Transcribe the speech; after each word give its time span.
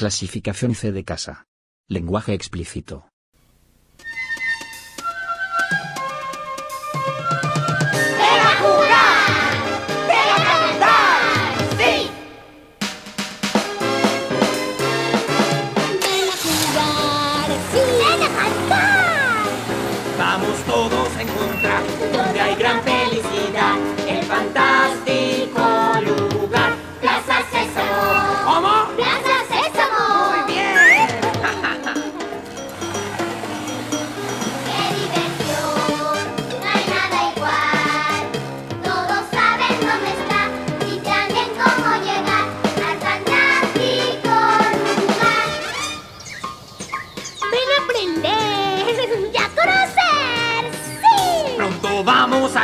Clasificación 0.00 0.74
C 0.74 0.92
de 0.92 1.04
casa. 1.04 1.46
Lenguaje 1.86 2.32
explícito. 2.32 3.09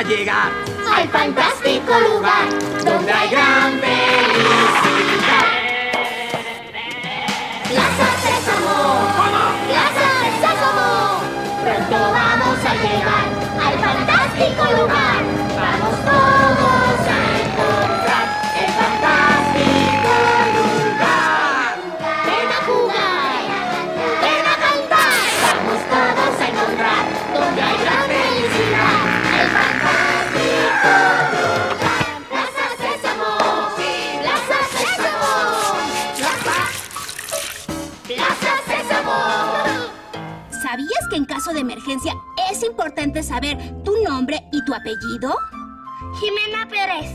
Llegar 0.07 0.53
Al 0.95 1.09
fantástico 1.09 1.93
lugar 2.01 2.49
donde 2.85 3.13
hay 3.13 3.29
gran 3.29 3.81
felicidad. 3.81 5.47
Plaza 7.69 8.09
Sésamo. 8.23 8.77
Plaza 9.67 10.09
Sésamo. 10.41 10.91
Pronto 11.63 11.97
vamos 12.13 12.59
a 12.65 12.75
llegar 12.75 13.27
al 13.67 13.75
fantástico 13.81 14.65
lugar. 14.81 15.16
Es 42.51 42.63
importante 42.63 43.23
saber 43.23 43.57
tu 43.83 43.93
nombre 44.03 44.43
y 44.53 44.65
tu 44.65 44.75
apellido? 44.75 45.37
Jimena 46.21 46.69
Pérez. 46.69 47.11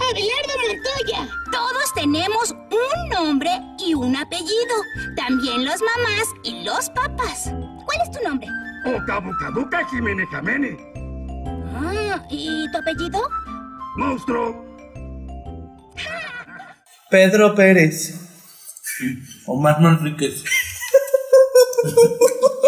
Abelardo 0.00 0.54
Montoya. 0.66 1.28
Todos 1.52 1.94
tenemos 1.94 2.50
un 2.50 3.08
nombre 3.10 3.50
y 3.78 3.94
un 3.94 4.16
apellido. 4.16 4.74
También 5.16 5.64
los 5.64 5.80
mamás 5.80 6.28
y 6.42 6.62
los 6.64 6.88
papás. 6.90 7.52
¿Cuál 7.84 7.98
es 8.02 8.10
tu 8.10 8.26
nombre? 8.26 8.48
Ocabucaduca 8.86 9.86
Jiménez 9.88 10.28
Jamene. 10.30 10.76
Ah, 11.74 12.22
¿y 12.30 12.70
tu 12.70 12.78
apellido? 12.78 13.20
Monstruo. 13.96 14.64
Pedro 17.10 17.54
Pérez. 17.54 18.14
Omar 19.46 19.80
Manríquez. 19.80 20.44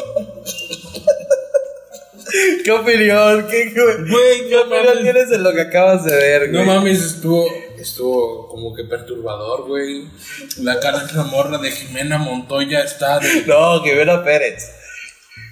¿Qué 2.64 2.70
opinión? 2.70 3.46
¿Qué, 3.50 3.72
qué, 3.74 3.80
Güey, 4.10 4.48
qué 4.48 4.54
no 4.54 4.60
opinión 4.62 4.86
mames. 4.86 5.02
tienes 5.02 5.30
de 5.30 5.38
lo 5.38 5.52
que 5.52 5.60
acabas 5.62 6.04
de 6.04 6.14
ver, 6.16 6.50
No 6.50 6.64
güey? 6.64 6.66
mames, 6.76 7.02
estuvo, 7.02 7.46
estuvo 7.78 8.48
como 8.48 8.74
que 8.74 8.84
perturbador, 8.84 9.66
güey. 9.66 10.04
La 10.58 10.78
cara 10.80 11.04
de 11.04 11.12
la 11.14 11.24
morra 11.24 11.58
de 11.58 11.70
Jimena 11.70 12.18
Montoya 12.18 12.80
está 12.82 13.18
de... 13.18 13.42
No, 13.46 13.82
Jimena 13.82 14.22
Pérez. 14.24 14.70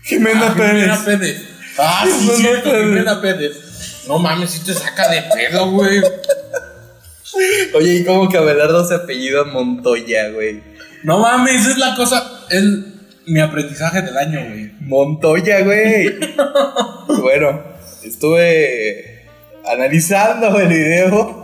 Jimena 0.04 0.48
Ah, 0.48 0.54
Pérez. 0.56 0.72
Jimena 0.82 1.04
Pérez. 1.04 1.36
Ah, 1.78 2.04
sí, 2.06 2.12
Jimena 2.12 2.36
cierto, 2.38 2.70
Pérez. 2.70 2.84
Jimena 2.86 3.20
Pérez. 3.20 3.56
No 4.06 4.18
mames, 4.18 4.50
si 4.50 4.60
te 4.64 4.74
saca 4.74 5.08
de 5.08 5.22
pedo, 5.34 5.70
güey. 5.70 6.00
Oye, 7.74 7.94
¿y 7.96 8.04
cómo 8.04 8.28
que 8.28 8.36
Abelardo 8.38 8.86
se 8.86 8.94
apellido 8.94 9.44
Montoya, 9.46 10.30
güey? 10.30 10.62
No 11.04 11.18
mames, 11.20 11.66
es 11.66 11.78
la 11.78 11.94
cosa, 11.94 12.44
es 12.50 12.62
mi 13.26 13.40
aprendizaje 13.40 14.02
del 14.02 14.16
año, 14.18 14.40
güey. 14.48 14.72
Montoya, 14.80 15.60
güey. 15.62 16.18
bueno, 17.22 17.60
estuve 18.02 19.26
analizando 19.66 20.58
el 20.58 20.68
video. 20.68 21.42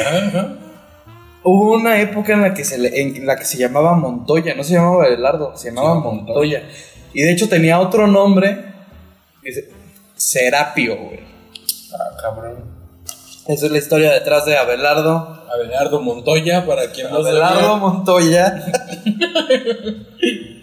Ajá, 0.00 0.26
ajá. 0.28 0.54
Hubo 1.46 1.74
una 1.74 2.00
época 2.00 2.32
en 2.32 2.40
la 2.42 2.54
que 2.54 2.64
se 2.64 2.78
le- 2.78 3.00
en 3.02 3.26
la 3.26 3.36
que 3.36 3.44
se 3.44 3.58
llamaba 3.58 3.94
Montoya, 3.94 4.54
no 4.54 4.64
se 4.64 4.74
llamaba 4.74 5.04
Abelardo, 5.04 5.54
se 5.56 5.68
llamaba 5.68 5.94
Montoya. 5.96 6.62
Y 7.12 7.22
de 7.22 7.32
hecho 7.32 7.48
tenía 7.48 7.78
otro 7.80 8.06
nombre, 8.06 8.64
Serapio, 10.16 10.96
güey. 10.96 11.20
Ah, 11.92 12.16
cabrón. 12.20 12.64
Esa 13.46 13.66
es 13.66 13.72
la 13.72 13.78
historia 13.78 14.12
detrás 14.12 14.46
de 14.46 14.56
Abelardo. 14.56 15.44
Abelardo 15.52 16.00
Montoya, 16.00 16.64
para 16.64 16.90
quien 16.90 17.10
no 17.10 17.16
Abelardo. 17.18 17.76
Montoya. 17.76 18.64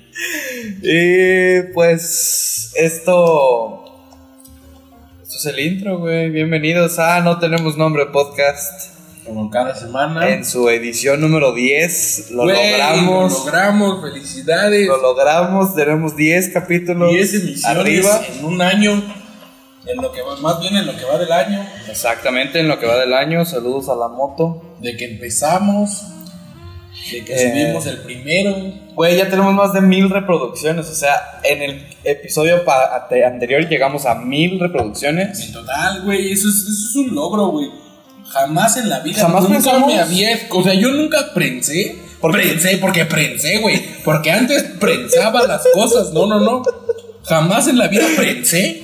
y 0.81 1.61
pues 1.73 2.71
esto... 2.75 3.77
Esto 5.23 5.37
es 5.37 5.45
el 5.45 5.59
intro, 5.59 5.99
güey. 5.99 6.29
Bienvenidos 6.29 6.99
a 6.99 7.21
No 7.21 7.39
Tenemos 7.39 7.77
Nombre 7.77 8.07
Podcast. 8.07 8.91
Como 9.25 9.49
cada 9.49 9.75
semana. 9.75 10.29
En 10.29 10.45
su 10.45 10.69
edición 10.69 11.21
número 11.21 11.53
10. 11.53 12.31
Lo 12.31 12.43
Güey, 12.43 12.71
logramos. 12.71 13.31
Lo 13.31 13.39
logramos, 13.39 14.01
felicidades. 14.01 14.87
Lo 14.87 15.01
logramos, 15.01 15.75
tenemos 15.75 16.15
10 16.15 16.49
capítulos 16.49 17.11
10 17.11 17.33
emisiones 17.33 17.65
arriba. 17.65 18.21
en 18.27 18.45
un 18.45 18.61
año. 18.61 19.03
En 19.85 19.97
lo 20.01 20.11
que 20.11 20.21
va, 20.21 20.35
más 20.37 20.59
bien 20.59 20.75
en 20.75 20.85
lo 20.85 20.95
que 20.95 21.05
va 21.05 21.17
del 21.17 21.31
año. 21.31 21.65
Exactamente, 21.89 22.59
en 22.59 22.67
lo 22.67 22.79
que 22.79 22.85
va 22.85 22.97
del 22.97 23.13
año. 23.13 23.45
Saludos 23.45 23.89
a 23.89 23.95
la 23.95 24.07
moto. 24.07 24.75
De 24.79 24.97
que 24.97 25.05
empezamos. 25.05 26.03
De 27.11 27.23
que 27.25 27.33
Eh. 27.33 27.49
subimos 27.51 27.85
el 27.87 27.97
primero. 27.99 28.55
Güey, 28.95 29.17
ya 29.17 29.29
tenemos 29.29 29.53
más 29.53 29.73
de 29.73 29.81
mil 29.81 30.09
reproducciones. 30.09 30.87
O 30.87 30.93
sea, 30.95 31.39
en 31.43 31.61
el 31.61 31.85
episodio 32.03 32.63
anterior 33.25 33.67
llegamos 33.67 34.05
a 34.05 34.15
mil 34.15 34.59
reproducciones. 34.59 35.39
En 35.39 35.53
total, 35.53 36.03
güey, 36.03 36.31
eso 36.31 36.47
es, 36.49 36.55
eso 36.55 36.69
es 36.89 36.95
un 36.95 37.15
logro, 37.15 37.47
güey. 37.47 37.69
Jamás 38.27 38.77
en 38.77 38.89
la 38.89 38.99
vida. 38.99 39.21
Jamás 39.21 39.43
nunca 39.43 39.55
pensamos- 39.55 39.87
me 39.93 39.99
había. 39.99 40.39
O 40.51 40.63
sea, 40.63 40.73
yo 40.73 40.91
nunca 40.91 41.33
prensé. 41.33 41.95
¿Por? 42.21 42.31
Prensé, 42.33 42.77
porque 42.77 43.05
prensé, 43.05 43.57
güey. 43.59 43.81
Porque 44.05 44.31
antes 44.31 44.63
prensaba 44.79 45.41
las 45.47 45.63
cosas. 45.73 46.11
No, 46.13 46.27
no, 46.27 46.39
no. 46.39 46.61
Jamás 47.23 47.67
en 47.67 47.77
la 47.77 47.87
vida 47.87 48.05
prensé 48.15 48.81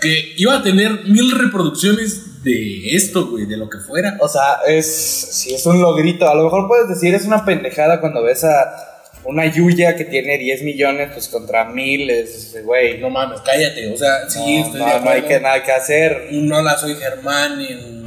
que 0.00 0.34
iba 0.36 0.56
a 0.56 0.62
tener 0.62 1.04
mil 1.04 1.30
reproducciones 1.38 2.42
de 2.42 2.94
esto, 2.94 3.28
güey, 3.28 3.46
de 3.46 3.56
lo 3.56 3.68
que 3.68 3.78
fuera. 3.78 4.16
O 4.20 4.28
sea, 4.28 4.60
es. 4.66 4.86
Sí, 4.86 5.54
es 5.54 5.64
un 5.66 5.80
logrito. 5.80 6.28
A 6.28 6.34
lo 6.34 6.44
mejor 6.44 6.68
puedes 6.68 6.88
decir 6.88 7.14
es 7.14 7.24
una 7.24 7.44
pendejada 7.44 8.00
cuando 8.00 8.22
ves 8.22 8.44
a 8.44 8.90
una 9.24 9.46
Yuya 9.46 9.96
que 9.96 10.04
tiene 10.04 10.38
10 10.38 10.62
millones, 10.62 11.10
pues 11.12 11.28
contra 11.28 11.66
mil. 11.66 12.08
Es, 12.10 12.56
güey. 12.64 12.98
No 12.98 13.10
mames, 13.10 13.40
cállate. 13.40 13.92
O 13.92 13.96
sea, 13.96 14.28
sí, 14.28 14.38
no, 14.60 14.66
estoy 14.66 14.80
no, 14.80 14.86
de 14.86 15.00
no 15.00 15.10
hay 15.10 15.22
que 15.22 15.40
nada 15.40 15.62
que 15.62 15.72
hacer. 15.72 16.28
Y 16.30 16.40
no 16.40 16.62
la 16.62 16.76
soy 16.76 16.94
Germán 16.94 17.60
en. 17.60 18.00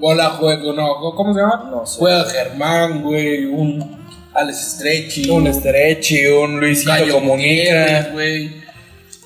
Hola, 0.00 0.30
juego, 0.30 0.72
no, 0.72 1.14
¿cómo 1.16 1.34
se 1.34 1.40
llama? 1.40 1.68
No 1.70 1.84
sé. 1.84 1.98
Juega 1.98 2.24
Germán, 2.26 3.02
güey, 3.02 3.46
un 3.46 3.98
Alex 4.32 4.76
Stretchy. 4.76 5.28
Un 5.28 5.52
Stretchy, 5.52 6.26
un 6.26 6.60
Luisito 6.60 6.92
Comunica. 7.10 8.10
Güey. 8.12 8.67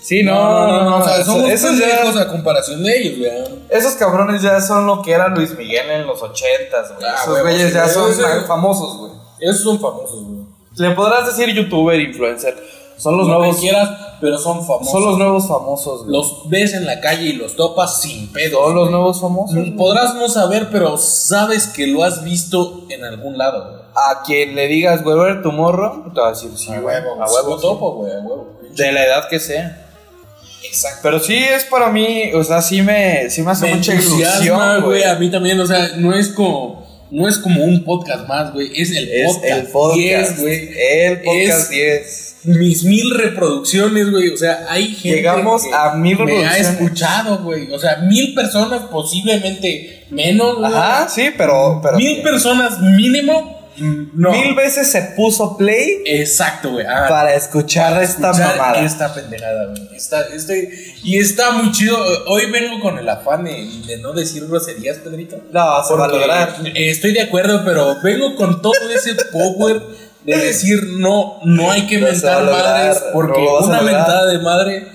Sí, 0.03 0.23
no, 0.23 0.67
no, 0.67 0.85
no. 0.91 0.97
O 0.99 1.05
sea, 1.05 1.25
somos 1.25 1.49
esos, 1.51 1.79
ya- 1.79 2.21
a 2.21 2.29
comparación 2.29 2.83
de 2.83 2.99
ellos, 2.99 3.19
güey. 3.19 3.61
esos 3.71 3.93
cabrones 3.95 4.43
ya 4.43 4.61
son 4.61 4.87
lo 4.87 5.01
que 5.03 5.13
era 5.13 5.29
Luis 5.29 5.57
Miguel 5.57 5.91
en 5.91 6.07
los 6.07 6.21
ochentas, 6.23 6.93
güey. 6.95 7.07
Ah, 7.09 7.15
Esos 7.23 7.41
güeyes 7.41 7.73
ya 7.73 7.89
son 7.89 8.13
famosos, 8.47 8.97
güey. 8.99 9.13
Esos 9.41 9.63
son 9.63 9.81
famosos, 9.81 10.25
güey. 10.25 10.43
Le 10.77 10.91
podrás 10.95 11.27
decir 11.27 11.55
youtuber, 11.55 12.01
influencer. 12.01 12.57
Son 12.97 13.17
los 13.17 13.27
Lo 13.27 13.39
nuevos. 13.39 13.57
quieras, 13.59 13.91
pero 14.21 14.39
son 14.39 14.65
famosos. 14.65 14.91
Son 14.93 15.05
los 15.05 15.19
nuevos 15.19 15.49
famosos, 15.49 16.01
güey. 16.05 16.13
Los 16.13 16.49
ves 16.49 16.73
en 16.75 16.87
la 16.87 17.01
calle 17.01 17.25
y 17.31 17.33
los 17.33 17.57
topas 17.57 18.01
sin 18.01 18.33
pedo. 18.33 18.63
Son 18.65 18.75
los 18.77 18.91
nuevos 18.91 19.21
famosos. 19.21 19.55
güey. 19.57 19.77
Podrás 19.77 20.15
no 20.15 20.29
saber, 20.29 20.69
pero 20.71 20.97
sabes 20.99 21.67
que 21.67 21.87
lo 21.89 22.05
has 22.05 22.23
visto 22.23 22.83
en 22.91 23.05
algún 23.05 23.37
lado, 23.39 23.65
güey. 23.71 23.83
A 23.95 24.23
quien 24.25 24.55
le 24.55 24.69
digas, 24.69 25.03
güey, 25.03 25.43
tu 25.43 25.51
morro, 25.53 26.05
te 26.15 26.21
va 26.21 26.29
a 26.29 26.31
decir 26.31 26.51
sí. 26.57 26.71
A 26.73 26.81
güey. 26.81 26.95
huevo, 26.97 27.23
a 27.23 27.27
huevo. 27.31 27.57
topo, 27.59 27.93
güey, 27.97 28.13
a 28.13 28.19
huevo. 28.21 28.49
De 28.71 28.93
la 28.93 29.05
edad 29.05 29.29
que 29.29 29.41
sea. 29.41 29.82
Exacto. 30.65 31.01
Pero 31.03 31.21
sí 31.21 31.35
es 31.37 31.65
para 31.65 31.91
mí, 31.91 32.33
o 32.35 32.43
sea, 32.45 32.63
sí 32.63 32.83
me, 32.83 33.29
sí 33.31 33.43
me 33.43 33.51
hace 33.53 33.67
Me 33.67 33.75
mucha 33.77 33.93
entusiasma, 33.93 34.37
ilusión, 34.45 34.83
güey. 34.85 35.05
A 35.05 35.15
mí 35.17 35.31
también, 35.31 35.59
o 35.61 35.67
sea, 35.67 35.93
no 35.97 36.15
es 36.15 36.29
como. 36.29 36.83
no 37.11 37.29
es 37.29 37.39
como 37.39 37.65
un 37.65 37.85
podcast 37.85 38.27
más, 38.29 38.53
güey. 38.53 38.71
Es 38.75 38.91
el 38.91 39.09
Es 39.11 39.27
podcast. 39.35 39.53
el 39.59 39.67
podcast. 39.69 40.37
10, 40.37 40.41
güey. 40.41 40.71
El 40.79 41.21
podcast 41.23 41.61
Es 41.63 41.69
10. 41.71 42.29
Mis 42.45 42.83
mil 42.85 43.15
reproducciones, 43.15 44.11
güey. 44.11 44.31
O 44.31 44.37
sea, 44.37 44.67
hay 44.69 44.87
gente. 44.89 45.17
Llegamos 45.19 45.63
que 45.63 45.71
a 45.73 45.95
mil 45.95 46.17
Me 46.19 46.23
ha 46.23 46.27
reproducciones. 46.55 46.69
escuchado, 46.71 47.39
güey. 47.45 47.71
O 47.71 47.79
sea, 47.79 47.99
mil 47.99 48.35
personas, 48.35 48.83
posiblemente 48.91 50.07
menos. 50.11 50.57
Ajá, 50.63 51.09
sí, 51.09 51.31
pero. 51.37 51.81
pero 51.83 51.97
Mil 51.99 52.21
personas 52.23 52.81
mínimo. 52.81 53.62
No. 53.77 54.33
Mil 54.33 54.55
veces 54.55 54.91
se 54.91 55.03
puso 55.17 55.57
play 55.57 56.03
Exacto, 56.05 56.73
güey. 56.73 56.87
Ah, 56.87 57.07
para 57.09 57.35
escuchar 57.35 58.03
esta 58.03 58.31
escuchar 58.31 58.57
mamada. 58.57 58.85
Esta 58.85 59.15
pendejada, 59.15 59.67
güey. 59.67 59.89
Este, 60.35 60.95
y 61.03 61.19
está 61.19 61.53
muy 61.53 61.73
chido. 61.73 61.97
Hoy 62.27 62.51
vengo 62.51 62.81
con 62.81 62.99
el 62.99 63.09
afán 63.09 63.45
de, 63.45 63.67
de 63.87 63.99
no 63.99 64.13
decir 64.13 64.47
groserías, 64.47 64.99
Pedrito. 64.99 65.37
No, 65.53 65.85
se 65.85 65.95
va 65.95 66.05
a 66.05 66.09
lograr. 66.09 66.57
Estoy 66.75 67.13
de 67.13 67.23
acuerdo, 67.23 67.63
pero 67.65 67.97
vengo 68.03 68.37
con 68.37 68.61
todo 68.61 68.91
ese 68.95 69.15
power 69.33 69.81
de 70.25 70.37
decir 70.37 70.81
no, 70.99 71.41
no 71.45 71.71
hay 71.71 71.87
que 71.87 71.99
No 71.99 72.07
mentar 72.07 72.45
madres 72.45 73.03
porque 73.13 73.41
no 73.41 73.59
una 73.67 73.83
mentada 73.83 74.27
de 74.27 74.39
madre 74.39 74.93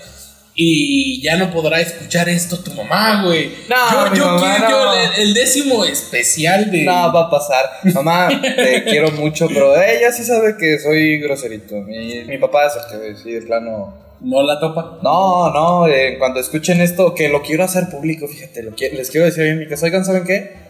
y 0.60 1.22
ya 1.22 1.38
no 1.38 1.52
podrá 1.52 1.80
escuchar 1.80 2.28
esto 2.30 2.58
tu 2.58 2.74
mamá, 2.74 3.24
güey. 3.24 3.52
No, 3.70 4.10
yo, 4.10 4.16
yo 4.16 4.26
mamá 4.26 4.56
quiero 4.58 4.86
no. 4.86 4.94
el, 4.94 5.22
el 5.22 5.34
décimo 5.36 5.86
especial 5.86 6.72
de 6.72 6.84
No, 6.84 7.14
va 7.14 7.28
a 7.28 7.30
pasar. 7.30 7.66
Mamá, 7.94 8.28
te 8.42 8.84
quiero 8.90 9.12
mucho, 9.12 9.48
pero 9.48 9.80
ella 9.80 10.12
sí 10.12 10.24
sabe 10.24 10.58
que 10.58 10.80
soy 10.80 11.20
groserito. 11.20 11.76
Mi, 11.76 12.24
mi 12.24 12.40
papá 12.40 12.66
es 12.66 12.74
el 12.76 13.00
que 13.00 13.16
sí, 13.22 13.32
de 13.34 13.42
plano. 13.44 13.94
no 14.22 14.42
la 14.42 14.60
topa. 14.60 14.98
No, 15.04 15.54
no, 15.54 15.88
eh, 15.88 16.16
cuando 16.18 16.40
escuchen 16.40 16.82
esto, 16.82 17.14
que 17.14 17.30
lo 17.30 17.44
quiero 17.44 17.64
hacer 17.64 17.88
público, 17.90 18.28
fíjate, 18.28 18.64
lo 18.64 18.72
les 18.72 19.12
quiero 19.12 19.28
decir 19.28 19.44
en 19.46 19.60
mi 19.60 19.68
casa, 19.68 19.86
oigan, 19.86 20.06
¿saben 20.06 20.24
qué? 20.26 20.66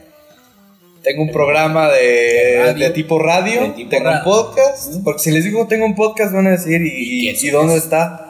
Tengo 1.01 1.21
un 1.23 1.31
programa 1.31 1.89
de, 1.89 2.01
De 2.01 2.63
radio. 2.65 2.87
de 2.87 2.93
tipo 2.93 3.19
radio, 3.19 3.61
De 3.61 3.69
tipo 3.69 3.89
tengo 3.89 4.09
un 4.11 4.23
podcast, 4.25 4.95
porque 5.05 5.19
si 5.19 5.31
les 5.31 5.45
digo 5.45 5.65
tengo 5.65 5.85
un 5.85 5.95
podcast 5.95 6.33
van 6.33 6.47
a 6.47 6.51
decir, 6.51 6.81
¿y, 6.81 7.29
¿Y 7.29 7.49
dónde 7.51 7.77
está? 7.77 8.26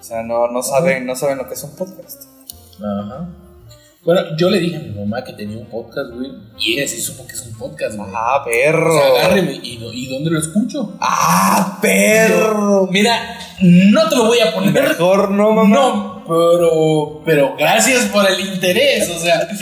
O 0.00 0.02
sea, 0.02 0.22
no, 0.22 0.48
no 0.48 0.62
saben, 0.62 1.06
no 1.06 1.14
saben 1.14 1.38
lo 1.38 1.46
que 1.46 1.54
es 1.54 1.62
un 1.62 1.76
podcast. 1.76 2.24
Ajá. 2.78 3.28
Bueno, 4.02 4.34
yo 4.38 4.48
le 4.48 4.58
dije 4.58 4.76
a 4.76 4.80
mi 4.80 4.98
mamá 4.98 5.22
que 5.22 5.34
tenía 5.34 5.58
un 5.58 5.66
podcast, 5.66 6.10
güey. 6.14 6.30
Y 6.58 6.78
ella 6.78 6.88
sí 6.88 7.02
supo 7.02 7.26
que 7.26 7.34
es 7.34 7.42
un 7.42 7.52
podcast, 7.58 7.96
güey. 7.96 8.08
Ah, 8.14 8.42
perro. 8.42 8.96
O 8.96 8.98
sea, 8.98 9.24
agárreme. 9.26 9.52
¿Y, 9.62 9.78
¿Y 9.92 10.08
dónde 10.08 10.30
lo 10.30 10.38
escucho? 10.38 10.96
Ah, 11.00 11.78
perro. 11.82 12.88
Mira, 12.90 13.38
no 13.60 14.08
te 14.08 14.16
lo 14.16 14.24
voy 14.24 14.40
a 14.40 14.54
poner. 14.54 14.72
Mejor 14.72 15.30
no, 15.30 15.52
mamá. 15.52 15.68
No, 15.68 16.24
pero, 16.26 17.22
pero 17.26 17.56
gracias 17.58 18.06
por 18.06 18.26
el 18.26 18.40
interés, 18.40 19.10
o 19.10 19.18
sea. 19.18 19.46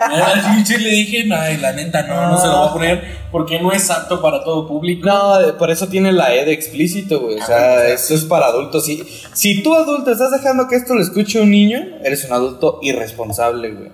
Al 0.00 0.64
le 0.82 0.90
dije, 0.90 1.24
no, 1.24 1.36
la 1.36 1.72
neta 1.72 2.02
no, 2.04 2.30
no 2.30 2.40
se 2.40 2.46
lo 2.46 2.58
voy 2.58 2.68
a 2.68 2.72
poner 2.72 3.18
porque 3.30 3.60
no 3.60 3.70
es 3.70 3.90
apto 3.90 4.22
para 4.22 4.42
todo 4.42 4.66
público. 4.66 5.06
No, 5.06 5.56
por 5.58 5.70
eso 5.70 5.88
tiene 5.88 6.10
la 6.12 6.34
E 6.34 6.44
de 6.44 6.52
explícito, 6.52 7.20
güey. 7.20 7.36
O 7.36 7.42
Ah, 7.42 7.46
sea, 7.46 7.88
esto 7.88 8.14
es 8.14 8.24
para 8.24 8.46
adultos. 8.46 8.86
Si, 8.86 9.02
si 9.34 9.62
tú, 9.62 9.74
adulto, 9.74 10.10
estás 10.10 10.30
dejando 10.32 10.66
que 10.68 10.76
esto 10.76 10.94
lo 10.94 11.02
escuche 11.02 11.40
un 11.40 11.50
niño, 11.50 11.80
eres 12.02 12.24
un 12.24 12.32
adulto 12.32 12.78
irresponsable, 12.82 13.70
güey. 13.72 13.92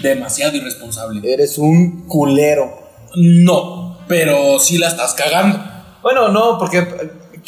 Demasiado 0.00 0.56
irresponsable. 0.56 1.20
Eres 1.32 1.58
un 1.58 2.06
culero. 2.06 2.78
No, 3.16 3.98
pero 4.06 4.58
sí 4.60 4.78
la 4.78 4.88
estás 4.88 5.14
cagando. 5.14 5.58
Bueno, 6.02 6.28
no, 6.28 6.56
porque. 6.58 6.86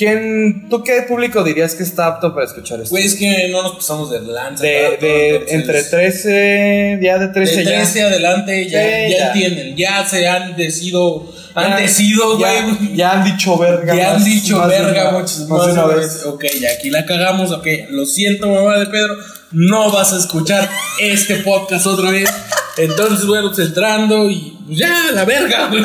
¿Quién, 0.01 0.69
¿Tú 0.71 0.83
qué 0.83 1.03
público 1.07 1.45
dirías 1.45 1.75
que 1.75 1.83
está 1.83 2.07
apto 2.07 2.33
para 2.33 2.47
escuchar 2.47 2.81
esto? 2.81 2.89
Pues 2.91 3.05
es 3.05 3.15
que 3.17 3.49
no 3.53 3.63
nos 3.63 3.73
pasamos 3.77 4.11
de 4.11 4.21
lanza. 4.23 4.65
de, 4.65 4.83
tanto, 4.93 5.05
de 5.07 5.29
entonces- 5.35 5.55
entre 5.55 5.83
13, 5.83 6.99
ya 7.03 7.19
de 7.19 7.29
13 7.29 7.57
De 7.57 7.65
ya. 7.65 7.71
13 7.71 8.03
adelante 8.05 8.69
ya, 8.71 8.83
ya 8.83 9.09
ya. 9.19 9.27
entienden, 9.27 9.77
ya 9.77 10.05
se 10.07 10.27
han 10.27 10.57
decido, 10.57 11.31
Ya- 11.55 11.61
han 11.77 11.83
decidido, 11.83 12.39
güey. 12.39 12.97
ya 12.97 13.13
han 13.13 13.25
dicho 13.25 13.59
verga. 13.59 13.95
Ya 13.95 14.09
han 14.09 14.15
más- 14.15 14.25
dicho 14.25 14.57
más 14.59 14.69
verga 14.69 15.11
muchas 15.11 15.39
más 15.49 15.67
de 15.67 15.73
una 15.73 15.87
más 15.87 15.97
vez. 15.97 16.25
Ok, 16.25 16.45
ya 16.61 16.69
aquí 16.79 16.89
la 16.89 17.05
cagamos, 17.05 17.51
ok. 17.51 17.67
Lo 17.91 18.07
siento, 18.07 18.49
mamá 18.49 18.79
de 18.79 18.87
Pedro. 18.87 19.15
No 19.53 19.91
vas 19.93 20.13
a 20.15 20.17
escuchar 20.19 20.67
este 20.99 21.37
podcast 21.37 21.87
otra 21.87 22.11
vez. 22.11 22.31
Entonces, 22.79 23.27
bueno, 23.27 23.49
pues 23.55 23.67
entrando 23.69 24.31
y 24.31 24.57
pues, 24.67 24.79
ya, 24.79 24.95
la 25.13 25.25
verga, 25.27 25.67
güey. 25.69 25.83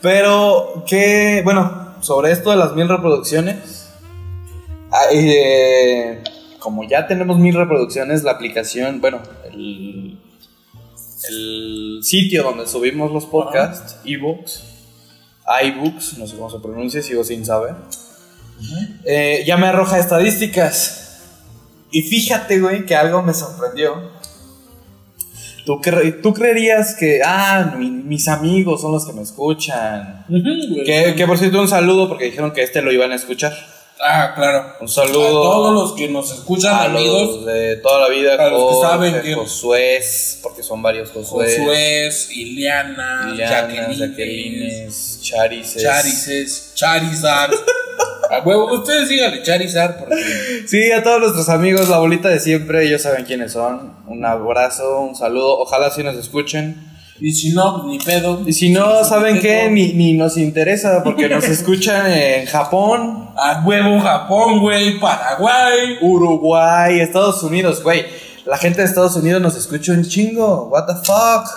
Pero, 0.00 0.84
¿qué? 0.88 1.40
Bueno, 1.44 1.81
sobre 2.02 2.32
esto 2.32 2.50
de 2.50 2.56
las 2.56 2.74
mil 2.74 2.88
reproducciones. 2.88 3.88
ah, 4.90 5.06
eh, 5.12 6.22
como 6.58 6.86
ya 6.86 7.06
tenemos 7.06 7.38
mil 7.38 7.54
reproducciones, 7.54 8.22
la 8.22 8.32
aplicación, 8.32 9.00
bueno, 9.00 9.20
el, 9.50 10.18
el 11.28 12.00
sitio 12.02 12.42
donde 12.44 12.66
subimos 12.66 13.10
los 13.10 13.26
podcasts, 13.26 13.96
ebooks, 14.04 14.62
iBooks, 15.64 16.18
no 16.18 16.26
sé 16.26 16.36
cómo 16.36 16.50
se 16.50 16.60
pronuncia, 16.60 17.02
sigo 17.02 17.24
sin 17.24 17.44
saber, 17.44 17.74
eh, 19.04 19.42
ya 19.46 19.56
me 19.56 19.66
arroja 19.66 19.98
estadísticas. 19.98 21.20
Y 21.90 22.02
fíjate, 22.02 22.60
güey, 22.60 22.86
que 22.86 22.96
algo 22.96 23.22
me 23.22 23.34
sorprendió. 23.34 24.12
¿Tú, 25.64 25.80
cre- 25.80 26.20
tú 26.20 26.34
creerías 26.34 26.94
que, 26.96 27.20
ah, 27.24 27.74
mi- 27.78 27.90
mis 27.90 28.26
amigos 28.28 28.80
son 28.80 28.92
los 28.92 29.06
que 29.06 29.12
me 29.12 29.22
escuchan? 29.22 30.24
Que, 30.84 31.14
que 31.16 31.26
por 31.26 31.38
cierto, 31.38 31.60
un 31.60 31.68
saludo 31.68 32.08
porque 32.08 32.24
dijeron 32.26 32.52
que 32.52 32.62
este 32.62 32.82
lo 32.82 32.90
iban 32.92 33.12
a 33.12 33.14
escuchar. 33.14 33.52
Ah, 34.04 34.32
claro. 34.34 34.64
Un 34.80 34.86
A 34.86 34.90
saludo 34.90 35.30
todos 35.30 35.74
los 35.74 35.92
que 35.92 36.08
nos 36.08 36.32
escuchan, 36.32 36.74
a 36.74 36.82
amigos. 36.86 37.36
los 37.36 37.46
de 37.46 37.76
toda 37.76 38.08
la 38.08 38.14
vida. 38.14 38.34
a 38.34 38.48
los 38.50 38.74
que 38.74 38.80
saben 38.88 39.22
que- 39.22 39.34
Josué, 39.34 40.00
porque 40.42 40.64
son 40.64 40.82
varios 40.82 41.10
Josué. 41.12 41.56
Josué, 41.56 42.10
Liliana, 42.30 43.32
Jacqueline, 43.36 43.92
Jacqueline, 43.96 44.90
Charices. 45.22 45.82
Charices, 45.84 46.72
Charizard. 46.74 47.52
A 48.30 48.40
huevo, 48.40 48.72
ustedes 48.72 49.08
díganle 49.08 49.42
Charizard 49.42 49.98
porque 49.98 50.14
Sí, 50.66 50.90
a 50.92 51.02
todos 51.02 51.20
nuestros 51.20 51.48
amigos, 51.48 51.88
la 51.88 51.98
bolita 51.98 52.28
de 52.28 52.40
siempre, 52.40 52.86
ellos 52.86 53.02
saben 53.02 53.24
quiénes 53.24 53.52
son. 53.52 53.94
Un 54.06 54.24
abrazo, 54.24 55.00
un 55.00 55.14
saludo. 55.14 55.58
Ojalá 55.58 55.90
sí 55.90 56.02
nos 56.02 56.16
escuchen. 56.16 56.90
Y 57.20 57.32
si 57.32 57.50
no, 57.50 57.86
ni 57.86 57.98
pedo. 57.98 58.42
Y 58.46 58.52
si 58.52 58.70
no, 58.70 59.04
¿saben 59.04 59.38
qué? 59.40 59.68
Ni, 59.70 59.92
ni 59.92 60.14
nos 60.14 60.36
interesa 60.36 61.02
porque 61.04 61.28
nos 61.28 61.44
escuchan 61.48 62.10
en 62.10 62.46
Japón, 62.46 63.30
A 63.36 63.62
huevo, 63.64 64.00
Japón, 64.00 64.60
güey, 64.60 64.98
Paraguay. 64.98 65.98
Uruguay, 66.00 67.00
Estados 67.00 67.42
Unidos, 67.42 67.82
güey. 67.82 68.04
La 68.44 68.56
gente 68.58 68.80
de 68.80 68.88
Estados 68.88 69.14
Unidos 69.16 69.40
nos 69.40 69.56
escucha 69.56 69.92
un 69.92 70.04
chingo. 70.04 70.68
What 70.68 70.86
the 70.86 70.94
fuck? 70.94 71.48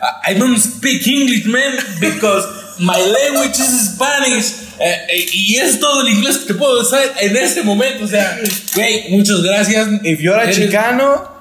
I 0.00 0.32
I 0.32 0.38
don't 0.38 0.58
speak 0.58 1.06
English, 1.06 1.46
man, 1.46 1.72
because 2.00 2.46
my 2.78 2.96
language 2.98 3.58
is 3.58 3.92
Spanish. 3.94 4.52
Eh, 4.78 4.96
eh, 5.08 5.26
y 5.32 5.56
es 5.56 5.78
todo 5.78 6.00
el 6.02 6.08
inglés 6.08 6.38
que 6.38 6.46
te 6.46 6.54
puedo 6.54 6.82
decir 6.82 7.10
en 7.20 7.36
este 7.36 7.62
momento. 7.62 8.04
O 8.04 8.08
sea, 8.08 8.38
güey, 8.74 9.10
muchas 9.10 9.42
gracias. 9.42 9.88
If 10.02 10.20
you're 10.20 10.38
a 10.38 10.44
Eres- 10.44 10.56
chicano, 10.56 11.32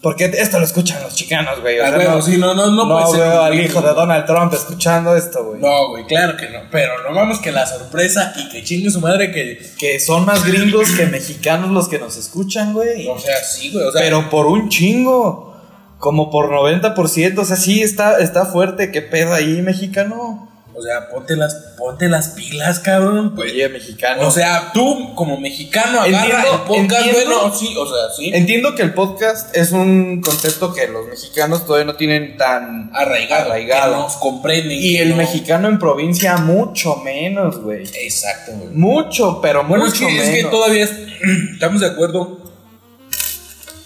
porque 0.00 0.24
esto 0.36 0.58
lo 0.58 0.64
escuchan 0.64 1.02
los 1.02 1.14
chicanos, 1.14 1.60
güey. 1.60 1.78
O 1.78 1.84
A 1.84 1.88
sea, 1.90 1.98
huevo, 1.98 2.14
no, 2.16 2.22
sí, 2.22 2.36
no, 2.36 2.54
no, 2.54 2.70
no, 2.70 2.86
no 2.86 2.92
puede 2.94 3.18
ser 3.18 3.28
veo 3.28 3.42
al 3.42 3.60
hijo 3.60 3.80
de. 3.82 3.88
Donald 3.94 4.26
Trump 4.26 4.52
escuchando 4.54 5.16
esto, 5.16 5.44
güey. 5.44 5.60
No, 5.60 5.88
güey, 5.90 6.04
claro 6.06 6.36
que 6.36 6.48
no. 6.50 6.60
Pero 6.70 6.92
no 7.08 7.14
vamos 7.14 7.38
que 7.40 7.52
la 7.52 7.66
sorpresa 7.66 8.32
y 8.36 8.48
que 8.48 8.62
chingue 8.64 8.90
su 8.90 9.00
madre 9.00 9.30
que. 9.32 9.60
Que 9.78 9.98
son 10.00 10.24
más 10.24 10.44
gringos 10.44 10.90
que 10.92 11.06
mexicanos 11.06 11.70
los 11.70 11.88
que 11.88 11.98
nos 11.98 12.16
escuchan, 12.16 12.72
güey. 12.72 13.06
O 13.08 13.18
sea, 13.18 13.42
sí, 13.44 13.70
güey. 13.72 13.84
O 13.86 13.92
sea, 13.92 14.02
Pero 14.02 14.28
por 14.30 14.46
un 14.46 14.68
chingo. 14.68 15.50
Como 15.98 16.30
por 16.32 16.50
90%. 16.50 17.38
O 17.38 17.44
sea, 17.44 17.54
sí 17.56 17.80
está, 17.80 18.18
está 18.18 18.44
fuerte. 18.46 18.90
¿Qué 18.90 19.02
pedo 19.02 19.34
ahí, 19.34 19.62
mexicano? 19.62 20.51
O 20.74 20.82
sea, 20.82 21.08
ponte 21.10 21.36
las, 21.36 21.54
ponte 21.76 22.08
las 22.08 22.28
pilas, 22.28 22.78
cabrón. 22.80 23.34
Pues, 23.34 23.52
Oye, 23.52 23.68
mexicano. 23.68 24.26
O 24.26 24.30
sea, 24.30 24.70
tú 24.72 25.14
como 25.14 25.38
mexicano 25.38 26.00
agarra 26.00 26.24
Entiendo, 26.24 26.54
el 26.54 26.60
podcast, 26.62 27.06
entiendo. 27.06 27.38
bueno, 27.40 27.54
sí, 27.54 27.74
o 27.76 27.86
sea, 27.86 28.10
sí. 28.16 28.30
Entiendo 28.34 28.74
que 28.74 28.82
el 28.82 28.94
podcast 28.94 29.54
es 29.56 29.72
un 29.72 30.20
concepto 30.22 30.72
que 30.72 30.88
los 30.88 31.06
mexicanos 31.08 31.66
todavía 31.66 31.84
no 31.86 31.96
tienen 31.96 32.36
tan 32.36 32.90
arraigado, 32.94 33.46
arraigado. 33.50 33.92
que 33.94 34.00
nos 34.00 34.16
comprenden. 34.16 34.78
Y 34.78 34.96
el 34.96 35.10
no- 35.10 35.16
mexicano 35.16 35.68
en 35.68 35.78
provincia 35.78 36.36
mucho 36.38 36.96
menos, 36.96 37.58
güey. 37.60 37.82
Exacto, 37.94 38.52
güey. 38.52 38.70
Mucho, 38.70 39.40
pero 39.42 39.64
Bueno, 39.64 39.86
es 39.86 39.92
mucho 39.94 40.06
que, 40.06 40.18
es 40.20 40.28
menos. 40.28 40.44
que 40.44 40.50
todavía 40.50 40.84
es- 40.84 40.92
estamos 41.54 41.80
de 41.80 41.86
acuerdo 41.88 42.40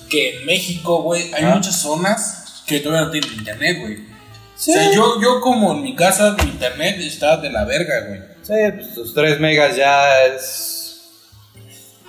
que 0.09 0.39
en 0.39 0.47
México, 0.47 1.03
güey, 1.03 1.33
hay 1.35 1.45
Ah. 1.45 1.55
muchas 1.57 1.77
zonas 1.81 2.63
que 2.67 2.81
todavía 2.81 3.07
no 3.07 3.11
tienen 3.11 3.33
internet, 3.35 3.79
güey. 3.81 4.16
Sí. 4.57 4.71
O 4.71 4.75
sea, 4.75 4.93
yo, 4.93 5.21
yo 5.21 5.41
como 5.41 5.73
en 5.73 5.83
mi 5.83 5.95
casa, 5.95 6.35
mi 6.43 6.51
internet 6.51 6.97
está 7.01 7.37
de 7.37 7.51
la 7.51 7.65
verga, 7.65 8.07
güey. 8.09 8.21
Sí, 8.43 8.55
pues 8.75 8.95
tus 8.95 9.15
3 9.15 9.41
megas 9.41 9.77
ya 9.77 10.25
es. 10.25 10.73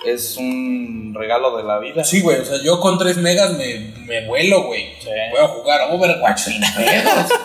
Es 0.06 0.36
un 0.36 1.14
regalo 1.18 1.56
de 1.56 1.64
la 1.64 1.78
vida. 1.78 2.04
Sí, 2.04 2.20
güey, 2.20 2.38
o 2.40 2.44
sea, 2.44 2.56
yo 2.62 2.78
con 2.80 2.98
3 2.98 3.16
megas 3.18 3.52
me, 3.54 3.92
me 4.06 4.26
vuelo, 4.26 4.64
güey. 4.64 4.84
Sí. 5.00 5.08
Voy 5.32 5.44
a 5.44 5.48
jugar 5.48 5.80
Overwatch 5.90 6.38
sin 6.38 6.60
pedos. 6.60 7.26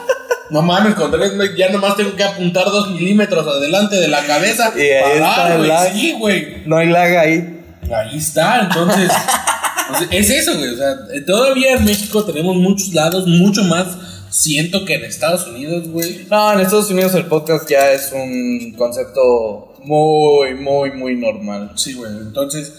No 0.49 0.61
mames, 0.61 0.93
con 0.93 1.09
3 1.09 1.33
megas 1.33 1.57
ya 1.57 1.69
nomás 1.69 1.95
tengo 1.95 2.15
que 2.15 2.23
apuntar 2.23 2.65
2 2.65 2.91
milímetros 2.91 3.47
adelante 3.47 3.95
de 3.95 4.07
la 4.07 4.23
cabeza. 4.23 4.71
Y 4.75 4.81
ahí 4.81 5.13
está 5.13 5.55
el 5.55 5.67
lag. 5.67 5.91
Sí, 5.91 6.11
güey. 6.19 6.61
No 6.67 6.77
hay 6.77 6.89
lag 6.89 7.17
ahí. 7.17 7.63
Ahí 7.91 8.17
está, 8.17 8.59
entonces. 8.61 9.09
sea, 9.09 10.07
es 10.11 10.29
eso, 10.29 10.55
güey. 10.55 10.69
O 10.69 10.77
sea, 10.77 10.95
todavía 11.25 11.73
en 11.73 11.85
México 11.85 12.23
tenemos 12.23 12.55
muchos 12.57 12.93
lados 12.93 13.25
mucho 13.25 13.63
más 13.63 13.87
siento 14.33 14.83
que 14.85 14.95
en 14.95 15.05
Estados 15.05 15.45
Unidos, 15.47 15.87
güey. 15.89 16.25
No, 16.29 16.53
en 16.53 16.59
Estados 16.61 16.89
Unidos 16.89 17.13
el 17.15 17.25
podcast 17.27 17.69
ya 17.69 17.91
es 17.91 18.11
un 18.13 18.73
concepto 18.77 19.75
muy, 19.83 20.55
muy, 20.55 20.91
muy 20.91 21.15
normal. 21.15 21.71
Sí, 21.75 21.93
güey. 21.93 22.11
Entonces, 22.11 22.73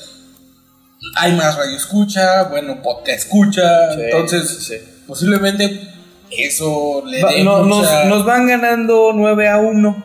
hay 1.17 1.33
más 1.33 1.57
radio 1.57 1.77
escucha, 1.77 2.45
bueno, 2.45 2.83
podcast 2.83 3.19
escucha. 3.21 3.95
Sí, 3.95 4.01
entonces, 4.03 4.49
sí. 4.67 4.75
posiblemente 5.07 5.81
eso 6.31 7.03
le 7.07 7.23
Va- 7.23 7.31
dé 7.31 7.45
no- 7.45 7.63
mucha- 7.65 8.05
nos 8.07 8.25
van 8.25 8.47
ganando 8.49 9.13
9 9.15 9.49
a 9.49 9.59
1. 9.59 10.05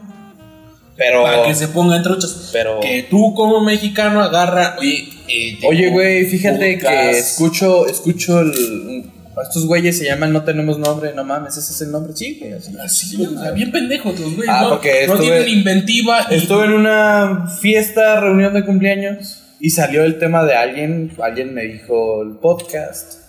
Pero. 0.95 1.23
para 1.23 1.45
que 1.45 1.55
se 1.55 1.69
pongan 1.69 2.03
truchas. 2.03 2.49
Pero- 2.51 2.81
Que 2.81 3.03
tú 3.09 3.33
como 3.33 3.63
mexicano 3.63 4.21
agarra, 4.21 4.75
oye, 4.79 5.07
eh, 5.29 5.57
Oye, 5.65 5.89
güey, 5.91 6.25
fíjate 6.25 6.77
que 6.77 7.11
escucho, 7.11 7.87
escucho 7.87 8.41
el. 8.41 9.09
Estos 9.41 9.65
güeyes 9.67 9.97
se 9.97 10.05
llaman 10.05 10.33
No 10.33 10.43
Tenemos 10.43 10.77
Nombre, 10.79 11.13
no 11.13 11.23
mames, 11.23 11.55
ese 11.55 11.71
es 11.71 11.81
el 11.81 11.91
nombre. 11.91 12.13
Sí, 12.15 12.37
güey, 12.39 12.53
así. 12.53 12.75
Así, 12.77 13.15
güey, 13.17 13.35
o 13.35 13.41
sea, 13.41 13.51
bien 13.51 13.71
pendejos 13.71 14.19
los 14.19 14.35
güeyes, 14.35 14.49
Ah, 14.53 14.61
¿no? 14.63 14.69
porque 14.71 15.07
no 15.07 15.13
estuve- 15.13 15.27
tienen 15.43 15.47
inventiva. 15.59 16.27
y- 16.29 16.35
Estuve 16.35 16.65
en 16.65 16.73
una 16.73 17.47
fiesta, 17.61 18.19
reunión 18.19 18.53
de 18.53 18.65
cumpleaños 18.65 19.41
y 19.61 19.69
salió 19.69 20.03
el 20.03 20.19
tema 20.19 20.43
de 20.43 20.55
alguien. 20.55 21.11
Alguien 21.21 21.53
me 21.53 21.63
dijo 21.63 22.21
el 22.23 22.31
podcast. 22.37 23.19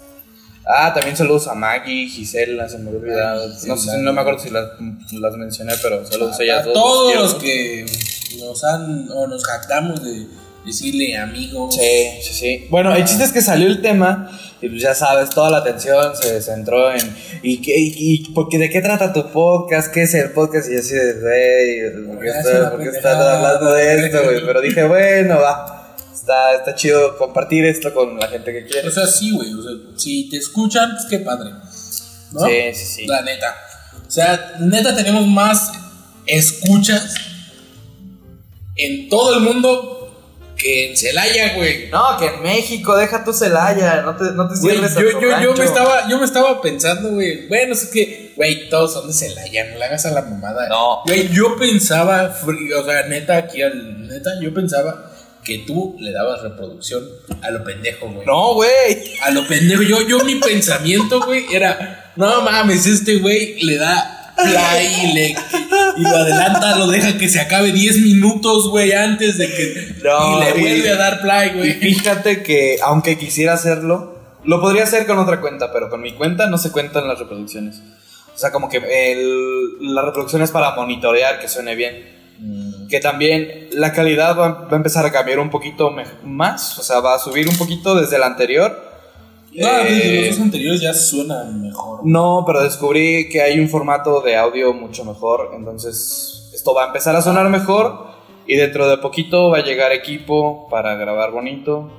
Ah, 0.66 0.92
también 0.94 1.16
saludos 1.16 1.48
a 1.48 1.54
Maggie, 1.54 2.06
Gisela, 2.08 2.68
se 2.68 2.78
me 2.78 2.90
olvidado. 2.90 3.44
Ay, 3.44 3.68
no, 3.68 3.76
sé, 3.76 3.98
no 3.98 4.12
me 4.12 4.20
acuerdo 4.20 4.38
si 4.40 4.50
las, 4.50 4.64
las 5.12 5.36
mencioné, 5.36 5.72
pero 5.82 6.04
saludos 6.06 6.36
a 6.38 6.40
a 6.40 6.44
ellas 6.44 6.64
dos. 6.64 6.74
todos 6.74 7.14
los 7.16 7.34
que 7.36 7.86
nos 8.40 8.62
han 8.64 9.08
o 9.10 9.26
nos 9.26 9.44
jactamos 9.44 10.02
de 10.04 10.26
decirle 10.64 11.16
amigos. 11.16 11.74
Sí, 11.74 12.22
sí, 12.22 12.34
sí. 12.34 12.66
Bueno, 12.70 12.94
el 12.94 13.04
chiste 13.04 13.24
es 13.24 13.32
que 13.32 13.40
salió 13.42 13.66
el 13.68 13.80
tema 13.82 14.30
y 14.60 14.68
pues 14.68 14.82
ya 14.82 14.94
sabes, 14.94 15.30
toda 15.30 15.50
la 15.50 15.58
atención 15.58 16.14
se 16.14 16.40
centró 16.42 16.92
en 16.92 17.16
¿y, 17.42 17.62
qué, 17.62 17.72
y, 17.78 17.94
y 17.96 18.28
por 18.32 18.48
qué- 18.48 18.58
de 18.58 18.68
qué 18.68 18.82
trata 18.82 19.12
tu 19.12 19.30
podcast? 19.32 19.90
¿Qué 19.92 20.02
es 20.02 20.14
el 20.14 20.32
podcast? 20.32 20.70
Y 20.70 20.76
así 20.76 20.94
de, 20.94 21.14
güey, 21.14 22.06
¿por 22.06 22.18
qué 22.22 22.28
Es 22.28 22.36
estás, 22.36 22.60
una 22.60 22.70
por 22.70 22.78
qué 22.80 22.84
pendejada, 22.86 23.14
estás 23.14 23.34
hablando 23.36 23.72
de 23.72 24.06
esto, 24.06 24.22
güey? 24.24 24.40
Pero 24.46 24.60
dije, 24.60 24.84
bueno, 24.84 25.40
va. 25.40 25.76
Está, 26.12 26.54
está 26.54 26.74
chido 26.74 27.16
compartir 27.16 27.64
esto 27.64 27.94
con 27.94 28.18
la 28.18 28.28
gente 28.28 28.52
que 28.52 28.66
quiere. 28.66 28.86
O 28.88 28.90
sea, 28.90 29.06
sí, 29.06 29.30
güey. 29.32 29.52
O 29.54 29.62
sea, 29.62 29.72
si 29.96 30.28
te 30.28 30.36
escuchan, 30.36 30.90
pues 30.94 31.06
qué 31.08 31.20
padre. 31.20 31.50
¿No? 32.32 32.40
Sí, 32.46 32.52
sí, 32.74 32.84
sí. 32.84 33.06
La 33.06 33.22
neta. 33.22 33.54
O 34.06 34.10
sea, 34.10 34.56
neta 34.60 34.94
tenemos 34.94 35.26
más 35.26 35.72
escuchas 36.26 37.14
en 38.76 39.08
todo 39.08 39.34
el 39.34 39.40
mundo 39.40 39.99
que 40.60 40.90
en 40.90 40.96
Celaya, 40.96 41.54
güey. 41.54 41.88
No, 41.88 42.18
que 42.18 42.26
en 42.26 42.42
México, 42.42 42.94
deja 42.94 43.24
tu 43.24 43.32
Celaya, 43.32 44.02
no 44.02 44.14
te, 44.14 44.24
no 44.32 44.46
te 44.46 44.60
Güey, 44.60 44.76
cierres 44.76 44.96
a 44.96 45.00
yo, 45.00 45.10
tu 45.12 45.20
yo, 45.20 45.40
yo 45.42 45.54
me 45.54 45.64
estaba, 45.64 46.08
yo 46.08 46.18
me 46.18 46.24
estaba 46.26 46.60
pensando, 46.60 47.10
güey. 47.10 47.48
Bueno, 47.48 47.72
es 47.72 47.86
que, 47.86 48.34
güey, 48.36 48.68
todos 48.68 48.92
son 48.92 49.08
de 49.08 49.14
Celaya, 49.14 49.64
no 49.72 49.78
le 49.78 49.84
hagas 49.86 50.04
a 50.04 50.10
la 50.10 50.22
mamada. 50.22 50.68
No. 50.68 51.02
Güey, 51.06 51.28
yo 51.28 51.56
pensaba, 51.56 52.36
o 52.44 52.84
sea, 52.84 53.06
neta, 53.08 53.38
aquí 53.38 53.62
al. 53.62 54.06
Neta, 54.06 54.32
yo 54.40 54.52
pensaba 54.52 55.10
que 55.42 55.64
tú 55.66 55.96
le 55.98 56.12
dabas 56.12 56.42
reproducción 56.42 57.08
a 57.40 57.50
lo 57.50 57.64
pendejo, 57.64 58.10
güey. 58.10 58.26
No, 58.26 58.54
güey. 58.54 59.14
A 59.22 59.30
lo 59.30 59.46
pendejo. 59.48 59.82
Yo, 59.82 60.06
yo 60.06 60.24
mi 60.24 60.34
pensamiento, 60.40 61.22
güey, 61.24 61.46
era, 61.50 62.12
no 62.16 62.42
mames, 62.42 62.86
este 62.86 63.16
güey 63.16 63.62
le 63.62 63.78
da 63.78 64.19
play 64.42 64.94
y, 65.04 65.12
le, 65.14 65.28
y 65.30 66.02
lo 66.02 66.16
adelanta, 66.16 66.76
lo 66.76 66.86
deja 66.88 67.16
que 67.18 67.28
se 67.28 67.40
acabe 67.40 67.72
10 67.72 68.00
minutos, 68.02 68.68
güey, 68.68 68.92
antes 68.92 69.38
de 69.38 69.48
que... 69.48 69.94
No, 70.04 70.38
y 70.40 70.44
le 70.44 70.50
y- 70.58 70.60
vuelve 70.60 70.90
a 70.90 70.96
dar 70.96 71.20
play, 71.20 71.50
Y 71.50 71.56
güey. 71.58 71.72
fíjate 71.74 72.42
que, 72.42 72.78
aunque 72.82 73.18
quisiera 73.18 73.54
hacerlo, 73.54 74.18
lo 74.44 74.60
podría 74.60 74.84
hacer 74.84 75.06
con 75.06 75.18
otra 75.18 75.40
cuenta, 75.40 75.72
pero 75.72 75.90
con 75.90 76.00
mi 76.02 76.12
cuenta 76.14 76.46
no 76.48 76.58
se 76.58 76.70
cuentan 76.72 77.06
las 77.08 77.18
reproducciones. 77.18 77.80
O 78.34 78.38
sea, 78.38 78.52
como 78.52 78.68
que 78.68 78.78
el- 79.12 79.94
la 79.94 80.02
reproducción 80.02 80.42
es 80.42 80.50
para 80.50 80.74
monitorear 80.74 81.40
que 81.40 81.48
suene 81.48 81.74
bien. 81.74 82.18
Que 82.88 83.00
también 83.00 83.68
la 83.72 83.92
calidad 83.92 84.36
va, 84.36 84.48
va 84.62 84.68
a 84.72 84.76
empezar 84.76 85.04
a 85.04 85.12
cambiar 85.12 85.38
un 85.40 85.50
poquito 85.50 85.94
más. 86.24 86.78
O 86.78 86.82
sea, 86.82 87.00
va 87.00 87.14
a 87.14 87.18
subir 87.18 87.46
un 87.48 87.56
poquito 87.58 87.94
desde 87.94 88.16
el 88.16 88.22
anterior. 88.22 88.89
No, 89.52 89.68
Eh, 89.80 90.26
los 90.28 90.36
dos 90.36 90.44
anteriores 90.44 90.80
ya 90.80 90.94
suenan 90.94 91.60
mejor. 91.62 92.00
no, 92.04 92.44
pero 92.46 92.62
descubrí 92.62 93.28
que 93.28 93.42
hay 93.42 93.58
un 93.58 93.68
formato 93.68 94.20
de 94.20 94.36
audio 94.36 94.72
mucho 94.72 95.04
mejor. 95.04 95.50
Entonces, 95.56 96.50
esto 96.54 96.72
va 96.74 96.84
a 96.84 96.86
empezar 96.88 97.16
a 97.16 97.22
sonar 97.22 97.48
mejor. 97.48 98.08
Y 98.46 98.56
dentro 98.56 98.88
de 98.88 98.98
poquito 98.98 99.50
va 99.50 99.58
a 99.58 99.62
llegar 99.62 99.92
equipo 99.92 100.68
para 100.70 100.94
grabar 100.96 101.30
bonito. 101.30 101.90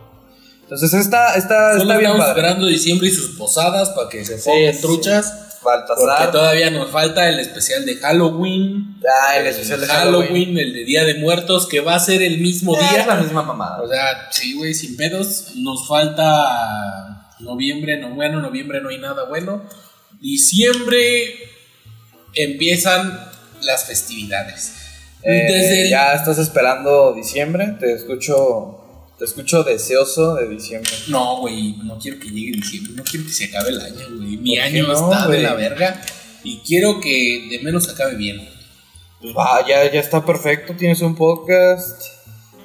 Entonces, 0.63 0.93
está, 0.93 1.35
está, 1.35 1.71
Solo 1.71 1.83
está 1.83 1.97
bien 1.97 2.11
estamos 2.11 2.25
padre. 2.25 2.39
esperando 2.41 2.67
diciembre 2.67 3.07
y 3.07 3.11
sus 3.11 3.37
posadas 3.37 3.89
para 3.89 4.09
que 4.09 4.23
se 4.25 4.37
pongan 4.37 4.73
sí. 4.73 4.81
truchas. 4.81 5.47
Porque 5.61 5.77
Baltasar. 5.85 6.31
todavía 6.31 6.71
nos 6.71 6.89
falta 6.89 7.29
el 7.29 7.39
especial 7.39 7.85
de 7.85 7.95
Halloween. 7.97 8.97
Ah, 9.05 9.37
el 9.37 9.45
especial 9.47 9.79
de 9.81 9.85
Halloween. 9.87 10.57
el 10.57 10.73
de 10.73 10.83
Día 10.85 11.03
de 11.05 11.15
Muertos, 11.15 11.67
que 11.67 11.81
va 11.81 11.95
a 11.95 11.99
ser 11.99 12.21
el 12.23 12.39
mismo 12.39 12.75
Eh, 12.75 12.79
día. 12.79 13.01
es 13.01 13.07
la 13.07 13.15
misma 13.15 13.43
mamada. 13.43 13.81
O 13.83 13.87
sea, 13.87 14.27
sí, 14.31 14.55
güey, 14.55 14.73
sin 14.73 14.97
pedos. 14.97 15.51
Nos 15.57 15.87
falta 15.87 17.10
noviembre, 17.41 17.97
no 17.97 18.09
bueno, 18.15 18.41
noviembre 18.41 18.81
no 18.81 18.89
hay 18.89 18.97
nada 18.97 19.25
bueno. 19.25 19.63
Diciembre 20.19 21.33
empiezan 22.35 23.19
las 23.61 23.85
festividades. 23.85 24.73
Eh, 25.23 25.45
Desde 25.47 25.81
el- 25.83 25.89
Ya 25.89 26.13
estás 26.13 26.37
esperando 26.37 27.13
diciembre. 27.13 27.75
Te 27.79 27.93
escucho. 27.93 28.77
Te 29.17 29.25
escucho 29.25 29.63
deseoso 29.63 30.33
de 30.33 30.47
diciembre. 30.49 30.91
No, 31.07 31.41
güey, 31.41 31.73
no 31.83 31.99
quiero 31.99 32.19
que 32.19 32.29
llegue 32.29 32.53
diciembre, 32.53 32.93
no 32.95 33.03
quiero 33.03 33.23
que 33.27 33.31
se 33.31 33.45
acabe 33.45 33.69
el 33.69 33.79
año, 33.79 34.07
güey. 34.17 34.37
Mi 34.37 34.55
¿Por 34.55 34.55
qué 34.55 34.61
año 34.61 34.87
no, 34.87 34.93
está 34.93 35.27
de 35.27 35.39
la 35.43 35.53
verga 35.53 36.01
y 36.43 36.57
quiero 36.65 36.99
que 36.99 37.47
de 37.51 37.59
menos 37.59 37.87
acabe 37.87 38.15
bien. 38.15 38.41
Pues 39.21 39.35
va, 39.37 39.63
ya, 39.67 39.91
ya 39.91 39.99
está 39.99 40.25
perfecto. 40.25 40.73
Tienes 40.75 41.01
un 41.01 41.15
podcast. 41.15 42.01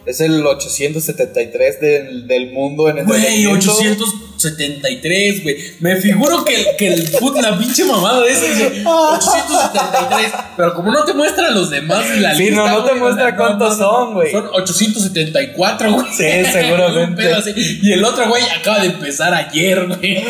Es 0.06 0.20
el 0.20 0.46
873 0.46 1.80
del, 1.80 2.26
del 2.28 2.52
mundo 2.52 2.88
en 2.88 3.04
Güey, 3.04 3.20
entretenimiento. 3.44 3.72
873, 3.72 5.42
güey. 5.42 5.56
Me 5.80 5.96
figuro 5.96 6.44
que, 6.44 6.54
el- 6.54 6.66
que 6.78 6.92
el 6.92 7.10
put, 7.18 7.36
la 7.40 7.58
pinche 7.58 7.84
mamada 7.84 8.20
de 8.22 8.30
ese 8.30 8.48
dice 8.50 8.82
873. 8.86 10.32
Pero 10.56 10.74
como 10.74 10.92
no 10.92 11.04
te 11.04 11.12
muestra 11.12 11.50
los 11.50 11.70
demás 11.70 12.04
y 12.16 12.20
la 12.20 12.34
Sí, 12.36 12.44
lista, 12.44 12.56
no, 12.56 12.68
no 12.68 12.84
te 12.84 12.90
güey, 12.90 13.00
muestra 13.02 13.24
o 13.24 13.28
sea, 13.28 13.36
cuántos 13.36 13.76
son, 13.78 14.14
güey. 14.14 14.30
Son 14.30 14.46
874, 14.52 15.92
güey. 15.92 16.06
Sí, 16.16 16.24
seguramente. 16.52 17.22
Pedo 17.22 17.36
así. 17.38 17.52
Y 17.82 17.92
el 17.92 18.04
otro, 18.04 18.28
güey, 18.28 18.42
acaba 18.44 18.80
de 18.80 18.86
empezar 18.86 19.34
ayer, 19.34 19.86
güey. 19.88 20.24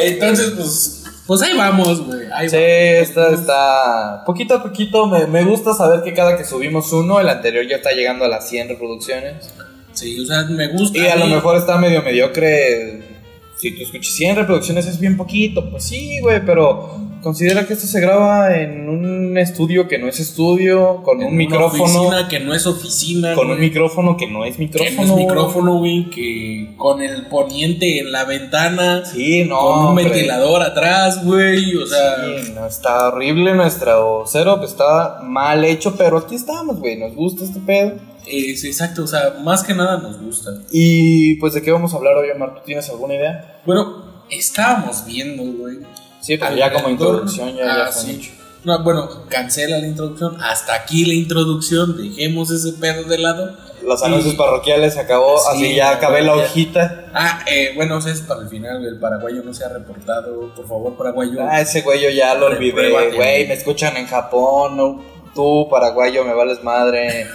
Entonces, 0.00 0.52
pues, 0.56 0.95
pues 1.26 1.42
ahí 1.42 1.56
vamos, 1.56 2.06
güey. 2.06 2.26
Ahí 2.32 2.48
Sí, 2.48 2.56
vamos. 2.56 3.08
está, 3.08 3.30
está. 3.30 4.24
Poquito 4.24 4.54
a 4.54 4.62
poquito 4.62 5.06
me, 5.06 5.26
me 5.26 5.44
gusta 5.44 5.74
saber 5.74 6.02
que 6.02 6.14
cada 6.14 6.36
que 6.36 6.44
subimos 6.44 6.92
uno, 6.92 7.20
el 7.20 7.28
anterior 7.28 7.66
ya 7.66 7.76
está 7.76 7.92
llegando 7.92 8.24
a 8.24 8.28
las 8.28 8.48
100 8.48 8.68
reproducciones. 8.70 9.52
Sí, 9.92 10.20
o 10.20 10.26
sea, 10.26 10.44
me 10.44 10.68
gusta. 10.68 10.98
Y 10.98 11.06
a 11.06 11.16
lo 11.16 11.26
mí. 11.26 11.34
mejor 11.34 11.56
está 11.56 11.78
medio 11.78 12.02
mediocre. 12.02 13.02
Si 13.56 13.74
tú 13.74 13.82
escuchas 13.82 14.12
100 14.14 14.36
reproducciones 14.36 14.86
es 14.86 15.00
bien 15.00 15.16
poquito. 15.16 15.70
Pues 15.70 15.84
sí, 15.84 16.20
güey, 16.20 16.44
pero 16.44 16.98
considera 17.26 17.66
que 17.66 17.72
esto 17.72 17.88
se 17.88 18.00
graba 18.00 18.56
en 18.56 18.88
un 18.88 19.36
estudio 19.36 19.88
que 19.88 19.98
no 19.98 20.06
es 20.06 20.20
estudio, 20.20 21.02
con 21.02 21.16
En 21.20 21.26
un 21.26 21.32
una 21.32 21.36
micrófono. 21.38 21.82
oficina 21.82 22.28
que 22.28 22.38
no 22.38 22.54
es 22.54 22.68
oficina. 22.68 23.34
Con 23.34 23.50
un 23.50 23.58
micrófono 23.58 24.16
que 24.16 24.28
no 24.28 24.44
es 24.44 24.54
Que 24.54 24.62
micrófono. 24.62 24.94
no 24.96 25.02
es 25.02 25.16
micrófono, 25.26 25.78
güey. 25.78 26.08
Que 26.08 26.74
con 26.76 27.02
el 27.02 27.26
poniente 27.26 27.98
en 27.98 28.12
la 28.12 28.22
ventana. 28.26 29.04
Sí, 29.04 29.42
no. 29.42 29.58
con 29.58 29.78
un 29.80 29.86
hombre. 29.86 30.04
ventilador 30.04 30.62
atrás, 30.62 31.24
güey. 31.24 31.74
O 31.74 31.84
sea. 31.84 32.14
Sí, 32.44 32.52
no, 32.54 32.64
está 32.64 33.08
horrible 33.08 33.54
nuestro 33.54 34.24
setup, 34.24 34.62
está 34.62 35.18
mal 35.24 35.64
hecho, 35.64 35.96
pero 35.96 36.18
aquí 36.18 36.36
estamos, 36.36 36.78
güey, 36.78 36.96
nos 36.96 37.12
gusta 37.16 37.42
este 37.42 37.58
pedo. 37.58 37.94
Es 38.24 38.62
exacto, 38.62 39.02
o 39.02 39.06
sea, 39.08 39.38
más 39.42 39.64
que 39.64 39.74
nada 39.74 39.98
nos 39.98 40.20
gusta. 40.20 40.50
Y 40.70 41.34
pues, 41.40 41.54
¿de 41.54 41.62
qué 41.62 41.72
vamos 41.72 41.92
a 41.92 41.96
hablar 41.96 42.14
hoy, 42.16 42.28
Omar? 42.30 42.54
¿Tú 42.54 42.60
tienes 42.64 42.88
alguna 42.88 43.14
idea? 43.14 43.60
Bueno, 43.66 44.22
estábamos 44.30 45.04
viendo, 45.04 45.42
güey. 45.42 45.78
Sí, 46.26 46.36
pero 46.38 46.56
ya 46.56 46.72
como 46.72 46.88
introducción, 46.90 47.54
ya, 47.54 47.64
ya 47.64 47.84
Ah, 47.86 47.92
fue 47.92 48.02
sí. 48.02 48.12
mucho. 48.16 48.30
No, 48.64 48.82
bueno, 48.82 49.08
cancela 49.28 49.78
la 49.78 49.86
introducción. 49.86 50.42
Hasta 50.42 50.74
aquí 50.74 51.04
la 51.04 51.14
introducción. 51.14 51.96
Dejemos 51.96 52.50
ese 52.50 52.72
pedo 52.72 53.04
de 53.04 53.18
lado. 53.18 53.56
Los 53.86 54.02
anuncios 54.02 54.34
Y- 54.34 54.36
parroquiales 54.36 54.94
se 54.94 55.00
acabó, 55.00 55.38
Sí, 55.38 55.46
así 55.52 55.74
ya 55.76 55.90
acabé 55.92 56.22
la 56.22 56.34
ya. 56.36 56.42
hojita. 56.42 57.04
Ah, 57.14 57.44
eh, 57.46 57.70
bueno, 57.76 57.98
ese 57.98 58.10
es 58.10 58.22
para 58.22 58.40
el 58.40 58.48
final. 58.48 58.84
El 58.84 58.98
paraguayo 58.98 59.42
no 59.44 59.54
se 59.54 59.64
ha 59.64 59.68
reportado. 59.68 60.52
Por 60.56 60.66
favor, 60.66 60.96
paraguayo. 60.96 61.38
Ah, 61.48 61.60
ese 61.60 61.82
güey 61.82 62.02
yo 62.02 62.10
ya 62.10 62.34
lo 62.34 62.46
olvidé, 62.46 62.90
güey, 63.14 63.46
me 63.46 63.54
escuchan 63.54 63.96
en 63.96 64.08
Japón, 64.08 64.76
no, 64.76 65.04
tú, 65.36 65.68
paraguayo, 65.70 66.24
me 66.24 66.32
vales 66.34 66.64
madre. 66.64 67.26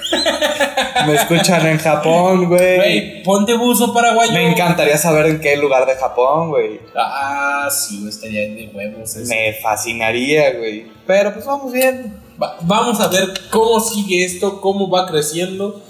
me 1.07 1.13
escuchan 1.15 1.65
en 1.67 1.77
Japón, 1.77 2.47
güey. 2.49 2.75
Güey, 2.75 3.23
ponte 3.23 3.53
buzo 3.53 3.93
paraguayo. 3.93 4.33
Me 4.33 4.51
encantaría 4.51 4.97
saber 4.97 5.27
en 5.27 5.39
qué 5.39 5.55
lugar 5.55 5.85
de 5.85 5.95
Japón, 5.95 6.49
güey. 6.49 6.81
Ah, 6.95 7.69
sí, 7.71 8.05
estaría 8.09 8.41
de 8.41 8.69
huevos 8.73 9.15
eso. 9.15 9.29
Me 9.29 9.53
fascinaría, 9.61 10.51
güey. 10.57 10.87
Pero 11.07 11.33
pues 11.33 11.45
vamos 11.45 11.71
viendo. 11.71 12.09
Va- 12.41 12.57
vamos 12.61 12.99
a 12.99 13.07
ver 13.07 13.29
cómo 13.51 13.79
sigue 13.79 14.25
esto, 14.25 14.59
cómo 14.59 14.89
va 14.89 15.05
creciendo. 15.07 15.81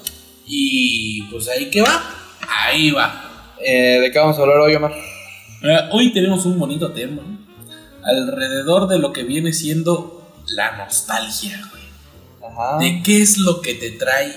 Y 0.45 1.23
pues 1.31 1.47
ahí 1.49 1.69
que 1.71 1.81
va. 1.81 2.03
Ahí 2.67 2.91
va. 2.91 3.29
Eh, 3.63 3.99
¿De 4.01 4.11
qué 4.11 4.19
vamos 4.19 4.37
a 4.37 4.41
hablar 4.41 4.57
hoy, 4.59 4.75
Omar? 4.75 4.91
Eh, 5.63 5.77
hoy 5.91 6.11
tenemos 6.13 6.45
un 6.45 6.59
bonito 6.59 6.91
tema. 6.91 7.21
alrededor 8.03 8.87
de 8.87 8.97
lo 8.97 9.13
que 9.13 9.23
viene 9.23 9.53
siendo 9.53 10.33
la 10.55 10.75
nostalgia, 10.77 11.61
güey. 11.69 11.80
Ajá. 12.51 12.77
¿De 12.79 13.01
qué 13.03 13.21
es 13.21 13.37
lo 13.37 13.61
que 13.61 13.73
te 13.75 13.91
trae? 13.91 14.33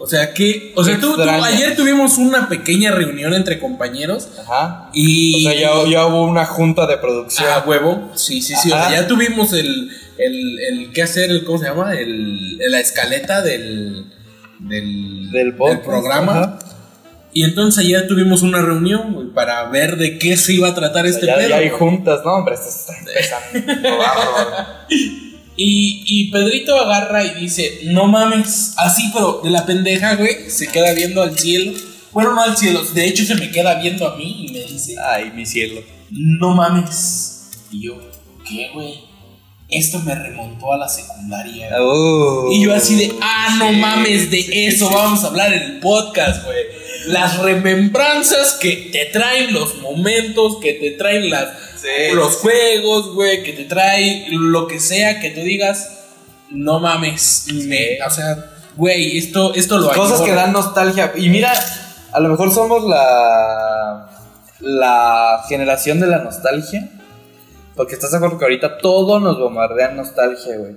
O 0.00 0.06
sea, 0.06 0.32
que, 0.32 0.72
o 0.76 0.84
sea, 0.84 1.00
tú, 1.00 1.12
ayer 1.20 1.74
tuvimos 1.74 2.18
una 2.18 2.48
pequeña 2.48 2.92
reunión 2.92 3.34
entre 3.34 3.58
compañeros 3.58 4.28
Ajá. 4.40 4.90
y 4.94 5.44
O 5.46 5.50
sea, 5.50 5.60
ya, 5.60 5.90
ya 5.90 6.06
hubo 6.06 6.24
una 6.24 6.46
junta 6.46 6.86
de 6.86 6.98
producción. 6.98 7.48
Ah, 7.52 7.64
huevo. 7.66 8.08
Sí, 8.14 8.40
sí, 8.40 8.54
sí. 8.54 8.70
O 8.70 8.76
sea, 8.76 8.92
ya 8.92 9.08
tuvimos 9.08 9.52
el, 9.54 9.90
el, 10.18 10.58
el 10.70 10.92
qué 10.92 11.02
hacer, 11.02 11.30
el, 11.30 11.42
¿cómo 11.44 11.58
se 11.58 11.64
llama? 11.64 11.94
El, 11.94 12.58
la 12.58 12.78
escaleta 12.78 13.42
del, 13.42 14.06
del, 14.60 15.32
Del 15.32 15.56
podcast, 15.56 15.84
programa. 15.84 16.32
ajá. 16.32 16.58
Y 17.34 17.42
entonces 17.44 17.84
ayer 17.84 18.06
tuvimos 18.08 18.42
una 18.42 18.62
reunión, 18.62 19.12
güey, 19.12 19.26
para 19.34 19.64
ver 19.64 19.96
de 19.96 20.18
qué 20.18 20.36
se 20.36 20.54
iba 20.54 20.68
a 20.68 20.74
tratar 20.74 21.06
este 21.06 21.26
ya, 21.26 21.34
pedo. 21.36 21.48
ya 21.50 21.56
hay 21.56 21.70
juntas, 21.70 22.20
no, 22.24 22.32
hombre, 22.34 22.54
esto 22.54 22.68
está 22.68 22.98
empezando. 22.98 23.88
Y, 25.60 26.02
y 26.06 26.30
Pedrito 26.30 26.76
agarra 26.78 27.24
y 27.24 27.30
dice, 27.40 27.80
no 27.86 28.06
mames, 28.06 28.74
así, 28.76 29.10
pero 29.12 29.40
de 29.42 29.50
la 29.50 29.66
pendeja, 29.66 30.14
güey, 30.14 30.48
se 30.48 30.68
queda 30.68 30.92
viendo 30.94 31.20
al 31.20 31.36
cielo. 31.36 31.72
Bueno, 32.12 32.32
no 32.32 32.42
al 32.42 32.56
cielo, 32.56 32.80
de 32.94 33.06
hecho 33.08 33.24
se 33.24 33.34
me 33.34 33.50
queda 33.50 33.74
viendo 33.80 34.06
a 34.08 34.16
mí 34.16 34.46
y 34.48 34.52
me 34.52 34.60
dice, 34.62 34.94
Ay, 35.12 35.32
mi 35.34 35.44
cielo. 35.44 35.82
no 36.10 36.54
mames. 36.54 37.50
Y 37.72 37.82
yo, 37.82 37.98
¿qué, 38.48 38.70
güey? 38.72 38.94
Esto 39.68 39.98
me 39.98 40.14
remontó 40.14 40.72
a 40.72 40.78
la 40.78 40.88
secundaria. 40.88 41.68
güey". 41.68 41.80
Oh. 41.82 42.48
Y 42.52 42.64
yo 42.64 42.72
así 42.74 42.94
de, 42.94 43.12
ah, 43.20 43.56
no 43.58 43.68
Sí, 43.70 43.76
mames, 43.76 44.30
de 44.30 44.42
sí, 44.42 44.50
eso 44.64 44.88
sí, 44.88 44.94
vamos 44.94 45.24
a 45.24 45.26
hablar 45.26 45.52
en 45.52 45.62
el 45.62 45.78
podcast, 45.80 46.44
güey. 46.44 46.56
Las 47.08 47.38
remembranzas 47.40 48.54
que 48.54 48.88
te 48.92 49.06
traen 49.06 49.52
los 49.52 49.76
momentos, 49.82 50.58
que 50.62 50.72
te 50.74 50.92
traen 50.92 51.28
las, 51.30 51.48
Sí, 51.80 52.14
los 52.14 52.32
sí. 52.34 52.38
juegos, 52.42 53.14
güey, 53.14 53.42
que 53.42 53.52
te 53.52 53.64
trae 53.64 54.26
lo 54.30 54.66
que 54.66 54.80
sea 54.80 55.20
que 55.20 55.30
tú 55.30 55.40
digas, 55.40 55.90
no 56.50 56.80
mames. 56.80 57.46
me- 57.52 57.98
o 58.06 58.10
sea, 58.10 58.50
güey, 58.76 59.16
esto, 59.18 59.54
esto 59.54 59.78
lo 59.78 59.92
Cosas 59.92 60.18
que 60.20 60.26
añoro". 60.32 60.40
dan 60.40 60.52
nostalgia. 60.52 61.12
Y 61.16 61.28
mira, 61.28 61.52
a 62.12 62.20
lo 62.20 62.28
mejor 62.30 62.52
somos 62.52 62.84
la, 62.88 64.08
la 64.60 65.44
generación 65.48 66.00
de 66.00 66.06
la 66.08 66.18
nostalgia. 66.18 66.88
Porque 67.76 67.94
estás 67.94 68.10
de 68.10 68.16
acuerdo 68.16 68.38
que 68.38 68.44
ahorita 68.44 68.78
todo 68.78 69.20
nos 69.20 69.38
bombardea 69.38 69.90
nostalgia, 69.92 70.56
güey. 70.56 70.76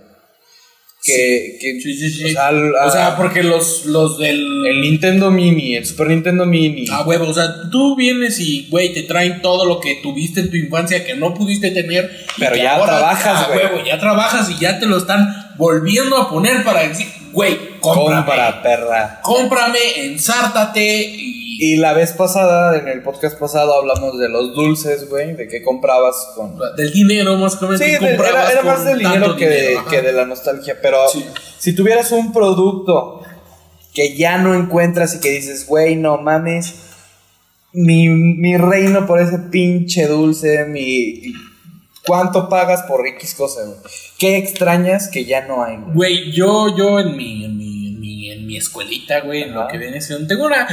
Que, 1.03 1.57
que 1.59 1.81
Sí, 1.81 1.95
sí, 1.97 2.09
sí. 2.11 2.25
O 2.25 2.29
sea, 2.29 2.47
al- 2.49 2.75
O 2.75 2.91
sea, 2.91 3.07
a- 3.07 3.17
porque 3.17 3.41
los, 3.41 3.85
los 3.85 4.19
del. 4.19 4.39
el 4.67 4.81
Nintendo 4.81 5.31
Mini, 5.31 5.75
el 5.75 5.85
Super 5.85 6.07
Nintendo 6.07 6.45
Mini. 6.45 6.85
Ah, 6.91 7.03
huevo, 7.05 7.27
o 7.27 7.33
sea, 7.33 7.69
tú 7.71 7.95
vienes 7.95 8.39
y, 8.39 8.67
güey, 8.69 8.93
te 8.93 9.01
traen 9.03 9.41
todo 9.41 9.65
lo 9.65 9.79
que 9.79 9.95
tuviste 10.03 10.41
en 10.41 10.51
tu 10.51 10.57
infancia 10.57 11.03
que 11.03 11.15
no 11.15 11.33
pudiste 11.33 11.71
tener. 11.71 12.25
Pero 12.37 12.55
ya 12.55 12.75
trabajas, 12.83 13.45
ah, 13.45 13.47
güey. 13.51 13.65
huevo, 13.65 13.83
ya 13.85 13.99
trabajas 13.99 14.49
y 14.51 14.59
ya 14.61 14.79
te 14.79 14.85
lo 14.85 14.97
están 14.97 15.53
volviendo 15.57 16.17
a 16.17 16.29
poner 16.29 16.63
para 16.63 16.87
decir, 16.87 17.07
güey, 17.31 17.57
cómprame. 17.79 18.25
Compra, 18.25 18.61
perra. 18.61 19.19
Cómprame, 19.23 19.79
ensártate 20.05 21.01
y. 21.17 21.40
Y 21.63 21.75
la 21.75 21.93
vez 21.93 22.13
pasada, 22.13 22.75
en 22.75 22.87
el 22.87 23.03
podcast 23.03 23.37
pasado, 23.37 23.75
hablamos 23.75 24.17
de 24.17 24.27
los 24.29 24.55
dulces, 24.55 25.07
güey, 25.07 25.35
de 25.35 25.47
qué 25.47 25.61
comprabas 25.61 26.15
con... 26.35 26.57
Del 26.75 26.91
dinero, 26.91 27.37
más 27.37 27.61
menos. 27.61 27.77
Sí, 27.79 27.85
que 27.85 27.99
comprabas 27.99 28.51
era, 28.51 28.63
más 28.63 28.83
del 28.83 28.97
dinero 28.97 29.35
que, 29.35 29.47
de, 29.47 29.77
ajá. 29.77 29.87
que 29.87 30.01
de 30.01 30.11
la 30.11 30.25
nostalgia, 30.25 30.79
pero 30.81 31.07
Sí. 31.09 31.23
si 31.59 31.75
tuvieras 31.75 32.11
un 32.13 32.33
producto 32.33 33.21
que 33.93 34.17
ya 34.17 34.39
no 34.39 34.55
encuentras 34.55 35.13
y 35.13 35.19
que 35.19 35.29
dices, 35.29 35.67
güey, 35.67 35.97
no 35.97 36.17
mames, 36.17 36.73
mi, 37.73 38.09
mi 38.09 38.57
reino 38.57 39.05
por 39.05 39.21
ese 39.21 39.37
pinche 39.37 40.07
dulce, 40.07 40.65
mi... 40.65 41.31
¿Cuánto 42.07 42.49
pagas 42.49 42.81
por 42.87 43.05
X 43.05 43.35
cosa, 43.35 43.61
güey? 43.65 43.77
¿Qué 44.17 44.37
extrañas 44.37 45.09
que 45.09 45.25
ya 45.25 45.45
no 45.45 45.63
hay, 45.63 45.77
güey? 45.77 45.93
Güey, 45.93 46.31
yo, 46.31 46.75
yo 46.75 46.99
en 46.99 47.15
mi, 47.15 47.45
en 47.45 47.55
mi, 47.55 47.67
en 47.67 47.70
mi, 48.51 48.57
escuelita, 48.57 49.21
güey, 49.21 49.43
en 49.43 49.53
lo 49.53 49.67
que 49.67 49.77
viene 49.77 50.01
siendo. 50.01 50.27
Tengo 50.27 50.45
una. 50.45 50.67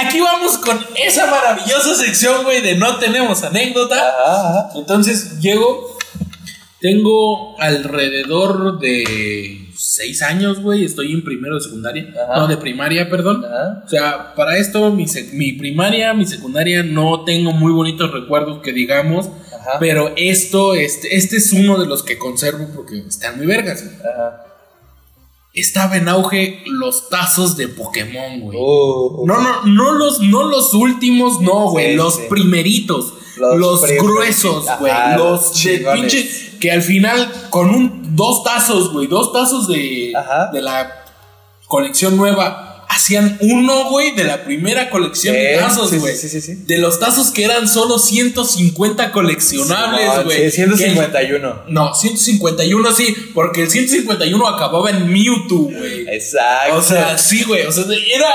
Aquí 0.00 0.20
vamos 0.20 0.58
con 0.58 0.78
esa 0.96 1.26
maravillosa 1.26 1.94
sección, 1.94 2.44
güey, 2.44 2.62
de 2.62 2.76
no 2.76 2.98
tenemos 2.98 3.42
anécdota. 3.42 3.96
Ajá, 3.96 4.48
ajá. 4.48 4.70
Entonces 4.76 5.40
llego, 5.40 5.98
tengo 6.80 7.60
alrededor 7.60 8.78
de 8.78 9.68
seis 9.76 10.22
años, 10.22 10.60
güey. 10.60 10.84
Estoy 10.84 11.12
en 11.12 11.24
primero 11.24 11.56
de 11.56 11.60
secundaria. 11.62 12.08
Ajá. 12.10 12.40
No, 12.40 12.46
de 12.46 12.56
primaria, 12.56 13.10
perdón. 13.10 13.44
Ajá. 13.44 13.82
O 13.84 13.88
sea, 13.88 14.34
para 14.34 14.56
esto, 14.56 14.90
mi, 14.92 15.06
mi 15.32 15.52
primaria, 15.52 16.14
mi 16.14 16.26
secundaria, 16.26 16.82
no 16.82 17.24
tengo 17.24 17.52
muy 17.52 17.72
bonitos 17.72 18.10
recuerdos 18.12 18.62
que 18.62 18.72
digamos. 18.72 19.28
Pero 19.78 20.12
esto, 20.16 20.74
este, 20.74 21.16
este 21.16 21.36
es 21.36 21.52
uno 21.52 21.78
de 21.78 21.86
los 21.86 22.02
que 22.02 22.18
conservo 22.18 22.68
porque 22.74 22.98
están 22.98 23.36
muy 23.36 23.46
vergas. 23.46 23.84
Ajá. 24.00 24.51
Estaba 25.54 25.96
en 25.98 26.08
auge 26.08 26.62
los 26.66 27.10
tazos 27.10 27.56
de 27.56 27.68
Pokémon, 27.68 28.40
güey. 28.40 28.58
Uh, 28.58 29.26
No, 29.26 29.40
no, 29.42 29.64
no 29.66 29.92
los, 29.92 30.20
no 30.20 30.44
los 30.44 30.72
últimos, 30.72 31.40
no, 31.40 31.70
güey. 31.70 31.90
Sí, 31.90 31.96
los 31.96 32.14
sí. 32.16 32.22
primeritos. 32.30 33.12
Los 33.36 33.58
Los, 33.58 33.82
gruesos, 34.02 34.64
güey. 34.78 34.92
Los 35.16 35.52
de 35.52 35.58
chingones. 35.58 36.00
pinche. 36.00 36.58
Que 36.60 36.70
al 36.70 36.82
final, 36.82 37.30
con 37.50 37.68
un 37.70 38.14
dos 38.16 38.44
tazos, 38.44 38.92
güey. 38.92 39.06
Dos 39.08 39.32
tazos 39.32 39.68
de, 39.68 40.12
Ajá. 40.16 40.50
de 40.52 40.62
la 40.62 41.04
colección 41.66 42.16
nueva. 42.16 42.71
Hacían 42.94 43.38
uno, 43.40 43.88
güey, 43.90 44.12
de 44.14 44.24
la 44.24 44.44
primera 44.44 44.90
colección 44.90 45.34
de 45.34 45.56
tazos, 45.58 45.94
güey. 45.94 46.14
sí, 46.14 46.28
sí, 46.28 46.40
sí. 46.42 46.54
De 46.66 46.76
los 46.78 47.00
tazos 47.00 47.30
que 47.30 47.44
eran 47.44 47.66
solo 47.66 47.98
150 47.98 49.12
coleccionables, 49.12 50.24
güey. 50.24 50.36
sí, 50.38 50.42
Que- 50.44 50.50
151. 50.50 51.62
No, 51.68 51.94
151 51.94 52.92
sí, 52.92 53.14
porque 53.34 53.62
el 53.62 53.70
151 53.70 54.46
acababa 54.46 54.90
en 54.90 55.10
Mewtwo, 55.10 55.70
güey. 55.70 56.06
Exacto. 56.08 56.76
O 56.76 56.82
sea, 56.82 57.16
sí, 57.18 57.44
güey. 57.44 57.64
O 57.66 57.72
sea, 57.72 57.84
era, 57.84 58.30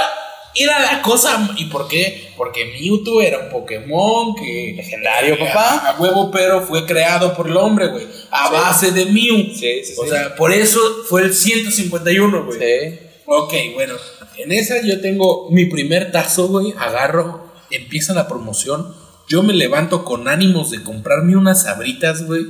era 0.55 0.79
la 0.79 1.01
cosa. 1.01 1.49
¿Y 1.57 1.65
por 1.65 1.87
qué? 1.87 2.31
Porque 2.35 2.65
Mewtwo 2.79 3.21
era 3.21 3.37
un 3.39 3.49
Pokémon 3.49 4.35
que. 4.35 4.73
Legendario, 4.75 5.37
papá. 5.37 5.69
A, 5.85 5.89
a 5.91 5.99
huevo, 5.99 6.31
pero 6.31 6.61
fue 6.65 6.85
creado 6.85 7.35
por 7.35 7.47
el 7.47 7.57
hombre, 7.57 7.87
güey. 7.89 8.07
A 8.31 8.47
Sí. 8.47 8.53
base 8.53 8.91
de 8.91 9.05
Mew. 9.05 9.53
Sí, 9.53 9.83
sí, 9.85 9.93
O 9.97 10.03
sí. 10.03 10.09
sea, 10.09 10.35
por 10.35 10.51
eso 10.51 10.79
fue 11.07 11.21
el 11.23 11.33
151, 11.35 12.43
güey. 12.45 12.59
Sí. 12.59 12.99
Ok, 13.29 13.53
bueno. 13.75 13.93
En 14.37 14.51
esa 14.51 14.81
yo 14.81 15.01
tengo 15.01 15.49
mi 15.51 15.65
primer 15.65 16.11
tazo, 16.11 16.47
güey. 16.47 16.73
Agarro, 16.77 17.51
empieza 17.71 18.13
la 18.13 18.27
promoción. 18.27 18.93
Yo 19.29 19.43
me 19.43 19.53
levanto 19.53 20.05
con 20.05 20.27
ánimos 20.27 20.71
de 20.71 20.83
comprarme 20.83 21.35
unas 21.35 21.63
sabritas, 21.63 22.23
güey. 22.23 22.45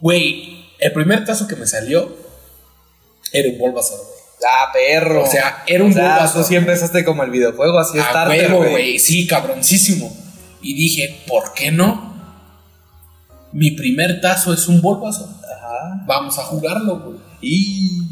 Güey, 0.00 0.66
el 0.78 0.92
primer 0.92 1.24
tazo 1.24 1.46
que 1.48 1.56
me 1.56 1.66
salió 1.66 2.14
era 3.32 3.48
un 3.50 3.58
Bulbasaur, 3.58 3.98
güey. 4.00 4.18
Ah, 4.52 4.70
perro. 4.72 5.22
O 5.24 5.26
sea, 5.26 5.64
era 5.66 5.82
un 5.84 5.90
o 5.90 5.94
sea, 5.94 6.10
Bulbasaur. 6.14 6.42
tú 6.42 6.48
sí 6.48 6.56
empezaste 6.56 7.04
como 7.04 7.22
el 7.24 7.30
videojuego, 7.30 7.78
así 7.78 7.98
A 7.98 8.10
starter, 8.10 8.40
huevo, 8.52 8.58
güey. 8.58 8.70
güey. 8.70 8.98
Sí, 8.98 9.26
cabroncísimo. 9.26 10.14
Y 10.62 10.74
dije, 10.74 11.22
¿por 11.26 11.52
qué 11.54 11.70
no? 11.72 12.08
Mi 13.52 13.70
primer 13.72 14.20
tazo 14.20 14.52
es 14.52 14.68
un 14.68 14.80
Bulbasaur. 14.82 15.28
Ajá. 15.28 16.02
Vamos 16.06 16.38
a 16.38 16.44
jugarlo, 16.44 16.98
güey. 17.00 17.18
Y. 17.40 18.02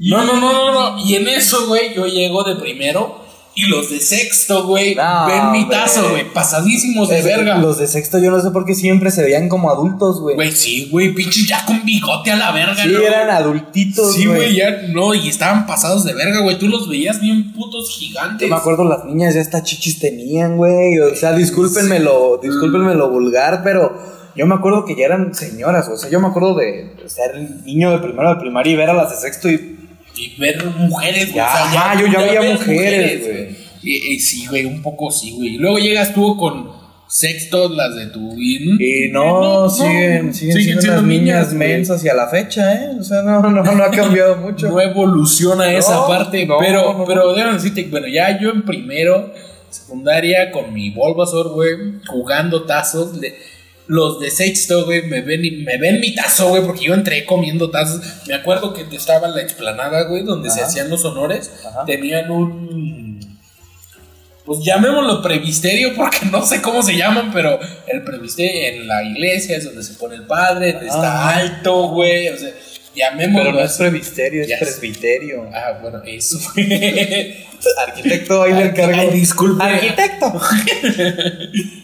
No, 0.00 0.24
no, 0.24 0.40
no, 0.40 0.52
no, 0.52 0.72
no. 0.96 1.04
Y 1.06 1.14
en 1.16 1.28
eso, 1.28 1.66
güey, 1.68 1.94
yo 1.94 2.06
llego 2.06 2.42
de 2.44 2.56
primero. 2.56 3.20
Y 3.52 3.66
los 3.66 3.90
de 3.90 3.98
sexto, 4.00 4.64
güey, 4.66 4.94
No, 4.94 5.26
ven 5.26 5.50
mi 5.50 5.68
tazo, 5.68 6.08
güey. 6.10 6.32
Pasadísimos 6.32 7.08
de 7.08 7.18
Es- 7.18 7.24
verga. 7.24 7.58
Los 7.58 7.78
de 7.78 7.88
sexto, 7.88 8.18
yo 8.18 8.30
no 8.30 8.40
sé 8.40 8.50
por 8.52 8.64
qué 8.64 8.74
siempre 8.76 9.10
se 9.10 9.22
veían 9.22 9.48
como 9.48 9.70
adultos, 9.70 10.20
güey. 10.20 10.36
Güey, 10.36 10.52
sí, 10.52 10.88
güey, 10.90 11.12
pinche 11.12 11.44
ya 11.46 11.64
con 11.66 11.84
bigote 11.84 12.30
a 12.30 12.36
la 12.36 12.52
verga, 12.52 12.76
Sí, 12.82 12.88
¿no? 12.90 13.00
eran 13.00 13.28
adultitos, 13.28 14.14
Sí, 14.14 14.24
güey. 14.26 14.36
güey, 14.38 14.54
ya 14.56 14.82
no, 14.92 15.12
y 15.14 15.28
estaban 15.28 15.66
pasados 15.66 16.04
de 16.04 16.14
verga, 16.14 16.40
güey. 16.40 16.58
Tú 16.58 16.68
los 16.68 16.88
veías 16.88 17.20
bien 17.20 17.52
putos 17.52 17.90
gigantes. 17.90 18.48
Yo 18.48 18.54
me 18.54 18.60
acuerdo 18.60 18.84
las 18.84 19.04
niñas 19.04 19.34
ya 19.34 19.40
hasta 19.42 19.62
chichis 19.64 19.98
tenían, 19.98 20.56
güey. 20.56 20.98
O 21.00 21.14
sea, 21.16 21.32
discúlpenme 21.32 21.98
lo, 21.98 22.38
discúlpenme 22.40 22.94
lo 22.94 23.10
vulgar, 23.10 23.62
pero 23.64 23.92
yo 24.36 24.46
me 24.46 24.54
acuerdo 24.54 24.84
que 24.86 24.94
ya 24.96 25.06
eran 25.06 25.34
señoras. 25.34 25.88
O 25.88 25.96
sea, 25.96 26.08
yo 26.08 26.20
me 26.20 26.28
acuerdo 26.28 26.54
de 26.54 26.94
ser 27.08 27.36
niño 27.66 27.90
de 27.90 27.98
primero 27.98 28.30
de 28.32 28.36
primaria 28.40 28.72
y 28.72 28.76
ver 28.76 28.88
a 28.90 28.94
las 28.94 29.10
de 29.10 29.16
sexto 29.16 29.50
y. 29.50 29.76
Y 30.20 30.36
ver 30.38 30.64
mujeres, 30.76 31.26
güey. 31.32 31.36
Ya, 31.36 31.46
o 31.46 31.52
sea, 31.52 31.64
ajá, 31.64 32.00
yo 32.00 32.06
ya 32.06 32.18
veía 32.20 32.52
mujeres, 32.54 33.26
güey. 33.26 33.56
Y, 33.82 34.12
y 34.14 34.20
sí, 34.20 34.46
güey, 34.46 34.66
un 34.66 34.82
poco 34.82 35.10
sí, 35.10 35.32
güey. 35.32 35.54
Y 35.54 35.58
luego 35.58 35.78
llegas 35.78 36.12
tú 36.12 36.36
con 36.36 36.70
sextos, 37.08 37.70
las 37.72 37.96
de 37.96 38.06
tu. 38.06 38.34
Y, 38.38 39.06
Y 39.06 39.08
no, 39.10 39.68
siguen, 39.70 40.32
siguen, 40.34 40.80
siendo 40.80 41.02
niñas 41.02 41.52
mensas 41.54 42.04
y 42.04 42.08
a 42.08 42.14
la 42.14 42.28
fecha, 42.28 42.74
¿eh? 42.74 42.90
O 43.00 43.02
sea, 43.02 43.22
no, 43.22 43.40
no, 43.40 43.50
no 43.62 43.84
ha 43.84 43.90
cambiado 43.90 44.36
mucho. 44.36 44.68
No 44.68 44.80
evoluciona 44.80 45.72
esa 45.72 45.94
No, 45.94 46.06
parte, 46.08 46.46
pero, 46.60 47.04
pero 47.06 47.32
déjame 47.32 47.54
decirte, 47.54 47.84
bueno, 47.90 48.06
ya 48.06 48.38
yo 48.38 48.50
en 48.50 48.64
primero, 48.64 49.32
secundaria, 49.70 50.50
con 50.52 50.72
mi 50.74 50.90
Bulbasaur, 50.90 51.48
güey, 51.54 51.70
jugando 52.06 52.64
tazos, 52.64 53.16
le- 53.16 53.34
los 53.92 54.20
de 54.20 54.30
sexto, 54.30 54.84
güey, 54.84 55.02
me 55.02 55.20
ven, 55.20 55.44
y- 55.44 55.50
me 55.50 55.76
ven 55.76 55.98
mi 56.00 56.14
tazo, 56.14 56.48
güey, 56.50 56.62
porque 56.64 56.84
yo 56.86 56.94
entré 56.94 57.24
comiendo 57.24 57.70
tazos. 57.70 58.00
Me 58.28 58.34
acuerdo 58.34 58.72
que 58.72 58.86
estaba 58.94 59.26
en 59.26 59.34
la 59.34 59.42
explanada, 59.42 60.04
güey, 60.04 60.22
donde 60.22 60.48
se 60.48 60.62
hacían 60.62 60.88
los 60.88 61.04
honores, 61.04 61.50
Ajá. 61.66 61.84
tenían 61.86 62.30
un... 62.30 63.18
pues 64.46 64.60
llamémoslo 64.64 65.22
previsterio 65.22 65.94
porque 65.96 66.18
no 66.30 66.44
sé 66.46 66.62
cómo 66.62 66.82
se 66.82 66.96
llaman, 66.96 67.30
pero 67.32 67.58
el 67.88 68.02
previsterio 68.04 68.68
en 68.80 68.86
la 68.86 69.02
iglesia 69.02 69.56
es 69.56 69.64
donde 69.64 69.82
se 69.82 69.94
pone 69.94 70.14
el 70.14 70.24
padre, 70.26 70.70
está 70.70 71.28
Ah. 71.30 71.36
alto, 71.36 71.88
güey, 71.88 72.28
o 72.28 72.36
sea, 72.38 72.50
llamémoslo 72.94 73.50
Pero 73.50 73.58
no 73.60 73.64
es 73.64 73.72
presbiterio, 73.76 74.42
es 74.42 74.58
presbiterio. 74.58 75.48
Ah, 75.54 75.78
bueno, 75.80 76.02
eso. 76.04 76.38
Arquitecto, 77.86 78.42
ahí 78.42 78.52
le 78.54 78.62
encargo. 78.66 78.98
Ay, 79.00 79.10
disculpe. 79.10 79.62
Arquitecto. 79.62 80.32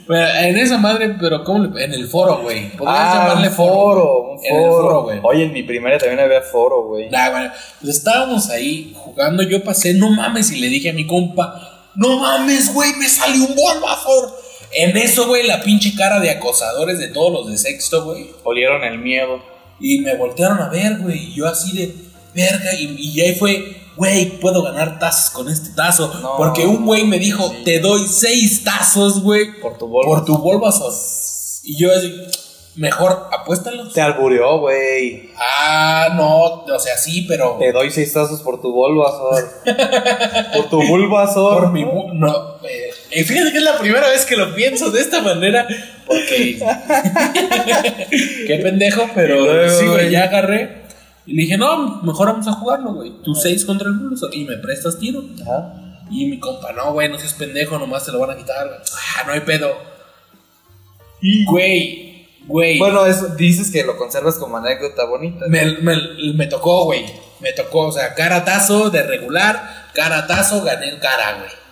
Bueno, 0.06 0.24
en 0.38 0.56
esa 0.56 0.78
madre, 0.78 1.16
pero 1.20 1.42
¿cómo 1.42 1.64
le- 1.64 1.84
En 1.84 1.92
el 1.92 2.06
foro, 2.06 2.38
güey. 2.38 2.70
Podrías 2.76 2.96
Ah, 2.96 3.26
llamarle 3.26 3.48
un 3.48 3.54
foro, 3.54 4.22
un 4.34 4.44
En 4.44 4.54
el 4.54 4.62
foro. 4.62 4.82
foro, 4.82 5.02
güey. 5.02 5.18
Oye, 5.24 5.44
en 5.46 5.52
mi 5.52 5.64
primaria 5.64 5.98
también 5.98 6.20
había 6.20 6.42
foro, 6.42 6.84
güey. 6.84 7.10
Nah, 7.10 7.30
bueno, 7.30 7.50
pues 7.80 7.96
estábamos 7.96 8.48
ahí 8.50 8.92
jugando. 8.94 9.42
Yo 9.42 9.64
pasé, 9.64 9.94
no 9.94 10.08
mames, 10.10 10.52
y 10.52 10.60
le 10.60 10.68
dije 10.68 10.90
a 10.90 10.92
mi 10.92 11.08
compa, 11.08 11.90
no 11.96 12.20
mames, 12.20 12.72
güey, 12.72 12.92
me 13.00 13.08
salió 13.08 13.46
un 13.46 13.56
Bulbasaur. 13.56 14.30
En 14.74 14.96
eso, 14.96 15.26
güey, 15.26 15.44
la 15.44 15.60
pinche 15.62 15.92
cara 15.96 16.20
de 16.20 16.30
acosadores 16.30 17.00
de 17.00 17.08
todos 17.08 17.32
los 17.32 17.50
de 17.50 17.58
sexto, 17.58 18.04
güey. 18.04 18.28
Olieron 18.44 18.84
el 18.84 18.98
miedo. 18.98 19.42
Y 19.80 19.98
me 20.00 20.16
voltearon 20.16 20.60
a 20.60 20.68
ver, 20.68 20.98
güey. 20.98 21.30
Y 21.30 21.34
yo 21.34 21.46
así 21.46 21.76
de 21.76 21.94
verga. 22.34 22.74
Y, 22.74 22.96
y 22.98 23.20
ahí 23.20 23.34
fue, 23.34 23.76
güey, 23.96 24.38
puedo 24.40 24.62
ganar 24.62 24.98
tazos 24.98 25.30
con 25.30 25.48
este 25.48 25.70
tazo. 25.70 26.12
No. 26.20 26.36
Porque 26.36 26.66
un 26.66 26.84
güey 26.86 27.04
me 27.04 27.18
dijo, 27.18 27.52
te 27.64 27.80
doy 27.80 28.06
seis 28.06 28.64
tazos, 28.64 29.22
güey. 29.22 29.60
Por 29.60 29.78
tu 29.78 29.86
Bulbasaur. 29.88 30.18
Por 30.18 30.24
tu 30.24 30.38
Bulbasaur. 30.38 30.92
Y 31.62 31.78
yo 31.78 31.90
así, 31.94 32.14
mejor 32.76 33.28
apuéstalos. 33.32 33.92
Te 33.92 34.00
albureó, 34.00 34.60
güey. 34.60 35.30
Ah, 35.36 36.08
no, 36.14 36.64
o 36.64 36.78
sea, 36.78 36.96
sí, 36.96 37.22
pero. 37.28 37.56
Te 37.58 37.72
doy 37.72 37.90
seis 37.90 38.12
tazos 38.12 38.40
por 38.42 38.60
tu 38.60 38.72
Bulbasaur. 38.72 39.62
por 40.54 40.68
tu 40.68 40.82
Bulbasaur. 40.86 41.62
Por 41.64 41.72
mi 41.72 41.84
no, 41.84 42.56
eh, 42.62 42.85
eh, 43.20 43.24
fíjate 43.24 43.52
que 43.52 43.58
es 43.58 43.64
la 43.64 43.78
primera 43.78 44.08
vez 44.08 44.24
que 44.24 44.36
lo 44.36 44.54
pienso 44.54 44.90
de 44.90 45.00
esta 45.00 45.22
manera. 45.22 45.66
Porque. 46.06 46.58
Qué 48.46 48.60
pendejo, 48.62 49.08
pero 49.14 49.40
Y 49.40 49.44
luego, 49.44 49.78
sí, 49.78 49.86
güey, 49.86 50.10
ya 50.10 50.24
agarré. 50.24 50.82
Y 51.26 51.34
le 51.34 51.42
dije, 51.42 51.56
no, 51.56 52.02
mejor 52.02 52.28
vamos 52.28 52.46
a 52.46 52.52
jugarlo, 52.52 52.94
güey. 52.94 53.12
Tú 53.24 53.34
seis 53.34 53.64
contra 53.64 53.88
el 53.88 53.94
Bulbasaur 53.94 54.34
y 54.34 54.44
me 54.44 54.58
prestas 54.58 54.98
tiro. 54.98 55.24
Ajá. 55.42 55.82
Y 56.10 56.26
mi 56.26 56.38
compa, 56.38 56.72
no, 56.72 56.92
güey, 56.92 57.08
no 57.08 57.18
seas 57.18 57.34
pendejo, 57.34 57.78
nomás 57.78 58.04
te 58.04 58.12
lo 58.12 58.18
van 58.20 58.30
a 58.30 58.36
quitar. 58.36 58.82
Ah, 58.92 59.24
no 59.26 59.32
hay 59.32 59.40
pedo. 59.40 59.76
Güey, 61.46 62.28
güey. 62.46 62.78
Bueno, 62.78 63.06
eso 63.06 63.28
dices 63.28 63.70
que 63.70 63.82
lo 63.82 63.96
conservas 63.96 64.36
como 64.36 64.58
anécdota 64.58 65.04
bonita. 65.04 65.46
Me, 65.48 65.64
me, 65.80 65.96
me 66.34 66.46
tocó, 66.46 66.84
güey. 66.84 67.04
Me 67.40 67.52
tocó, 67.52 67.86
o 67.86 67.92
sea, 67.92 68.14
caratazo 68.14 68.90
de 68.90 69.02
regular, 69.02 69.88
caratazo, 69.94 70.62
gané 70.62 70.90
el 70.90 70.98
cara, 71.00 71.38
güey. 71.38 71.65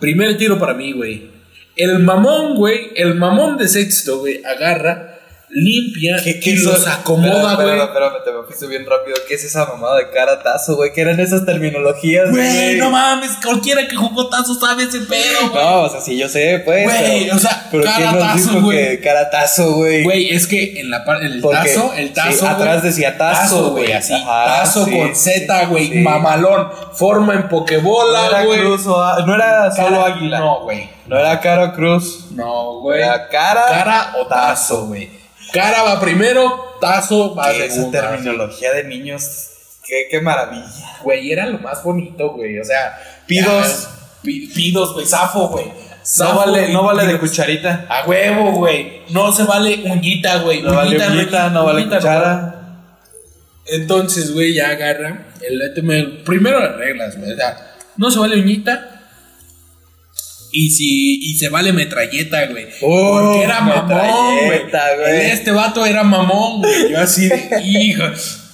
Primer 0.00 0.36
tiro 0.36 0.58
para 0.58 0.74
mí, 0.74 0.92
güey. 0.92 1.30
El 1.76 2.00
mamón, 2.00 2.56
güey, 2.56 2.90
el 2.96 3.14
mamón 3.14 3.56
de 3.56 3.68
sexto, 3.68 4.18
güey, 4.20 4.42
agarra, 4.44 5.17
limpia 5.50 6.16
y 6.24 6.56
los 6.56 6.86
acomoda, 6.86 7.54
güey. 7.54 7.68
Espérame, 7.68 7.84
espérame, 7.88 8.24
te 8.24 8.32
me 8.32 8.42
fuiste 8.44 8.66
bien 8.66 8.84
rápido. 8.86 9.16
¿Qué 9.26 9.34
es 9.34 9.44
esa 9.44 9.66
mamada 9.66 9.96
de 9.96 10.10
caratazo, 10.10 10.76
güey? 10.76 10.92
¿Qué 10.92 11.00
eran 11.00 11.18
esas 11.20 11.44
terminologías, 11.46 12.30
Güey, 12.30 12.76
no 12.76 12.90
mames, 12.90 13.30
cualquiera 13.42 13.86
que 13.88 13.96
jugó 13.96 14.28
tazo 14.28 14.54
sabe 14.54 14.84
ese 14.84 15.00
pedo, 15.00 15.50
güey. 15.50 15.64
No, 15.64 15.82
o 15.82 15.88
sea, 15.88 16.00
sí, 16.00 16.16
yo 16.18 16.28
sé, 16.28 16.60
pues. 16.64 16.84
Güey, 16.84 17.30
o 17.30 17.38
sea, 17.38 17.66
pero 17.70 17.84
¿quién 17.96 18.12
nos 18.14 18.34
dijo 18.36 18.60
güey. 18.60 18.78
que 18.78 19.00
caratazo, 19.00 19.72
güey? 19.74 20.02
Güey, 20.04 20.30
es 20.34 20.46
que 20.46 20.80
en 20.80 20.90
la 20.90 21.04
parte, 21.04 21.26
el 21.26 21.40
Porque- 21.40 21.56
tazo, 21.74 21.92
el 21.96 22.12
tazo. 22.12 22.38
sí, 22.38 22.46
atrás 22.46 22.82
decía 22.82 23.16
tazo, 23.16 23.70
güey. 23.70 23.92
así. 23.92 24.12
Ajá, 24.14 24.60
tazo 24.60 24.84
sí, 24.84 24.96
con 24.98 25.14
Z, 25.16 25.66
güey, 25.66 25.88
sí. 25.88 25.98
mamalón. 25.98 26.68
Forma 26.92 27.34
en 27.34 27.48
pokebola, 27.48 28.44
güey. 28.44 28.60
no 29.26 29.34
era 29.34 29.70
solo 29.74 30.02
Cara- 30.02 30.14
águila. 30.14 30.38
No, 30.40 30.60
güey. 30.64 30.88
No 31.06 31.18
era 31.18 31.40
cara 31.40 31.72
cruz. 31.72 32.26
No, 32.32 32.80
güey. 32.80 33.00
Era 33.00 33.28
cara. 33.28 33.62
Cara 33.68 34.12
o 34.20 34.26
tazo, 34.26 34.86
güey. 34.86 35.17
Cara 35.52 35.82
va 35.82 36.00
primero, 36.00 36.76
tazo 36.80 37.34
va 37.34 37.50
Esa 37.52 37.90
terminología 37.90 38.72
de 38.72 38.84
niños. 38.84 39.50
Qué, 39.86 40.06
qué 40.10 40.20
maravilla. 40.20 40.68
Güey, 41.02 41.32
era 41.32 41.46
lo 41.46 41.58
más 41.58 41.82
bonito, 41.82 42.32
güey. 42.32 42.58
O 42.58 42.64
sea, 42.64 42.98
Pidos. 43.26 43.88
ya, 44.22 44.48
pidos, 44.48 44.92
güey. 44.94 45.06
Zafo, 45.06 45.48
güey. 45.48 45.66
No 46.18 46.34
vale, 46.36 46.72
no 46.72 46.82
vale 46.84 47.06
de 47.06 47.18
cucharita. 47.18 47.86
A 47.88 48.06
huevo, 48.06 48.52
güey. 48.52 49.02
No 49.10 49.32
se 49.32 49.44
vale 49.44 49.82
uñita, 49.84 50.38
güey. 50.38 50.62
No 50.62 50.74
vale 50.74 50.96
uñita, 50.96 51.48
no 51.50 51.64
vale 51.64 51.80
uñita, 51.82 51.96
cuchara. 51.98 52.54
Entonces, 53.66 54.32
güey, 54.32 54.54
ya 54.54 54.68
agarra. 54.70 55.26
El, 55.40 55.82
me- 55.82 56.04
primero 56.24 56.60
las 56.60 56.76
reglas, 56.76 57.16
güey. 57.18 57.32
O 57.32 57.36
sea, 57.36 57.56
no 57.96 58.10
se 58.10 58.18
vale 58.18 58.36
uñita. 58.40 58.97
Y 60.50 60.70
si 60.70 61.20
y 61.22 61.34
se 61.34 61.48
vale 61.50 61.72
metralleta, 61.72 62.46
güey. 62.46 62.66
Oh, 62.82 63.20
Porque 63.22 63.42
era 63.44 63.60
mamón, 63.60 64.36
güey. 64.46 65.30
Este 65.30 65.50
vato 65.50 65.84
era 65.84 66.04
mamón, 66.04 66.62
güey. 66.62 66.90
Yo 66.92 67.00
así 67.00 67.28
de, 67.28 67.48
hijo. 67.64 68.04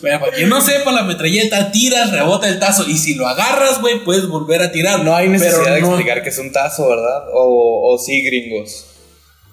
Mira, 0.02 0.20
para 0.20 0.32
quien 0.32 0.48
no 0.48 0.60
sepa, 0.60 0.92
la 0.92 1.02
metralleta 1.04 1.70
tiras, 1.72 2.10
rebota 2.10 2.48
el 2.48 2.58
tazo. 2.58 2.84
Y 2.88 2.98
si 2.98 3.14
lo 3.14 3.26
agarras, 3.26 3.80
güey, 3.80 4.04
puedes 4.04 4.26
volver 4.28 4.60
a 4.62 4.70
tirar. 4.72 5.02
No 5.04 5.14
hay 5.14 5.28
necesidad 5.28 5.62
Pero 5.62 5.74
de 5.76 5.80
no- 5.80 5.86
explicar 5.88 6.22
que 6.22 6.28
es 6.28 6.38
un 6.38 6.52
tazo, 6.52 6.88
¿verdad? 6.88 7.28
O, 7.32 7.94
o 7.94 7.98
sí, 7.98 8.22
gringos. 8.22 8.86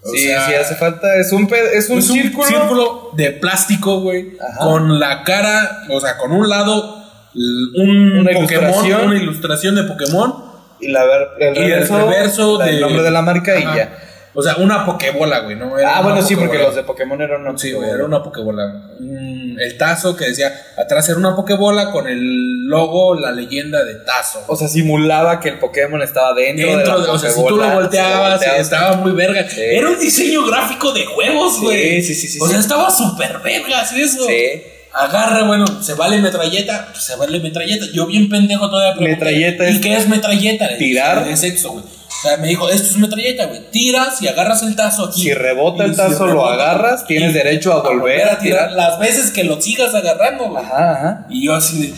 O 0.04 0.10
sí, 0.10 0.24
sea- 0.26 0.48
sí 0.48 0.54
hace 0.56 0.76
falta. 0.76 1.16
Es 1.18 1.32
un, 1.32 1.44
es 1.74 1.90
un 1.90 2.00
Es 2.00 2.10
un 2.10 2.16
círculo. 2.16 2.48
círculo 2.48 3.10
de 3.16 3.32
plástico, 3.32 4.02
güey. 4.02 4.32
Con 4.58 5.00
la 5.00 5.24
cara, 5.24 5.84
o 5.90 6.02
sea, 6.02 6.18
con 6.18 6.32
un 6.32 6.50
lado 6.50 6.98
un 7.34 8.18
Una 8.20 8.32
Pokémon, 8.34 8.64
ilustración. 8.66 9.06
una 9.08 9.16
ilustración 9.22 9.76
de 9.76 9.84
Pokémon 9.84 10.51
Y 10.82 10.88
la 10.90 11.04
ver- 11.06 11.30
el 11.40 11.58
y 11.58 11.72
el 11.72 11.88
reverso, 11.88 12.58
la- 12.60 12.66
de- 12.66 12.72
el 12.72 12.82
nombre 12.82 13.04
de 13.04 13.12
la 13.12 13.22
marca 13.22 13.58
y 13.60 13.64
ya. 13.64 13.98
O 14.34 14.42
sea, 14.42 14.56
una 14.56 14.86
Pokébola, 14.86 15.40
güey, 15.40 15.58
¿no? 15.58 15.78
Era 15.78 15.98
Ah, 15.98 16.02
bueno, 16.02 16.22
sí, 16.22 16.38
porque 16.38 16.58
los 16.58 16.74
de 16.74 16.84
Pokémon 16.84 17.22
eran 17.22 17.42
una 17.46 17.58
Sí, 17.58 17.74
güey, 17.74 17.90
era 17.90 18.06
una 18.06 18.24
Pokébola. 18.24 18.66
Mm, 18.98 19.60
El 19.60 19.78
tazo 19.78 20.16
que 20.16 20.24
decía, 20.30 20.54
atrás 20.78 21.10
era 21.10 21.18
una 21.18 21.36
Pokébola 21.36 21.92
con 21.92 22.08
el 22.08 22.66
logo, 22.66 23.14
la 23.16 23.32
leyenda 23.34 23.84
de 23.84 23.96
tazo. 23.96 24.42
O 24.48 24.56
sea, 24.56 24.70
simulaba 24.70 25.42
que 25.42 25.50
el 25.50 25.60
Pokémon 25.60 26.02
estaba 26.02 26.34
dentro, 26.34 26.66
Dentro 26.66 26.96
de 26.96 27.02
de, 27.02 27.08
la 27.08 27.14
o 27.14 27.20
sea, 27.20 27.30
si 27.30 27.46
tú 27.46 27.58
lo 27.58 27.70
volteabas, 27.72 28.42
estaba 28.42 28.96
muy 28.96 29.12
verga. 29.12 29.46
Sí. 29.50 29.60
Era 29.62 29.90
un 29.90 30.00
diseño 30.00 30.46
gráfico 30.48 30.94
de 30.94 31.06
juegos, 31.06 31.60
güey. 31.62 32.02
sí, 32.02 32.16
sí, 32.16 32.28
sí, 32.30 32.40
O 32.40 32.46
sí. 32.46 32.52
sea, 32.52 32.60
estaba 32.62 32.90
súper 32.90 33.38
vergas 33.40 33.92
eso. 33.92 34.26
Sí. 34.26 34.64
Agarra, 34.94 35.44
bueno, 35.48 35.66
se 35.82 35.94
vale 35.94 36.18
metralleta, 36.18 36.90
pues 36.92 37.04
se 37.04 37.16
vale 37.16 37.40
metralleta. 37.40 37.86
Yo 37.94 38.06
bien 38.08 38.28
pendejo 38.30 38.70
todavía 38.70 38.94
pregunté, 38.96 39.16
Metralleta 39.26 39.70
¿Y 39.70 39.76
es- 39.76 39.80
qué 39.82 39.96
es 39.96 40.08
metralleta? 40.08 40.66
Le 40.66 40.78
dije, 40.78 40.86
Tirar. 40.92 41.26
De 41.26 41.38
sexo, 41.38 41.72
güey. 41.72 41.86
O 41.86 42.22
sea, 42.28 42.38
me 42.38 42.50
dijo, 42.50 42.70
esto 42.70 42.88
es 42.90 42.98
metralleta, 42.98 43.46
güey. 43.46 43.72
Tiras 43.72 44.22
y 44.22 44.28
agarras 44.28 44.62
el 44.64 44.76
tazo 44.76 45.06
aquí. 45.06 45.22
Si 45.24 45.34
rebota 45.34 45.86
el 45.86 45.92
si 45.92 45.98
tazo, 45.98 46.26
lo 46.28 46.34
rebota, 46.34 46.54
agarras, 46.54 47.08
tienes 47.08 47.32
y- 47.32 47.34
derecho 47.34 47.72
a 47.74 47.82
volver 47.82 48.28
a 48.28 48.38
tirar. 48.40 48.72
las 48.74 49.00
veces 49.00 49.32
que 49.32 49.44
lo 49.46 49.60
sigas 49.62 49.96
agarrando, 49.96 50.50
güey. 50.50 50.64
Ajá, 50.64 50.92
ajá. 50.92 51.26
Y 51.30 51.46
yo 51.46 51.56
así 51.56 51.82
de, 51.88 51.94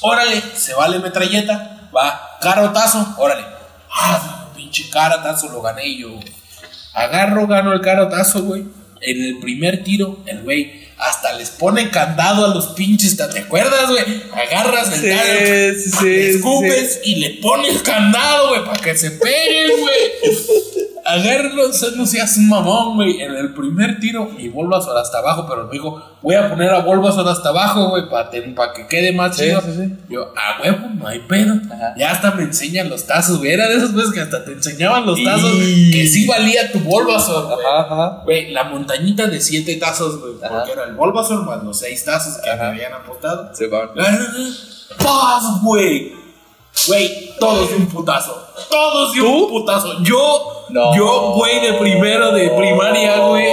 órale, 0.00 0.42
se 0.56 0.74
vale 0.74 0.98
metralleta, 1.00 1.88
va, 1.94 2.38
carotazo, 2.40 3.14
órale. 3.18 3.42
Ah, 3.92 4.48
pinche 4.56 4.88
carotazo, 4.90 5.48
lo 5.50 5.60
gané 5.62 5.96
yo. 5.96 6.12
güey. 6.12 6.24
Agarro, 6.94 7.46
gano 7.46 7.72
el 7.72 7.80
carotazo, 7.80 8.42
güey. 8.42 8.64
En 9.00 9.22
el 9.22 9.38
primer 9.38 9.84
tiro, 9.84 10.20
el 10.26 10.42
güey 10.42 10.77
hasta 10.98 11.32
les 11.34 11.50
pone 11.50 11.90
candado 11.90 12.46
a 12.46 12.54
los 12.54 12.68
pinches, 12.68 13.16
¿te 13.16 13.38
acuerdas, 13.38 13.88
güey? 13.88 14.22
Agarras 14.32 14.92
el 14.92 15.78
Sí, 15.78 15.90
sí, 15.90 16.14
escupes 16.14 17.00
y 17.04 17.16
le 17.16 17.30
pones 17.40 17.82
candado, 17.82 18.48
güey, 18.48 18.64
para 18.64 18.80
que 18.80 18.96
se 18.96 19.12
peguen, 19.12 19.80
güey. 19.80 19.98
Agárralo, 21.08 21.70
o 21.70 21.72
sea, 21.72 21.88
no 21.96 22.04
seas 22.06 22.36
un 22.36 22.48
mamón, 22.50 22.96
güey. 22.96 23.20
En 23.22 23.34
el 23.34 23.54
primer 23.54 23.98
tiro, 23.98 24.26
mi 24.26 24.48
Bulbasaur 24.48 24.98
hasta 24.98 25.18
abajo, 25.18 25.46
pero 25.48 25.64
me 25.66 25.72
dijo, 25.72 26.02
voy 26.20 26.34
a 26.34 26.50
poner 26.50 26.68
a 26.70 26.80
Bulbasaur 26.80 27.26
hasta 27.28 27.48
abajo, 27.48 27.88
güey, 27.88 28.08
para 28.10 28.30
que 28.30 28.86
quede 28.86 29.12
más 29.12 29.34
Sí, 29.36 29.44
chido. 29.44 29.60
sí, 29.62 29.72
sí. 29.74 29.94
Yo, 30.10 30.32
a 30.36 30.60
huevo, 30.62 30.86
no 30.94 31.06
hay 31.06 31.20
pedo. 31.20 31.54
Ajá. 31.72 31.94
Ya 31.96 32.10
hasta 32.10 32.32
me 32.32 32.42
enseñan 32.42 32.90
los 32.90 33.06
tazos, 33.06 33.38
güey. 33.38 33.52
Era 33.52 33.68
de 33.68 33.76
esas 33.76 33.94
veces 33.94 34.12
que 34.12 34.20
hasta 34.20 34.44
te 34.44 34.52
enseñaban 34.52 35.06
los 35.06 35.18
Y- 35.18 35.24
tazos 35.24 35.50
que 35.50 36.06
sí 36.06 36.26
valía 36.26 36.70
tu 36.70 36.80
Bulbasaur, 36.80 37.46
güey. 37.54 37.66
Ajá, 37.66 37.80
ajá. 37.94 38.20
Güey, 38.24 38.50
la 38.50 38.64
montañita 38.64 39.26
de 39.26 39.40
siete 39.40 39.76
tazos, 39.76 40.20
güey. 40.20 40.34
Porque 40.46 40.72
era 40.72 40.84
el 40.84 40.94
Bulbasaur 40.94 41.44
más 41.46 41.62
los 41.64 41.78
seis 41.78 42.04
tazos 42.04 42.36
que 42.42 42.54
me 42.54 42.62
habían 42.62 42.92
apostado. 42.92 43.54
Se 43.54 43.66
va. 43.68 43.90
¡Paz, 44.98 45.62
güey! 45.62 46.12
Güey, 46.86 47.34
todos 47.38 47.70
de 47.70 47.76
un 47.76 47.86
putazo. 47.88 48.44
Todos 48.70 49.12
de 49.14 49.20
un 49.22 49.48
putazo. 49.48 50.02
Yo, 50.02 50.64
No. 50.70 50.94
yo, 50.94 51.32
güey, 51.32 51.60
de 51.60 51.74
primero 51.74 52.32
de 52.32 52.50
primaria, 52.50 53.18
güey. 53.18 53.46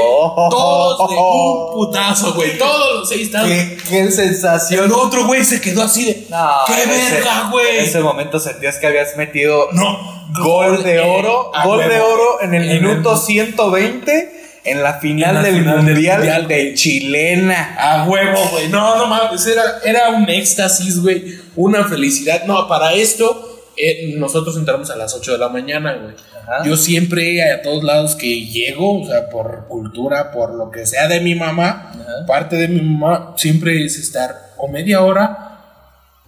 Todos 0.50 1.10
de 1.10 1.16
un 1.18 1.74
putazo, 1.74 2.34
güey. 2.34 2.58
Todos 2.58 3.00
los 3.00 3.10
seis 3.10 3.32
tazos. 3.32 3.48
¿Qué, 3.50 3.78
qué 3.90 4.00
El 4.02 4.12
sensación. 4.12 4.92
otro, 4.92 5.26
güey, 5.26 5.44
se 5.44 5.62
quedó 5.62 5.84
así 5.84 6.06
de. 6.06 6.28
No, 6.30 6.50
¡Qué 6.68 6.84
en 6.84 6.90
verga, 6.90 7.42
En 7.46 7.52
güey! 7.52 7.78
ese 7.80 8.00
momento 8.02 8.40
sentías 8.40 8.78
que 8.78 8.88
habías 8.88 9.16
metido 9.18 9.68
No. 9.72 10.26
gol 10.44 10.84
de 10.84 10.96
eh, 10.96 11.00
oro. 11.02 11.52
Gol 11.64 11.88
de 11.88 12.00
oro 12.02 12.42
en 12.42 12.54
el 12.54 12.64
En 12.64 12.70
el- 12.70 12.82
minuto 12.82 13.16
120 13.18 14.35
en 14.66 14.84
la 14.84 14.96
final 15.00 15.30
En 15.30 15.36
la 15.36 15.42
del 15.44 15.56
final 15.60 15.86
del 15.86 15.94
mundial, 15.94 16.18
Mundial, 16.18 16.48
de 16.48 16.74
Chilena. 16.74 17.76
A 17.80 18.06
huevo, 18.10 18.50
güey. 18.52 18.68
No, 18.70 18.98
no 18.98 19.08
mames. 19.08 19.46
Era, 19.46 19.64
era 19.84 20.10
un 20.10 20.28
éxtasis, 20.30 21.02
güey. 21.02 21.40
Una 21.56 21.84
felicidad. 21.86 22.46
No, 22.46 22.68
para 22.68 22.94
esto, 22.94 23.64
eh, 23.78 24.14
nosotros 24.18 24.58
entramos 24.58 24.90
a 24.90 24.96
las 24.96 25.14
8 25.14 25.34
de 25.34 25.38
la 25.38 25.50
mañana, 25.50 25.94
güey. 25.94 26.16
Yo 26.64 26.78
siempre 26.78 27.42
a 27.52 27.62
todos 27.62 27.84
lados 27.84 28.16
que 28.16 28.46
llego, 28.46 29.02
o 29.02 29.08
sea, 29.08 29.30
por 29.30 29.68
cultura, 29.68 30.32
por 30.32 30.54
lo 30.54 30.70
que 30.70 30.86
sea 30.86 31.08
de 31.08 31.20
mi 31.20 31.34
mamá, 31.34 31.92
Ajá. 31.92 32.26
parte 32.28 32.56
de 32.56 32.68
mi 32.68 32.82
mamá 32.82 33.34
siempre 33.36 33.84
es 33.84 33.98
estar 33.98 34.54
o 34.58 34.68
media 34.68 35.02
hora 35.02 35.46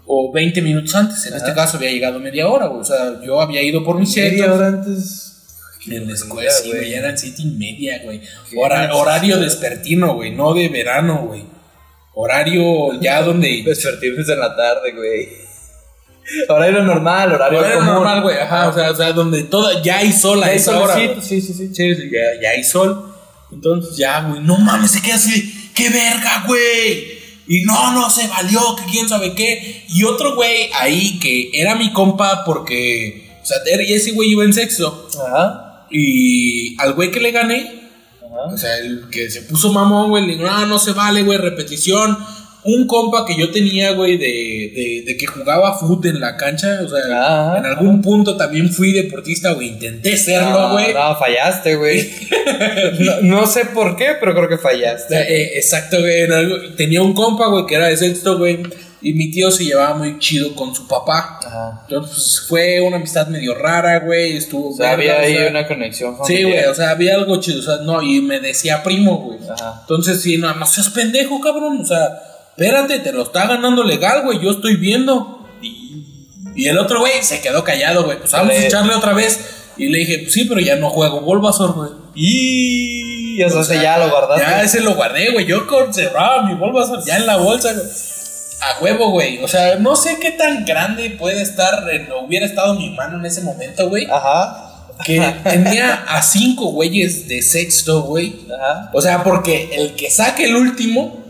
o 0.08 0.32
20 0.32 0.62
minutos 0.62 0.95
antes. 0.95 1.26
En 1.28 1.36
este 1.36 1.54
caso 1.54 1.78
había 1.78 1.91
llegado 1.91 2.19
media 2.19 2.47
hora, 2.47 2.65
güey. 2.67 2.82
O 2.82 2.84
sea, 2.84 3.21
yo 3.23 3.39
había 3.41 3.62
ido 3.62 3.84
por 3.84 4.00
mis 4.00 4.15
Media 4.15 4.52
hora 4.52 4.67
antes. 4.67 5.37
En 5.85 6.07
la 6.07 6.13
escuela, 6.13 6.51
sí, 6.51 6.69
güey. 6.69 6.89
ya 6.91 6.97
eran 6.97 7.17
siete 7.17 7.43
y 7.43 7.45
media, 7.51 8.01
güey. 8.03 8.21
Hora- 8.57 8.93
horario 8.95 9.37
despertino, 9.37 10.15
güey, 10.15 10.31
no 10.31 10.53
de 10.53 10.67
verano, 10.69 11.25
güey. 11.27 11.43
Horario 12.13 12.99
ya 12.99 13.21
donde... 13.21 13.61
Despertirnos 13.65 14.27
en 14.27 14.39
la 14.39 14.55
tarde, 14.55 14.91
güey. 14.93 15.29
Horario 16.49 16.83
normal, 16.83 17.31
horario, 17.33 17.59
Horario 17.59 17.77
común. 17.79 17.93
normal, 17.93 18.21
güey, 18.21 18.37
ajá, 18.37 18.67
o 18.67 18.73
sea, 18.73 18.91
o 18.91 18.95
sea, 18.95 19.13
donde 19.13 19.43
toda, 19.43 19.81
ya 19.81 19.99
hay 19.99 20.11
sol 20.11 20.43
a 20.43 20.51
esa 20.51 20.77
hora. 20.77 20.95
sí, 20.95 21.39
sí, 21.39 21.53
sí. 21.53 21.53
Sí, 21.73 21.95
sí, 21.95 22.09
ya, 22.11 22.41
ya 22.41 22.49
hay 22.49 22.63
sol. 22.65 23.13
Entonces 23.51 23.95
ya, 23.95 24.21
güey, 24.23 24.41
no 24.41 24.57
mames, 24.57 24.91
se 24.91 25.01
queda 25.01 25.15
así, 25.15 25.71
qué 25.73 25.89
verga, 25.89 26.43
güey. 26.45 27.17
Y 27.47 27.61
no, 27.63 27.93
no, 27.93 28.09
se 28.09 28.27
valió, 28.27 28.59
que 28.75 28.91
quién 28.91 29.07
sabe 29.07 29.33
qué. 29.33 29.85
Y 29.87 30.03
otro 30.03 30.35
güey 30.35 30.69
ahí 30.73 31.17
que 31.19 31.49
era 31.53 31.75
mi 31.75 31.93
compa 31.93 32.43
porque, 32.43 33.29
o 33.41 33.45
sea, 33.45 33.57
ese 33.65 34.11
güey 34.11 34.31
iba 34.31 34.43
en 34.43 34.51
sexto. 34.51 35.07
Ajá. 35.25 35.66
Y 35.89 36.76
al 36.80 36.93
güey 36.93 37.12
que 37.12 37.19
le 37.19 37.32
gané, 37.32 37.89
Ajá. 38.17 38.54
o 38.54 38.58
sea, 38.58 38.78
el 38.80 39.06
que 39.12 39.30
se 39.30 39.41
puso 39.43 39.71
mamón, 39.71 40.10
güey, 40.10 40.26
le 40.26 40.34
digo, 40.34 40.45
no, 40.45 40.65
no 40.65 40.80
se 40.80 40.91
vale, 40.93 41.23
güey, 41.23 41.38
repetición. 41.38 42.17
Un 42.63 42.86
compa 42.86 43.23
que 43.26 43.38
yo 43.39 43.50
tenía, 43.52 43.91
güey, 43.93 44.17
de, 44.17 44.26
de, 44.26 45.04
de 45.06 45.15
que 45.17 45.26
jugaba 45.26 45.78
fútbol 45.80 46.08
en 46.08 46.19
la 46.19 46.36
cancha, 46.36 46.82
o 46.84 46.89
sea, 46.89 47.00
Ah, 47.13 47.56
en 47.60 47.65
algún 47.65 48.02
punto 48.02 48.36
también 48.36 48.69
fui 48.73 48.91
deportista, 48.91 49.54
güey, 49.54 49.69
intenté 49.69 50.17
serlo, 50.17 50.71
güey. 50.71 50.93
No, 50.93 51.15
fallaste, 51.15 51.76
güey. 51.76 52.10
no, 53.00 53.21
no 53.21 53.47
sé 53.47 53.65
por 53.65 53.95
qué, 53.95 54.15
pero 54.19 54.36
creo 54.36 54.50
que 54.50 54.58
fallaste. 54.58 55.15
Eh, 55.17 55.58
exacto, 55.58 55.97
güey. 56.02 56.28
tenía 56.76 57.02
un 57.02 57.13
compa, 57.13 57.47
güey, 57.47 57.65
que 57.65 57.76
era 57.76 57.88
de 57.88 57.95
sexto, 57.95 58.38
güey. 58.38 58.60
Y 58.99 59.13
mi 59.13 59.29
tío 59.29 59.51
se 59.51 59.63
llevaba 59.65 59.93
muy 59.95 60.17
chido 60.17 60.55
con 60.55 60.73
su 60.73 60.88
papá. 60.88 61.39
Ajá. 61.45 61.81
Entonces 61.88 62.15
pues, 62.15 62.45
fue 62.47 62.81
una 62.81 62.97
amistad 62.97 63.27
medio 63.27 63.53
rara, 63.53 63.99
güey. 63.99 64.38
Estuvo. 64.38 64.69
O 64.71 64.73
sea, 64.75 64.91
había 64.91 65.15
o 65.17 65.19
ahí 65.19 65.36
sea, 65.36 65.49
una 65.49 65.67
conexión 65.67 66.15
Sí, 66.25 66.38
familiar. 66.38 66.51
güey, 66.62 66.71
o 66.71 66.75
sea, 66.75 66.89
había 66.89 67.15
algo 67.15 67.39
chido. 67.39 67.60
O 67.60 67.63
sea, 67.63 67.77
no, 67.83 68.01
y 68.01 68.21
me 68.21 68.39
decía 68.39 68.81
primo, 68.81 69.17
güey. 69.17 69.39
Ajá. 69.49 69.79
Entonces, 69.81 70.21
sí, 70.21 70.38
no, 70.38 70.53
no 70.55 70.65
seas 70.65 70.89
pendejo, 70.89 71.39
cabrón. 71.41 71.81
O 71.81 71.86
sea, 71.86 72.10
espérate, 72.57 72.99
te 72.99 73.12
lo 73.12 73.21
está 73.23 73.45
ganando 73.45 73.83
legal, 73.83 74.23
güey. 74.23 74.39
Yo 74.41 74.51
estoy 74.51 74.77
viendo. 74.77 75.47
Y 76.55 76.67
el 76.67 76.79
otro, 76.79 76.99
güey, 77.01 77.21
se 77.21 77.39
quedó 77.39 77.63
callado, 77.63 78.03
güey. 78.05 78.17
Pues 78.17 78.31
vamos 78.31 78.55
a 78.55 78.65
echarle 78.65 78.95
otra 78.95 79.13
vez. 79.13 79.39
Y 79.77 79.89
le 79.89 79.99
dije, 79.99 80.19
pues 80.23 80.33
sí, 80.33 80.45
pero 80.45 80.60
ya 80.60 80.75
no 80.77 80.89
juego 80.89 81.21
Bulbasaur, 81.21 81.73
güey. 81.73 81.89
Y. 82.15 83.43
O 83.43 83.49
sea, 83.51 83.60
O 83.60 83.63
sea, 83.63 83.79
ya 83.81 83.97
lo 83.99 84.10
guardaste. 84.10 84.43
Ya 84.43 84.62
ese 84.63 84.81
lo 84.81 84.95
guardé, 84.95 85.31
güey. 85.31 85.45
Yo 85.45 85.67
conservaba 85.67 86.41
mi 86.47 86.55
Bulbasaur 86.55 87.05
ya 87.05 87.17
en 87.17 87.27
la 87.27 87.38
bolsa, 87.38 87.73
güey. 87.73 87.86
A 88.61 88.81
huevo, 88.83 89.11
güey. 89.11 89.43
O 89.43 89.47
sea, 89.47 89.75
no 89.75 89.95
sé 89.95 90.17
qué 90.19 90.31
tan 90.31 90.65
grande 90.65 91.11
puede 91.11 91.41
estar, 91.41 91.87
en- 91.91 92.07
hubiera 92.25 92.45
estado 92.45 92.73
mi 92.75 92.89
mano 92.91 93.17
en 93.19 93.25
ese 93.25 93.41
momento, 93.41 93.87
güey. 93.89 94.05
Ajá. 94.09 94.63
Que 95.05 95.19
tenía 95.43 96.05
a 96.07 96.21
cinco 96.23 96.71
güeyes 96.71 97.27
de 97.27 97.41
sexto, 97.41 98.03
güey. 98.03 98.35
Ajá. 98.53 98.89
O 98.93 99.01
sea, 99.01 99.23
porque 99.23 99.69
el 99.73 99.93
que 99.95 100.09
saque 100.09 100.45
el 100.45 100.55
último 100.55 101.23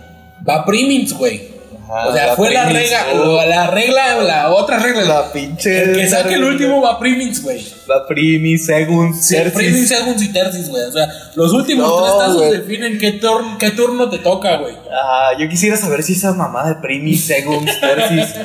va 0.47 0.55
a 0.57 0.65
Primins, 0.65 1.13
güey. 1.13 1.56
Ajá, 1.89 2.07
o 2.07 2.13
sea, 2.13 2.27
la 2.27 2.35
fue 2.35 2.51
la 2.53 2.65
regla, 2.65 3.05
oh. 3.13 3.41
la 3.47 3.67
regla, 3.67 4.15
la 4.21 4.49
otra 4.49 4.77
regla. 4.79 5.03
La 5.03 5.31
pinche. 5.31 5.83
el 5.83 5.95
que 5.95 6.07
saque 6.09 6.33
el 6.33 6.43
último 6.43 6.81
va 6.81 6.91
a 6.93 6.99
Primins, 6.99 7.41
güey. 7.41 7.65
La 7.87 8.05
primi, 8.05 8.57
según. 8.57 9.13
Sí, 9.15 9.37
Primins, 9.53 9.87
segundos 9.87 10.21
y 10.21 10.33
tercis, 10.33 10.67
güey. 10.67 10.83
O 10.83 10.91
sea, 10.91 11.07
los 11.35 11.53
últimos 11.53 11.87
No, 11.87 12.03
tres 12.03 12.17
tazos 12.17 12.51
definen 12.51 12.97
qué, 12.97 13.19
tur- 13.21 13.57
qué 13.57 13.71
turno 13.71 14.09
te 14.09 14.17
toca, 14.19 14.57
güey. 14.57 14.75
Ah, 14.91 15.31
yo 15.39 15.47
quisiera 15.47 15.77
saber 15.77 16.03
si 16.03 16.13
esa 16.13 16.33
mamá 16.33 16.67
de 16.67 16.75
primi, 16.75 17.15
según, 17.15 17.65
tercis. 17.79 18.35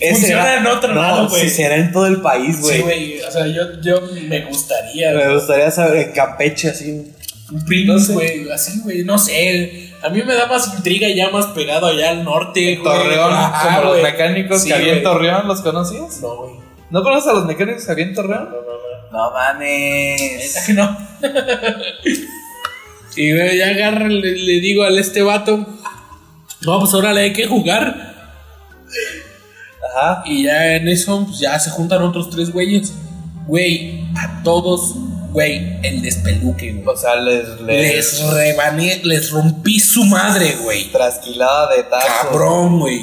Funciona 0.00 0.42
era- 0.54 0.60
en 0.60 0.66
otro 0.66 0.94
no, 0.94 1.02
lado, 1.02 1.28
güey. 1.28 1.42
Si 1.42 1.50
será 1.50 1.76
en 1.76 1.92
todo 1.92 2.06
el 2.06 2.20
país, 2.20 2.60
güey. 2.60 2.76
Sí, 2.78 2.82
güey. 2.82 3.20
O 3.20 3.30
sea, 3.30 3.46
yo, 3.46 3.80
yo 3.80 4.00
me 4.28 4.44
gustaría, 4.46 5.12
Me 5.12 5.34
gustaría 5.34 5.70
saber 5.70 6.08
en 6.08 6.12
Campeche 6.12 6.70
así. 6.70 7.12
Un 7.52 7.64
Primins, 7.64 8.08
güey. 8.10 8.50
Así, 8.50 8.80
güey. 8.80 9.04
No 9.04 9.18
sé. 9.18 9.89
A 10.02 10.08
mí 10.08 10.22
me 10.22 10.34
da 10.34 10.46
más 10.46 10.74
intriga 10.74 11.08
ya 11.08 11.30
más 11.30 11.46
pegado 11.48 11.86
allá 11.86 12.10
al 12.10 12.24
norte, 12.24 12.76
güey. 12.76 12.82
Torreón, 12.84 13.32
Ajá, 13.32 13.80
como 13.80 13.92
los 13.94 14.02
mecánicos 14.02 14.62
Sí, 14.62 14.68
que 14.68 14.74
había 14.74 14.94
en. 14.94 15.02
Torreón, 15.02 15.46
¿los 15.46 15.60
conocías? 15.60 16.20
No, 16.20 16.36
güey. 16.36 16.54
¿No 16.90 17.02
conoces 17.02 17.30
a 17.30 17.34
los 17.34 17.44
mecánicos 17.44 17.84
que 17.84 17.92
había 17.92 18.06
en 18.06 18.14
Torreón? 18.14 18.44
No, 18.50 18.56
no, 18.56 18.62
no. 18.62 18.90
No 19.12 19.30
mames. 19.32 20.64
Que 20.66 20.72
no. 20.72 20.96
y 23.16 23.32
güey, 23.34 23.58
ya 23.58 23.68
agarra, 23.68 24.08
le, 24.08 24.36
le 24.36 24.60
digo 24.60 24.84
al 24.84 24.98
este 24.98 25.22
vato. 25.22 25.66
No, 26.62 26.78
pues 26.78 26.94
órale, 26.94 27.20
hay 27.22 27.32
que 27.32 27.46
jugar. 27.46 28.14
Ajá. 29.96 30.22
Y 30.26 30.44
ya 30.44 30.76
en 30.76 30.88
eso, 30.88 31.24
pues 31.26 31.38
ya 31.40 31.58
se 31.58 31.70
juntan 31.70 32.02
otros 32.02 32.30
tres 32.30 32.52
güeyes. 32.52 32.94
Güey, 33.46 34.04
a 34.16 34.42
todos, 34.42 34.94
güey, 35.32 35.78
el 35.82 36.02
despeluque, 36.02 36.72
güey. 36.72 36.94
O 36.94 36.96
sea, 36.96 37.16
les. 37.16 37.60
Les. 37.60 38.20
Les 38.20 38.30
rebané, 38.30 39.00
les 39.04 39.30
rompí 39.30 39.80
su 39.80 40.04
madre, 40.04 40.56
güey. 40.62 40.90
Trasquilada 40.90 41.74
de 41.74 41.82
tazo. 41.84 42.06
Cabrón, 42.22 42.80
güey. 42.80 43.00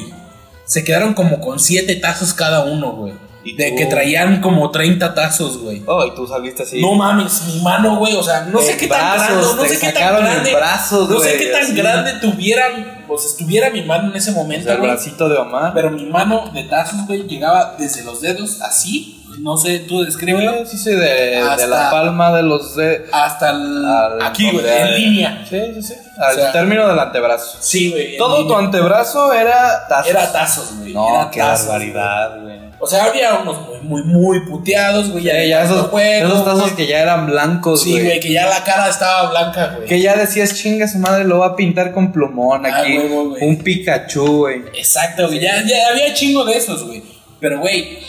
Se 0.66 0.84
quedaron 0.84 1.14
como 1.14 1.40
con 1.40 1.60
siete 1.60 1.96
tazos 1.96 2.34
cada 2.34 2.66
uno, 2.66 2.92
güey. 2.92 3.14
¿Y 3.48 3.56
De 3.56 3.70
tú? 3.70 3.76
que 3.78 3.86
traían 3.86 4.42
como 4.42 4.70
30 4.72 5.14
tazos, 5.14 5.60
güey. 5.60 5.82
Oh, 5.86 6.06
y 6.06 6.14
tú 6.14 6.28
saliste 6.28 6.64
así. 6.64 6.82
No 6.82 6.96
mames, 6.96 7.44
mi 7.44 7.62
mano, 7.62 7.98
güey. 7.98 8.14
O 8.16 8.24
sea, 8.24 8.42
no 8.42 8.60
sé 8.60 8.76
qué 8.76 8.88
tan 8.88 9.18
grande, 9.18 9.42
no 9.42 9.64
sé 9.66 9.80
qué 9.80 9.92
tan 9.94 10.24
grande. 10.24 10.54
brazos, 10.54 11.10
no 11.10 11.20
sé 11.22 11.38
qué 11.38 11.46
tan 11.46 11.64
así. 11.64 11.74
grande 11.74 12.14
tuvieran, 12.20 13.06
o 13.08 13.18
sea, 13.18 13.30
estuviera 13.30 13.70
mi 13.70 13.84
mano 13.84 14.12
en 14.12 14.18
ese 14.18 14.32
O 14.32 14.34
momento, 14.34 14.66
sea, 14.66 14.74
el 14.74 14.82
bracito 14.82 15.30
de 15.30 15.38
Omar. 15.38 15.72
Pero 15.74 15.92
mi 15.92 16.06
mano 16.06 16.52
de 16.54 16.64
tazos, 16.66 17.08
güey, 17.08 17.24
llegaba 17.24 17.76
desde 17.80 18.04
los 18.04 18.20
dedos 18.20 18.62
así. 18.62 19.17
No 19.40 19.56
sé, 19.58 19.80
tú 19.80 20.04
descríbelo. 20.04 20.66
Sí, 20.66 20.78
sí, 20.78 20.92
de, 20.92 20.98
de 21.00 21.38
Hasta- 21.38 21.68
la 21.68 21.92
palma 21.92 22.36
de 22.36 22.44
los 22.44 22.76
de, 22.76 23.06
Hasta 23.12 23.52
el, 23.52 23.86
al- 23.86 24.22
aquí, 24.22 24.50
güey, 24.52 24.66
en 24.68 24.94
línea. 24.96 25.46
Sí, 25.50 25.60
sí, 25.76 25.82
sí. 25.82 25.94
Al 26.18 26.36
O 26.36 26.40
sea, 26.40 26.52
término 26.52 26.88
del 26.88 26.98
antebrazo. 27.00 27.58
Sí, 27.60 27.92
güey. 27.92 28.18
Todo 28.18 28.48
tu 28.48 28.56
antebrazo 28.56 29.32
era 29.34 29.88
tazo. 29.88 30.10
Era 30.10 30.32
tazos, 30.32 30.78
güey. 30.80 30.94
No, 30.94 31.08
era 31.22 31.30
qué 31.32 31.40
tazos, 31.40 31.68
barbaridad, 31.68 32.42
güey. 32.42 32.58
güey. 32.58 32.68
O 32.80 32.88
sea, 32.88 33.06
había 33.06 33.36
unos 33.36 33.58
muy, 33.68 33.80
muy, 33.82 34.04
muy 34.04 34.46
puteados, 34.48 35.10
güey. 35.12 35.24
Ya, 35.24 35.44
ya 35.44 35.64
esos, 35.64 35.88
juego, 35.88 36.28
esos 36.28 36.44
tazos 36.46 36.62
güey. 36.62 36.76
que 36.76 36.88
ya 36.88 37.00
eran 37.00 37.28
blancos, 37.28 37.84
Sí, 37.84 37.92
güey, 38.02 38.20
que 38.20 38.32
ya 38.32 38.48
la 38.48 38.64
cara 38.64 38.90
estaba 38.90 39.30
blanca, 39.30 39.74
güey. 39.76 39.88
Que 39.88 40.00
ya 40.02 40.16
decías, 40.16 40.56
chinga 40.56 40.88
su 40.88 40.98
madre, 41.00 41.24
lo 41.26 41.40
va 41.40 41.48
a 41.48 41.56
pintar 41.56 41.92
con 41.92 42.12
plumón 42.12 42.66
Ah, 42.66 42.80
aquí. 42.82 42.98
güey. 42.98 43.44
un 43.48 43.58
Pikachu, 43.64 44.38
güey. 44.38 44.62
Exacto, 44.76 45.28
güey. 45.28 45.40
Ya, 45.40 45.64
ya 45.66 45.90
había 45.92 46.14
chingo 46.14 46.44
de 46.46 46.58
esos, 46.58 46.84
güey. 46.86 47.04
Pero, 47.40 47.60
güey, 47.60 48.00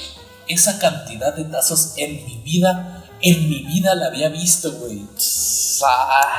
esa 0.49 0.79
cantidad 0.79 1.35
de 1.35 1.45
tazos 1.45 1.95
en 1.97 2.25
mi 2.25 2.39
vida, 2.45 2.98
en 3.21 3.49
mi 3.49 3.63
vida 3.65 3.95
la 3.95 4.07
había 4.07 4.29
visto, 4.29 4.73
güey. 4.73 5.03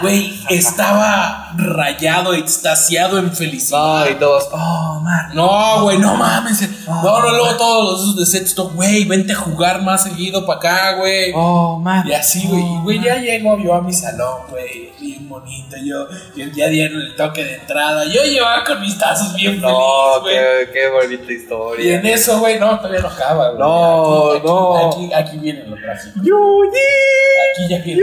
Güey, 0.01 0.33
estaba 0.49 1.53
rayado, 1.57 2.33
extasiado 2.33 3.17
en 3.19 3.33
felicidad. 3.33 4.05
No, 4.05 4.09
y 4.11 4.15
todos, 4.15 4.49
oh, 4.51 4.99
man. 5.01 5.31
No, 5.33 5.83
güey, 5.83 5.97
no 5.97 6.15
mames. 6.15 6.67
No, 6.87 7.01
no, 7.19 7.29
luego 7.29 7.55
todos 7.57 8.01
los 8.07 8.15
de 8.17 8.25
sexto, 8.25 8.69
güey, 8.71 9.05
vente 9.05 9.33
a 9.33 9.35
jugar 9.37 9.81
más 9.81 10.03
seguido 10.03 10.45
para 10.45 10.59
acá, 10.59 10.91
güey. 10.97 11.31
Oh, 11.35 11.79
man. 11.79 12.05
Y 12.07 12.13
así, 12.13 12.47
güey. 12.47 12.61
Y, 12.63 12.79
güey, 12.81 13.01
ya 13.03 13.15
llego 13.17 13.57
yo 13.59 13.73
a 13.75 13.81
mi 13.81 13.93
salón, 13.93 14.41
güey. 14.49 14.89
Bien 14.99 15.29
bonito. 15.29 15.77
Yo, 15.85 16.07
yo 16.35 16.45
ya 16.53 16.67
dieron 16.67 16.99
el 17.01 17.15
toque 17.15 17.43
de 17.45 17.55
entrada. 17.55 18.03
Yo 18.05 18.21
llevaba 18.23 18.63
con 18.65 18.81
mis 18.81 18.97
tazos 18.97 19.33
bien 19.35 19.61
No, 19.61 19.69
feliz, 20.21 20.21
güey. 20.21 20.35
qué, 20.35 20.71
qué 20.73 20.89
bonita 20.89 21.31
Y 21.31 21.35
historia. 21.35 21.95
en 21.99 22.05
eso, 22.05 22.39
güey, 22.39 22.59
no, 22.59 22.77
todavía 22.77 22.99
no 23.01 23.07
acaba, 23.07 23.47
güey. 23.51 23.59
No, 23.59 24.31
Aquí- 24.31 24.37
aquí- 24.39 24.47
no. 24.47 24.87
Aquí, 24.89 25.13
aquí 25.13 25.37
viene 25.37 25.63
lo 25.65 25.75
trágico. 25.77 26.19
Aquí 26.69 27.67
ya 27.69 27.77
trágico. 27.77 28.01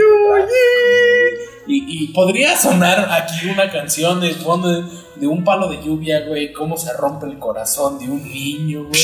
Y, 1.67 2.03
y 2.03 2.07
podría 2.13 2.55
sonar 2.55 3.09
aquí 3.11 3.49
una 3.49 3.69
canción 3.69 4.21
de 4.21 4.33
fondo 4.33 4.69
de, 4.69 4.89
de 5.15 5.27
un 5.27 5.43
palo 5.43 5.69
de 5.69 5.83
lluvia, 5.83 6.21
güey. 6.21 6.53
Cómo 6.53 6.77
se 6.77 6.93
rompe 6.93 7.25
el 7.25 7.39
corazón 7.39 7.99
de 7.99 8.05
un 8.05 8.23
niño, 8.23 8.85
güey. 8.85 9.01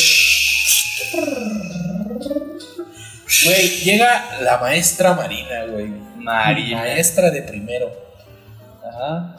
Güey, 3.45 3.67
llega 3.83 4.39
la 4.41 4.57
maestra 4.59 5.13
Marina, 5.13 5.65
güey. 5.69 5.87
Marina. 6.17 6.77
Maestra 6.77 7.29
de 7.31 7.41
primero. 7.41 7.91
Ajá. 8.87 9.35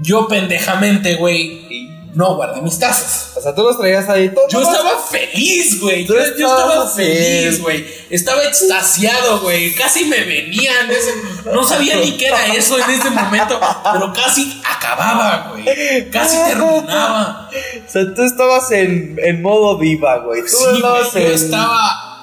Yo 0.00 0.28
pendejamente, 0.28 1.16
güey, 1.16 1.97
no 2.14 2.34
guardé 2.36 2.60
mis 2.62 2.78
tazos. 2.78 3.36
O 3.36 3.40
sea, 3.40 3.54
tú 3.54 3.62
los 3.62 3.78
traías 3.78 4.08
ahí 4.08 4.30
todos. 4.34 4.50
Yo 4.52 4.60
estaba 4.62 4.98
feliz, 5.10 5.80
güey. 5.80 6.06
Yo, 6.06 6.14
yo 6.36 6.46
estaba 6.48 6.88
feliz, 6.88 7.60
güey. 7.60 7.86
Estaba 8.10 8.42
extasiado, 8.44 9.40
güey. 9.40 9.74
Casi 9.74 10.06
me 10.06 10.24
venían. 10.24 10.90
ese- 10.90 11.14
No 11.52 11.62
sabía 11.64 11.96
ni 11.96 12.16
qué 12.16 12.26
era 12.26 12.46
eso 12.54 12.78
en 12.78 12.90
ese 12.90 13.10
momento, 13.10 13.60
pero 13.92 14.12
casi 14.12 14.60
acababa, 14.64 15.50
güey. 15.52 16.10
Casi 16.10 16.36
terminaba. 16.46 17.48
O 17.86 17.90
sea, 17.90 18.14
tú 18.14 18.22
estabas 18.22 18.70
en, 18.72 19.16
en 19.22 19.42
modo 19.42 19.76
diva, 19.78 20.18
güey. 20.18 20.42
Tú 20.42 20.48
Sí, 20.48 20.64
estabas 20.76 21.12
yo 21.12 21.18
en. 21.20 21.26
estaba 21.32 22.17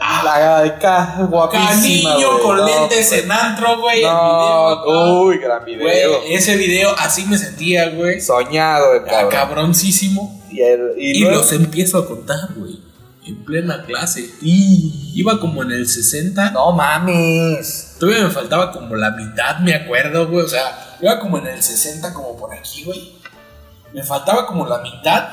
La 0.00 0.58
acá, 0.60 1.16
guapísima. 1.28 1.68
canillo 1.70 2.30
güey. 2.32 2.42
con 2.42 2.56
No, 2.56 2.66
lentes 2.66 3.08
pues, 3.08 3.12
en 3.24 3.32
antro, 3.32 3.80
güey. 3.80 3.98
el 4.02 4.10
No, 4.10 4.82
video, 4.84 5.22
uy, 5.22 5.38
gran 5.38 5.64
video. 5.64 6.22
Ese 6.28 6.56
video 6.56 6.94
así 6.98 7.26
me 7.26 7.36
sentía, 7.36 7.90
güey. 7.90 8.20
Soñado, 8.20 8.94
el 8.94 9.02
Ah, 9.02 9.04
cabrón. 9.10 9.30
Cabroncísimo. 9.30 10.42
Y, 10.50 10.60
el- 10.62 10.94
y 10.96 11.10
Y 11.18 11.20
luego- 11.20 11.36
los 11.38 11.52
empiezo 11.52 11.98
a 11.98 12.06
contar, 12.06 12.48
güey. 12.56 12.80
En 13.26 13.44
plena 13.44 13.84
clase. 13.84 14.28
Iba 14.42 15.38
como 15.38 15.62
en 15.62 15.72
el 15.72 15.86
60. 15.86 16.50
No 16.50 16.72
mames. 16.72 17.96
Todavía 18.00 18.24
me 18.24 18.30
faltaba 18.30 18.72
como 18.72 18.96
la 18.96 19.10
mitad, 19.10 19.58
me 19.58 19.74
acuerdo, 19.74 20.26
güey. 20.28 20.44
O 20.44 20.48
sea, 20.48 20.96
iba 21.00 21.18
como 21.20 21.38
en 21.38 21.46
el 21.46 21.62
60, 21.62 22.12
como 22.14 22.36
por 22.36 22.54
aquí, 22.54 22.84
güey. 22.84 23.12
Me 23.92 24.02
faltaba 24.02 24.46
como 24.46 24.66
la 24.66 24.78
mitad. 24.78 25.28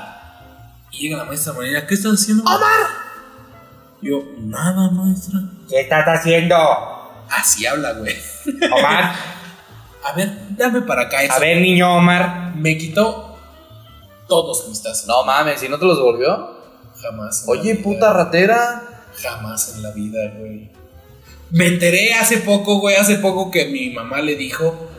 Y 0.92 1.04
llega 1.04 1.18
la 1.18 1.24
maestra 1.26 1.54
Marina, 1.54 1.86
¿qué 1.88 1.94
estás 1.96 2.14
haciendo? 2.14 2.44
¡Omar! 2.44 3.07
Yo, 4.02 4.22
nada, 4.40 4.90
maestra. 4.92 5.40
¿Qué 5.70 5.82
estás 5.82 6.06
haciendo? 6.08 6.56
Así 7.30 7.66
habla, 7.66 7.94
güey. 7.94 8.16
Omar. 8.72 9.16
A 10.04 10.14
ver, 10.16 10.32
dame 10.52 10.82
para 10.82 11.04
acá 11.04 11.24
eso. 11.24 11.34
A 11.34 11.40
ver, 11.40 11.60
niño 11.62 11.96
Omar. 11.98 12.54
Me 12.56 12.78
quitó 12.78 13.38
todos 14.28 14.68
mis 14.70 14.82
tazos. 14.82 15.08
No 15.08 15.24
mames, 15.24 15.62
¿y 15.64 15.70
no 15.70 15.78
te 15.80 15.86
los 15.86 15.98
devolvió? 15.98 16.58
Jamás. 17.02 17.42
en 17.42 17.48
la 17.56 17.60
Oye, 17.62 17.74
vida. 17.74 17.84
puta 17.84 18.14
ratera. 18.14 18.84
Jamás 19.22 19.76
en 19.76 19.84
la 19.84 19.92
vida, 19.92 20.20
güey. 20.38 20.70
Me 21.50 21.68
enteré 21.68 22.14
hace 22.14 22.38
poco, 22.38 22.80
güey, 22.80 22.98
hace 22.98 23.16
poco 23.18 23.50
que 23.52 23.66
mi 23.68 23.90
mamá 23.90 24.22
le 24.22 24.36
dijo, 24.36 24.90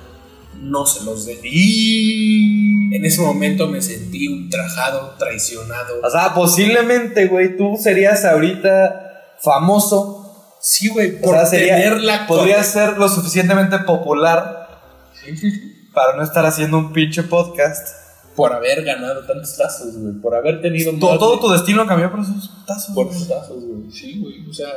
no 0.60 0.86
se 0.86 1.04
los 1.04 1.26
dé. 1.26 1.38
Y 1.44 2.94
en 2.94 3.04
ese 3.04 3.20
momento 3.20 3.68
me 3.68 3.80
sentí 3.82 4.28
ultrajado, 4.28 5.14
traicionado. 5.18 6.00
O 6.02 6.10
sea, 6.10 6.34
posiblemente, 6.34 7.26
güey, 7.26 7.56
tú 7.56 7.76
serías 7.80 8.24
ahorita 8.24 9.34
famoso. 9.40 10.56
Sí, 10.60 10.88
güey, 10.88 11.16
O 11.16 11.20
por 11.20 11.36
sea, 11.36 11.46
sería, 11.46 11.76
tener 11.76 12.00
la 12.02 12.26
podrías 12.26 12.66
ser 12.66 12.98
lo 12.98 13.08
suficientemente 13.08 13.78
popular 13.80 14.68
para 15.94 16.16
no 16.16 16.22
estar 16.22 16.44
haciendo 16.46 16.78
un 16.78 16.92
pinche 16.92 17.22
podcast. 17.22 17.96
por 18.34 18.52
haber 18.52 18.84
ganado 18.84 19.24
tantos 19.26 19.56
tazos, 19.56 19.96
güey, 19.96 20.14
por 20.20 20.34
haber 20.34 20.60
tenido 20.62 20.92
Todo, 20.98 21.18
todo 21.18 21.40
tu 21.40 21.50
destino 21.50 21.86
cambió 21.86 22.10
por 22.10 22.20
esos 22.20 22.50
tazos. 22.66 22.94
por 22.94 23.08
esos 23.08 23.28
tazos, 23.28 23.64
güey. 23.64 23.90
Sí, 23.90 24.20
güey, 24.20 24.48
o 24.48 24.52
sea, 24.52 24.68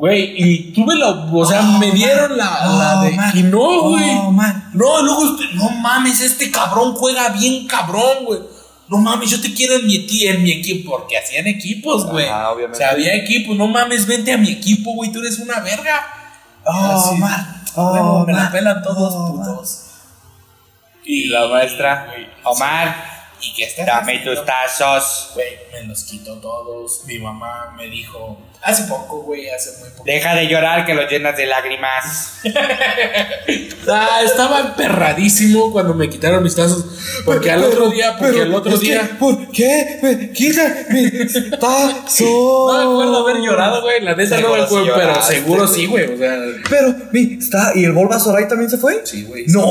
güey, 0.00 0.32
y 0.34 0.72
tuve 0.72 0.96
la, 0.96 1.08
o 1.10 1.44
sea, 1.44 1.60
me 1.60 1.90
dieron 1.92 2.36
la, 2.36 2.66
la 2.66 3.02
de 3.02 3.10
Oh, 3.10 3.16
man. 3.16 3.32
y 3.38 3.42
no, 3.42 3.82
güey. 3.82 4.10
Oh, 4.16 4.30
man. 4.32 4.70
No, 4.72 5.02
luego 5.02 5.20
usted, 5.20 5.44
no 5.54 5.68
mames, 5.70 6.20
este 6.20 6.50
cabrón 6.50 6.94
juega 6.94 7.28
bien 7.28 7.66
cabrón, 7.66 8.24
güey. 8.24 8.40
No 8.88 8.96
mames, 8.96 9.30
yo 9.30 9.40
te 9.40 9.52
quiero 9.52 9.74
en 9.76 9.86
mi, 9.86 10.06
en 10.26 10.42
mi 10.42 10.52
equipo, 10.52 10.92
porque 10.92 11.18
hacían 11.18 11.46
equipos, 11.46 12.06
güey. 12.06 12.26
O 12.28 12.48
obviamente. 12.52 12.78
sea, 12.78 12.90
había 12.92 13.14
equipos, 13.14 13.54
no 13.56 13.68
mames, 13.68 14.06
vente 14.06 14.32
a 14.32 14.38
mi 14.38 14.50
equipo, 14.50 14.94
güey, 14.94 15.12
tú 15.12 15.20
eres 15.20 15.38
una 15.38 15.60
verga. 15.60 16.02
Oh, 16.64 17.14
huevo, 17.76 18.12
Oh, 18.22 18.26
me 18.26 18.32
la 18.32 18.50
pelan 18.50 18.82
todos, 18.82 19.14
Oh, 19.14 19.36
putos. 19.36 19.84
Y 21.04 21.28
la 21.28 21.46
maestra, 21.46 22.06
güey, 22.08 22.26
Omar, 22.44 23.20
¿Y 23.42 23.54
qué 23.54 23.64
estás 23.64 23.86
dame 23.86 24.18
tus 24.18 24.44
tazos. 24.44 25.30
Güey, 25.34 25.46
me 25.72 25.88
los 25.88 26.04
quitó 26.04 26.34
todos. 26.38 27.02
Mi 27.06 27.18
mamá 27.18 27.74
me 27.76 27.86
dijo, 27.86 28.38
hace 28.62 28.84
poco, 28.84 29.22
güey, 29.22 29.48
hace 29.50 29.70
muy 29.80 29.88
poco. 29.90 30.04
Deja 30.04 30.34
de 30.34 30.46
llorar 30.48 30.84
que 30.86 30.94
los 30.94 31.10
llenas 31.10 31.36
de 31.36 31.46
lágrimas. 31.46 32.40
Ah, 33.92 34.20
estaba 34.22 34.60
emperradísimo 34.60 35.72
cuando 35.72 35.94
me 35.94 36.08
quitaron 36.08 36.42
mis 36.42 36.54
tazos. 36.54 36.84
Porque 37.24 37.50
al 37.50 37.64
otro 37.64 37.88
día, 37.90 38.14
porque 38.16 38.42
al 38.42 38.54
otro 38.54 38.76
día. 38.76 39.16
¿Por 39.18 39.50
qué 39.50 39.98
me 40.02 40.30
quitan 40.32 40.86
mis 40.90 41.50
tazos? 41.58 42.20
No 42.20 42.72
me 42.76 42.82
acuerdo 42.84 43.18
haber 43.26 43.42
llorado, 43.42 43.82
güey. 43.82 44.02
La 44.02 44.14
neta 44.14 44.38
no 44.40 44.54
me 44.54 44.62
acuerdo, 44.62 44.92
pero 44.94 45.22
seguro 45.22 45.66
sí, 45.66 45.86
güey. 45.86 46.12
O 46.14 46.18
sea, 46.18 46.38
Pero, 46.68 46.94
mi, 47.10 47.38
está, 47.38 47.72
¿y 47.74 47.84
el 47.84 47.92
Bulbasaur 47.92 48.46
también 48.46 48.70
se 48.70 48.78
fue? 48.78 49.00
sí, 49.04 49.24
güey. 49.24 49.46
No, 49.48 49.64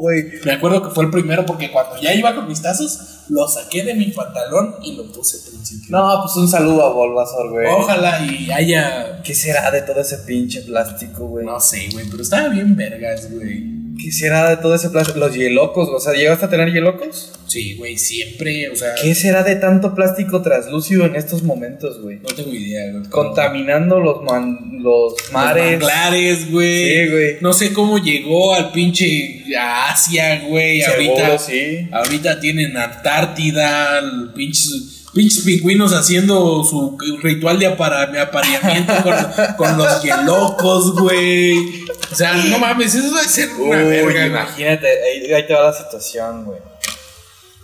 güey. 0.00 0.24
Me 0.44 0.52
acuerdo 0.52 0.82
que 0.82 0.94
fue 0.94 1.04
el 1.04 1.10
primero 1.10 1.46
porque 1.46 1.70
cuando 1.70 1.96
ya 2.00 2.12
iba 2.12 2.34
con 2.34 2.46
mis 2.48 2.60
tazos, 2.60 2.98
lo 3.28 3.48
saqué 3.48 3.82
de 3.84 3.94
mi 3.94 4.06
pantalón 4.12 4.76
y 4.82 4.96
lo 4.96 5.10
puse 5.12 5.38
principio. 5.48 5.96
No, 5.96 6.22
pues 6.22 6.36
un 6.36 6.48
saludo 6.48 6.84
a 6.84 6.92
Bulbasaur, 6.92 7.50
güey. 7.50 7.66
Ojalá 7.66 8.24
y 8.24 8.50
haya. 8.50 9.22
¿Qué 9.22 9.34
será 9.34 9.70
de 9.70 9.82
todo 9.82 10.00
ese 10.00 10.18
pinche 10.18 10.62
plástico, 10.62 11.26
güey? 11.26 11.44
No 11.44 11.58
sé, 11.60 11.88
güey, 11.92 12.06
pero 12.10 12.22
estaba 12.22 12.48
bien 12.48 12.76
vergas, 12.76 13.30
güey. 13.30 13.85
¿Qué 14.02 14.12
será 14.12 14.50
de 14.50 14.56
todo 14.58 14.74
ese 14.74 14.90
plástico? 14.90 15.18
Los 15.18 15.34
hielocos, 15.34 15.88
o 15.88 16.00
sea, 16.00 16.12
¿llegaste 16.12 16.44
a 16.46 16.50
tener 16.50 16.72
hielocos? 16.72 17.32
Sí, 17.46 17.74
güey, 17.76 17.96
siempre, 17.96 18.68
o 18.70 18.76
sea. 18.76 18.94
¿Qué 19.00 19.14
será 19.14 19.42
de 19.42 19.56
tanto 19.56 19.94
plástico 19.94 20.42
translúcido 20.42 21.06
en 21.06 21.14
estos 21.16 21.42
momentos, 21.42 22.02
güey? 22.02 22.18
No 22.18 22.28
tengo 22.34 22.52
idea, 22.52 22.90
güey. 22.92 23.04
Contaminando 23.08 24.00
los, 24.00 24.22
man- 24.24 24.58
los 24.80 25.12
Los 25.12 25.32
mares. 25.32 25.72
manglares, 25.72 26.50
güey. 26.50 27.04
Sí, 27.06 27.10
güey. 27.10 27.36
No 27.40 27.52
sé 27.52 27.72
cómo 27.72 27.98
llegó 27.98 28.54
al 28.54 28.72
pinche 28.72 29.44
Asia, 29.58 30.42
güey. 30.48 30.82
Ahorita, 30.82 31.38
sí. 31.38 31.88
ahorita 31.92 32.40
tienen 32.40 32.76
Antártida, 32.76 33.98
el 34.00 34.30
pinches, 34.34 34.95
pinches 35.16 35.44
pingüinos 35.44 35.94
haciendo 35.94 36.62
su 36.62 36.98
ritual 37.22 37.58
de 37.58 37.66
apareamiento 37.68 38.92
con, 39.02 39.16
con 39.56 39.78
los 39.78 40.02
hielocos, 40.04 40.92
güey. 41.00 41.84
O 42.12 42.14
sea, 42.14 42.34
no 42.34 42.58
mames, 42.58 42.94
eso 42.94 43.14
debe 43.14 43.26
ser 43.26 43.48
una 43.54 43.78
Uy, 43.78 43.84
verga, 43.84 44.26
imagínate, 44.26 44.86
ahí, 44.86 45.32
ahí 45.32 45.46
te 45.46 45.54
va 45.54 45.62
la 45.62 45.72
situación, 45.72 46.44
güey. 46.44 46.60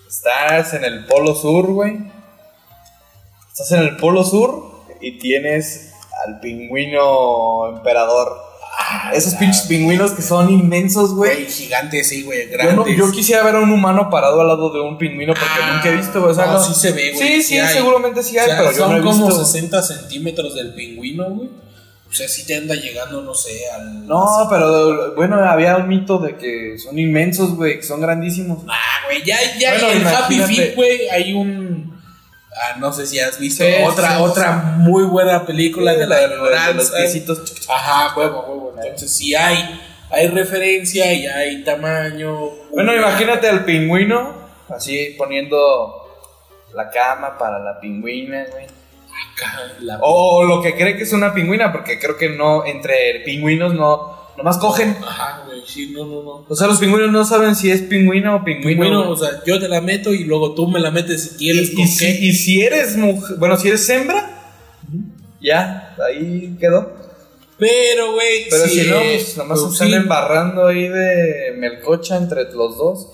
Estás 0.08 0.72
en 0.72 0.84
el 0.84 1.04
polo 1.04 1.34
sur, 1.34 1.66
güey. 1.66 1.98
Estás 3.50 3.72
en 3.72 3.80
el 3.80 3.96
polo 3.98 4.24
sur 4.24 4.84
y 5.02 5.18
tienes 5.18 5.92
al 6.26 6.40
pingüino 6.40 7.68
emperador. 7.76 8.51
Esos 9.12 9.34
pinches 9.34 9.62
pingüinos 9.62 10.12
que 10.12 10.22
son 10.22 10.48
inmensos, 10.50 11.14
Güey, 11.14 11.46
gigantes, 11.46 12.08
sí, 12.08 12.22
güey, 12.22 12.50
Yo, 12.50 12.56
no- 12.72 12.84
grandes. 12.84 12.96
yo 12.96 13.10
quisiera 13.10 13.42
ver 13.42 13.56
a 13.56 13.60
un 13.60 13.70
humano 13.70 14.08
parado 14.10 14.40
al 14.40 14.48
lado 14.48 14.72
de 14.72 14.80
un 14.80 14.96
pingüino 14.98 15.34
porque 15.34 15.46
Ah, 15.62 15.72
nunca 15.74 15.88
he 15.90 15.96
visto, 15.96 16.20
güey. 16.20 16.32
O 16.32 16.34
sea, 16.34 16.46
no, 16.46 16.52
no- 16.54 16.64
sí 16.64 16.72
se 16.74 16.92
ve, 16.92 17.12
güey, 17.12 17.28
Sí, 17.36 17.42
sí 17.42 17.58
hay. 17.58 17.74
seguramente 17.74 18.22
sí 18.22 18.36
O 18.36 18.40
hay, 18.40 18.46
sea, 18.46 18.58
pero 18.58 18.70
yo 18.72 18.78
son 18.78 18.92
no 18.92 18.98
he 18.98 19.02
como 19.02 19.26
visto. 19.26 19.44
60 19.44 19.82
centímetros 19.82 20.54
del 20.54 20.74
pingüino, 20.74 21.24
güey. 21.30 21.48
O 22.10 22.14
sea, 22.14 22.28
sí 22.28 22.44
te 22.46 22.56
anda 22.56 22.74
llegando, 22.74 23.22
no 23.22 23.34
sé, 23.34 23.62
al. 23.74 24.06
No, 24.06 24.46
pero 24.50 25.14
bueno, 25.14 25.36
había 25.36 25.76
un 25.78 25.88
mito 25.88 26.18
de 26.18 26.36
que 26.36 26.76
son 26.78 26.98
inmensos, 26.98 27.54
güey, 27.56 27.76
que 27.76 27.82
son 27.86 28.02
grandísimos. 28.02 28.58
Ah, 28.68 29.06
güey, 29.06 29.22
ya, 29.24 29.38
ya 29.58 29.70
Bueno, 29.72 29.90
en 29.92 30.06
Happy. 30.06 30.38
Feet, 30.40 30.74
güey, 30.76 31.08
hay 31.08 31.32
un. 31.32 32.01
Ah, 32.54 32.76
no 32.78 32.92
sé 32.92 33.06
si 33.06 33.18
has 33.18 33.38
visto 33.38 33.64
Sí, 33.64 33.70
otra, 33.84 34.16
sí, 34.16 34.22
otra 34.22 34.52
muy 34.76 35.04
buena 35.04 35.46
película 35.46 35.94
de 35.94 36.06
la 36.06 36.16
de 36.16 36.28
los 36.28 36.36
ignorancia. 36.36 36.96
piecitos. 36.98 37.40
Ajá, 37.68 38.14
huevo, 38.16 38.40
huevo. 38.46 38.74
Entonces 38.82 39.14
sí 39.16 39.34
hay, 39.34 39.80
hay 40.10 40.26
referencia 40.28 41.12
y 41.14 41.26
hay 41.26 41.64
tamaño. 41.64 42.50
Bueno, 42.70 42.94
imagínate 42.94 43.48
al 43.48 43.64
pingüino 43.64 44.34
así 44.68 45.14
poniendo 45.18 45.98
la 46.74 46.90
cama 46.90 47.38
para 47.38 47.58
la 47.58 47.80
pingüina, 47.80 48.44
güey. 48.50 48.64
Acá, 48.64 49.60
la- 49.80 49.98
O 50.02 50.44
lo 50.44 50.60
que 50.62 50.74
cree 50.74 50.96
que 50.96 51.02
es 51.04 51.12
una 51.12 51.32
pingüina, 51.32 51.72
porque 51.72 51.98
creo 51.98 52.16
que 52.16 52.28
no, 52.30 52.64
entre 52.66 53.20
pingüinos 53.24 53.74
no, 53.74 54.21
nomás 54.36 54.58
cogen. 54.58 54.96
Ajá, 55.02 55.42
güey, 55.46 55.62
sí, 55.66 55.90
no, 55.90 56.04
no, 56.04 56.22
no. 56.22 56.46
O 56.48 56.54
sea, 56.56 56.66
los 56.66 56.78
pingüinos 56.78 57.10
no 57.10 57.24
saben 57.24 57.54
si 57.54 57.70
es 57.70 57.82
pingüino 57.82 58.36
o 58.36 58.44
pingüino. 58.44 58.78
Bueno, 58.78 59.10
o 59.10 59.16
sea, 59.16 59.42
yo 59.46 59.58
te 59.60 59.68
la 59.68 59.80
meto 59.80 60.12
y 60.12 60.24
luego 60.24 60.54
tú 60.54 60.68
me 60.68 60.80
la 60.80 60.90
metes 60.90 61.22
si 61.22 61.36
quieres 61.36 61.72
y 61.72 61.76
con 61.76 61.86
si, 61.88 61.98
qué. 62.04 62.10
y 62.20 62.32
si 62.32 62.62
eres 62.62 62.96
mujer, 62.96 63.36
bueno, 63.38 63.56
si 63.56 63.68
eres 63.68 63.88
hembra, 63.88 64.30
ya, 65.40 65.96
ahí 66.06 66.56
quedó. 66.60 67.00
Pero, 67.58 68.12
güey, 68.14 68.48
Pero 68.50 68.64
sí, 68.66 68.80
si 68.80 68.90
no, 68.90 68.96
pues 69.00 69.36
nomás 69.36 69.60
se 69.60 69.68
están 69.68 69.88
sí. 69.88 69.94
embarrando 69.94 70.66
ahí 70.66 70.88
de 70.88 71.54
melcocha 71.56 72.16
entre 72.16 72.44
los 72.52 72.76
dos. 72.76 73.08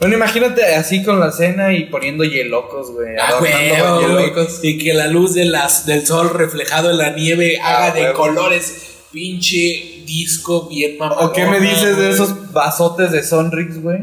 Bueno, 0.00 0.16
imagínate 0.16 0.64
así 0.74 1.04
con 1.04 1.20
la 1.20 1.30
cena 1.30 1.72
y 1.72 1.84
poniendo 1.84 2.24
hielocos, 2.24 2.90
güey. 2.90 3.14
Ah, 3.20 3.28
adornando 3.28 4.00
güey, 4.10 4.24
hielocos. 4.24 4.58
y 4.64 4.78
que 4.78 4.94
la 4.94 5.06
luz 5.06 5.34
de 5.34 5.44
las, 5.44 5.86
del 5.86 6.04
sol 6.04 6.30
reflejado 6.30 6.90
en 6.90 6.98
la 6.98 7.10
nieve 7.10 7.60
Ah, 7.62 7.84
haga 7.84 7.94
de 8.08 8.12
colores 8.12 8.91
pinche 9.12 10.02
disco 10.06 10.68
bien 10.68 10.96
mamón. 10.98 11.18
¿O 11.20 11.32
qué 11.32 11.44
me 11.46 11.60
dices 11.60 11.96
de 11.96 12.10
esos 12.10 12.52
vasotes 12.52 13.12
de 13.12 13.22
Sonrix, 13.22 13.80
güey? 13.82 14.00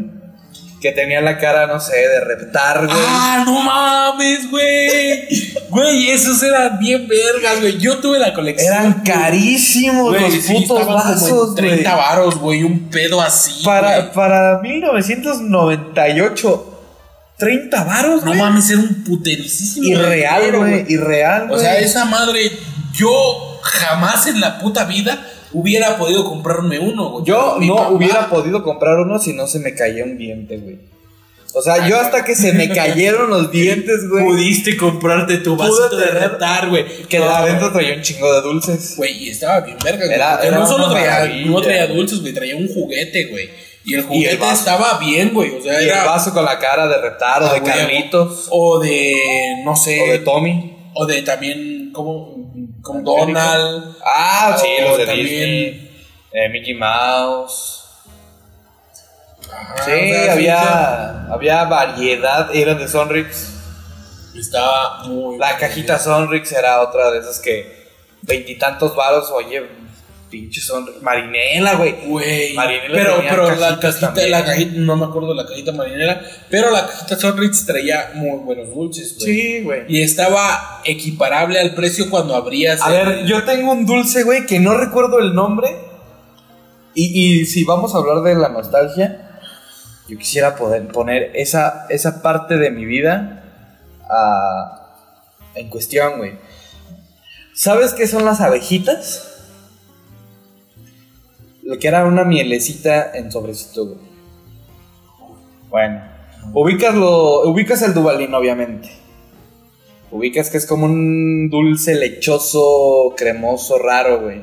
Que 0.82 0.92
tenían 0.94 1.26
la 1.26 1.38
cara, 1.38 1.68
no 1.68 1.78
sé, 1.82 1.98
de 1.98 2.22
reptar, 2.22 2.86
güey. 2.86 2.98
Ah, 3.06 3.44
no 3.46 3.62
mames, 3.62 4.50
güey. 4.50 5.28
Güey, 5.70 6.10
esos 6.12 6.42
eran 6.42 6.80
bien 6.80 7.06
vergas, 7.06 7.60
güey. 7.60 7.78
Yo 7.80 7.98
tuve 7.98 8.18
la 8.18 8.34
colección. 8.34 8.74
Eran 8.74 8.94
carísimos 9.04 10.12
Güey, 10.18 10.22
los 10.22 10.34
sí, 10.42 10.54
putos 10.54 10.88
vasos, 10.88 11.54
30 11.56 11.84
güey. 11.84 11.94
varos, 12.06 12.36
güey. 12.40 12.64
Un 12.64 12.88
pedo 12.90 13.20
así. 13.22 13.62
Para, 13.66 14.00
güey. 14.00 14.14
para 14.14 14.60
1998, 14.62 16.66
30 17.38 17.84
varos, 17.84 18.24
No 18.24 18.32
güey. 18.32 18.40
mames, 18.42 18.70
era 18.70 18.80
un 18.80 19.04
putericísimo. 19.04 19.86
Irreal, 19.88 20.56
güey. 20.56 20.86
Irreal, 20.88 21.44
O 21.44 21.48
güey. 21.50 21.60
sea, 21.62 21.78
esa 21.80 22.06
madre, 22.06 22.52
yo 22.94 23.49
jamás 23.70 24.28
en 24.28 24.42
la 24.42 24.60
puta 24.60 24.86
vida 24.86 25.26
hubiera 25.54 25.98
podido 25.98 26.26
comprarme 26.26 26.80
uno, 26.80 27.10
güey. 27.10 27.26
Yo 27.26 27.56
Mi 27.60 27.68
no 27.68 27.90
hubiera 27.90 28.30
podido 28.30 28.64
comprar 28.64 28.98
uno 28.98 29.20
si 29.20 29.34
no 29.34 29.48
se 29.48 29.60
me 29.60 29.74
caía 29.76 30.04
un 30.04 30.18
diente, 30.18 30.58
güey. 30.58 30.78
O 31.56 31.64
sea, 31.64 31.88
yo 31.88 32.00
hasta 32.00 32.24
que 32.24 32.36
se 32.36 32.54
me 32.54 32.70
cayeron 32.70 33.30
los 33.32 33.52
dientes, 33.52 34.08
güey. 34.08 34.24
Pudiste 34.24 34.78
comprarte 34.78 35.38
tu 35.38 35.56
vasito 35.56 35.98
de 35.98 36.06
retar, 36.08 36.70
güey. 36.70 36.86
Que 37.08 37.18
No, 37.18 37.30
adentro 37.30 37.72
traía 37.72 37.96
un 37.96 38.02
chingo 38.04 38.32
de 38.34 38.42
dulces. 38.42 38.94
Güey, 38.98 39.24
y 39.26 39.30
estaba 39.30 39.62
bien 39.62 39.78
verga, 39.84 40.06
güey. 40.06 40.14
Era- 40.16 40.60
no 40.60 40.68
solo 40.68 40.92
traía, 40.92 41.46
no 41.48 41.60
traía 41.62 41.88
dulces, 41.88 42.22
güey, 42.22 42.34
traía 42.34 42.56
un 42.56 42.68
juguete, 42.68 43.26
güey. 43.26 43.50
Y 43.86 43.96
el 43.96 44.02
Y 44.02 44.04
juguete 44.04 44.46
el 44.46 44.52
estaba 44.54 45.00
bien, 45.00 45.32
güey. 45.34 45.56
O 45.58 45.62
sea, 45.62 45.82
Y 45.82 45.86
era. 45.86 46.02
el 46.02 46.06
vaso 46.08 46.32
con 46.34 46.46
la 46.46 46.60
cara 46.60 46.88
de 46.88 47.02
Reptar 47.02 47.42
o 47.42 47.48
Ah, 47.48 47.54
de 47.56 47.64
Carlitos. 47.64 48.48
O 48.52 48.78
de. 48.80 49.16
No 49.66 49.76
sé. 49.76 50.00
O 50.04 50.12
de 50.12 50.20
Tommy. 50.20 50.78
O 50.94 51.06
de 51.08 51.22
también. 51.24 51.92
como 51.94 52.39
Como 52.82 53.02
Donald. 53.02 53.96
Ah, 54.06 54.56
sí, 54.60 54.68
O 54.84 54.90
los 54.90 54.98
de 54.98 55.06
también- 55.06 55.28
Disney. 55.28 56.06
Eh, 56.32 56.50
Mickey 56.50 56.74
Mouse. 56.76 57.76
Ajá, 59.52 59.84
Sí, 59.84 59.92
o 59.92 60.24
sea, 60.24 60.34
había, 60.34 61.26
había 61.34 61.64
variedad. 61.66 62.56
Eran 62.56 62.78
de 62.78 62.88
Sonrix. 62.88 63.36
sí, 64.34 64.40
Estaba 64.40 65.04
muy. 65.06 65.38
La 65.38 65.58
cajita 65.58 65.98
Sonrix 65.98 66.52
era 66.52 66.82
otra 66.82 67.10
de 67.12 67.20
esas 67.20 67.40
que 67.40 67.90
veintitantos 68.22 68.96
varos, 68.96 69.32
oye, 69.32 69.68
pinche 70.30 70.62
Sonrix. 70.62 71.02
Marinela, 71.02 71.76
güey. 71.76 71.96
Güey, 72.06 72.54
Marinela 72.54 72.94
pero, 72.94 73.16
pero 73.30 73.56
la 73.56 73.80
cajita, 73.80 74.00
también. 74.08 74.32
la 74.32 74.46
cajita, 74.46 74.72
no 74.76 74.96
me 74.96 75.06
acuerdo 75.06 75.30
de 75.30 75.36
la 75.36 75.46
cajita 75.46 75.72
marinera, 75.72 76.22
pero 76.50 76.70
la 76.72 76.86
cajita 76.88 77.18
Sonrix 77.18 77.66
traía 77.66 78.12
muy 78.16 78.40
buenos 78.40 78.74
dulces, 78.74 79.18
güey. 79.20 79.34
Sí, 79.36 79.62
güey. 79.64 79.82
Y 79.88 80.02
estaba 80.02 80.82
equiparable 80.86 81.60
al 81.60 81.74
precio 81.74 82.10
cuando 82.10 82.36
abrías. 82.36 82.82
A 82.82 82.96
el- 82.96 83.08
ver, 83.08 83.26
yo 83.26 83.44
tengo 83.44 83.72
un 83.72 83.86
dulce, 83.86 84.24
güey, 84.24 84.46
que 84.46 84.60
no 84.60 84.76
recuerdo 84.78 85.20
el 85.20 85.34
nombre. 85.34 85.68
Y, 86.96 87.42
y 87.42 87.46
si 87.46 87.64
vamos 87.64 87.94
a 87.96 88.00
hablar 88.00 88.22
de 88.24 88.36
la 88.36 88.50
nostalgia, 88.50 89.40
yo 90.08 90.18
quisiera 90.18 90.56
poder 90.56 90.88
poner 90.88 91.32
esa, 91.36 91.86
esa 91.90 92.22
parte 92.22 92.58
de 92.58 92.72
mi 92.72 92.86
vida 92.86 93.44
ah, 94.10 94.96
en 95.56 95.70
cuestión, 95.70 96.18
güey. 96.18 96.34
¿Sabes 97.54 97.94
qué 97.94 98.08
son 98.08 98.26
las 98.26 98.42
abejitas? 98.42 99.29
Lo 101.70 101.78
que 101.78 101.88
era 101.88 102.04
una 102.04 102.24
mielecita 102.24 103.12
en 103.14 103.32
sobrecito, 103.32 103.86
güey. 103.86 104.00
Bueno, 105.70 106.02
ubicas, 106.52 106.96
lo, 106.96 107.48
ubicas 107.48 107.84
el 107.84 107.94
Dubalín, 107.94 108.34
obviamente. 108.34 108.90
Ubicas 110.10 110.50
que 110.50 110.58
es 110.58 110.66
como 110.66 110.86
un 110.86 111.48
dulce 111.52 111.94
lechoso, 111.94 113.14
cremoso, 113.16 113.78
raro, 113.78 114.20
güey. 114.20 114.42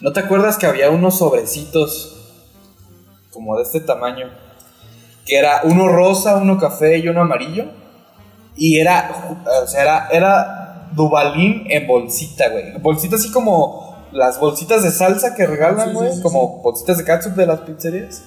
¿No 0.00 0.12
te 0.12 0.20
acuerdas 0.20 0.56
que 0.56 0.66
había 0.66 0.88
unos 0.88 1.18
sobrecitos 1.18 2.16
como 3.32 3.56
de 3.56 3.64
este 3.64 3.80
tamaño? 3.80 4.30
Que 5.26 5.38
era 5.38 5.62
uno 5.64 5.88
rosa, 5.88 6.36
uno 6.36 6.60
café 6.60 6.98
y 6.98 7.08
uno 7.08 7.22
amarillo. 7.22 7.64
Y 8.54 8.78
era, 8.78 9.36
o 9.64 9.66
sea, 9.66 9.82
era, 9.82 10.08
era 10.12 10.90
Dubalín 10.92 11.64
en 11.68 11.88
bolsita, 11.88 12.50
güey. 12.50 12.78
Bolsita 12.78 13.16
así 13.16 13.32
como 13.32 13.95
las 14.12 14.38
bolsitas 14.40 14.82
de 14.82 14.90
salsa 14.90 15.34
que 15.34 15.46
regalan, 15.46 15.92
güey. 15.92 16.20
como 16.22 16.60
bolsitas 16.62 16.98
de 16.98 17.04
catsup 17.04 17.34
de 17.34 17.46
las 17.46 17.60
pizzerías. 17.60 18.22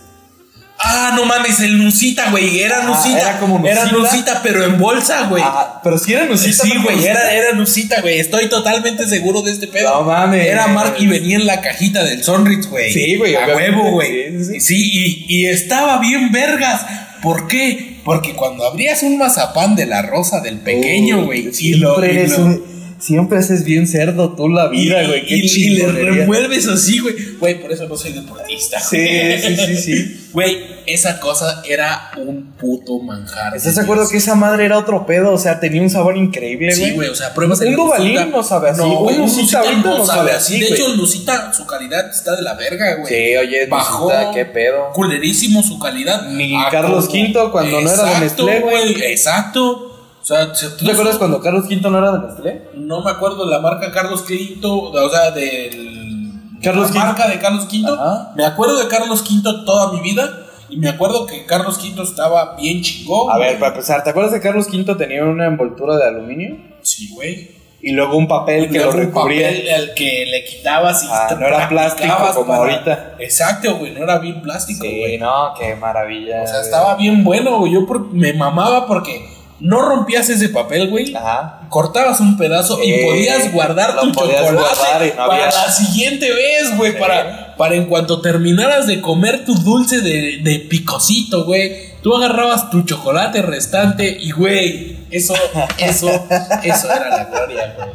Ah, 0.82 1.12
no 1.14 1.26
mames, 1.26 1.60
el 1.60 1.78
Nusita, 1.78 2.32
güey. 2.32 2.62
Era 2.62 2.80
Ah, 2.84 2.88
Nusita. 2.88 3.20
era 3.20 3.40
como 3.40 3.66
Era 3.68 3.84
Nusita. 3.88 3.98
Nusita, 4.02 4.40
pero 4.42 4.64
en 4.64 4.78
bolsa, 4.80 5.28
güey. 5.28 5.44
Ah, 5.46 5.82
pero 5.84 5.98
si 5.98 6.14
era 6.14 6.24
Sí, 6.24 6.30
Nusita. 6.30 6.64
sí, 6.64 6.72
güey, 6.82 7.06
era, 7.06 7.34
era 7.34 7.52
Nusita, 7.52 8.00
güey. 8.00 8.18
Estoy 8.20 8.48
totalmente 8.48 9.06
seguro 9.06 9.42
de 9.42 9.52
este 9.52 9.68
pedo. 9.68 9.90
No 9.94 10.04
mames. 10.04 10.48
Era 10.48 10.68
Mark 10.68 10.96
y 10.98 11.08
venía 11.08 11.36
en 11.36 11.46
la 11.48 11.60
cajita 11.60 12.06
del 12.06 12.24
Sonrix, 12.24 12.68
güey. 12.70 12.94
Sí, 12.94 13.18
güey, 13.18 13.36
A 13.36 13.46
huevo, 13.48 13.92
güey. 13.92 14.32
sí, 14.42 14.46
sí, 14.46 14.60
Sí, 14.62 15.26
y, 15.28 15.40
y 15.40 15.46
estaba 15.48 15.98
bien 16.00 16.32
vergas. 16.32 16.86
¿Por 17.22 17.48
qué? 17.50 18.00
Porque 18.06 18.34
cuando 18.34 18.66
abrías 18.66 19.04
un 19.04 19.18
mazapán 19.18 19.76
de 19.76 19.86
la 19.86 20.02
rosa 20.02 20.40
del 20.40 20.60
pequeño, 20.60 21.26
güey, 21.26 21.52
y 21.60 21.74
lo, 21.74 22.02
y 22.06 22.26
lo- 22.28 22.38
un- 22.38 22.79
siempre 23.00 23.40
haces 23.40 23.64
bien 23.64 23.88
cerdo 23.88 24.34
tú 24.36 24.48
la 24.50 24.68
vida, 24.70 25.06
güey. 25.08 25.26
Qué 25.26 25.36
y- 25.38 25.42
y 25.42 25.70
le 25.72 25.88
remuelves 25.92 26.68
así, 26.68 27.00
güey. 27.00 27.16
Güey, 27.40 27.62
por 27.62 27.72
eso 27.72 27.88
no 27.88 27.96
soy 27.98 28.14
deportista. 28.14 28.80
Sí, 28.80 28.98
sí, 29.42 29.56
sí, 29.56 29.78
sí. 29.78 30.16
Güey, 30.32 30.60
esa 30.86 31.20
cosa 31.20 31.64
era 31.68 32.12
un 32.18 32.52
puto 32.52 33.00
manjar. 33.00 33.56
¿Estás 33.56 33.74
de 33.74 33.82
acuerdo 33.82 34.08
que 34.08 34.18
esa 34.18 34.36
madre 34.36 34.66
era 34.66 34.78
otro 34.78 35.08
pedo? 35.08 35.32
O 35.34 35.40
sea, 35.40 35.60
tenía 35.60 35.82
un 35.82 35.90
sabor 35.90 36.16
increíble, 36.18 36.68
güey. 36.76 36.90
Sí, 36.90 36.96
güey, 36.96 37.10
o 37.10 37.16
sea, 37.16 37.34
pruebas 37.34 37.60
Un 37.62 37.74
Nusita. 37.76 38.26
no 38.26 38.44
sabe 38.44 38.70
así. 38.70 38.80
No, 38.82 39.00
Un 39.00 39.10
ahorita 39.22 39.64
no 39.84 39.98
no 39.98 40.06
sabe 40.06 40.32
así. 40.34 40.60
De 40.60 40.68
hecho, 40.68 40.86
el 40.92 40.98
Nusita, 40.98 41.52
su 41.52 41.66
calidad 41.66 42.12
está 42.12 42.36
de 42.36 42.44
la 42.44 42.54
verga, 42.54 42.98
güey. 42.98 43.12
Sí, 43.12 43.38
oye, 43.38 43.66
Bajó. 43.66 44.12
Qué 44.32 44.46
pedo. 44.46 44.92
Culerísimo 44.94 45.64
su 45.64 45.80
calidad. 45.80 46.28
Ni 46.30 46.54
Carlos 46.70 47.08
V 47.12 47.34
cuando 47.52 47.82
no 47.82 47.90
era 47.92 48.04
de 48.04 48.20
Nestlé, 48.20 48.60
güey. 48.60 49.02
Exacto. 49.12 49.89
O 50.32 50.36
sea, 50.36 50.54
se 50.54 50.70
¿Tú 50.72 50.86
te 50.86 50.92
acuerdas 50.92 51.18
cuando 51.18 51.42
Carlos 51.42 51.66
V 51.66 51.82
no 51.90 51.98
era 51.98 52.12
de 52.12 52.28
Nestlé? 52.28 52.70
No 52.76 53.02
me 53.04 53.10
acuerdo 53.10 53.50
la 53.50 53.60
marca 53.60 53.92
Carlos 53.92 54.24
V, 54.30 54.60
o 54.64 55.10
sea, 55.10 55.32
del. 55.32 56.30
Carlos 56.62 56.94
la 56.94 57.06
marca 57.06 57.28
de 57.28 57.40
Carlos 57.40 57.66
V. 57.66 57.92
Ajá. 57.92 58.34
Me 58.36 58.46
acuerdo 58.46 58.78
de 58.78 58.88
Carlos 58.90 59.22
V 59.22 59.42
toda 59.66 59.92
mi 59.94 60.02
vida. 60.02 60.46
Y 60.70 60.78
me 60.78 60.90
acuerdo 60.90 61.26
que 61.26 61.46
Carlos 61.48 61.80
V 61.84 62.04
estaba 62.04 62.56
bien 62.56 62.82
chingón. 62.84 63.32
A 63.32 63.38
güey. 63.38 63.50
ver, 63.50 63.60
para 63.60 63.72
empezar, 63.72 64.04
¿te 64.04 64.12
acuerdas 64.12 64.32
que 64.34 64.40
Carlos 64.40 64.68
V 64.72 64.94
tenía 64.96 65.24
una 65.24 65.48
envoltura 65.48 65.98
de 65.98 66.08
aluminio? 66.08 66.58
Sí, 66.84 67.10
güey. 67.16 67.58
Y 67.82 67.94
luego 67.94 68.18
un 68.18 68.28
papel 68.28 68.70
que 68.70 68.78
lo 68.78 68.92
un 68.92 68.98
recubría. 68.98 69.48
papel 69.48 69.70
al 69.74 69.94
que 69.96 70.26
le 70.28 70.44
quitabas 70.46 71.02
y 71.06 71.08
Ah, 71.10 71.26
te 71.30 71.36
no 71.38 71.48
era 71.48 71.68
plástico 71.70 72.14
como 72.36 72.54
ahorita. 72.54 73.16
Exacto, 73.20 73.78
güey, 73.78 73.94
no 73.94 74.04
era 74.04 74.20
bien 74.20 74.42
plástico, 74.44 74.84
Sí, 74.84 75.00
güey. 75.00 75.18
no, 75.18 75.54
qué 75.58 75.76
maravilla. 75.76 76.44
O 76.44 76.46
sea, 76.46 76.56
güey. 76.58 76.66
estaba 76.66 76.96
bien 76.96 77.24
bueno, 77.24 77.58
güey. 77.60 77.74
Yo 77.74 77.88
por- 77.88 78.12
me 78.14 78.34
mamaba 78.34 78.86
porque 78.86 79.39
no 79.60 79.82
rompías 79.82 80.30
ese 80.30 80.50
papel, 80.50 80.90
güey. 80.90 81.16
Ajá. 81.16 81.62
Cortabas 81.70 82.20
un 82.20 82.38
pedazo 82.38 82.80
y 82.84 83.04
podías 83.06 83.52
guardar 83.52 84.00
tu 84.00 84.12
podías 84.12 84.40
chocolate 84.42 84.56
guardar 84.78 85.06
y 85.06 85.10
no 85.10 85.16
para 85.28 85.46
había- 85.46 85.46
la 85.66 85.72
siguiente 85.72 86.30
vez, 86.34 86.78
güey. 86.78 86.94
Sí. 86.94 86.98
Para, 87.00 87.56
para 87.58 87.76
en 87.76 87.86
cuanto 87.86 88.22
terminaras 88.22 88.88
de 88.88 89.02
comer 89.02 89.46
tu 89.46 89.54
dulce 89.56 90.02
de, 90.02 90.38
de 90.44 90.60
picosito, 90.70 91.46
güey. 91.46 91.90
Tú 92.02 92.16
agarrabas 92.16 92.70
tu 92.70 92.84
chocolate 92.84 93.42
restante 93.42 94.08
y, 94.20 94.32
güey, 94.32 95.00
eso, 95.12 95.34
eso, 95.78 96.08
eso 96.64 96.92
era 96.92 97.10
la 97.10 97.26
gloria, 97.26 97.76
güey. 97.78 97.90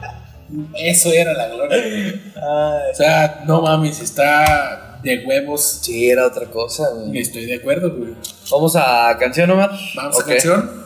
Eso 0.77 1.11
era 1.11 1.33
la 1.33 1.49
gloria, 1.49 1.79
güey. 1.79 2.21
Ay, 2.37 2.91
O 2.93 2.95
sea, 2.95 3.43
no 3.47 3.63
mames, 3.63 4.01
está 4.01 5.01
de 5.03 5.25
huevos. 5.27 5.81
sí, 5.83 6.09
era 6.11 6.27
otra 6.27 6.47
cosa, 6.47 6.85
güey. 6.95 7.19
Estoy 7.19 7.47
de 7.47 7.55
acuerdo, 7.57 7.91
güey. 7.97 8.13
Vamos 8.51 8.77
a 8.77 9.17
canción, 9.19 9.51
Omar. 9.51 9.71
Vamos 9.97 10.21
a 10.21 10.25
canción. 10.27 10.84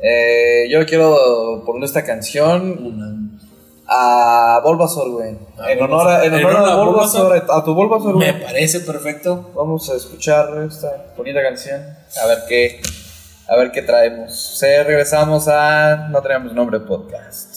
Eh, 0.00 0.66
yo 0.70 0.84
quiero 0.86 1.62
poner 1.64 1.84
esta 1.84 2.04
canción 2.04 3.38
a 3.86 4.60
Bulbasaur, 4.64 5.10
güey. 5.10 5.36
A 5.58 5.72
En 5.72 5.82
honor 5.82 6.08
a, 6.08 6.24
en 6.24 6.34
honor 6.34 6.40
¿En 6.40 6.56
honor 6.56 6.68
a 6.68 6.72
a 6.72 6.84
Bulbasaur, 6.84 7.44
a 7.50 7.64
tu 7.64 7.74
Bulbasaur, 7.74 8.16
Me 8.16 8.32
parece 8.34 8.80
perfecto. 8.80 9.50
Vamos 9.54 9.88
a 9.90 9.96
escuchar 9.96 10.48
esta 10.68 11.06
bonita 11.16 11.42
canción. 11.42 11.80
A 12.22 12.26
ver 12.26 12.38
qué, 12.48 12.80
a 13.48 13.56
ver 13.56 13.70
qué 13.72 13.82
traemos. 13.82 14.34
Se 14.34 14.82
regresamos 14.84 15.48
a 15.48 16.08
No 16.10 16.22
tenemos 16.22 16.52
nombre 16.52 16.80
podcast. 16.80 17.53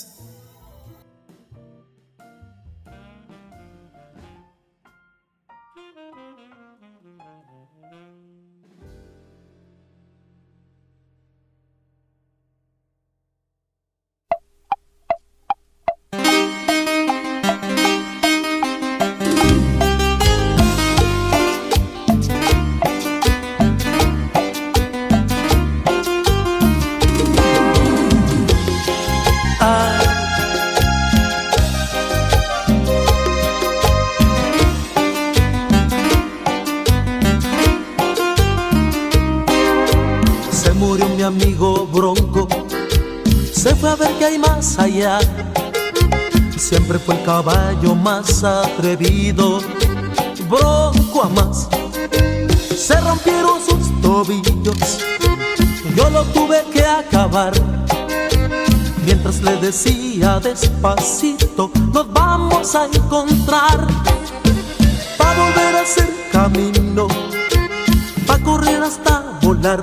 Fue 47.07 47.15
el 47.15 47.23
caballo 47.23 47.95
más 47.95 48.43
atrevido, 48.43 49.61
bronco 50.49 51.23
a 51.23 51.29
más. 51.29 51.69
Se 52.75 52.99
rompieron 52.99 53.61
sus 53.65 54.01
tobillos, 54.01 54.99
yo 55.95 56.09
lo 56.09 56.23
tuve 56.25 56.65
que 56.73 56.85
acabar. 56.85 57.53
Mientras 59.05 59.41
le 59.41 59.55
decía 59.55 60.41
despacito, 60.41 61.71
nos 61.93 62.11
vamos 62.11 62.75
a 62.75 62.87
encontrar. 62.87 63.87
Pa' 65.17 65.33
volver 65.33 65.75
a 65.77 65.81
hacer 65.83 66.09
camino, 66.33 67.07
pa' 68.25 68.39
correr 68.39 68.83
hasta 68.83 69.39
volar. 69.41 69.79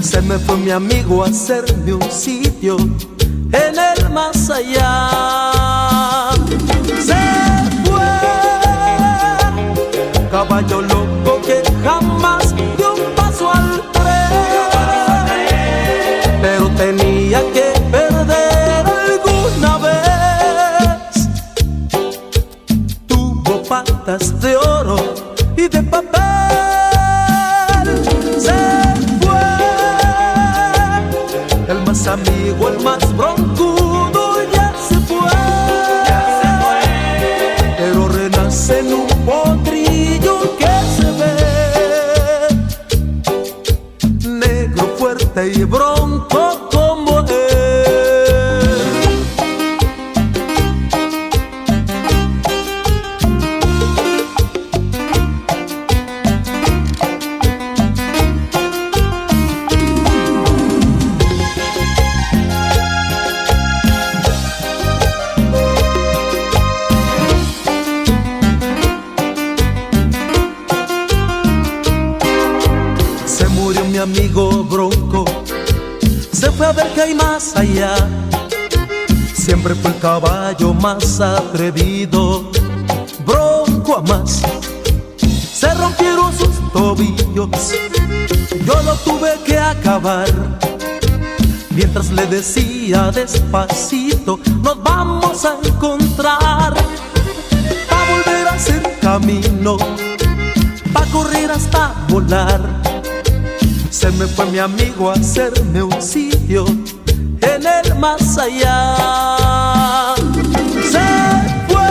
Se 0.00 0.22
me 0.22 0.38
fue 0.38 0.58
mi 0.58 0.70
amigo 0.70 1.24
a 1.24 1.26
hacerme 1.26 1.94
un 1.94 2.10
sitio 2.12 2.76
en 2.76 3.74
el 3.76 4.10
más 4.10 4.48
allá. 4.48 5.61
Se 7.02 7.14
fue, 7.84 8.10
caballo 10.30 10.82
y 45.54 45.64
bronco 45.64 46.41
Siempre 79.52 79.74
fue 79.74 79.90
el 79.90 79.98
caballo 79.98 80.72
más 80.72 81.20
atrevido, 81.20 82.50
Bronco 83.26 83.98
a 83.98 84.00
más. 84.00 84.40
Se 85.52 85.74
rompieron 85.74 86.32
sus 86.38 86.72
tobillos, 86.72 87.50
yo 88.64 88.82
lo 88.82 88.94
tuve 89.04 89.34
que 89.44 89.58
acabar. 89.58 90.26
Mientras 91.68 92.10
le 92.12 92.26
decía 92.28 93.10
despacito, 93.10 94.40
nos 94.62 94.82
vamos 94.82 95.44
a 95.44 95.58
encontrar. 95.62 96.72
Pa' 97.90 98.04
volver 98.10 98.48
a 98.48 98.54
hacer 98.54 98.98
camino, 99.02 99.76
pa' 100.94 101.04
correr 101.12 101.50
hasta 101.50 101.94
volar. 102.08 102.58
Se 103.90 104.10
me 104.12 104.26
fue 104.26 104.46
mi 104.46 104.60
amigo 104.60 105.10
a 105.10 105.12
hacerme 105.12 105.82
un 105.82 106.00
sitio 106.00 106.64
más 108.02 108.36
allá. 108.36 108.96
Se 110.90 111.06
fue, 111.68 111.90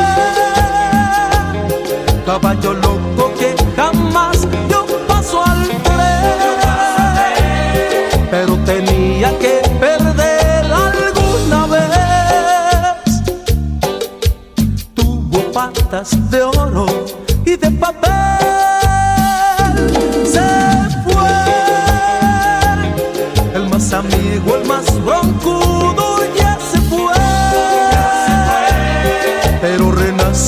caballo 2.25 2.73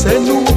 renace 0.06 0.32
en 0.32 0.53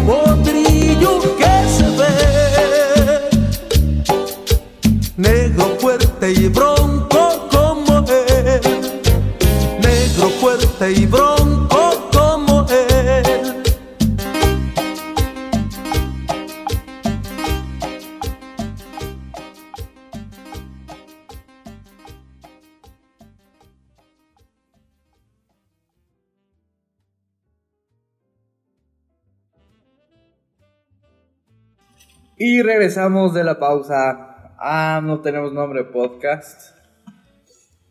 regresamos 32.67 33.33
de 33.33 33.45
la 33.45 33.59
pausa. 33.59 34.53
Ah, 34.59 35.01
no 35.03 35.21
tenemos 35.21 35.53
nombre 35.53 35.85
de 35.85 35.91
podcast. 35.91 36.77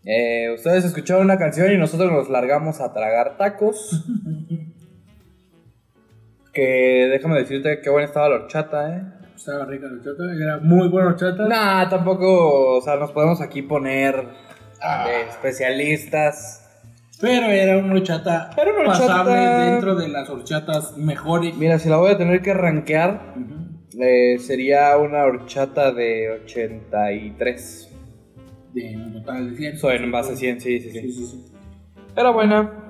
Eh, 0.04 0.52
ustedes 0.54 0.86
escucharon 0.86 1.24
una 1.26 1.38
canción 1.40 1.72
y 1.72 1.78
nosotros 1.78 2.12
nos 2.12 2.30
largamos 2.30 2.80
a 2.82 2.94
tragar 2.94 3.38
tacos. 3.38 4.06
que 6.54 7.10
déjame 7.12 7.40
decirte 7.40 7.82
qué 7.82 7.90
buena 7.90 8.08
estaba 8.08 8.30
la 8.30 8.36
horchata, 8.36 8.96
eh. 8.96 9.04
Estaba 9.36 9.66
rica 9.66 9.88
la 9.88 10.02
chata, 10.02 10.24
era 10.34 10.58
muy 10.58 10.88
buena 10.88 11.16
chata. 11.16 11.48
Nah, 11.48 11.90
tampoco, 11.90 12.78
o 12.78 12.82
sea, 12.82 12.96
nos 12.96 13.12
podemos 13.12 13.42
aquí 13.42 13.62
poner 13.62 14.28
Ah. 14.82 15.06
de 15.08 15.30
especialistas. 15.30 16.62
Pero 17.22 17.48
era 17.48 17.78
una 17.78 17.94
horchata 17.96 18.52
Era 18.58 18.72
una 18.72 18.90
horchata. 18.90 19.08
pasable 19.08 19.36
dentro 19.72 19.96
de 19.96 20.10
las 20.10 20.30
horchatas 20.30 20.98
mejores. 20.98 21.56
Mira, 21.56 21.80
si 21.80 21.90
la 21.90 21.98
voy 21.98 22.12
a 22.12 22.18
tener 22.18 22.42
que 22.42 22.54
rankear, 22.54 23.34
eh, 24.00 24.38
sería 24.40 24.98
una 24.98 25.24
horchata 25.24 25.92
de 25.92 26.30
83. 26.44 27.92
De 28.74 28.96
un 28.96 29.14
total 29.14 29.52
de 29.52 29.58
100. 29.58 29.74
Eso 29.76 29.92
en 29.92 30.12
base 30.12 30.34
a 30.34 30.36
100, 30.36 30.62
sí, 30.62 30.80
sí, 30.80 30.92
sí. 30.92 31.00
Sí, 31.02 31.12
sí, 31.12 31.26
sí. 31.28 31.46
Era 32.16 32.30
buena. 32.32 32.82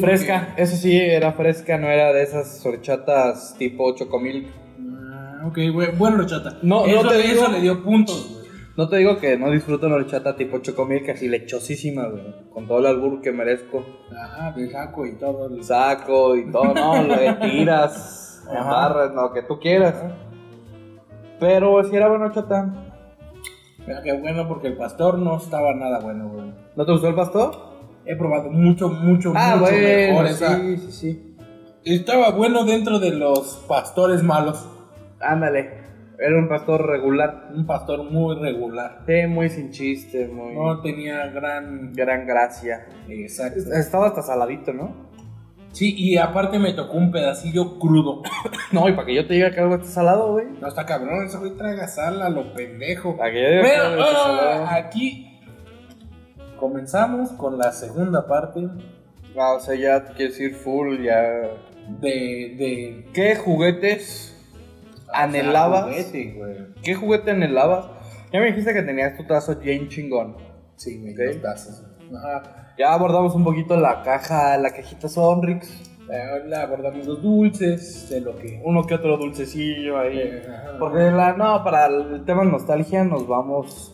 Fresca, 0.00 0.54
eso 0.56 0.74
sí, 0.76 0.96
era 0.98 1.32
fresca, 1.32 1.78
no 1.78 1.88
era 1.88 2.12
de 2.12 2.22
esas 2.24 2.64
horchatas 2.66 3.54
tipo 3.58 3.94
chocomil. 3.94 4.48
Ah, 4.80 5.42
ok, 5.46 5.56
bu- 5.58 5.96
buena 5.96 6.16
horchata. 6.16 6.58
No, 6.62 6.84
eso, 6.86 7.02
no 7.04 7.08
te 7.10 7.18
digo- 7.18 7.42
eso 7.44 7.52
le 7.52 7.60
dio 7.60 7.82
puntos, 7.84 8.28
güey. 8.32 8.44
No 8.76 8.88
te 8.88 8.96
digo 8.96 9.18
que 9.20 9.36
no 9.38 9.52
disfruto 9.52 9.86
una 9.86 9.94
horchata 9.96 10.34
tipo 10.36 10.58
chocomil, 10.58 11.04
que 11.04 11.12
así 11.12 11.28
lechosísima, 11.28 12.08
güey, 12.08 12.24
con 12.52 12.66
todo 12.66 12.80
el 12.80 12.86
albur 12.86 13.20
que 13.20 13.30
merezco. 13.30 13.84
Ajá, 14.10 14.50
de 14.56 14.68
saco 14.68 15.06
y 15.06 15.12
todo. 15.16 15.46
el- 15.54 15.62
Saco 15.62 16.34
y 16.36 16.50
todo, 16.50 16.74
no, 16.74 17.02
le 17.04 17.32
tiras, 17.34 18.23
Ajá. 18.48 18.70
barras, 18.70 19.14
lo 19.14 19.32
que 19.32 19.42
tú 19.42 19.58
quieras. 19.58 19.94
Pero 21.40 21.82
si 21.84 21.96
era 21.96 22.08
buena 22.08 22.26
horchata. 22.26 22.72
Mira 23.86 24.02
qué 24.02 24.12
bueno 24.18 24.48
porque 24.48 24.68
el 24.68 24.76
pastor 24.76 25.18
no 25.18 25.36
estaba 25.36 25.74
nada 25.74 25.98
bueno, 26.00 26.28
güey. 26.28 26.52
¿No 26.76 26.86
te 26.86 26.92
gustó 26.92 27.08
el 27.08 27.14
pastor? 27.14 27.54
He 28.06 28.16
probado 28.16 28.50
mucho, 28.50 28.88
mucho, 28.88 29.32
Ah, 29.34 29.56
mucho 29.56 29.70
bueno, 29.70 29.78
mejor 29.78 30.28
sí, 30.28 30.32
esa. 30.34 30.56
sí, 30.56 30.76
sí. 30.90 31.36
Estaba 31.84 32.30
bueno 32.30 32.64
dentro 32.64 32.98
de 32.98 33.10
los 33.10 33.62
pastores 33.68 34.22
malos. 34.22 34.66
Ándale, 35.20 35.82
era 36.18 36.38
un 36.38 36.48
pastor 36.48 36.86
regular. 36.86 37.48
Un 37.54 37.66
pastor 37.66 38.04
muy 38.10 38.36
regular. 38.36 39.02
Sí, 39.06 39.26
muy 39.26 39.50
sin 39.50 39.70
chiste, 39.70 40.28
muy... 40.28 40.54
No 40.54 40.80
tenía 40.80 41.26
gran... 41.26 41.92
Gran 41.92 42.26
gracia. 42.26 42.86
Exacto. 43.08 43.60
Estaba 43.74 44.06
hasta 44.06 44.22
saladito, 44.22 44.72
¿no? 44.72 45.12
Sí, 45.74 45.94
y 45.98 46.16
aparte 46.16 46.58
me 46.58 46.72
tocó 46.72 46.96
un 46.96 47.10
pedacillo 47.10 47.78
crudo. 47.78 48.22
No, 48.72 48.88
y 48.88 48.92
para 48.92 49.06
que 49.06 49.14
yo 49.14 49.26
te 49.26 49.34
diga 49.34 49.50
que 49.50 49.60
algo 49.60 49.74
está 49.76 49.86
salado, 49.88 50.32
güey. 50.32 50.46
No 50.60 50.66
está 50.68 50.86
cabrón, 50.86 51.26
ese 51.26 51.36
güey 51.38 51.52
traga 51.56 51.86
sal 51.86 52.22
a 52.22 52.28
lo 52.30 52.52
pendejo. 52.54 53.16
Para 53.16 53.30
que 53.32 53.42
yo 53.42 53.48
diga 53.50 53.62
Pero 53.62 54.02
ah, 54.02 54.12
salado. 54.24 54.66
aquí 54.70 55.40
comenzamos 56.58 57.30
con 57.32 57.58
la 57.58 57.72
segunda 57.72 58.26
parte 58.26 58.68
Ah, 59.36 59.54
o 59.54 59.60
sea, 59.60 59.74
ya 59.74 60.04
quieres 60.14 60.38
ir 60.40 60.54
full, 60.54 61.02
ya. 61.02 61.20
de. 62.00 62.54
de 62.56 63.08
¿Qué 63.12 63.34
juguetes 63.34 64.30
anhelabas? 65.12 65.84
juguete, 65.86 66.34
güey. 66.36 66.56
¿Qué 66.82 66.94
juguete 66.94 67.32
anhelabas? 67.32 67.86
Ya 68.32 68.38
me 68.40 68.46
dijiste 68.46 68.72
que 68.72 68.82
tenías 68.82 69.16
tu 69.16 69.24
tazo 69.24 69.54
Jane 69.60 69.88
chingón. 69.88 70.36
Sí, 70.76 70.98
güey, 71.00 71.14
Ok. 71.14 71.20
los 71.34 71.42
tazos. 71.42 71.84
Ajá. 72.16 72.63
Ya 72.76 72.92
abordamos 72.92 73.34
un 73.34 73.44
poquito 73.44 73.76
la 73.76 74.02
caja, 74.02 74.56
la 74.58 74.72
cajita 74.72 75.08
Sonrix. 75.08 75.68
Eh, 76.10 76.54
abordamos 76.56 77.06
los 77.06 77.22
dulces, 77.22 78.10
de 78.10 78.20
lo 78.20 78.36
que. 78.36 78.60
Uno 78.64 78.84
que 78.84 78.94
otro 78.94 79.16
dulcecillo 79.16 79.98
ahí. 79.98 80.18
Eh. 80.18 80.42
Porque 80.78 81.10
la, 81.10 81.34
no, 81.34 81.62
para 81.62 81.86
el 81.86 82.24
tema 82.24 82.44
nostalgia 82.44 83.04
nos 83.04 83.26
vamos. 83.26 83.92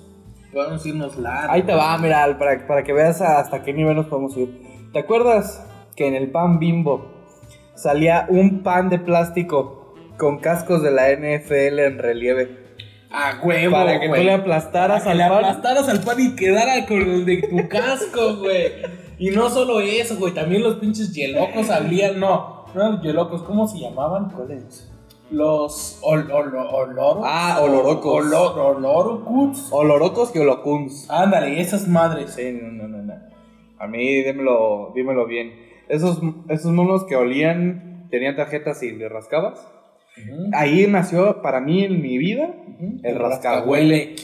Podemos 0.53 0.85
irnos 0.85 1.17
largos. 1.17 1.51
Ahí 1.51 1.63
te 1.63 1.75
va, 1.75 1.97
mira, 1.99 2.37
para, 2.39 2.67
para 2.67 2.83
que 2.83 2.93
veas 2.93 3.21
hasta 3.21 3.63
qué 3.63 3.73
nivel 3.73 3.97
nos 3.97 4.07
podemos 4.07 4.37
ir. 4.37 4.89
¿Te 4.93 4.99
acuerdas 4.99 5.65
que 5.95 6.09
en 6.09 6.15
el 6.15 6.31
pan 6.31 6.59
bimbo 6.59 7.07
salía 7.75 8.27
un 8.29 8.63
pan 8.63 8.89
de 8.89 8.99
plástico 8.99 9.95
con 10.19 10.39
cascos 10.39 10.83
de 10.83 10.91
la 10.91 11.11
NFL 11.13 11.79
en 11.79 11.99
relieve? 11.99 12.60
A 13.13 13.41
huevo, 13.43 13.73
para 13.73 13.99
que 14.01 14.09
güey. 14.09 14.21
tú 14.21 14.25
le 14.27 14.33
aplastaras 14.35 15.03
Para 15.03 15.05
que 15.05 15.11
al 15.11 15.19
le 15.19 15.35
pan. 15.37 15.45
aplastaras 15.45 15.89
al 15.89 16.01
pan 16.03 16.17
y 16.21 16.37
quedara 16.37 16.87
con 16.87 17.01
el 17.01 17.25
de 17.27 17.43
tu 17.43 17.69
casco, 17.69 18.37
güey. 18.37 18.73
Y 19.19 19.31
no 19.31 19.51
solo 19.51 19.81
eso, 19.81 20.17
güey. 20.17 20.33
También 20.33 20.63
los 20.63 20.77
pinches 20.77 21.13
yelocos 21.13 21.67
salían. 21.67 22.21
No, 22.21 22.65
no 22.75 22.81
eran 22.81 23.03
yelocos. 23.03 23.43
¿Cómo 23.43 23.67
se 23.67 23.79
llamaban? 23.81 24.31
¿Cuáles? 24.31 24.87
Los 25.31 25.99
ol, 26.03 26.29
ol, 26.33 26.55
oloros. 26.57 27.23
Ah, 27.25 27.59
olorocos. 27.63 28.27
Olor, 28.27 28.59
olorocuts. 28.59 29.69
Olorocos 29.71 30.31
que 30.31 30.41
holocuns. 30.41 31.09
Ándale, 31.11 31.61
esas 31.61 31.87
madres. 31.89 32.33
Sí, 32.35 32.59
no, 32.61 32.71
no, 32.73 32.89
no, 32.89 33.03
no. 33.03 33.15
A 33.79 33.87
mí, 33.87 34.23
dímelo, 34.23 34.93
dímelo 34.95 35.27
bien. 35.27 35.53
Esos, 35.89 36.21
esos 36.49 36.73
monos 36.73 37.05
que 37.05 37.17
olían, 37.17 38.07
tenían 38.11 38.37
tarjetas 38.37 38.83
y 38.83 38.93
le 38.93 39.09
rascabas. 39.09 39.67
Ahí 40.53 40.87
nació, 40.89 41.43
para 41.43 41.61
mí, 41.61 41.85
en 41.85 42.01
mi 42.03 42.19
vida, 42.19 42.51
el 43.03 43.19
rascahuele. 43.19 44.17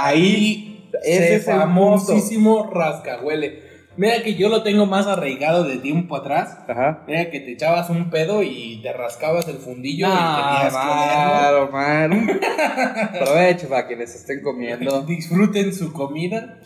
Ahí, 0.00 0.88
ese 1.02 1.14
Ese 1.24 1.34
es 1.36 1.48
el 1.48 1.54
punto. 1.54 1.60
famosísimo 1.60 2.70
rascahuele. 2.72 3.66
Mira 3.96 4.22
que 4.22 4.34
yo 4.36 4.48
lo 4.48 4.62
tengo 4.62 4.86
más 4.86 5.08
arraigado 5.08 5.64
de 5.64 5.78
tiempo 5.78 6.14
atrás. 6.16 6.56
Ajá. 6.68 7.02
Mira 7.08 7.30
que 7.30 7.40
te 7.40 7.52
echabas 7.52 7.90
un 7.90 8.10
pedo 8.10 8.44
y 8.44 8.80
te 8.80 8.92
rascabas 8.92 9.48
el 9.48 9.56
fundillo 9.56 10.06
y 10.06 10.10
Ah, 10.12 10.58
tenías 10.68 10.72
claro, 10.72 11.68
man. 11.72 12.40
Provecho 13.18 13.68
para 13.68 13.88
quienes 13.88 14.14
estén 14.14 14.40
comiendo. 14.42 15.02
Disfruten 15.02 15.74
su 15.74 15.92
comida. 15.92 16.60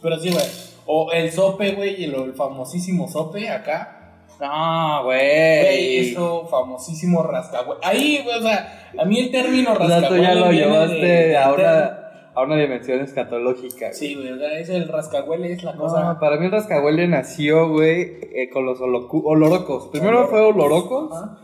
Pero 0.00 0.16
sí, 0.20 0.30
güey. 0.30 0.44
O 0.86 1.10
el 1.12 1.32
sope, 1.32 1.72
güey, 1.72 2.04
el, 2.04 2.14
el 2.14 2.34
famosísimo 2.34 3.08
sope 3.08 3.48
acá. 3.50 4.03
No, 4.40 5.04
Güey, 5.04 5.60
güey. 5.60 5.98
eso, 6.10 6.46
famosísimo 6.48 7.22
rascahuele. 7.22 7.80
Ahí, 7.84 8.20
güey, 8.24 8.38
o 8.38 8.42
sea, 8.42 8.90
a 8.98 9.04
mí 9.04 9.18
el 9.20 9.30
término 9.30 9.72
O 9.72 9.86
sea, 9.86 10.08
tú 10.08 10.16
ya 10.16 10.34
lo 10.34 10.50
llevaste 10.50 10.96
de- 10.96 11.36
a, 11.38 11.52
una, 11.52 12.00
a 12.34 12.42
una 12.42 12.56
dimensión 12.56 13.00
escatológica. 13.00 13.86
güey. 13.86 13.94
Sí, 13.94 14.14
güey, 14.16 14.32
o 14.32 14.38
sea, 14.38 14.58
es 14.58 14.68
el 14.70 14.88
rascahuele, 14.88 15.52
es 15.52 15.62
la 15.62 15.72
No, 15.74 15.82
cosa. 15.82 16.18
para 16.18 16.36
mí 16.38 16.46
el 16.46 16.52
rascahuele 16.52 17.06
nació, 17.06 17.68
güey, 17.68 18.18
eh, 18.34 18.50
con 18.52 18.66
los 18.66 18.80
olorocos. 18.80 19.88
Primero 19.92 20.26
fue 20.28 20.40
olorocos, 20.40 21.12
Ajá. 21.12 21.38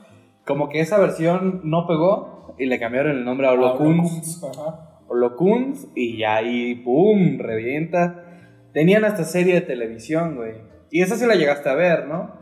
como 0.47 0.69
que 0.69 0.81
esa 0.81 0.99
versión 0.99 1.61
no 1.65 1.87
pegó 1.87 2.55
y 2.59 2.67
le 2.67 2.79
cambiaron 2.81 3.13
el 3.13 3.25
nombre 3.25 3.47
a 3.47 3.53
holocuns. 3.53 4.43
Ajá. 4.45 4.87
Holocuns 5.09 5.87
y 5.95 6.19
ya 6.19 6.37
ahí, 6.37 6.75
pum, 6.77 7.39
revienta. 7.39 8.25
Tenían 8.73 9.05
hasta 9.05 9.25
serie 9.25 9.55
de 9.55 9.61
televisión, 9.63 10.37
güey. 10.37 10.55
Y 10.91 11.03
esa 11.03 11.17
sí 11.17 11.27
la 11.27 11.35
llegaste 11.35 11.69
a 11.69 11.75
ver, 11.75 12.07
¿no? 12.07 12.39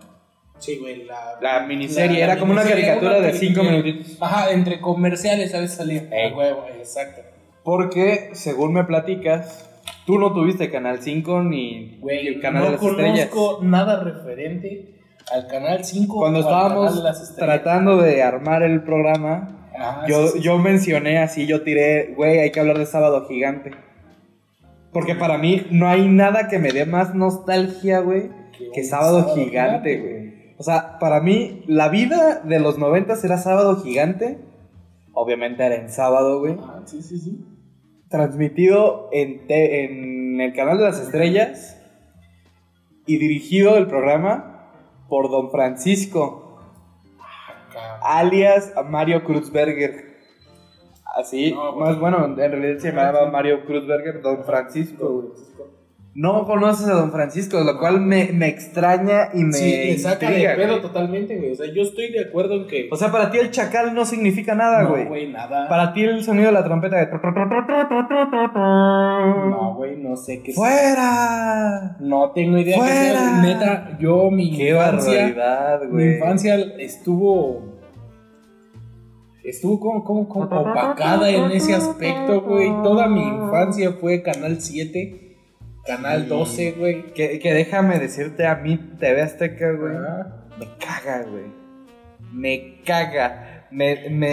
Sí, 0.59 0.76
güey, 0.78 1.04
la, 1.04 1.38
La 1.40 1.66
miniserie, 1.66 2.20
era 2.22 2.38
como 2.38 2.52
una 2.52 2.64
caricatura 2.64 3.20
de 3.20 3.28
una 3.28 3.32
cinco 3.32 3.62
caricatura. 3.62 3.70
minutitos. 3.84 4.16
Ajá, 4.22 4.50
entre 4.52 4.80
comerciales, 4.80 5.52
¿sabes? 5.52 5.74
Salir. 5.74 6.09
Ey. 6.12 6.32
A 6.32 6.36
huevo, 6.36 6.66
exacto. 6.76 7.22
Porque, 7.62 8.30
según 8.32 8.72
me 8.72 8.84
platicas, 8.84 9.68
tú 10.06 10.18
no 10.18 10.32
tuviste 10.32 10.70
Canal 10.70 10.98
5 11.02 11.42
ni 11.44 11.98
Güey, 12.00 12.26
el 12.26 12.40
Canal 12.40 12.62
no 12.62 12.70
de 12.70 12.76
las 12.76 12.82
Estrellas. 12.82 13.28
conozco 13.28 13.62
nada 13.62 14.02
referente 14.02 14.94
al 15.32 15.46
Canal 15.48 15.84
5 15.84 16.16
Cuando 16.16 16.38
o 16.40 16.42
al 16.42 16.48
Canal 16.48 16.62
estábamos 16.66 16.96
de 16.96 17.02
las 17.02 17.22
Estrellas. 17.22 17.62
tratando 17.62 17.96
de 17.98 18.22
armar 18.22 18.62
el 18.62 18.82
programa, 18.82 19.68
Ajá, 19.78 20.06
yo, 20.09 20.26
sí, 20.28 20.38
sí, 20.38 20.40
yo 20.42 20.59
mencioné 20.59 21.18
así, 21.18 21.46
yo 21.46 21.62
tiré, 21.62 22.14
güey, 22.16 22.38
hay 22.40 22.50
que 22.50 22.59
hablar 22.61 22.78
de 22.78 22.86
Sábado 22.86 23.26
Gigante. 23.28 23.70
Porque 24.92 25.14
para 25.14 25.36
mí 25.38 25.66
no 25.70 25.88
hay 25.88 26.09
nada 26.09 26.48
que 26.48 26.59
me 26.59 26.72
dé 26.72 26.86
más 26.86 27.14
nostalgia, 27.14 28.00
güey, 28.00 28.30
que 28.74 28.82
Sábado, 28.82 29.34
Gigante, 29.34 29.98
güey. 30.00 30.17
O 30.59 30.62
sea, 30.62 30.98
para 30.98 31.20
mí 31.20 31.62
la 31.66 31.88
vida 31.88 32.40
de 32.44 32.59
los 32.61 32.78
noventas 32.78 33.24
era 33.24 33.38
Sábado 33.38 33.80
Gigante. 33.82 34.38
Obviamente 35.12 35.64
era 35.64 35.76
en 35.76 35.88
sábado, 35.90 36.40
güey. 36.40 36.56
Ah, 36.61 36.80
sí, 36.84 37.00
sí, 37.02 37.18
sí. 37.18 37.44
Transmitido 38.09 39.09
en, 39.12 39.46
te- 39.46 39.84
en 39.84 40.40
el 40.40 40.52
canal 40.54 40.78
de 40.78 40.84
las 40.84 41.00
estrellas 41.00 41.76
y 43.06 43.18
dirigido 43.18 43.76
el 43.76 43.86
programa 43.86 44.70
por 45.09 45.30
Don 45.30 45.50
Francisco, 45.50 46.59
Acá. 47.18 48.00
alias 48.02 48.72
Mario 48.88 49.24
Kruzberger. 49.24 50.09
Así, 51.16 51.52
No, 51.52 51.74
más 51.76 51.98
bueno, 51.98 52.24
en 52.26 52.36
realidad 52.36 52.78
se 52.80 52.92
llamaba 52.92 53.30
Mario 53.30 53.64
Kruzberger, 53.64 54.20
Don 54.22 54.44
Francisco, 54.44 55.09
güey. 55.09 55.28
No 56.20 56.44
conoces 56.46 56.88
a 56.88 56.94
Don 56.94 57.12
Francisco, 57.12 57.60
lo 57.60 57.78
cual 57.78 58.00
me, 58.00 58.30
me 58.32 58.48
extraña 58.48 59.28
y 59.34 59.44
me 59.44 59.52
Sí, 59.52 59.70
le 59.70 59.98
saca 59.98 60.26
intriga, 60.26 60.50
de 60.50 60.56
pedo 60.56 60.68
güey. 60.70 60.82
totalmente, 60.82 61.36
güey. 61.36 61.52
O 61.52 61.54
sea, 61.54 61.66
yo 61.72 61.82
estoy 61.82 62.10
de 62.10 62.22
acuerdo 62.26 62.54
en 62.54 62.66
que. 62.66 62.88
O 62.90 62.96
sea, 62.96 63.12
para 63.12 63.30
ti 63.30 63.38
el 63.38 63.52
chacal 63.52 63.94
no 63.94 64.04
significa 64.04 64.56
nada, 64.56 64.82
no, 64.82 64.88
güey. 64.90 65.04
güey, 65.06 65.28
nada. 65.32 65.68
para 65.68 65.92
ti 65.92 66.02
el 66.02 66.24
sonido 66.24 66.46
de 66.46 66.52
la 66.52 66.64
trompeta 66.64 66.96
de... 66.96 67.06
No, 69.50 69.74
güey, 69.76 69.96
no 69.96 70.16
sé 70.16 70.42
qué. 70.42 70.52
¡Fuera! 70.54 71.96
No 72.00 72.32
tengo 72.32 72.58
idea 72.58 72.78
¡Fuera! 72.78 73.18
sea. 73.20 73.40
Neta, 73.42 73.98
yo, 74.00 74.28
mi 74.30 74.56
¡Qué 74.56 74.70
infancia. 74.70 75.12
barbaridad, 75.34 75.80
Mi 75.84 75.90
güey! 75.90 76.14
infancia 76.14 76.56
estuvo. 76.78 77.62
Estuvo 79.44 79.78
como, 79.80 80.04
como, 80.04 80.28
como 80.28 80.44
opacada 80.46 81.30
en 81.30 81.50
ese 81.52 81.74
aspecto, 81.74 82.42
güey. 82.42 82.68
Toda 82.82 83.06
mi 83.08 83.22
infancia 83.22 83.92
fue 83.92 84.22
Canal 84.22 84.60
7, 84.60 85.28
Canal 85.89 86.22
Sí. 86.22 86.28
12, 86.28 86.72
güey. 86.78 87.03
Que, 87.14 87.39
que 87.41 87.53
déjame 87.55 87.99
decirte 87.99 88.47
a 88.47 88.55
mí, 88.57 88.78
TV 89.01 89.22
Azteca, 89.22 89.72
güey. 89.72 89.95
Me 90.61 90.66
caga, 90.78 91.24
güey. 91.28 91.45
Me 92.32 92.80
caga. 92.84 93.45
Me, 93.70 94.09
me 94.09 94.28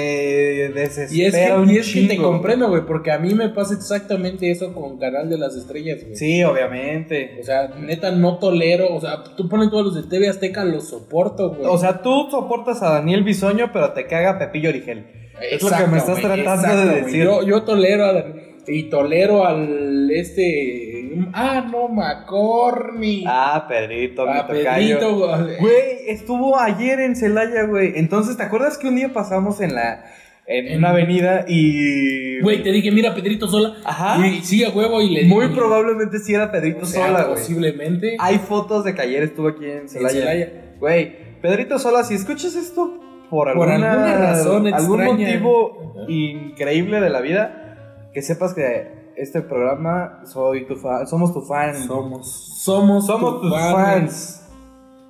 desespera 0.74 1.12
Y 1.14 1.26
es 1.26 1.36
que, 1.36 1.52
un 1.54 1.70
y 1.70 1.78
es 1.78 1.94
que 1.94 2.04
te 2.08 2.16
comprendo, 2.18 2.70
güey, 2.70 2.86
porque 2.86 3.12
a 3.12 3.20
mí 3.20 3.34
me 3.34 3.50
pasa 3.50 3.74
exactamente 3.74 4.50
eso 4.50 4.74
con 4.74 4.98
Canal 4.98 5.30
de 5.30 5.38
las 5.38 5.56
Estrellas, 5.58 6.04
güey. 6.04 6.16
Sí, 6.16 6.42
obviamente. 6.44 7.38
O 7.42 7.44
sea, 7.44 7.68
neta, 7.78 8.12
no 8.12 8.38
tolero. 8.40 8.96
O 8.96 9.02
sea, 9.02 9.24
tú 9.36 9.50
pones 9.50 9.70
todos 9.70 9.86
los 9.88 9.96
de 9.96 10.04
TV 10.10 10.30
Azteca, 10.30 10.64
los 10.64 10.88
soporto, 10.88 11.50
güey. 11.54 11.66
O 11.70 11.78
sea, 11.78 12.02
tú 12.02 12.28
soportas 12.32 12.82
a 12.82 12.92
Daniel 12.94 13.24
Bisoño, 13.26 13.72
pero 13.74 13.92
te 13.92 14.06
caga 14.08 14.40
Pepillo 14.40 14.70
Origel. 14.70 15.06
es 15.52 15.62
lo 15.62 15.70
que 15.70 15.88
me 15.88 15.98
estás 15.98 16.22
tratando 16.22 16.86
de 16.86 17.02
decir. 17.02 17.24
Yo, 17.26 17.44
yo 17.44 17.64
tolero 17.64 18.06
a 18.06 18.14
Dan- 18.14 18.42
y 18.68 18.84
tolero 18.84 19.46
al 19.46 20.10
este. 20.12 20.95
Ah, 21.34 21.66
no, 21.72 21.88
McCormick. 21.88 23.26
Ah, 23.28 23.66
Pedrito, 23.68 24.26
mi 24.26 24.32
a 24.38 24.48
tocayo. 24.48 24.64
Pedrito, 25.00 25.16
güey. 25.18 25.58
Güey, 25.60 26.10
estuvo 26.10 26.60
ayer 26.60 27.00
en 27.00 27.16
Celaya, 27.16 27.64
güey. 27.66 27.94
Entonces, 27.96 28.38
¿te 28.38 28.44
acuerdas 28.44 28.78
que 28.78 28.88
un 28.88 28.96
día 28.96 29.14
pasamos 29.14 29.62
en 29.62 29.76
la... 29.76 30.06
En, 30.48 30.68
En- 30.68 30.78
una 30.78 30.90
avenida 30.92 31.46
y... 31.48 32.40
Güey, 32.42 32.62
te 32.62 32.72
dije, 32.72 32.92
mira, 32.92 33.16
Pedrito 33.16 33.48
Sola. 33.48 33.78
Ajá. 33.84 34.28
Y 34.28 34.42
sí, 34.42 34.64
a 34.64 34.70
huevo, 34.70 35.02
y 35.02 35.10
le 35.10 35.26
Muy 35.26 35.46
y- 35.46 35.50
probablemente 35.50 36.20
sí 36.20 36.36
era 36.36 36.52
Pedrito 36.52 36.82
o 36.84 36.86
sea, 36.86 37.08
Sola, 37.08 37.24
güey. 37.24 37.36
Posiblemente. 37.40 38.16
Hay 38.20 38.38
fotos 38.38 38.84
de 38.84 38.94
que 38.94 39.02
ayer 39.02 39.24
estuvo 39.24 39.48
aquí 39.48 39.66
en 39.66 39.90
Celaya. 39.90 40.52
Güey, 40.80 41.40
Pedrito 41.42 41.80
Sola, 41.80 42.04
si 42.04 42.14
escuchas 42.14 42.54
esto 42.56 43.00
por 43.32 43.52
Por 43.56 43.70
alguna, 43.72 43.92
alguna 43.94 44.18
razón 44.18 44.68
algún 44.72 45.02
extraña. 45.02 45.28
motivo 45.34 46.06
increíble 46.08 47.02
de 47.02 47.10
la 47.10 47.22
vida, 47.22 48.10
que 48.14 48.22
sepas 48.22 48.54
que 48.54 48.88
este 49.18 49.42
programa 49.42 50.22
soy 50.26 50.66
tu 50.66 50.76
fan, 50.76 51.08
somos 51.08 51.34
tu 51.34 51.42
fan. 51.42 51.76
Somos. 51.76 52.28
Somos, 52.64 53.06
Somos 53.06 53.42
tus 53.42 53.52
fans. 53.52 54.48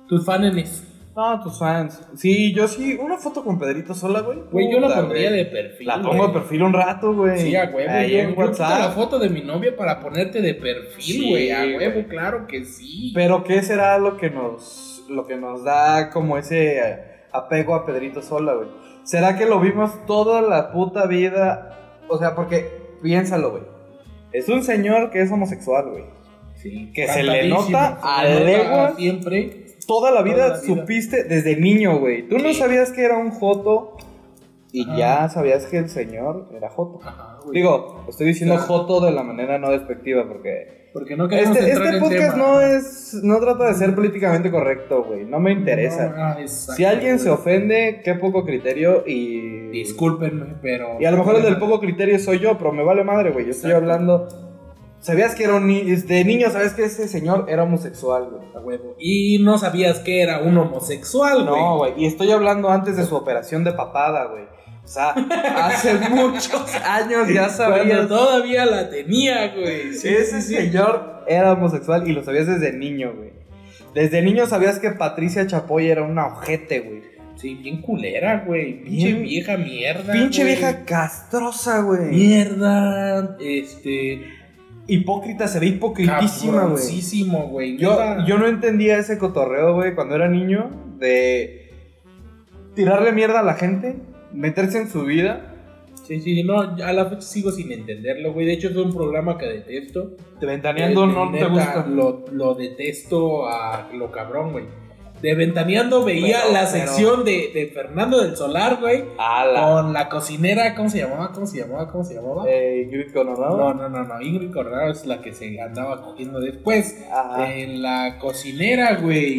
Tus 0.08 0.24
fanes. 0.24 0.82
No, 1.16 1.40
tus 1.42 1.58
fans. 1.58 1.98
Sí, 2.14 2.52
yo 2.52 2.68
sí, 2.68 2.94
una 3.00 3.16
foto 3.16 3.42
con 3.42 3.58
Pedrito 3.58 3.94
Sola, 3.94 4.20
güey. 4.20 4.38
Güey, 4.52 4.70
yo 4.70 4.78
la 4.80 4.94
pondría 4.96 5.30
de 5.30 5.46
perfil. 5.46 5.86
La 5.86 5.94
pongo 6.02 6.10
güey. 6.18 6.26
de 6.26 6.32
perfil 6.34 6.62
un 6.62 6.72
rato, 6.74 7.14
güey. 7.14 7.38
Sí, 7.38 7.56
a 7.56 7.64
huevo. 7.74 7.90
Ahí 7.90 8.12
yo, 8.12 8.18
en 8.18 8.34
yo 8.34 8.36
WhatsApp. 8.36 8.78
la 8.80 8.90
foto 8.90 9.18
de 9.18 9.30
mi 9.30 9.40
novia 9.40 9.74
para 9.74 10.00
ponerte 10.00 10.42
de 10.42 10.54
perfil, 10.54 11.02
Sí, 11.02 11.30
güey. 11.30 11.50
a 11.50 11.60
güey. 11.64 11.76
huevo, 11.78 12.06
claro 12.08 12.46
que 12.46 12.66
sí. 12.66 13.12
Pero 13.14 13.44
¿qué 13.44 13.62
será 13.62 13.96
lo 13.98 14.18
que 14.18 14.28
nos 14.30 15.04
lo 15.08 15.26
que 15.26 15.36
nos 15.36 15.64
da 15.64 16.10
como 16.10 16.36
ese 16.36 16.80
apego 17.32 17.74
a 17.74 17.86
Pedrito 17.86 18.20
Sola, 18.20 18.52
güey? 18.52 18.68
¿Será 19.04 19.38
que 19.38 19.46
lo 19.46 19.58
vimos 19.58 20.04
toda 20.06 20.42
la 20.42 20.70
puta 20.72 21.06
vida? 21.06 21.78
O 22.08 22.18
sea, 22.18 22.34
porque 22.34 22.70
piénsalo, 23.02 23.52
güey. 23.52 23.62
Es 24.36 24.48
un 24.48 24.62
señor 24.62 25.10
que 25.10 25.22
es 25.22 25.30
homosexual, 25.30 25.90
güey. 25.90 26.04
Sí. 26.56 26.90
Que 26.94 27.06
se 27.08 27.22
le 27.22 27.48
nota 27.48 27.98
a 28.02 28.24
legua. 28.24 28.94
Siempre. 28.96 29.66
Toda 29.86 30.10
la 30.10 30.22
vida 30.22 30.36
Toda 30.36 30.48
la 30.56 30.60
vida. 30.62 30.80
supiste 30.80 31.24
desde 31.24 31.56
niño, 31.56 31.98
güey. 31.98 32.28
Tú 32.28 32.38
no 32.38 32.52
sabías 32.52 32.90
que 32.92 33.02
era 33.04 33.16
un 33.16 33.30
Joto 33.30 33.96
y 34.72 34.82
Ajá. 34.82 34.96
ya 34.98 35.28
sabías 35.28 35.64
que 35.66 35.78
el 35.78 35.88
señor 35.88 36.50
era 36.54 36.68
Joto. 36.68 37.00
Ajá, 37.06 37.35
güey. 37.46 37.56
Digo, 37.56 38.04
estoy 38.08 38.28
diciendo 38.28 38.56
Claro. 38.56 38.68
Joto 38.68 39.00
de 39.00 39.12
la 39.12 39.22
manera 39.22 39.58
no 39.58 39.70
despectiva 39.70 40.26
porque 40.28 40.86
porque 40.92 41.16
no 41.16 41.28
queremos 41.28 41.56
este, 41.56 41.70
entrar 41.70 41.94
este 41.94 41.96
en 41.98 42.02
podcast 42.02 42.34
tema. 42.34 42.46
no 42.46 42.60
es 42.60 43.20
no 43.22 43.38
trata 43.38 43.66
de 43.66 43.74
ser 43.74 43.94
políticamente 43.94 44.50
correcto, 44.50 45.04
güey. 45.04 45.24
No 45.24 45.38
me 45.40 45.52
interesa. 45.52 46.08
No, 46.08 46.22
ah, 46.22 46.38
si 46.46 46.84
alguien 46.84 47.18
se 47.18 47.30
ofende, 47.30 48.00
qué 48.04 48.14
poco 48.14 48.44
criterio 48.44 49.04
y 49.06 49.68
Discúlpenme, 49.70 50.56
pero. 50.62 50.96
y 51.00 51.04
a 51.04 51.10
lo 51.10 51.18
mejor 51.18 51.36
el 51.36 51.42
del 51.42 51.58
poco 51.58 51.80
criterio 51.80 52.18
soy 52.18 52.38
yo, 52.38 52.56
pero 52.56 52.72
me 52.72 52.82
vale 52.82 53.04
madre, 53.04 53.30
güey. 53.30 53.44
Yo 53.44 53.50
estoy 53.50 53.72
hablando 53.72 54.26
¿Sabías 55.06 55.36
que 55.36 55.44
era 55.44 55.54
un 55.54 55.68
ni 55.68 55.82
de 55.84 56.24
niño 56.24 56.50
sabías 56.50 56.74
que 56.74 56.84
ese 56.84 57.06
señor 57.06 57.46
era 57.48 57.62
homosexual, 57.62 58.28
güey? 58.28 58.42
A 58.56 58.58
huevo. 58.58 58.96
Y 58.98 59.38
no 59.38 59.56
sabías 59.56 60.00
que 60.00 60.20
era 60.20 60.40
un 60.40 60.58
homosexual, 60.58 61.46
güey. 61.46 61.62
No, 61.62 61.78
güey. 61.78 61.92
Y 61.96 62.06
estoy 62.06 62.32
hablando 62.32 62.70
antes 62.70 62.96
de 62.96 63.04
su 63.04 63.14
operación 63.14 63.62
de 63.62 63.72
papada, 63.72 64.24
güey. 64.24 64.44
O 64.86 64.88
sea, 64.88 65.10
hace 65.10 65.94
muchos 66.10 66.74
años 66.84 67.28
ya 67.28 67.48
Cuando 67.48 67.56
sabías. 67.56 68.08
todavía 68.08 68.64
la 68.66 68.88
tenía, 68.88 69.52
güey. 69.54 69.92
Sí, 69.94 70.08
Ese 70.08 70.40
sí, 70.40 70.48
sí. 70.48 70.54
señor 70.54 71.24
era 71.26 71.52
homosexual 71.54 72.08
y 72.08 72.12
lo 72.12 72.22
sabías 72.22 72.46
desde 72.46 72.72
niño, 72.72 73.12
güey. 73.16 73.30
Desde 73.94 74.22
niño 74.22 74.46
sabías 74.46 74.78
que 74.78 74.90
Patricia 74.92 75.44
Chapoy 75.46 75.88
era 75.88 76.02
una 76.04 76.26
ojete, 76.28 76.80
güey. 76.80 77.02
Sí, 77.34 77.54
bien 77.56 77.82
culera, 77.82 78.44
güey. 78.46 78.82
Pinche 78.84 79.06
Bien- 79.08 79.22
vieja 79.22 79.56
mierda. 79.56 80.12
Pinche 80.12 80.42
güey. 80.42 80.54
vieja 80.54 80.84
castrosa, 80.84 81.80
güey. 81.80 82.06
Mierda. 82.12 83.36
Este. 83.40 84.22
Hipócrita, 84.86 85.48
se 85.48 85.58
ve 85.58 85.66
hipocritísima, 85.66 86.62
güey. 86.66 87.48
Güey. 87.50 87.76
Yo, 87.76 87.98
yo 88.24 88.38
no 88.38 88.46
entendía 88.46 88.98
ese 88.98 89.18
cotorreo, 89.18 89.74
güey, 89.74 89.96
cuando 89.96 90.14
era 90.14 90.28
niño, 90.28 90.70
de 90.98 91.72
tirarle 92.76 93.10
mierda 93.12 93.40
a 93.40 93.42
la 93.42 93.54
gente, 93.54 93.96
meterse 94.36 94.78
en 94.78 94.90
su 94.90 95.04
vida, 95.04 95.52
Sí, 96.06 96.20
sí, 96.20 96.44
no, 96.44 96.60
a 96.60 96.92
la 96.92 97.06
fecha 97.06 97.22
sigo 97.22 97.50
sin 97.50 97.72
entenderlo, 97.72 98.32
güey. 98.32 98.46
De 98.46 98.52
hecho, 98.52 98.68
es 98.68 98.76
un 98.76 98.94
programa 98.94 99.36
que 99.36 99.46
detesto. 99.46 100.12
te 100.38 100.46
ventaneando 100.46 101.02
Eh, 101.02 101.06
no 101.08 101.32
te 101.32 101.44
gusta. 101.46 101.84
Lo, 101.88 102.24
lo 102.30 102.54
detesto 102.54 103.48
a 103.48 103.90
lo 103.92 104.12
cabrón, 104.12 104.52
güey. 104.52 104.66
De 105.22 105.34
Ventaneando 105.34 106.04
veía 106.04 106.38
Pero- 106.42 106.52
la 106.52 106.58
pero- 106.60 106.70
sección 106.70 107.24
de, 107.24 107.50
de 107.54 107.70
Fernando 107.74 108.20
del 108.22 108.36
Solar, 108.36 108.76
güey. 108.80 109.04
Ala. 109.18 109.62
Con 109.82 109.92
la 109.92 110.08
cocinera, 110.08 110.74
¿cómo 110.74 110.90
se 110.90 110.98
llamaba? 110.98 111.32
¿Cómo 111.32 111.46
se 111.46 111.58
llamaba? 111.58 111.88
¿Cómo 111.90 112.04
se 112.04 112.14
llamaba? 112.14 112.44
Eh, 112.48 112.82
Ingrid 112.84 113.12
Coronado. 113.12 113.56
No, 113.56 113.74
no, 113.74 113.88
no, 113.88 114.04
no. 114.04 114.20
Ingrid 114.20 114.52
Coronado 114.52 114.90
es 114.92 115.06
la 115.06 115.22
que 115.22 115.32
se 115.32 115.58
andaba 115.60 116.02
cogiendo 116.02 116.38
después. 116.40 117.02
Ajá. 117.10 117.50
En 117.54 117.80
la 117.82 118.18
cocinera, 118.20 118.96
güey. 118.96 119.38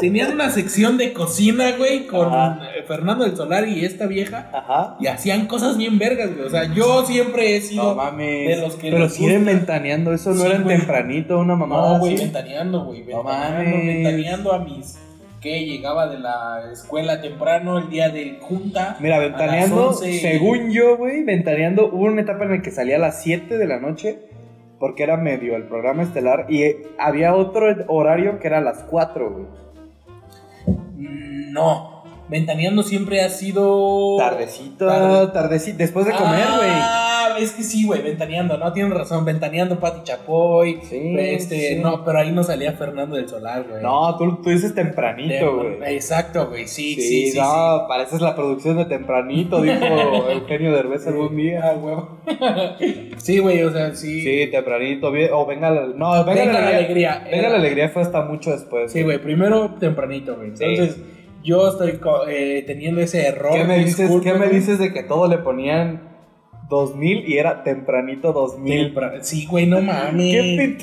Tenían 0.00 0.32
una 0.32 0.48
sección 0.50 0.96
de 0.96 1.12
cocina, 1.12 1.72
güey, 1.76 2.06
con 2.06 2.28
Ajá. 2.32 2.60
eh, 2.76 2.84
Fernando 2.86 3.24
del 3.24 3.36
Solar 3.36 3.68
y 3.68 3.84
esta 3.84 4.06
vieja. 4.06 4.48
Ajá. 4.54 4.96
Y 5.00 5.08
hacían 5.08 5.46
cosas 5.46 5.76
bien 5.76 5.98
vergas, 5.98 6.32
güey. 6.34 6.46
O 6.46 6.50
sea, 6.50 6.72
yo 6.72 7.04
siempre 7.04 7.56
he 7.56 7.60
sido 7.60 7.82
No 7.90 7.94
mames. 7.96 8.48
de 8.48 8.62
los 8.62 8.76
que 8.76 8.90
Pero 8.90 9.08
siguen 9.08 9.44
ventaneando, 9.44 10.12
eso 10.14 10.30
no 10.30 10.42
Sí, 10.42 10.46
era 10.46 10.64
tempranito, 10.64 11.38
una 11.38 11.56
mamada 11.56 11.94
No, 11.94 11.98
güey, 11.98 12.16
ventaneando, 12.16 12.84
güey. 12.84 13.00
No 13.00 13.24
Ventaneando, 13.24 13.58
mames. 13.58 13.84
ventaneando 13.86 14.52
a 14.52 14.58
mis. 14.60 14.98
Que 15.40 15.64
llegaba 15.64 16.06
de 16.06 16.18
la 16.18 16.64
escuela 16.70 17.20
temprano 17.22 17.78
el 17.78 17.88
día 17.88 18.10
de 18.10 18.38
junta. 18.42 18.96
Mira, 19.00 19.18
ventaneando, 19.18 19.88
11. 19.88 20.20
según 20.20 20.70
yo, 20.70 20.98
güey, 20.98 21.22
ventaneando, 21.24 21.86
hubo 21.86 22.04
una 22.04 22.20
etapa 22.22 22.44
en 22.44 22.50
la 22.50 22.62
que 22.62 22.70
salía 22.70 22.96
a 22.96 22.98
las 22.98 23.22
7 23.22 23.56
de 23.56 23.66
la 23.66 23.80
noche, 23.80 24.18
porque 24.78 25.02
era 25.02 25.16
medio 25.16 25.56
el 25.56 25.62
programa 25.64 26.02
estelar, 26.02 26.44
y 26.50 26.62
eh, 26.64 26.82
había 26.98 27.34
otro 27.34 27.66
horario 27.88 28.38
que 28.38 28.48
era 28.48 28.58
a 28.58 28.60
las 28.60 28.78
4, 28.84 29.30
güey. 29.30 29.46
Mm, 30.96 31.52
No. 31.52 32.00
Ventaneando 32.28 32.84
siempre 32.84 33.22
ha 33.24 33.28
sido. 33.28 34.16
Tardecito, 34.16 34.86
Tarde- 34.86 35.32
tardecito, 35.32 35.78
después 35.78 36.06
de 36.06 36.12
comer, 36.12 36.46
güey. 36.58 36.70
Ah, 36.70 37.09
es 37.36 37.52
que 37.52 37.62
sí, 37.62 37.86
güey, 37.86 38.02
ventaneando, 38.02 38.56
no, 38.58 38.72
tienes 38.72 38.92
razón, 38.92 39.24
ventaneando 39.24 39.78
Pati 39.78 40.02
Chapoy. 40.04 40.80
Sí, 40.82 41.14
este, 41.18 41.74
sí. 41.74 41.80
no, 41.80 42.04
pero 42.04 42.18
ahí 42.18 42.32
no 42.32 42.42
salía 42.44 42.72
Fernando 42.72 43.16
del 43.16 43.28
Solar, 43.28 43.64
güey. 43.68 43.82
No, 43.82 44.16
tú, 44.16 44.42
tú 44.42 44.50
dices 44.50 44.74
tempranito, 44.74 45.56
güey. 45.56 45.94
Exacto, 45.94 46.48
güey, 46.48 46.66
sí, 46.66 46.94
Sí, 46.94 47.30
sí, 47.32 47.38
no, 47.38 47.86
pareces 47.88 48.20
la 48.20 48.34
producción 48.34 48.76
de 48.76 48.84
tempranito, 48.86 49.60
dijo 49.62 49.84
Eugenio 50.30 50.72
Derbez 50.72 51.06
algún 51.06 51.36
día. 51.36 51.60
Ah, 51.64 51.76
huevo. 51.76 52.20
sí, 53.18 53.38
güey, 53.38 53.62
o 53.62 53.72
sea, 53.72 53.94
sí. 53.94 54.20
Sí, 54.20 54.50
tempranito, 54.50 55.10
bien- 55.10 55.30
o 55.32 55.46
venga 55.46 55.70
la, 55.70 55.86
no, 55.86 56.24
venga, 56.24 56.40
Venga 56.40 56.52
la 56.52 56.60
la 56.60 56.76
alegría. 56.76 57.26
Venga 57.30 57.48
la 57.48 57.56
alegría 57.56 57.88
fue 57.88 58.02
hasta 58.02 58.22
mucho 58.22 58.50
después. 58.50 58.92
Sí, 58.92 59.02
güey, 59.02 59.18
primero 59.18 59.76
tempranito, 59.78 60.36
güey. 60.36 60.48
Entonces, 60.48 60.98
yo 61.42 61.68
estoy 61.68 61.98
eh, 62.28 62.64
teniendo 62.66 63.00
ese 63.00 63.26
error. 63.26 63.54
¿Qué 63.54 63.64
me 63.64 63.78
dices. 63.78 64.10
¿Qué 64.22 64.34
me 64.34 64.48
dices 64.48 64.78
de 64.78 64.92
que 64.92 65.02
todo 65.02 65.26
le 65.28 65.38
ponían 65.38 66.09
2000 66.70 67.28
y 67.28 67.36
era 67.36 67.62
tempranito 67.62 68.32
2000? 68.32 68.94
Tempra- 68.94 69.22
Sí, 69.22 69.44
güey, 69.46 69.66
no 69.66 69.82
mames. 69.82 70.32
¿Qué 70.34 70.76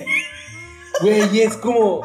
Güey, 1.02 1.40
es 1.42 1.58
como. 1.58 2.02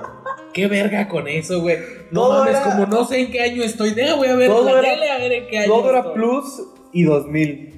¿Qué 0.54 0.66
verga 0.68 1.08
con 1.08 1.26
eso, 1.28 1.60
güey? 1.62 1.76
No 2.10 2.22
Todo 2.22 2.38
mames, 2.44 2.56
era- 2.56 2.62
como 2.64 2.86
no 2.86 3.04
sé 3.04 3.20
en 3.22 3.30
qué 3.30 3.40
año 3.40 3.62
estoy. 3.62 3.90
Deja, 3.94 4.14
voy 4.16 4.28
a 4.28 4.36
ver. 4.36 4.48
Todo 4.48 4.78
era- 4.78 5.14
a 5.14 5.18
ver 5.18 5.32
en 5.32 5.46
qué 5.48 5.58
año 5.58 5.68
Todo 5.72 5.90
era 5.90 5.98
estoy. 6.00 6.14
plus 6.14 6.62
y 6.92 7.02
2000. 7.04 7.68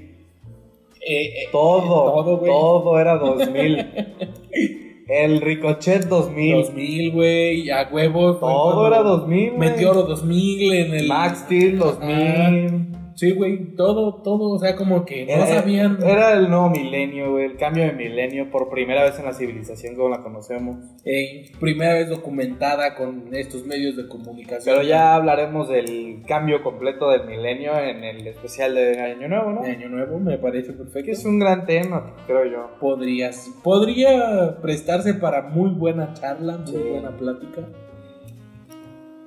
Eh, 1.06 1.24
eh, 1.26 1.32
Todo, 1.52 1.82
todo, 2.12 2.36
güey. 2.38 2.50
todo 2.50 2.98
era 2.98 3.16
2000. 3.18 3.86
El 5.08 5.40
Ricochet 5.42 6.06
2000. 6.06 6.52
2000, 6.62 7.12
güey, 7.12 7.70
a 7.70 7.88
huevo. 7.92 8.36
Todo 8.36 8.86
era 8.88 9.02
2000. 9.02 9.50
güey. 9.52 9.58
Meteoro 9.70 10.02
2000 10.04 10.72
en 10.72 10.94
el. 10.94 11.06
Max 11.08 11.40
Steel 11.44 11.78
2000. 11.78 12.93
Sí, 13.14 13.30
güey, 13.32 13.74
todo, 13.76 14.22
todo, 14.22 14.50
o 14.50 14.58
sea, 14.58 14.74
como 14.76 15.04
que 15.04 15.24
no 15.24 15.32
Era, 15.32 15.46
sabían. 15.46 15.98
era 16.02 16.32
el 16.32 16.48
nuevo 16.50 16.70
milenio, 16.70 17.32
güey, 17.32 17.44
el 17.46 17.56
cambio 17.56 17.84
de 17.84 17.92
milenio 17.92 18.50
por 18.50 18.68
primera 18.68 19.04
vez 19.04 19.18
en 19.18 19.24
la 19.26 19.32
civilización 19.32 19.94
como 19.94 20.08
la 20.08 20.22
conocemos. 20.22 20.78
eh, 21.04 21.50
primera 21.60 21.94
vez 21.94 22.08
documentada 22.08 22.94
con 22.96 23.28
estos 23.34 23.64
medios 23.66 23.96
de 23.96 24.08
comunicación. 24.08 24.74
Pero 24.76 24.82
ya 24.86 25.14
hablaremos 25.14 25.68
del 25.68 26.22
cambio 26.26 26.62
completo 26.62 27.10
del 27.10 27.26
milenio 27.26 27.78
en 27.78 28.02
el 28.04 28.26
especial 28.26 28.74
de 28.74 29.00
Año 29.00 29.28
Nuevo, 29.28 29.52
¿no? 29.52 29.62
De 29.62 29.70
Año 29.70 29.88
Nuevo 29.88 30.18
me 30.18 30.38
parece 30.38 30.72
perfecto. 30.72 31.04
Que 31.06 31.12
es 31.12 31.24
un 31.24 31.38
gran 31.38 31.66
tema, 31.66 32.14
creo 32.26 32.44
yo. 32.46 32.70
Podrías, 32.80 33.48
podría 33.62 34.56
prestarse 34.60 35.14
para 35.14 35.42
muy 35.42 35.70
buena 35.70 36.12
charla, 36.14 36.58
muy 36.58 36.66
Sí. 36.66 36.78
buena 36.90 37.10
plática. 37.16 37.62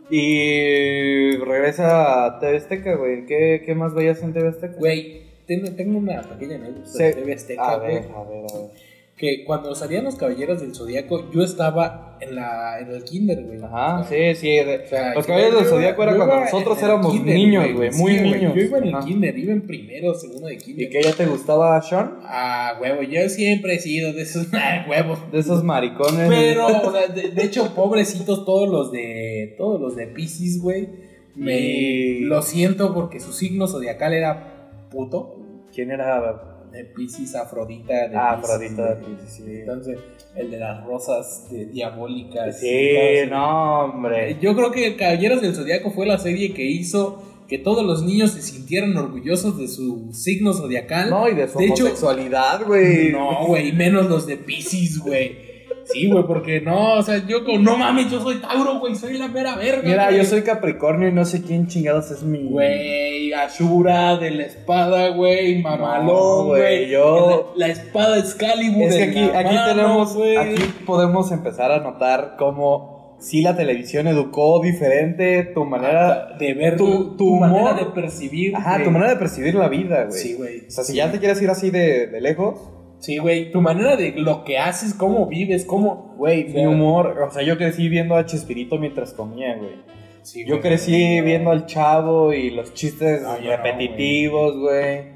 Y 0.09 1.31
regresa 1.37 2.25
a 2.25 2.39
TV 2.39 2.57
Azteca, 2.57 2.95
güey. 2.95 3.25
¿Qué, 3.25 3.63
¿Qué 3.65 3.75
más 3.75 3.93
veías 3.93 4.21
en 4.21 4.33
TV 4.33 4.49
Azteca? 4.49 4.75
Güey, 4.77 5.21
tengo, 5.45 5.71
tengo 5.75 5.97
una 5.97 6.21
pequeña 6.21 6.55
anécdota 6.55 7.03
de 7.03 7.13
TV 7.13 7.33
Azteca, 7.33 7.69
A 7.73 7.77
güey, 7.77 7.95
ver, 7.95 8.03
a 8.15 8.23
ver, 8.23 8.45
a 8.51 8.57
ver. 8.57 8.71
Que 9.17 9.43
cuando 9.45 9.73
salían 9.73 10.03
los 10.03 10.15
Caballeros 10.15 10.61
del 10.61 10.75
Zodíaco, 10.75 11.31
yo 11.31 11.43
estaba 11.43 12.17
en 12.21 12.35
la 12.35 12.79
en 12.79 12.91
el 12.91 13.03
kinder, 13.03 13.43
güey. 13.45 13.59
Ajá, 13.63 14.03
sí, 14.07 14.35
sí. 14.35 14.47
de- 14.47 14.83
o 14.85 14.87
sea, 14.87 15.15
Los 15.15 15.25
Caballeros 15.25 15.55
del 15.61 15.65
Zodíaco 15.69 16.03
era 16.03 16.15
cuando 16.15 16.39
nosotros 16.39 16.81
éramos 16.83 17.13
kinder, 17.13 17.35
niños, 17.35 17.73
güey, 17.73 17.91
muy 17.93 18.15
Sí, 18.15 18.21
niños. 18.21 18.53
Yo 18.55 18.61
iba 18.61 18.77
en 18.77 18.83
el 18.83 18.95
Ajá. 18.95 19.05
kinder, 19.07 19.37
iba 19.39 19.53
en 19.53 19.61
primero, 19.65 20.13
segundo 20.13 20.45
de 20.47 20.57
kinder. 20.57 20.85
¿Y 20.85 20.89
qué 20.91 21.01
ya 21.01 21.13
te 21.13 21.25
gustaba, 21.25 21.81
Sean? 21.81 22.19
Ah, 22.21 22.77
huevo, 22.79 23.01
yo 23.01 23.27
siempre 23.27 23.73
he 23.75 23.79
sido 23.79 24.13
de 24.13 24.21
esos 24.21 24.47
ah, 24.53 24.85
huevos. 24.87 25.19
De 25.31 25.39
esos 25.39 25.63
maricones. 25.63 26.29
Pero, 26.29 26.67
o 26.67 26.91
sea, 26.91 27.07
de, 27.07 27.29
de 27.31 27.43
hecho, 27.43 27.73
pobrecitos 27.73 28.45
todos 28.45 28.69
los 28.69 28.91
de. 28.91 29.55
Todos 29.57 29.81
los 29.81 29.95
de 29.95 30.05
Pisces, 30.07 30.61
güey. 30.61 30.89
Me 31.35 32.19
lo 32.21 32.41
siento 32.43 32.93
porque 32.93 33.19
su 33.19 33.33
signo 33.33 33.67
zodiacal 33.67 34.13
era 34.13 34.87
puto. 34.91 35.39
¿Quién 35.73 35.91
era? 35.91 36.56
De 36.77 36.85
Pisces, 36.85 37.35
Afrodita. 37.35 38.07
De 38.07 38.15
Ah, 38.15 38.33
Afrodita, 38.33 38.93
güey. 38.95 39.15
sí, 39.27 39.43
sí. 39.43 39.43
Entonces, 39.61 39.97
el 40.35 40.51
de 40.51 40.57
las 40.59 40.85
rosas 40.85 41.47
de 41.49 41.65
diabólicas. 41.65 42.59
Sí, 42.59 42.91
no, 43.29 43.85
hombre. 43.85 44.37
Yo 44.41 44.55
creo 44.55 44.71
que 44.71 44.95
Caballeros 44.95 45.41
del 45.41 45.55
Zodiaco 45.55 45.91
fue 45.91 46.05
la 46.05 46.17
serie 46.19 46.53
que 46.53 46.63
hizo 46.65 47.23
que 47.47 47.57
todos 47.57 47.85
los 47.85 48.03
niños 48.03 48.31
se 48.31 48.41
sintieran 48.41 48.95
orgullosos 48.97 49.57
de 49.57 49.67
su 49.69 50.09
signo 50.13 50.53
zodiacal. 50.53 51.09
No, 51.09 51.29
y 51.29 51.33
de 51.33 51.47
su 51.47 51.57
De 51.57 51.65
homosexualidad, 51.67 52.65
güey. 52.65 53.11
No, 53.11 53.45
güey, 53.47 53.71
menos 53.71 54.07
los 54.07 54.27
de 54.27 54.35
Pisces, 54.37 54.99
güey. 54.99 55.46
Sí, 55.91 56.09
güey, 56.09 56.23
porque 56.25 56.59
no, 56.61 56.95
o 56.95 57.01
sea, 57.03 57.25
yo 57.25 57.43
como, 57.45 57.59
no 57.59 57.77
mames, 57.77 58.11
yo 58.11 58.19
soy 58.21 58.35
Tauro, 58.41 58.79
güey, 58.79 58.95
soy 58.95 59.17
la 59.17 59.27
mera 59.27 59.55
verga. 59.55 59.81
Mira, 59.87 60.05
güey. 60.07 60.17
yo 60.17 60.25
soy 60.25 60.41
Capricornio 60.41 61.07
y 61.07 61.11
no 61.13 61.23
sé 61.25 61.41
quién 61.43 61.67
chingados 61.67 62.11
es 62.11 62.23
mi. 62.23 62.43
Güey, 62.49 63.31
Ashura 63.33 64.17
de 64.17 64.31
la 64.31 64.43
espada, 64.43 65.09
güey, 65.09 65.61
mamalón, 65.61 66.47
güey, 66.47 66.61
güey. 66.61 66.89
yo- 66.89 67.53
La, 67.55 67.67
la 67.67 67.73
espada 67.73 68.17
Excalibur. 68.19 68.83
Es 68.83 68.95
que 68.95 69.03
aquí, 69.03 69.19
aquí 69.33 69.55
mano, 69.55 69.65
tenemos, 69.75 70.15
güey. 70.15 70.37
aquí 70.37 70.61
podemos 70.85 71.31
empezar 71.31 71.71
a 71.71 71.79
notar 71.79 72.35
cómo 72.37 73.15
sí 73.19 73.41
la 73.41 73.55
televisión 73.55 74.07
educó 74.07 74.61
diferente 74.61 75.43
tu 75.55 75.65
manera, 75.65 76.35
de 76.37 76.53
ver 76.53 76.77
tu- 76.77 77.15
tu, 77.17 77.35
manera 77.37 77.73
de 77.73 77.85
percibir. 77.85 78.55
ajá, 78.55 78.73
güey. 78.73 78.83
tu 78.83 78.91
manera 78.91 79.11
de 79.11 79.17
percibir 79.17 79.55
la 79.55 79.67
vida, 79.69 80.03
güey. 80.05 80.19
Sí, 80.19 80.33
güey. 80.35 80.67
O 80.67 80.71
sea, 80.71 80.83
si 80.83 80.91
Sí. 80.91 80.97
ya 80.97 81.11
te 81.11 81.17
quieres 81.19 81.41
ir 81.41 81.49
así 81.49 81.71
de, 81.71 82.07
de 82.07 82.21
lejos, 82.21 82.55
Sí, 82.99 83.17
güey, 83.19 83.51
tu 83.51 83.61
manera 83.61 83.95
de 83.95 84.13
lo 84.17 84.43
que 84.43 84.57
haces, 84.57 84.93
cómo 84.93 85.27
vives, 85.27 85.65
cómo... 85.65 86.15
Güey, 86.17 86.45
mi 86.45 86.65
humor, 86.65 87.15
o 87.21 87.31
sea, 87.31 87.43
yo 87.43 87.57
crecí 87.57 87.89
viendo 87.89 88.15
a 88.15 88.25
Chespirito 88.25 88.77
mientras 88.79 89.13
comía, 89.13 89.55
güey. 89.55 89.75
sí, 90.23 90.41
Yo 90.45 90.55
güey. 90.55 90.61
crecí 90.61 91.21
viendo 91.21 91.51
al 91.51 91.67
chavo 91.67 92.33
y 92.33 92.49
los 92.49 92.73
chistes 92.73 93.21
No, 93.21 93.39
yo 93.39 93.51
no, 93.51 93.57
repetitivos, 93.57 94.57
güey. 94.57 95.15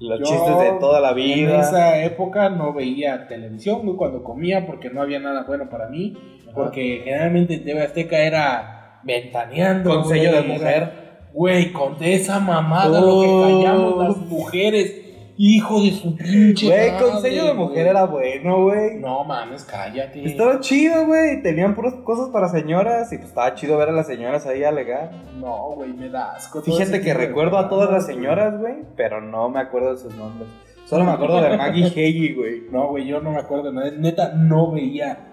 Los 0.00 0.18
Yo, 0.20 0.24
chistes 0.26 0.58
de 0.58 0.78
toda 0.80 1.00
la 1.00 1.10
En 1.10 1.14
vida. 1.16 1.60
esa 1.62 2.02
época 2.04 2.50
no 2.50 2.74
veía 2.74 3.26
televisión, 3.26 3.82
güey, 3.84 3.96
cuando 3.96 4.22
comía, 4.22 4.66
porque 4.66 4.90
no 4.90 5.00
había 5.00 5.18
nada 5.20 5.44
bueno 5.46 5.70
para 5.70 5.88
mí. 5.88 6.14
Porque 6.54 7.00
generalmente 7.04 7.58
TV 7.58 7.80
Azteca 7.82 8.18
era 8.18 9.00
ventaneando. 9.04 9.90
Con 10.02 10.08
sello 10.08 10.32
de 10.32 10.42
mujer. 10.42 10.92
Güey, 11.32 11.72
con 11.72 11.96
esa 12.00 12.38
mamada 12.38 13.00
lo 13.00 13.20
que 13.22 13.26
callamos 13.42 14.04
las 14.08 14.16
mujeres. 14.18 15.00
Hijo 15.36 15.82
de 15.82 15.90
su 15.90 16.16
pinche 16.16 16.66
Güey, 16.66 16.92
madre, 16.92 17.04
con 17.04 17.20
sello 17.22 17.44
de 17.46 17.54
mujer 17.54 17.88
era 17.88 18.04
bueno, 18.04 18.62
güey. 18.62 18.98
No 19.00 19.24
mames, 19.24 19.64
cállate. 19.64 20.24
Estaba 20.24 20.60
chido, 20.60 21.06
güey. 21.06 21.42
Tenían 21.42 21.74
puras 21.74 21.94
cosas 22.04 22.28
para 22.28 22.48
señoras 22.48 23.12
y 23.12 23.16
pues 23.16 23.30
estaba 23.30 23.54
chido 23.54 23.76
ver 23.76 23.88
a 23.88 23.92
las 23.92 24.06
señoras 24.06 24.46
ahí 24.46 24.62
alegar. 24.62 25.10
No, 25.40 25.72
güey, 25.74 25.92
me 25.92 26.08
da 26.08 26.32
asco. 26.36 26.62
Fíjate 26.62 27.00
que 27.00 27.14
recuerdo 27.14 27.58
a 27.58 27.68
todas 27.68 27.90
las 27.90 28.06
señoras, 28.06 28.60
güey, 28.60 28.76
pero 28.96 29.20
no 29.20 29.48
me 29.48 29.60
acuerdo 29.60 29.90
de 29.90 29.96
sus 30.00 30.14
nombres. 30.14 30.48
Solo 30.84 31.04
me 31.04 31.12
acuerdo 31.12 31.40
de 31.40 31.56
Maggie 31.56 31.86
Heggie, 31.94 32.34
güey. 32.34 32.62
No, 32.70 32.88
güey, 32.88 33.06
yo 33.06 33.20
no 33.20 33.32
me 33.32 33.38
acuerdo 33.38 33.64
de 33.64 33.72
nada. 33.72 33.90
Neta, 33.90 34.32
no 34.34 34.70
veía. 34.70 35.30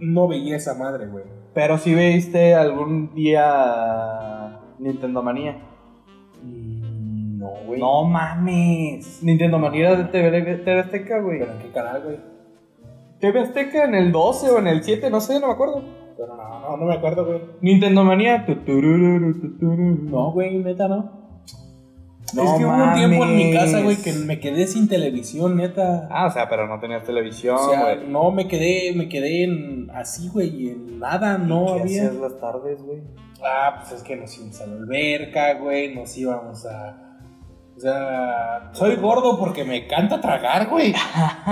No 0.00 0.28
veía 0.28 0.56
esa 0.56 0.74
madre, 0.74 1.06
güey. 1.06 1.24
Pero 1.54 1.78
si 1.78 1.94
viste 1.94 2.54
algún 2.54 3.14
día 3.14 4.60
Nintendo 4.78 5.22
Manía. 5.22 5.67
No, 7.54 7.66
güey. 7.66 7.80
No 7.80 8.04
mames. 8.04 9.22
Nintendo 9.22 9.58
Manía 9.58 9.94
de 9.96 10.04
TV, 10.04 10.42
TV 10.58 10.80
Azteca, 10.80 11.20
güey. 11.20 11.40
¿Pero 11.40 11.52
en 11.52 11.58
qué 11.58 11.70
canal, 11.70 12.02
güey? 12.02 12.16
TV 13.20 13.40
Azteca 13.40 13.84
en 13.84 13.94
el 13.94 14.12
12 14.12 14.50
o 14.50 14.58
en 14.58 14.68
el 14.68 14.82
7, 14.82 15.10
no 15.10 15.20
sé, 15.20 15.40
no 15.40 15.48
me 15.48 15.52
acuerdo. 15.52 15.82
Pero 16.16 16.36
no, 16.36 16.60
no, 16.60 16.76
no 16.76 16.84
me 16.84 16.94
acuerdo, 16.94 17.24
güey. 17.24 17.40
Nintendo 17.60 18.04
Manía. 18.04 18.44
No, 18.46 20.32
güey, 20.32 20.58
neta, 20.58 20.88
no. 20.88 21.18
No 22.34 22.42
es 22.42 22.50
que 22.58 22.64
hubo 22.64 22.74
un 22.74 22.94
tiempo 22.94 23.24
en 23.24 23.36
mi 23.36 23.44
mames. 23.44 23.58
casa, 23.58 23.82
güey, 23.82 23.96
que 23.96 24.12
me 24.12 24.38
quedé 24.38 24.66
sin 24.66 24.86
televisión, 24.86 25.56
neta. 25.56 26.08
Ah, 26.10 26.26
o 26.26 26.30
sea, 26.30 26.46
pero 26.48 26.66
no 26.66 26.78
tenías 26.78 27.02
televisión, 27.02 27.56
o 27.58 27.70
sea, 27.70 27.94
güey. 27.94 28.08
no, 28.08 28.30
me 28.30 28.46
quedé, 28.46 28.92
me 28.94 29.08
quedé 29.08 29.44
en 29.44 29.90
así, 29.94 30.28
güey, 30.28 30.68
en 30.68 30.98
nada, 30.98 31.38
no 31.38 31.64
¿Qué 31.66 31.72
había. 31.80 31.84
hacías 31.84 32.14
las 32.16 32.38
tardes, 32.38 32.82
güey? 32.82 33.00
Ah, 33.42 33.76
pues 33.80 33.92
es 33.92 34.02
que 34.02 34.16
nos 34.16 34.36
íbamos 34.36 34.60
a 34.60 34.66
la 34.66 34.72
alberca, 34.74 35.54
güey, 35.54 35.94
nos 35.94 36.18
íbamos 36.18 36.66
a... 36.66 37.07
O 37.78 37.80
sea, 37.80 38.70
soy 38.72 38.96
gordo 38.96 39.38
porque 39.38 39.62
me 39.62 39.84
encanta 39.84 40.20
tragar, 40.20 40.66
güey. 40.66 40.92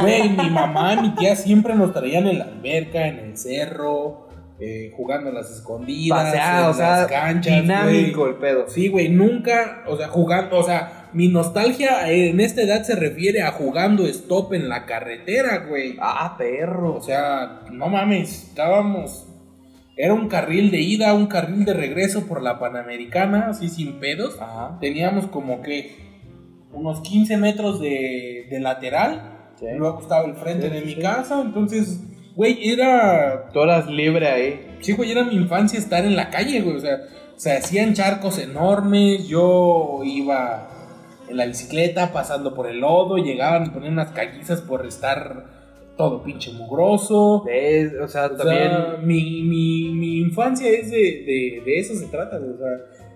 Güey, 0.00 0.28
mi 0.30 0.50
mamá 0.50 0.94
y 0.94 1.02
mi 1.02 1.10
tía 1.14 1.36
siempre 1.36 1.76
nos 1.76 1.92
traían 1.92 2.26
en 2.26 2.40
la 2.40 2.46
alberca, 2.46 3.06
en 3.06 3.20
el 3.20 3.36
cerro, 3.38 4.26
eh, 4.58 4.92
jugando 4.96 5.30
a 5.30 5.32
las 5.32 5.52
escondidas, 5.52 6.24
Pasea, 6.24 6.64
en 6.64 6.66
o 6.66 6.74
sea, 6.74 6.96
las 6.96 7.06
canchas, 7.06 7.62
dinámico 7.62 8.26
el 8.26 8.34
pedo. 8.34 8.68
Sí, 8.68 8.88
güey, 8.88 9.08
nunca, 9.08 9.84
o 9.86 9.96
sea, 9.96 10.08
jugando, 10.08 10.58
o 10.58 10.64
sea, 10.64 11.10
mi 11.12 11.28
nostalgia 11.28 12.10
en 12.10 12.40
esta 12.40 12.62
edad 12.62 12.82
se 12.82 12.96
refiere 12.96 13.42
a 13.42 13.52
jugando 13.52 14.04
stop 14.04 14.52
en 14.54 14.68
la 14.68 14.84
carretera, 14.84 15.58
güey. 15.68 15.96
Ah, 16.00 16.34
perro. 16.36 16.96
O 16.96 17.02
sea, 17.02 17.60
no 17.70 17.86
mames, 17.86 18.48
estábamos. 18.48 19.28
Era 19.96 20.12
un 20.12 20.26
carril 20.26 20.72
de 20.72 20.80
ida, 20.80 21.14
un 21.14 21.28
carril 21.28 21.64
de 21.64 21.72
regreso 21.72 22.26
por 22.26 22.42
la 22.42 22.58
Panamericana, 22.58 23.50
así 23.50 23.68
sin 23.68 24.00
pedos. 24.00 24.36
Ajá. 24.40 24.76
Teníamos 24.80 25.28
como 25.28 25.62
que 25.62 26.05
unos 26.72 27.00
15 27.00 27.36
metros 27.36 27.80
de, 27.80 28.46
de 28.50 28.60
lateral. 28.60 29.32
Sí. 29.58 29.66
Luego 29.76 30.00
estaba 30.00 30.26
el 30.26 30.34
frente 30.34 30.68
Sí, 30.68 30.74
de 30.74 30.80
sí, 30.80 30.86
mi 30.96 31.02
casa. 31.02 31.40
Entonces, 31.40 32.00
güey, 32.34 32.68
era. 32.70 33.48
Tú 33.52 33.60
eras 33.62 33.86
libre 33.88 34.28
ahí. 34.28 34.76
Sí, 34.80 34.92
güey, 34.92 35.10
era 35.10 35.24
mi 35.24 35.34
infancia 35.34 35.78
estar 35.78 36.04
en 36.04 36.16
la 36.16 36.30
calle, 36.30 36.60
güey. 36.60 36.76
O 36.76 36.80
sea, 36.80 36.98
se 37.36 37.52
hacían 37.52 37.94
charcos 37.94 38.38
enormes. 38.38 39.26
Yo 39.28 40.00
iba 40.04 40.68
en 41.28 41.36
la 41.38 41.46
bicicleta 41.46 42.12
pasando 42.12 42.54
por 42.54 42.66
el 42.68 42.80
lodo. 42.80 43.16
Llegaban 43.16 43.66
y 43.66 43.70
ponían 43.70 43.94
unas 43.94 44.10
callizas 44.10 44.60
por 44.60 44.84
estar 44.86 45.54
todo 45.96 46.22
pinche 46.22 46.52
mugroso. 46.52 47.44
O 47.46 48.08
sea, 48.08 48.26
O 48.26 48.36
también. 48.36 48.68
sea, 48.68 48.98
mi, 49.02 49.42
mi, 49.42 49.88
mi 49.94 50.18
infancia 50.18 50.68
es 50.68 50.90
de, 50.90 50.98
de, 50.98 51.62
de 51.64 51.78
eso 51.78 51.94
se 51.94 52.06
trata. 52.08 52.36
O 52.36 52.58
sea, 52.58 52.68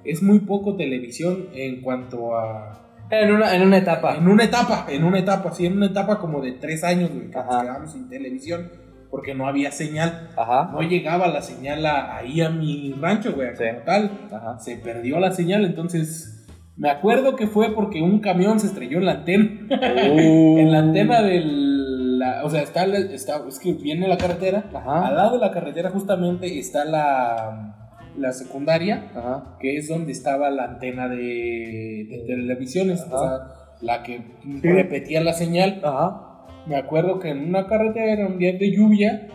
es 0.05 0.23
muy 0.23 0.39
poco 0.41 0.77
televisión 0.77 1.49
en 1.53 1.83
cuanto 1.83 2.35
a... 2.35 2.80
En 3.11 3.33
una, 3.33 3.55
en 3.55 3.63
una 3.63 3.77
etapa. 3.79 4.17
En 4.17 4.29
una 4.29 4.45
etapa, 4.45 4.87
en 4.89 5.05
una 5.05 5.19
etapa, 5.19 5.53
sí, 5.53 5.67
en 5.67 5.77
una 5.77 5.87
etapa 5.87 6.19
como 6.19 6.41
de 6.41 6.53
tres 6.53 6.85
años, 6.85 7.11
güey, 7.11 7.31
que 7.31 7.37
nos 7.37 7.47
Ajá. 7.47 7.63
quedamos 7.63 7.93
sin 7.93 8.09
televisión 8.09 8.71
porque 9.11 9.35
no 9.35 9.49
había 9.49 9.73
señal. 9.73 10.29
Ajá. 10.37 10.71
No 10.73 10.83
llegaba 10.83 11.27
la 11.27 11.43
señal 11.43 11.85
a- 11.87 12.17
ahí 12.17 12.41
a 12.41 12.51
mi 12.51 12.93
rancho, 12.93 13.33
güey, 13.35 13.49
Sí. 13.57 13.65
como 13.69 13.85
tal. 13.85 14.11
Ajá. 14.33 14.59
Se 14.61 14.77
perdió 14.77 15.19
la 15.19 15.33
señal, 15.33 15.65
entonces... 15.65 16.37
Me 16.77 16.89
acuerdo 16.89 17.37
que 17.37 17.47
fue 17.47 17.75
porque 17.75 18.01
un 18.01 18.21
camión 18.21 18.59
se 18.61 18.69
estrelló 18.69 18.99
en 18.99 19.07
la 19.07 19.13
antena. 19.13 19.45
Uh. 19.71 20.59
en 20.59 20.73
la 20.73 20.79
antena 20.79 21.21
del... 21.23 22.19
la- 22.21 22.45
o 22.45 22.49
sea, 22.51 22.63
está, 22.63 22.85
está... 22.85 23.43
Es 23.49 23.59
que 23.59 23.73
viene 23.75 24.07
la 24.09 24.17
carretera. 24.17 24.65
Ajá. 24.73 25.09
Al 25.09 25.17
lado 25.17 25.33
de 25.33 25.39
la 25.41 25.51
carretera 25.51 25.91
justamente 25.91 26.59
está 26.59 26.85
la, 26.85 27.80
la 28.17 28.33
secundaria, 28.33 29.11
Ajá. 29.15 29.57
que 29.61 29.77
es 29.77 29.89
donde 29.89 30.13
estaba 30.13 30.51
la 30.51 30.65
antena 30.65 31.09
de, 31.09 32.07
de 32.09 32.25
televisiones, 32.27 33.03
Ajá. 33.03 33.15
o 33.17 33.19
sea, 33.19 33.39
la 33.81 34.03
que 34.03 34.21
repetía 34.63 35.21
la 35.23 35.33
señal. 35.33 35.81
Ajá. 35.85 36.27
Me 36.67 36.77
acuerdo 36.77 37.19
que 37.19 37.31
en 37.31 37.49
una 37.49 37.67
carretera, 37.67 38.27
un 38.27 38.39
día 38.39 38.53
de 38.53 38.71
lluvia, 38.71 39.29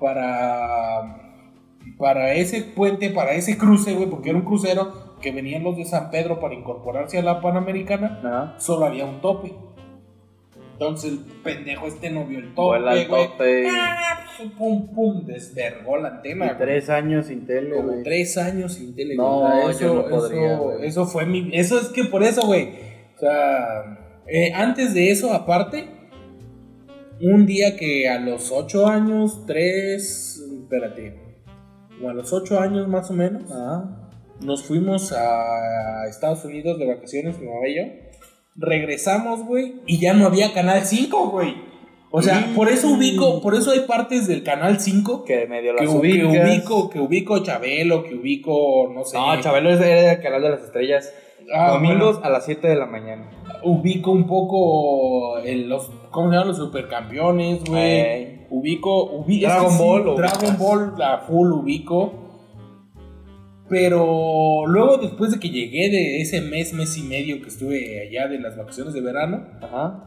para, 0.00 1.16
para 1.98 2.34
ese 2.34 2.62
puente, 2.62 3.10
para 3.10 3.32
ese 3.32 3.56
cruce, 3.58 3.94
güey, 3.94 4.08
porque 4.08 4.30
era 4.30 4.38
un 4.38 4.44
crucero 4.44 5.16
que 5.20 5.32
venían 5.32 5.64
los 5.64 5.76
de 5.76 5.84
San 5.84 6.10
Pedro 6.10 6.38
para 6.40 6.54
incorporarse 6.54 7.18
a 7.18 7.22
la 7.22 7.40
Panamericana, 7.40 8.20
Ajá. 8.22 8.54
solo 8.58 8.86
había 8.86 9.04
un 9.06 9.20
tope. 9.20 9.52
Entonces 10.80 11.12
el 11.12 11.18
pendejo 11.42 11.88
este 11.88 12.08
no 12.10 12.24
vio 12.24 12.38
el 12.38 12.54
tope, 12.54 12.76
el 12.76 13.08
güey. 13.08 13.26
tope. 13.28 13.66
Ah, 13.68 14.14
Pum, 14.56 14.94
pum, 14.94 15.26
desvergó 15.26 15.96
la. 15.96 16.20
Y 16.22 16.34
güey. 16.36 16.50
tres 16.56 16.88
años 16.88 17.26
sin 17.26 17.44
tele, 17.44 17.74
Como 17.74 18.02
tres 18.04 18.38
años 18.38 18.74
sin 18.74 18.94
tele. 18.94 19.16
No, 19.16 19.40
güey. 19.40 19.64
O 19.64 19.72
yo 19.72 19.94
no 19.94 20.00
eso, 20.02 20.08
podría, 20.08 20.52
eso, 20.54 20.62
güey. 20.62 20.86
eso 20.86 21.06
fue 21.06 21.26
mi. 21.26 21.50
Eso 21.52 21.80
es 21.80 21.88
que 21.88 22.04
por 22.04 22.22
eso, 22.22 22.46
güey. 22.46 22.68
O 23.16 23.18
sea, 23.18 24.22
eh, 24.28 24.52
antes 24.54 24.94
de 24.94 25.10
eso, 25.10 25.32
aparte, 25.32 25.88
un 27.20 27.46
día 27.46 27.76
que 27.76 28.08
a 28.08 28.20
los 28.20 28.52
ocho 28.52 28.86
años, 28.86 29.44
tres. 29.46 30.40
Espérate. 30.62 31.16
Como 31.96 32.10
a 32.10 32.14
los 32.14 32.32
ocho 32.32 32.60
años 32.60 32.86
más 32.86 33.10
o 33.10 33.14
menos, 33.14 33.50
Ajá. 33.50 34.08
nos 34.40 34.62
fuimos 34.62 35.12
a 35.12 36.06
Estados 36.08 36.44
Unidos 36.44 36.78
de 36.78 36.86
vacaciones, 36.86 37.36
mi 37.40 37.46
mamá 37.48 37.66
y 37.66 37.74
yo. 37.76 37.82
Regresamos, 38.58 39.44
güey, 39.44 39.74
y 39.86 39.98
ya 39.98 40.12
no 40.14 40.26
había 40.26 40.52
Canal 40.52 40.84
5, 40.84 41.30
güey. 41.30 41.54
O 42.10 42.22
sea, 42.22 42.40
Mm. 42.50 42.54
por 42.54 42.68
eso 42.70 42.88
ubico, 42.88 43.40
por 43.42 43.54
eso 43.54 43.70
hay 43.70 43.80
partes 43.80 44.26
del 44.26 44.42
Canal 44.42 44.80
5 44.80 45.24
Que 45.24 45.46
medio 45.46 45.76
que, 45.76 45.82
las 45.84 45.92
que 45.92 45.98
ubicas. 45.98 46.44
ubico, 46.46 46.90
que 46.90 47.00
ubico 47.00 47.38
Chabelo, 47.42 48.02
que 48.02 48.14
ubico, 48.14 48.90
no 48.94 49.04
sé. 49.04 49.16
No, 49.18 49.38
Chabelo 49.40 49.70
es 49.70 49.80
era 49.80 50.12
el 50.14 50.20
canal 50.22 50.40
de 50.42 50.48
las 50.50 50.62
estrellas. 50.62 51.12
Ah, 51.54 51.72
Domingos 51.72 52.14
bueno. 52.16 52.26
a 52.26 52.30
las 52.30 52.44
7 52.46 52.66
de 52.68 52.76
la 52.76 52.86
mañana. 52.86 53.30
Ubico 53.62 54.10
un 54.10 54.26
poco 54.26 55.38
el- 55.38 55.68
los, 55.68 55.90
¿cómo 56.10 56.28
se 56.30 56.34
llaman? 56.34 56.48
Los 56.48 56.56
supercampeones, 56.58 57.64
güey. 57.64 57.82
Ey. 57.82 58.46
Ubico, 58.50 59.10
ubi- 59.12 59.36
es 59.44 59.48
Dragon 59.50 59.76
que 59.76 59.82
Ball, 59.84 60.16
Dragon. 60.16 60.58
Ball, 60.58 60.94
la 60.98 61.18
full 61.18 61.52
ubico. 61.52 62.12
Pero 63.68 64.64
luego 64.66 64.96
después 64.98 65.30
de 65.32 65.38
que 65.40 65.50
llegué 65.50 65.90
de 65.90 66.20
ese 66.22 66.40
mes, 66.40 66.72
mes 66.72 66.96
y 66.96 67.02
medio 67.02 67.40
que 67.42 67.48
estuve 67.48 68.00
allá 68.08 68.26
de 68.28 68.38
las 68.40 68.56
vacaciones 68.56 68.94
de 68.94 69.00
verano, 69.02 69.46
Ajá. 69.60 70.04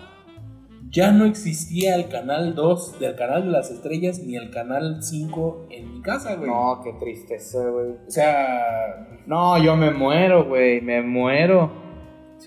ya 0.90 1.12
no 1.12 1.26
existía 1.26 1.96
el 1.96 2.08
canal 2.10 2.56
2 2.56 3.00
del 3.00 3.16
canal 3.16 3.44
de 3.46 3.50
las 3.52 3.70
estrellas 3.70 4.20
ni 4.26 4.36
el 4.36 4.50
canal 4.50 5.04
5 5.04 5.68
en 5.70 5.94
mi 5.96 6.02
casa, 6.02 6.36
güey. 6.36 6.50
No, 6.50 6.82
qué 6.84 6.94
tristeza, 7.00 7.60
güey. 7.70 7.92
O 8.08 8.10
sea, 8.12 9.08
No, 9.28 9.62
yo 9.64 9.76
me 9.76 9.92
muero, 9.92 10.46
güey. 10.46 10.82
Me 10.82 11.02
muero. 11.04 11.72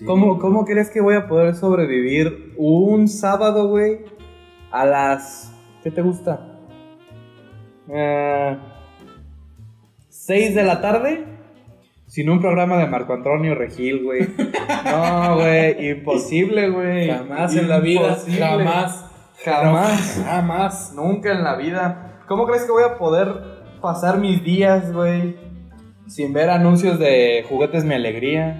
¿Cómo, 0.05 0.37
¿Cómo 0.39 0.65
crees 0.65 0.89
que 0.89 0.99
voy 0.99 1.15
a 1.15 1.25
poder 1.27 1.55
sobrevivir 1.55 2.53
un 2.57 3.07
sábado, 3.07 3.69
güey? 3.69 3.99
A 4.69 4.85
las. 4.85 5.53
¿Qué 5.81 5.89
te 5.91 6.01
gusta? 6.01 6.59
Eh, 7.87 8.57
6 10.25 10.55
de 10.55 10.63
la 10.63 10.81
tarde. 10.81 11.23
Sin 12.07 12.29
un 12.31 12.39
programa 12.39 12.77
de 12.77 12.87
Marco 12.87 13.13
Antonio 13.13 13.53
Regil, 13.55 14.03
güey. 14.03 14.21
No, 14.85 15.35
güey. 15.35 15.89
Imposible, 15.91 16.69
güey. 16.69 17.09
jamás 17.09 17.55
en 17.55 17.69
la 17.69 17.79
vida, 17.79 18.09
Imposible. 18.09 18.39
jamás, 18.39 19.05
Jamás. 19.43 20.23
jamás. 20.25 20.93
Nunca 20.95 21.31
en 21.31 21.43
la 21.43 21.55
vida. 21.57 22.21
¿Cómo 22.27 22.45
crees 22.47 22.63
que 22.63 22.71
voy 22.71 22.83
a 22.83 22.97
poder 22.97 23.27
pasar 23.81 24.17
mis 24.17 24.43
días, 24.43 24.91
güey? 24.91 25.35
Sin 26.07 26.33
ver 26.33 26.49
anuncios 26.49 26.97
de 26.99 27.43
juguetes 27.47 27.83
mi 27.83 27.93
alegría. 27.93 28.57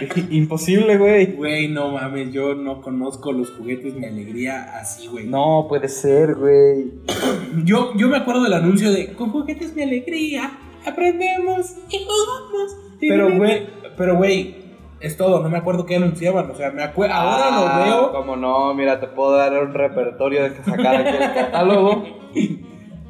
Imposible, 0.30 0.96
güey. 0.98 1.26
Güey, 1.32 1.68
no 1.68 1.90
mames, 1.92 2.32
yo 2.32 2.54
no 2.54 2.80
conozco 2.80 3.32
los 3.32 3.50
juguetes 3.50 3.94
Mi 3.94 4.06
Alegría 4.06 4.76
así, 4.78 5.06
güey. 5.06 5.26
No 5.26 5.66
puede 5.68 5.88
ser, 5.88 6.34
güey. 6.34 6.92
Yo, 7.64 7.92
yo 7.96 8.08
me 8.08 8.18
acuerdo 8.18 8.42
del 8.44 8.52
anuncio 8.52 8.92
de 8.92 9.12
Con 9.14 9.30
juguetes 9.30 9.74
Mi 9.74 9.82
Alegría, 9.82 10.50
aprendemos 10.84 11.74
y 11.90 11.98
jugamos. 12.04 12.76
y 13.00 13.08
Pero, 13.08 13.26
vivimos". 13.26 13.46
güey. 13.48 13.66
Pero, 13.96 14.16
güey, 14.16 14.56
es 15.00 15.16
todo, 15.16 15.42
no 15.42 15.48
me 15.48 15.58
acuerdo 15.58 15.86
qué 15.86 15.96
anunciaban. 15.96 16.50
O 16.50 16.54
sea, 16.54 16.70
me 16.70 16.82
acuerdo. 16.82 17.14
Ahora 17.14 17.50
lo 17.50 17.84
veo. 17.84 18.12
Como 18.12 18.36
no, 18.36 18.74
mira, 18.74 19.00
te 19.00 19.06
puedo 19.06 19.32
dar 19.36 19.52
un 19.62 19.72
repertorio 19.72 20.42
de 20.42 20.52
que 20.54 20.62
sacar 20.64 20.96
aquí 20.96 21.16
el 21.22 21.34
catálogo. 21.34 22.04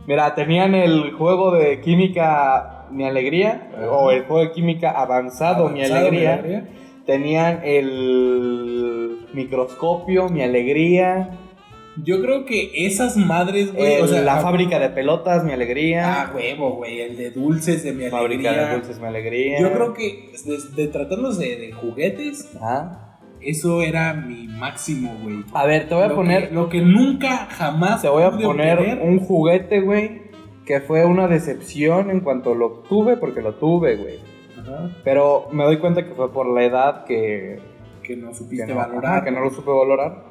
Mira, 0.07 0.35
tenían 0.35 0.75
el 0.75 1.13
juego 1.13 1.53
de 1.57 1.81
química 1.81 2.87
Mi 2.91 3.05
Alegría, 3.05 3.71
o 3.91 4.11
el 4.11 4.25
juego 4.25 4.45
de 4.45 4.53
química 4.53 4.91
avanzado, 4.91 5.69
Mi 5.69 5.83
Alegría. 5.83 6.69
Tenían 7.05 7.61
el 7.65 9.27
microscopio 9.33 10.29
Mi 10.29 10.43
Alegría. 10.43 11.31
Yo 12.05 12.21
creo 12.21 12.45
que 12.45 12.87
esas 12.87 13.17
madres, 13.17 13.73
güey. 13.73 13.95
el- 13.95 14.03
o 14.03 14.07
sea, 14.07 14.21
la 14.21 14.37
ah, 14.37 14.41
fábrica 14.41 14.79
de 14.79 14.91
pelotas 14.91 15.45
Mi 15.45 15.53
Alegría. 15.53 16.23
Ah, 16.23 16.33
huevo, 16.35 16.73
güey. 16.77 17.01
El 17.01 17.17
de 17.17 17.31
dulces 17.31 17.83
de 17.85 17.93
mi 17.93 18.05
fábrica 18.11 18.51
alegría. 18.51 18.69
de 18.69 18.75
dulces 18.77 19.01
Mi 19.01 19.07
Alegría. 19.07 19.61
Yo 19.61 19.73
creo 19.73 19.95
que 19.95 20.31
de, 20.45 20.83
de 20.83 20.89
tratándose 20.89 21.57
de 21.57 21.73
juguetes, 21.73 22.55
Ajá. 22.57 23.06
Eso 23.51 23.83
era 23.83 24.13
mi 24.15 24.47
máximo, 24.49 25.15
güey. 25.23 25.45
A 25.53 25.65
ver, 25.67 25.89
te 25.89 25.95
voy 25.95 26.05
a 26.05 26.09
Lo 26.09 26.15
poner. 26.17 26.49
que- 26.49 26.55
lo 26.55 26.69
que 26.69 26.81
nunca 26.81 27.47
jamás 27.51 28.03
Te 28.03 28.09
voy 28.09 28.23
a 28.23 28.31
poner 28.31 28.79
obtener. 28.79 29.03
un 29.03 29.19
juguete, 29.21 29.81
güey, 29.81 30.23
que 30.65 30.81
fue 30.81 31.05
una 31.05 31.29
decepción 31.29 32.11
en 32.11 32.21
cuanto 32.21 32.55
lo 32.55 32.71
tuve, 32.89 33.17
porque 33.17 33.41
lo 33.43 33.55
tuve, 33.55 33.97
güey. 33.97 34.19
Ajá, 34.61 34.91
Pero 35.05 35.47
me 35.53 35.65
doy 35.65 35.79
cuenta 35.79 36.05
que 36.05 36.13
fue 36.15 36.33
por 36.33 36.47
la 36.49 36.65
edad 36.65 37.05
que, 37.05 37.61
que 38.03 38.17
no 38.17 38.29
que, 38.31 38.35
supiste 38.35 38.67
no, 38.67 38.77
valorar. 38.77 39.05
ajá, 39.19 39.25
que 39.25 39.31
no 39.31 39.41
lo 39.41 39.51
supe 39.51 39.71
valorar. 39.71 40.25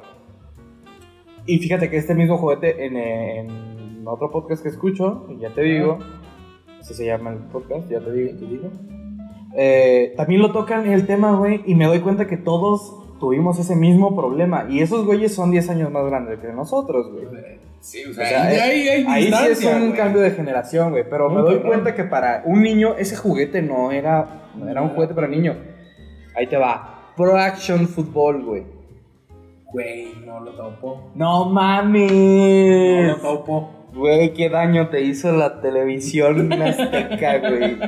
Y 1.46 1.58
fíjate 1.58 1.88
que 1.88 1.96
este 1.96 2.14
mismo 2.14 2.36
juguete 2.38 2.84
en, 2.86 2.96
en 2.96 4.02
otro 4.06 4.30
podcast 4.30 4.62
que 4.62 4.68
escucho, 4.68 5.26
ya 5.40 5.50
te 5.50 5.62
digo, 5.62 5.98
así 6.80 6.92
se 6.94 7.06
llama 7.06 7.30
el 7.30 7.38
podcast, 7.38 7.88
ya 7.88 8.00
te 8.00 8.12
digo, 8.12 8.38
te 8.38 8.44
digo. 8.46 8.70
eh, 9.56 10.12
también 10.16 10.42
lo 10.42 10.52
tocan 10.52 10.86
el 10.92 11.06
tema, 11.06 11.32
güey, 11.36 11.62
y 11.66 11.74
me 11.76 11.86
doy 11.86 12.00
cuenta 12.00 12.26
que 12.26 12.36
todos 12.36 13.05
tuvimos 13.18 13.58
ese 13.58 13.76
mismo 13.76 14.14
problema. 14.16 14.66
Y 14.68 14.80
esos 14.80 15.04
güeyes 15.04 15.34
son 15.34 15.50
10 15.50 15.70
años 15.70 15.90
más 15.90 16.04
grandes 16.06 16.38
que 16.40 16.48
nosotros, 16.52 17.10
güey. 17.12 17.26
Sí, 17.80 18.02
o 18.06 18.10
O 18.10 18.14
sea, 18.14 18.42
ahí, 18.44 18.56
ahí 18.56 18.88
hay 18.88 19.04
Ahí 19.08 19.32
sí 19.32 19.44
es 19.52 19.64
un 19.64 19.88
güey. 19.88 19.92
cambio 19.96 20.20
de 20.22 20.30
generación, 20.32 20.90
güey. 20.90 21.04
Pero 21.08 21.28
me 21.30 21.40
doy 21.42 21.56
cabrón. 21.56 21.66
cuenta 21.68 21.94
que 21.94 22.04
para 22.04 22.42
un 22.44 22.62
niño, 22.62 22.94
ese 22.98 23.16
juguete 23.16 23.62
no 23.62 23.92
era, 23.92 24.48
no 24.56 24.68
era 24.68 24.82
un 24.82 24.88
juguete 24.90 25.14
para 25.14 25.28
niño. 25.28 25.54
Ahí 26.34 26.46
te 26.48 26.56
va. 26.56 27.12
Pro 27.16 27.36
Action 27.36 27.86
Football, 27.88 28.44
güey. 28.44 28.64
Güey, 29.72 30.12
no 30.24 30.40
lo 30.40 30.52
topo. 30.52 31.10
No 31.14 31.44
No 31.46 31.50
mames. 31.52 33.08
lo 33.08 33.16
topo. 33.16 33.70
Güey, 33.96 34.34
qué 34.34 34.50
daño 34.50 34.88
te 34.90 35.00
hizo 35.00 35.32
la 35.32 35.60
televisión 35.62 36.52
azteca, 36.52 37.38
güey. 37.38 37.78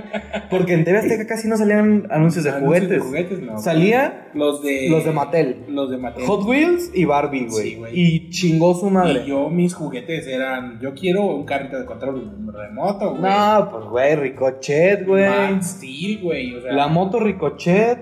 Porque 0.51 0.73
en 0.73 0.85
TV 0.85 0.99
Azteca 0.99 1.27
casi 1.27 1.49
no 1.49 1.57
salían 1.59 2.07
anuncios 2.11 2.45
de 2.45 2.51
Anuncios 2.51 2.65
juguetes. 2.67 2.91
de 2.91 2.99
juguetes, 3.01 3.43
no. 3.43 3.59
Salía 3.59 4.29
Los 4.33 4.63
de. 4.63 4.89
los 4.89 5.05
de 5.05 5.13
Mattel. 5.13 5.65
Los 5.69 5.91
de 5.91 5.99
Mattel. 5.99 6.25
Hot 6.25 6.45
Wheels 6.47 6.91
y 6.95 7.05
Barbie, 7.05 7.47
güey. 7.51 7.63
Sí, 7.71 7.75
güey. 7.77 7.93
y 7.95 8.31
chingó 8.31 8.75
su 8.75 8.89
madre. 8.89 9.23
Y 9.25 9.29
yo, 9.29 9.51
mis 9.51 9.75
juguetes 9.75 10.27
eran. 10.27 10.81
Yo 10.81 10.95
quiero 10.95 11.25
un 11.27 11.45
carrito 11.45 11.79
de 11.79 11.85
control 11.85 12.33
remoto, 12.55 13.11
güey. 13.11 13.23
No, 13.23 13.69
pues 13.71 13.85
güey, 13.87 14.17
Ricochet, 14.17 15.07
güey. 15.07 15.29
Man 15.29 15.63
Steel, 15.63 16.21
güey. 16.23 16.55
O 16.55 16.63
sea, 16.63 16.73
La 16.73 16.89
moto 16.89 17.21
Ricochet. 17.21 17.99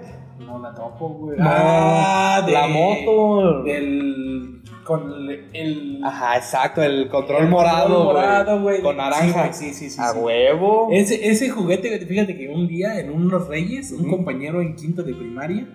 No 0.47 0.61
la 0.61 0.73
topo, 0.73 1.09
güey. 1.09 1.39
No, 1.39 1.45
la 1.45 2.69
moto. 2.71 3.63
Del. 3.65 4.61
Con 4.87 5.11
el. 5.13 5.49
el- 5.53 6.01
Ajá, 6.05 6.37
exacto, 6.37 6.83
el 6.83 7.09
control 7.09 7.43
el 7.45 7.49
morado, 7.49 7.89
control 7.89 8.05
morado, 8.15 8.61
güey. 8.63 8.81
Con 8.83 8.97
naranja. 8.97 9.53
Sí, 9.53 9.75
sí, 9.75 9.91
sí. 9.91 10.01
A 10.01 10.13
sí. 10.13 10.19
huevo. 10.19 10.89
Ese, 10.93 11.29
ese 11.29 11.51
juguete, 11.51 11.99
fíjate 12.07 12.37
que 12.37 12.49
un 12.49 12.69
día 12.69 13.01
en 13.01 13.11
unos 13.11 13.49
Reyes, 13.49 13.93
un 13.93 14.09
compañero 14.09 14.61
en 14.63 14.77
quinto 14.77 15.03
de 15.03 15.15
primaria 15.15 15.67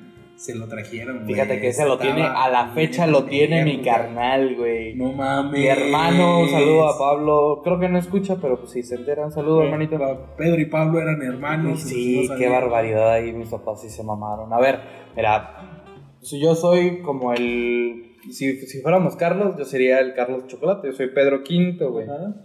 se 0.41 0.55
lo 0.55 0.68
trajeron, 0.68 1.18
güey. 1.18 1.28
Fíjate 1.36 1.62
que 1.62 1.68
ese 1.68 1.86
lo 1.86 1.99
tiene, 1.99 2.24
a 2.24 2.49
la 2.49 2.70
fecha 2.70 3.05
lo 3.05 3.26
tiene 3.26 3.64
mi 3.64 3.82
carnal, 3.84 4.55
güey. 4.55 4.95
No 4.95 5.12
mames. 5.12 5.51
Mi 5.59 5.68
hermano, 5.68 6.39
un 6.39 6.49
saludo 6.49 6.88
a 6.89 6.97
Pablo. 6.97 7.62
Creo 7.64 7.80
que 7.80 7.88
no 7.89 7.99
escucha, 7.99 8.38
pero 8.41 8.57
pues 8.59 8.72
si 8.72 8.82
se 8.82 8.95
entera, 8.95 9.26
un 9.26 9.32
saludo, 9.32 9.62
hermanito. 9.62 9.99
Pedro 10.38 10.59
y 10.59 10.66
Pablo 10.66 10.99
eran 10.99 11.22
hermanos. 11.22 11.82
Sí, 11.82 12.28
qué 12.39 12.49
barbaridad 12.49 13.12
ahí, 13.12 13.34
mis 13.34 13.49
papás 13.49 13.82
sí 13.82 13.89
se 13.89 14.03
mamaron. 14.03 14.51
A 14.51 14.59
ver, 14.59 14.80
mira, 15.16 15.82
si 16.22 16.39
yo 16.39 16.55
soy 16.55 17.01
como 17.01 17.34
el... 17.34 18.11
Si, 18.30 18.57
si 18.67 18.82
fuéramos 18.82 19.15
Carlos, 19.15 19.55
yo 19.57 19.65
sería 19.65 19.99
el 19.99 20.13
Carlos 20.13 20.47
Chocolate, 20.47 20.88
yo 20.88 20.93
soy 20.93 21.07
Pedro 21.09 21.43
Quinto, 21.43 21.91
güey. 21.91 22.07
Ajá. 22.07 22.36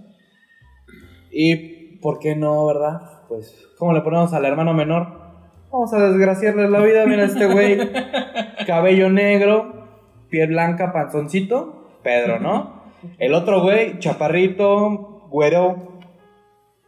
¿Y 1.31 1.99
por 1.99 2.19
qué 2.19 2.35
no, 2.35 2.65
verdad? 2.67 3.23
Pues, 3.29 3.69
¿cómo 3.79 3.93
le 3.93 4.01
ponemos 4.01 4.33
al 4.33 4.45
hermano 4.45 4.73
menor? 4.73 5.27
Vamos 5.71 5.93
a 5.93 6.09
desgraciarle 6.09 6.71
la 6.71 6.81
vida, 6.81 7.05
mira 7.07 7.25
este 7.25 7.47
güey. 7.47 7.79
Cabello 8.67 9.11
negro, 9.11 9.89
piel 10.31 10.49
blanca, 10.49 10.93
panzoncito. 10.93 11.99
Pedro, 12.03 12.39
¿no? 12.41 12.85
El 13.19 13.35
otro 13.35 13.63
güey, 13.63 13.99
chaparrito, 13.99 15.27
güero, 15.29 15.99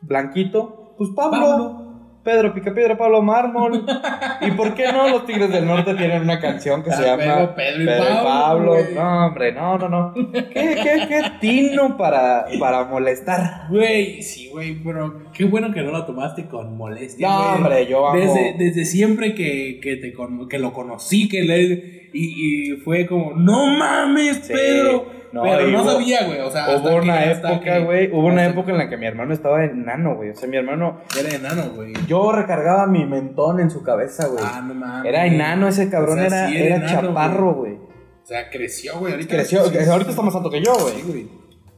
blanquito. 0.01 0.95
Pues 0.97 1.11
Pablo. 1.15 1.41
Pablo. 1.41 1.88
Pedro 2.29 2.53
Picapiedra, 2.53 2.99
Pablo 2.99 3.23
Mármol. 3.23 3.87
¿Y 4.43 4.51
por 4.51 4.75
qué 4.75 4.93
no 4.93 5.09
los 5.09 5.25
Tigres 5.25 5.51
del 5.51 5.65
Norte 5.67 5.95
tienen 5.95 6.21
una 6.21 6.39
canción 6.39 6.83
que 6.83 6.91
se 6.93 7.03
llama 7.03 7.55
Pedro 7.55 7.83
y 7.83 7.87
Pablo. 7.87 8.77
No, 8.95 9.27
hombre, 9.29 9.53
no, 9.53 9.79
no, 9.79 9.89
no. 9.89 10.13
¿Qué, 10.15 10.51
qué, 10.53 11.07
qué 11.09 11.23
tino 11.41 11.97
para, 11.97 12.45
para 12.61 12.85
molestar? 12.85 13.69
Güey, 13.71 14.21
sí, 14.23 14.49
güey, 14.53 14.75
pero 14.85 15.23
qué 15.33 15.45
bueno 15.45 15.73
que 15.73 15.81
no 15.81 15.91
lo 15.91 16.05
tomaste 16.05 16.47
con 16.49 16.77
molestia. 16.77 17.27
No, 17.29 17.55
hombre, 17.55 17.87
yo 17.87 18.07
amo- 18.07 18.19
Desde, 18.21 18.55
desde 18.59 18.85
siempre 18.85 19.35
que, 19.35 19.81
que, 19.83 19.97
te 19.97 20.13
con- 20.13 20.49
que 20.51 20.59
lo 20.59 20.75
conocí, 20.75 21.29
que 21.31 21.43
le. 21.45 22.11
Y, 22.13 22.73
y 22.73 22.77
fue 22.77 23.07
como, 23.07 23.33
no 23.35 23.67
mames, 23.79 24.39
Sí, 24.45 24.53
Pedro. 24.53 25.18
No, 25.33 25.43
pero 25.43 25.67
no 25.69 25.83
hubo- 25.83 25.91
sabía, 25.93 26.25
güey. 26.27 26.41
O 26.41 26.51
sea, 26.51 26.67
hasta 26.67 26.79
Hubo 26.81 26.89
que- 27.01 27.05
una 27.07 27.19
hasta 27.31 27.53
época, 27.53 27.79
güey, 27.81 28.11
hubo 28.13 28.27
una 28.27 28.47
época 28.47 28.73
en 28.73 28.79
la 28.79 28.89
que 28.89 28.97
mi 28.97 29.07
hermano 29.07 29.35
estaba 29.35 29.65
enano, 29.65 30.17
güey. 30.17 30.31
O 30.31 30.35
sea, 30.35 30.49
mi 30.49 30.57
hermano, 30.57 31.01
Era 31.19 31.35
enano, 31.35 31.71
güey. 31.75 31.93
yo 32.07 32.33
recargaba 32.33 32.87
mi 32.87 33.05
mentón 33.05 33.61
en 33.61 33.71
su 33.71 33.83
cabeza, 33.83 34.27
güey. 34.29 34.43
Ah, 34.47 34.63
no 34.67 34.75
mames. 34.75 35.09
Era 35.09 35.27
enano 35.27 35.69
ese 35.69 35.89
cabrón, 35.91 36.19
O 36.19 36.23
sea, 36.23 36.27
era, 36.27 36.49
sí 36.49 36.57
era 36.57 36.77
enano, 36.77 37.09
chaparro, 37.09 37.55
güey. 37.55 37.75
O 37.75 38.27
sea, 38.29 38.51
creció, 38.51 38.99
güey. 38.99 39.13
Ahorita 39.15 39.37
Creció, 39.37 39.61
ahorita 39.61 40.11
está 40.11 40.23
más 40.23 40.35
alto 40.35 40.51
que 40.51 40.63
yo, 40.63 40.75
güey. 40.75 41.29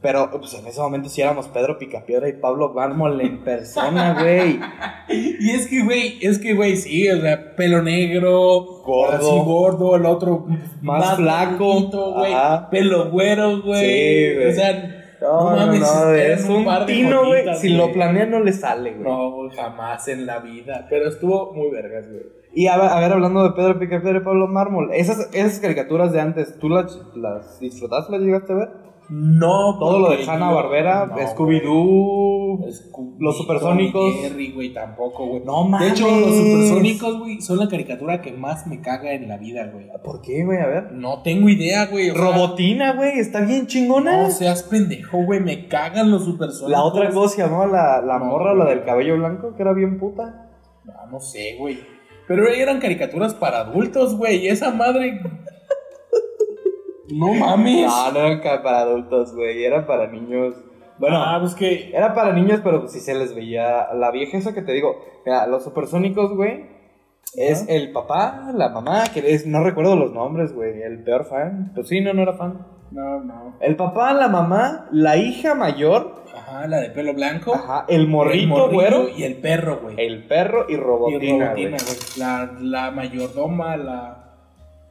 Pero 0.01 0.31
pues 0.31 0.53
en 0.55 0.65
ese 0.65 0.81
momento 0.81 1.09
sí 1.09 1.21
éramos 1.21 1.47
Pedro 1.49 1.77
Picapiedra 1.77 2.27
y 2.27 2.33
Pablo 2.33 2.73
Mármol 2.73 3.21
en 3.21 3.43
persona, 3.43 4.15
güey. 4.19 4.59
Y 5.09 5.49
es 5.51 5.67
que, 5.67 5.83
güey, 5.83 6.17
es 6.21 6.39
que, 6.39 6.53
güey, 6.53 6.77
sí, 6.77 7.09
o 7.09 7.19
sea, 7.21 7.55
pelo 7.55 7.81
negro, 7.83 8.61
Gordo. 8.83 9.15
así 9.17 9.39
gordo, 9.45 9.95
el 9.97 10.05
otro 10.05 10.45
Más 10.81 11.17
flaco. 11.17 11.57
blanquito, 11.75 12.13
güey, 12.13 12.33
pelo 12.71 13.11
güero, 13.11 13.61
güey. 13.61 13.85
Sí, 13.85 14.35
güey. 14.35 14.49
O 14.49 14.53
sea, 14.53 14.97
No, 15.21 15.55
no, 15.55 15.65
no, 15.67 16.13
es 16.15 16.45
un 16.45 16.65
de 16.65 16.85
tino, 16.87 17.25
güey. 17.25 17.55
Si 17.57 17.69
lo 17.69 17.91
planea 17.91 18.25
no 18.25 18.39
le 18.39 18.53
sale, 18.53 18.93
güey. 18.93 19.03
No, 19.03 19.49
jamás 19.55 20.07
en 20.07 20.25
la 20.25 20.39
vida. 20.39 20.87
Pero 20.89 21.09
estuvo 21.09 21.53
muy 21.53 21.69
vergas, 21.69 22.07
güey. 22.09 22.23
Y 22.53 22.67
a 22.67 22.77
ver, 22.77 22.89
a 22.89 22.99
ver, 22.99 23.11
hablando 23.11 23.43
de 23.43 23.51
Pedro 23.51 23.77
Picapiedra 23.79 24.19
y 24.19 24.23
Pablo 24.23 24.47
Mármol, 24.47 24.89
esas, 24.93 25.29
esas 25.33 25.59
caricaturas 25.59 26.11
de 26.11 26.21
antes, 26.21 26.57
¿tú 26.59 26.69
las, 26.69 26.99
las 27.15 27.59
disfrutaste, 27.59 28.11
las 28.13 28.21
llegaste 28.21 28.53
a 28.53 28.55
ver? 28.55 28.69
No, 29.13 29.77
Todo 29.77 29.99
lo 29.99 30.09
de 30.11 30.23
Hanna 30.23 30.51
Barbera, 30.51 31.05
no, 31.05 31.17
Scooby-Doo. 31.17 32.71
Scooby, 32.71 33.15
Los 33.19 33.37
Supersónicos. 33.37 34.13
Güey, 34.55 34.73
tampoco, 34.73 35.27
güey. 35.27 35.43
No 35.43 35.65
De 35.65 35.69
mames. 35.69 35.91
hecho, 35.91 36.09
los 36.09 36.33
supersónicos, 36.33 37.19
güey, 37.19 37.41
son 37.41 37.57
la 37.59 37.67
caricatura 37.67 38.21
que 38.21 38.31
más 38.31 38.65
me 38.67 38.79
caga 38.79 39.11
en 39.11 39.27
la 39.27 39.35
vida, 39.35 39.69
güey. 39.73 39.87
¿Por 40.01 40.21
qué, 40.21 40.45
güey? 40.45 40.59
A 40.59 40.67
ver. 40.67 40.91
No 40.93 41.21
tengo 41.23 41.49
idea, 41.49 41.87
güey. 41.87 42.11
Robotina, 42.11 42.93
güey, 42.93 43.19
está 43.19 43.41
bien 43.41 43.67
chingona. 43.67 44.23
No 44.23 44.31
seas 44.31 44.63
pendejo, 44.63 45.25
güey. 45.25 45.41
Me 45.41 45.67
cagan 45.67 46.09
los 46.09 46.23
supersónicos. 46.23 46.71
la 46.71 46.81
otra 46.83 47.09
cosa 47.09 47.35
se 47.35 47.41
llamaba 47.41 47.67
la, 47.67 48.01
la 48.01 48.17
No, 48.17 48.25
morra, 48.25 48.53
la 48.53 48.63
del 48.65 48.85
cabello 48.85 49.17
blanco, 49.17 49.55
que 49.57 49.61
era 49.61 49.73
bien 49.73 49.99
puta. 49.99 50.49
No, 50.85 50.93
no 51.11 51.19
sé, 51.19 51.57
güey. 51.59 51.79
Pero 52.29 52.47
eran 52.47 52.79
caricaturas 52.79 53.33
para 53.33 53.59
adultos, 53.59 54.15
güey. 54.15 54.47
Esa 54.47 54.71
madre. 54.71 55.19
No 57.13 57.33
mames. 57.33 57.85
No, 57.87 58.11
no 58.11 58.19
eran 58.19 58.39
ca- 58.39 58.61
para 58.63 58.79
adultos, 58.81 59.33
güey, 59.35 59.63
era 59.63 59.85
para 59.85 60.07
niños. 60.07 60.55
Bueno, 60.97 61.17
Ah, 61.23 61.37
pues 61.41 61.55
que. 61.55 61.89
era 61.95 62.13
para 62.13 62.31
niños, 62.33 62.61
pero 62.63 62.81
pues 62.81 62.91
sí 62.91 62.99
se 62.99 63.13
les 63.15 63.33
veía. 63.35 63.87
La 63.93 64.11
vieja 64.11 64.53
que 64.53 64.61
te 64.61 64.71
digo, 64.71 64.95
mira, 65.25 65.47
los 65.47 65.63
supersónicos, 65.63 66.35
güey, 66.35 66.65
es 67.35 67.65
el 67.69 67.91
papá, 67.91 68.51
la 68.53 68.69
mamá, 68.69 69.03
que 69.13 69.33
es, 69.33 69.47
no 69.47 69.63
recuerdo 69.63 69.95
los 69.95 70.11
nombres, 70.13 70.53
güey, 70.53 70.81
el 70.81 71.03
peor 71.03 71.25
fan. 71.25 71.71
Pues 71.73 71.87
sí, 71.87 72.01
no, 72.01 72.13
no 72.13 72.21
era 72.23 72.33
fan. 72.33 72.65
No, 72.91 73.21
no. 73.23 73.55
El 73.61 73.75
papá, 73.77 74.13
la 74.13 74.27
mamá, 74.27 74.87
la 74.91 75.15
hija 75.17 75.55
mayor, 75.55 76.23
Ajá, 76.35 76.67
la 76.67 76.81
de 76.81 76.89
pelo 76.89 77.13
blanco. 77.13 77.53
ajá, 77.55 77.85
el 77.87 78.07
morrito, 78.07 78.65
el 78.69 78.73
güero, 78.75 79.07
y 79.09 79.23
el 79.23 79.37
perro, 79.37 79.79
güey. 79.81 79.95
el 79.97 80.27
perro 80.27 80.65
y 80.67 80.73
Y 80.73 80.77
Robotina, 80.77 81.45
Robotina, 81.45 81.77
güey. 81.77 81.95
güey. 81.95 81.97
La, 82.17 82.51
la 82.59 82.91
mayordoma, 82.91 83.77
la. 83.77 84.30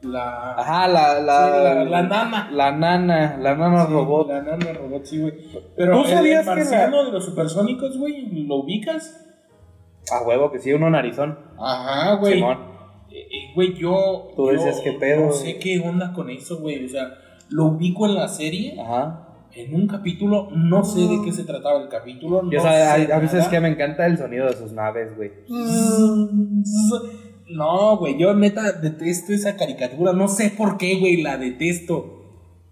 La. 0.03 0.53
Ajá, 0.53 0.87
la, 0.87 1.19
la, 1.21 1.45
Sí, 1.45 1.63
la- 1.63 1.83
la 1.85 2.01
nana. 2.03 2.49
La 2.51 2.71
nana, 2.71 3.37
la 3.37 3.55
nana 3.55 3.85
Sí, 3.85 3.93
robot. 3.93 4.27
La 4.29 4.41
nana 4.41 4.73
robot, 4.73 5.05
sí, 5.05 5.19
güey. 5.21 5.33
Pero 5.75 6.01
¿Tú 6.01 6.07
sabías 6.09 6.47
el 6.47 6.55
que 6.55 6.63
la- 6.65 6.87
de 6.89 7.11
los 7.11 7.23
supersónicos, 7.25 7.97
güey, 7.97 8.45
¿lo 8.47 8.55
ubicas? 8.55 9.27
A 10.11 10.23
huevo 10.27 10.51
que 10.51 10.57
sí, 10.59 10.73
uno 10.73 10.89
narizón. 10.89 11.37
Ajá, 11.59 12.15
güey. 12.15 12.33
Simón. 12.35 12.57
Eh, 13.11 13.19
eh, 13.19 13.51
Güey, 13.53 13.73
yo. 13.75 14.29
Tú 14.35 14.47
yo 14.47 14.53
decías, 14.53 14.79
¿qué 14.81 14.93
pedo? 14.93 15.27
No 15.27 15.31
sé 15.33 15.59
qué 15.59 15.79
onda 15.79 16.13
con 16.13 16.29
eso, 16.29 16.59
güey. 16.59 16.85
O 16.85 16.89
sea, 16.89 17.09
lo 17.49 17.65
ubico 17.65 18.05
en 18.07 18.15
la 18.15 18.27
serie, 18.27 18.79
Ajá. 18.81 19.27
en 19.53 19.75
un 19.75 19.85
capítulo. 19.87 20.47
No 20.55 20.83
sé 20.83 21.01
de 21.01 21.21
qué 21.23 21.31
se 21.33 21.43
trataba 21.43 21.79
el 21.81 21.89
capítulo. 21.89 22.41
No 22.41 22.49
sé 22.49 22.67
a, 22.67 22.93
a 22.93 23.19
veces 23.19 23.39
nada. 23.39 23.49
que 23.51 23.59
me 23.59 23.67
encanta 23.67 24.05
el 24.07 24.17
sonido 24.17 24.47
de 24.47 24.53
sus 24.55 24.71
naves, 24.71 25.15
güey. 25.15 25.31
No, 27.55 27.97
güey, 27.97 28.17
yo 28.17 28.33
neta 28.33 28.71
detesto 28.73 29.33
esa 29.33 29.55
caricatura. 29.55 30.13
No 30.13 30.27
sé 30.27 30.51
por 30.55 30.77
qué, 30.77 30.97
güey, 30.99 31.21
la 31.21 31.37
detesto. 31.37 32.17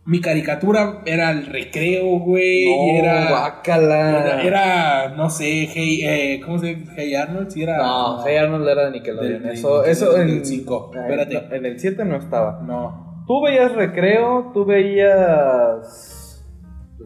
Mi 0.05 0.21
caricatura 0.21 1.01
era 1.05 1.29
el 1.29 1.45
recreo, 1.45 2.17
güey. 2.19 2.63
y 2.65 2.89
era, 2.97 3.29
guácala. 3.29 4.09
era, 4.09 4.41
era, 4.41 5.09
no 5.15 5.29
sé, 5.29 5.67
hey, 5.71 6.01
eh, 6.03 6.41
¿cómo 6.43 6.57
se 6.57 6.73
dice? 6.75 6.91
Hey 6.95 7.13
Arnold, 7.13 7.49
sí 7.51 7.61
era. 7.61 7.77
No, 7.77 8.25
Hey 8.25 8.37
Arnold 8.37 8.67
era 8.67 8.85
de 8.85 8.91
Nickelodeon. 8.91 9.43
Del- 9.43 9.51
eso, 9.51 9.83
eso 9.83 10.13
del 10.13 10.29
en 10.29 10.45
cinco. 10.45 10.91
Ah, 10.95 11.01
Espérate. 11.01 11.35
no, 11.49 11.55
En 11.55 11.65
el 11.65 11.79
7 11.79 12.05
no 12.05 12.15
estaba. 12.15 12.61
No. 12.65 13.23
Tú 13.27 13.41
veías 13.43 13.71
Recreo, 13.73 14.49
tú 14.53 14.65
veías 14.65 16.43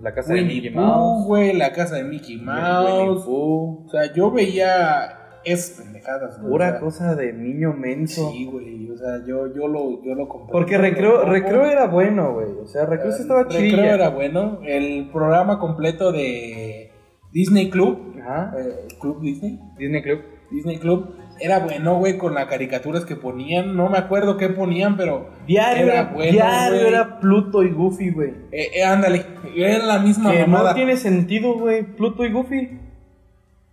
la 0.02 0.14
casa 0.14 0.34
de 0.34 0.40
Winnie 0.42 0.56
Mickey 0.56 0.70
Mouse. 0.72 1.26
güey, 1.28 1.54
la 1.54 1.72
casa 1.74 1.96
de 1.96 2.04
Mickey 2.04 2.38
Winnie 2.38 2.46
Mouse. 2.54 3.24
Pooh. 3.26 3.86
O 3.86 3.90
sea, 3.90 4.14
yo 4.14 4.32
veía 4.32 5.23
esas 5.46 5.82
pendejadas, 5.82 6.40
güey. 6.40 6.52
Pura 6.52 6.68
o 6.68 6.72
sea, 6.72 6.80
cosa 6.80 7.16
de 7.16 7.34
niño 7.34 7.74
menso. 7.74 8.32
Sí, 8.32 8.46
güey, 8.46 8.90
o 8.92 8.98
sea, 8.98 9.20
yo, 9.28 9.54
yo 9.54 9.68
lo, 9.68 10.04
yo 10.04 10.16
lo 10.16 10.28
compré. 10.28 10.52
Porque 10.52 10.78
Recreo, 10.78 11.26
Recreo 11.26 11.66
era 11.66 11.88
bueno, 11.88 12.34
güey. 12.34 12.48
O 12.62 12.68
sea, 12.68 12.86
Recreo 12.86 13.12
sí 13.12 13.22
estaba 13.24 13.48
chido. 13.48 13.78
Recreo 13.78 13.96
era 13.96 14.10
bueno. 14.10 14.60
El 14.64 15.10
programa 15.12 15.60
completo 15.60 16.12
de 16.12 16.92
Disney 17.32 17.70
Club, 17.70 18.16
Ajá. 18.22 18.54
eh, 18.60 18.88
Club 19.00 19.22
Disney, 19.22 19.60
Disney 19.78 20.02
Club. 20.02 20.20
Disney 20.52 20.78
Club, 20.78 21.16
era 21.40 21.58
bueno, 21.60 21.98
güey, 21.98 22.16
con 22.20 22.36
las 22.36 22.46
caricaturas 22.46 23.06
que 23.06 23.16
ponían. 23.16 23.76
No 23.76 23.90
me 23.90 23.98
acuerdo 23.98 24.38
qué 24.38 24.50
ponían, 24.50 24.98
pero 24.98 25.30
Diario 25.48 25.88
Era 25.92 26.04
bueno, 26.14 26.32
diario 26.32 26.88
era 26.88 27.20
Pluto 27.20 27.64
y 27.64 27.72
Goofy, 27.72 28.12
güey. 28.12 28.30
eh, 28.52 28.68
eh, 28.76 28.84
ándale, 28.84 29.26
era 29.56 29.84
la 29.84 29.98
misma 29.98 30.32
Que 30.32 30.42
mamada. 30.42 30.70
no 30.70 30.76
tiene 30.76 30.96
sentido, 30.96 31.58
güey. 31.58 31.82
Pluto 31.84 32.24
y 32.24 32.32
Goofy. 32.32 32.80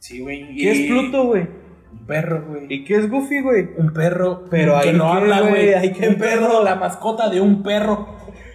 Sí, 0.01 0.21
güey. 0.21 0.57
¿Qué 0.57 0.71
es 0.73 0.91
Pluto, 0.91 1.25
güey? 1.27 1.49
Un 1.93 2.07
perro, 2.07 2.45
güey. 2.49 2.67
¿Y 2.69 2.85
qué 2.85 2.97
es 2.97 3.09
Goofy, 3.11 3.41
güey? 3.43 3.69
Un 3.79 3.93
perro, 3.93 4.45
Pero 4.51 4.81
que 4.81 4.89
ahí 4.91 4.97
no 4.97 5.13
habla, 5.13 5.41
güey, 5.43 5.75
ahí 5.75 5.93
qué 5.93 6.09
Un 6.09 6.17
perro, 6.17 6.49
pedo. 6.49 6.65
la 6.65 6.75
mascota 6.75 7.29
de 7.29 7.41
un 7.41 7.63
perro. 7.63 8.09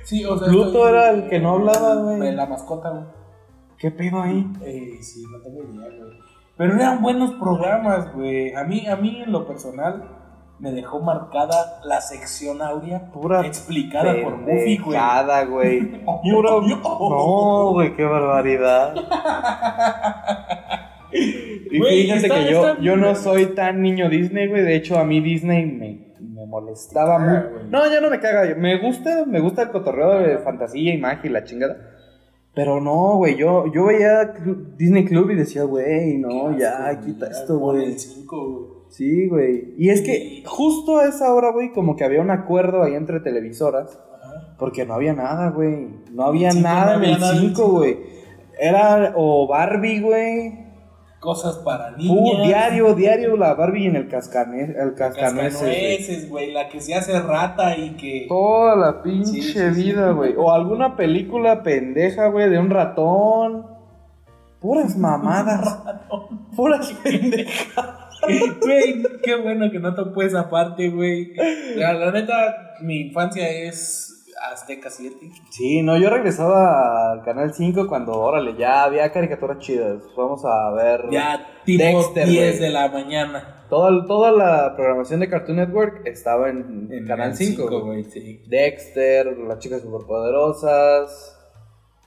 Sí, 0.04 0.26
o 0.26 0.38
sea, 0.38 0.48
Pluto 0.50 0.88
estoy- 0.88 0.89
era 0.89 1.10
el 1.12 1.30
que 1.30 1.39
no 1.39 1.52
hablaba, 1.52 1.96
güey. 1.96 2.32
La 2.34 2.46
mascota, 2.46 2.89
güey. 2.89 3.04
¿Qué 3.78 3.91
pedo 3.91 4.22
ahí? 4.22 4.46
Eh, 4.62 4.98
sí, 5.02 5.24
no 5.32 5.39
tengo 5.41 5.64
idea, 5.64 5.88
güey. 5.98 6.20
Pero 6.58 6.76
eran 6.76 7.02
buenos 7.02 7.32
programas, 7.34 8.14
güey. 8.14 8.54
A 8.54 8.64
mí, 8.64 8.88
a 8.88 8.96
mí, 8.96 9.22
en 9.22 9.32
lo 9.32 9.46
personal, 9.48 10.10
me 10.60 10.72
dejó 10.72 11.02
marcada 11.02 11.82
la 11.84 12.00
sección 12.00 12.62
áurea 12.62 13.12
Pura 13.12 13.46
explicada 13.46 14.14
por 14.24 14.39
Goofy, 14.46 14.78
güey. 14.78 14.98
güey. 15.50 16.06
Puro... 16.24 16.62
No, 16.62 17.72
güey, 17.74 17.93
qué 17.96 18.06
barbaridad. 18.06 18.96
Y 21.72 21.80
Güey, 21.80 22.11
está- 22.11 22.36
que 22.36 22.51
yo, 22.51 22.68
está- 22.68 22.82
yo 22.82 22.95
no 22.97 23.16
soy 23.16 23.47
tan 23.47 23.82
niño 23.82 24.09
Disney, 24.09 24.47
güey. 24.47 24.63
De 24.63 24.76
hecho, 24.76 24.97
a 24.99 25.03
mí 25.05 25.20
Disney 25.22 25.66
me, 25.66 26.13
me 26.22 26.45
molestaba 26.45 27.18
caga, 27.18 27.34
mucho. 27.43 27.49
güey. 27.55 27.70
No, 27.70 27.91
ya 27.91 28.01
no 28.01 28.09
me 28.09 28.20
caga. 28.20 28.55
Me 28.55 28.78
gusta, 28.80 29.26
me 29.26 29.39
gusta 29.39 29.63
el 29.63 29.70
cotorreo 29.72 30.20
de 30.20 30.38
fantasía 30.39 30.93
y 30.93 30.97
magia 30.97 31.30
y 31.30 31.34
la 31.34 31.43
chingada. 31.43 31.78
Pero 32.53 32.80
no, 32.80 33.18
güey, 33.18 33.36
yo, 33.36 33.66
yo 33.74 33.86
veía 33.86 34.34
Disney 34.78 35.03
Club 35.05 35.32
y 35.32 35.36
decía, 35.36 35.63
güey, 35.63 36.18
no, 36.18 36.57
ya, 36.57 36.97
quita 37.03 37.28
esto, 37.28 37.57
güey. 37.59 37.95
Sí, 38.89 39.28
güey. 39.28 39.74
Y 39.78 39.89
es 39.89 40.01
que 40.01 40.41
justo 40.45 40.99
a 40.99 41.05
esa 41.09 41.34
hora, 41.34 41.51
güey, 41.51 41.74
como 41.74 41.97
que 41.97 42.05
había 42.05 42.22
un 42.22 42.32
acuerdo 42.32 42.84
ahí 42.84 42.93
entre 42.95 43.20
televisoras. 43.20 43.99
Porque 44.57 44.86
no 44.86 44.93
había 44.93 45.11
nada, 45.13 45.49
güey. 45.49 45.88
No 46.13 46.24
había 46.24 46.53
nada 46.53 46.97
no 46.97 47.03
en 47.03 47.09
había 47.11 47.16
el 47.16 47.20
nada 47.20 47.34
en 47.34 47.39
el 47.39 47.47
5, 47.49 47.55
cinco. 47.61 47.70
güey. 47.72 47.97
Era 48.57 49.11
o 49.18 49.47
Barbie, 49.47 49.99
güey. 49.99 50.64
Cosas 51.26 51.57
para 51.57 51.89
Uh, 51.89 51.97
niñas. 51.97 52.47
diario, 52.47 52.93
diario 52.93 53.36
la 53.36 53.55
Barbie 53.55 53.88
en 53.88 53.95
el 53.95 54.07
cascanueces. 54.07 54.76
El 54.78 54.93
cascanueces, 54.93 56.30
güey. 56.30 56.51
La 56.53 56.69
que 56.69 56.80
se 56.80 56.93
hace 56.93 57.19
rata 57.19 57.76
y 57.76 57.95
que. 57.97 58.26
Toda 58.30 58.76
la 58.76 59.01
pinche 59.01 59.41
Sí, 59.41 59.82
vida, 59.84 60.11
güey. 60.11 60.36
O 60.38 60.51
alguna 60.51 60.95
película 60.95 61.63
pendeja, 61.63 62.28
güey, 62.28 62.49
de 62.49 62.59
un 62.59 62.69
ratón. 62.69 63.65
Puras 64.61 64.95
mamadas. 64.97 65.80
Puras 66.55 66.93
pendejas. 67.03 67.86
Güey, 68.61 69.03
qué 69.21 69.36
bueno 69.36 69.69
que 69.69 69.78
no 69.78 69.93
topó 69.93 70.23
esa 70.23 70.49
parte, 70.49 70.89
güey. 70.89 71.34
La, 71.76 71.93
la 71.93 72.11
neta, 72.11 72.73
mi 72.82 73.01
infancia 73.01 73.47
es 73.47 74.14
Azteca 74.52 74.90
7. 74.90 75.16
Sí, 75.50 75.82
no, 75.82 75.98
yo 75.98 76.10
regresaba 76.10 77.12
al 77.14 77.24
canal 77.24 77.54
5 77.54 77.88
cuando, 77.88 78.14
órale, 78.14 78.56
ya 78.58 78.84
había 78.84 79.12
caricaturas 79.12 79.60
chidas. 79.60 80.04
Vamos 80.18 80.44
a 80.46 80.72
ver. 80.72 81.06
Ya 81.12 81.48
tipo 81.66 81.84
Dexter, 81.84 82.28
10 82.28 82.50
güey. 82.58 82.60
de 82.60 82.70
la 82.70 82.88
mañana. 82.90 83.66
Toda, 83.70 84.06
toda 84.06 84.32
la 84.32 84.76
programación 84.76 85.20
de 85.22 85.30
Cartoon 85.30 85.58
Network 85.58 86.06
estaba 86.06 86.50
en, 86.50 86.88
En 86.92 87.08
Canal 87.08 87.32
el 87.32 87.36
5. 87.38 87.62
cinco, 87.64 87.82
güey. 87.86 88.04
sí. 88.04 88.42
Dexter, 88.48 89.38
las 89.38 89.60
chicas 89.60 89.82
superpoderosas. 89.82 91.32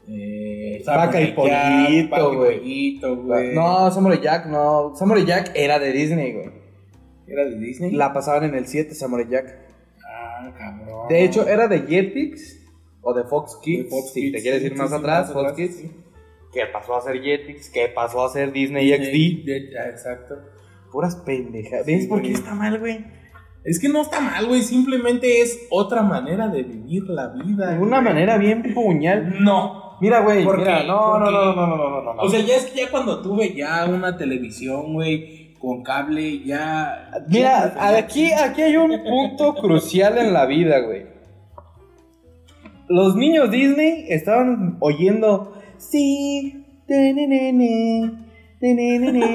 Eh, 0.09 0.83
Vaca 0.87 1.20
y. 1.20 1.33
Pollito, 1.33 3.16
güey. 3.16 3.55
No, 3.55 3.91
Samurai 3.91 4.20
Jack, 4.20 4.47
no. 4.47 4.95
Samurai 4.97 5.24
Jack 5.26 5.53
era 5.55 5.79
de 5.79 5.93
Disney, 5.93 6.33
güey. 6.33 6.51
¿Era 7.26 7.45
de 7.45 7.59
Disney? 7.59 7.91
La 7.93 8.12
pasaban 8.12 8.45
en 8.45 8.55
el 8.55 8.66
7, 8.66 8.95
Samurai 8.95 9.26
Jack. 9.29 9.67
Ah, 10.41 10.55
cabrón. 10.57 11.09
De 11.09 11.24
hecho, 11.24 11.47
era 11.49 11.68
de 11.68 11.80
Jetix 11.80 12.59
o 13.03 13.12
de 13.14 13.24
Fox 13.24 13.57
Kids. 13.62 13.84
De 13.84 13.91
Fox 13.91 14.12
si 14.12 14.20
Kids, 14.20 14.32
te 14.32 14.43
quieres 14.43 14.62
ir 14.62 14.76
más 14.76 14.93
atrás, 14.93 15.26
más 15.26 15.32
Fox 15.32 15.53
atrás, 15.53 15.57
Kids. 15.57 15.76
sí. 15.76 15.91
Que 16.53 16.66
pasó 16.72 16.97
a 16.97 17.01
ser 17.03 17.20
Jetix, 17.22 17.68
que 17.70 17.89
pasó 17.89 18.24
a 18.24 18.28
ser 18.30 18.53
Disney 18.53 18.91
XD. 18.93 19.45
De- 19.45 19.61
de- 19.61 19.91
Exacto. 19.91 20.34
Puras 20.91 21.16
pendejas. 21.16 21.84
¿Ves 21.84 22.03
Sí, 22.03 22.09
por 22.09 22.22
qué 22.22 22.32
está 22.32 22.55
mal, 22.55 22.78
güey? 22.78 23.05
Es 23.64 23.78
que 23.78 23.89
no 23.91 24.01
está 24.01 24.20
mal, 24.20 24.47
güey. 24.47 24.62
Simplemente 24.62 25.43
es 25.43 25.66
otra 25.70 26.03
manera 26.03 26.49
de 26.49 26.62
vivir 26.62 27.03
la 27.09 27.28
vida. 27.28 27.72
De 27.72 27.78
una 27.78 28.01
güey. 28.01 28.14
manera 28.14 28.39
bien 28.39 28.72
puñal. 28.74 29.43
No. 29.45 29.99
Mira, 30.01 30.20
güey, 30.20 30.45
¿Por 30.45 30.59
mira, 30.59 30.80
qué? 30.82 30.86
no, 30.86 31.18
no, 31.18 31.30
no, 31.30 31.55
no, 31.55 31.66
no, 31.66 31.76
no, 31.76 32.03
no, 32.03 32.14
no. 32.14 32.22
O 32.22 32.28
sea, 32.30 32.41
ya 32.41 32.57
es 32.57 32.66
que 32.66 32.80
ya 32.82 32.91
cuando 32.91 33.20
tuve 33.20 33.53
ya 33.53 33.84
una 33.86 34.16
televisión, 34.16 34.95
güey, 34.95 35.47
con 35.59 35.82
cable, 35.82 36.44
ya. 36.44 37.11
Mira, 37.28 37.74
aquí, 37.98 38.32
aquí 38.32 38.62
hay 38.62 38.76
un 38.76 39.02
punto 39.02 39.54
crucial 39.54 40.18
en 40.18 40.32
la 40.32 40.46
vida, 40.46 40.80
güey. 40.80 41.06
Los 42.88 43.16
niños 43.16 43.50
Disney 43.50 44.06
estaban 44.09 44.76
oyendo 44.80 45.61
sí, 45.76 46.64
tenenene, 46.86 48.12
tenenene, 48.61 49.26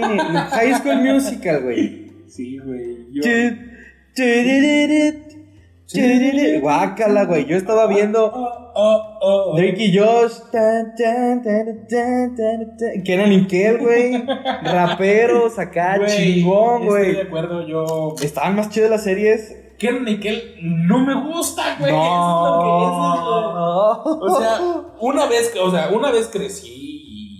High 0.49 0.75
School 0.75 1.01
Musical, 1.03 1.63
güey. 1.63 2.11
Sí, 2.27 2.57
güey. 2.57 3.07
Yo. 3.11 3.21
Turururu. 5.91 6.61
Guácala, 6.61 7.25
güey. 7.25 7.45
Yo 7.45 7.57
estaba 7.57 7.87
viendo 7.87 8.25
Oh, 8.25 8.71
oh, 8.75 9.19
oh. 9.51 9.55
Drake 9.55 9.85
y 9.85 9.97
Josh, 9.97 10.33
tan, 10.51 10.95
tan, 10.95 11.43
tan, 11.43 13.03
Kenan 13.03 13.31
y 13.31 13.45
Kel, 13.47 13.77
güey. 13.77 14.23
Raperos 14.63 15.59
acá, 15.59 15.97
Güey, 15.97 16.09
chingón, 16.09 16.83
Estoy 16.83 17.05
de 17.07 17.13
güey. 17.13 17.27
acuerdo, 17.27 17.67
yo. 17.67 18.15
Estaban 18.21 18.55
más 18.55 18.69
chidas 18.69 18.89
las 18.89 19.03
series. 19.03 19.59
Ken 19.77 20.03
Nickel 20.05 20.41
no 20.61 20.99
me 21.05 21.13
gusta, 21.13 21.75
güey. 21.77 21.91
Eso 21.91 21.99
es 21.99 23.25
lo 23.25 24.13
que 24.13 24.29
es 24.29 24.31
O 24.31 24.39
sea, 24.39 24.59
una 25.01 25.25
vez, 25.27 25.53
o 25.61 25.71
sea, 25.71 25.89
una 25.89 26.11
vez 26.11 26.29
crecí 26.31 26.71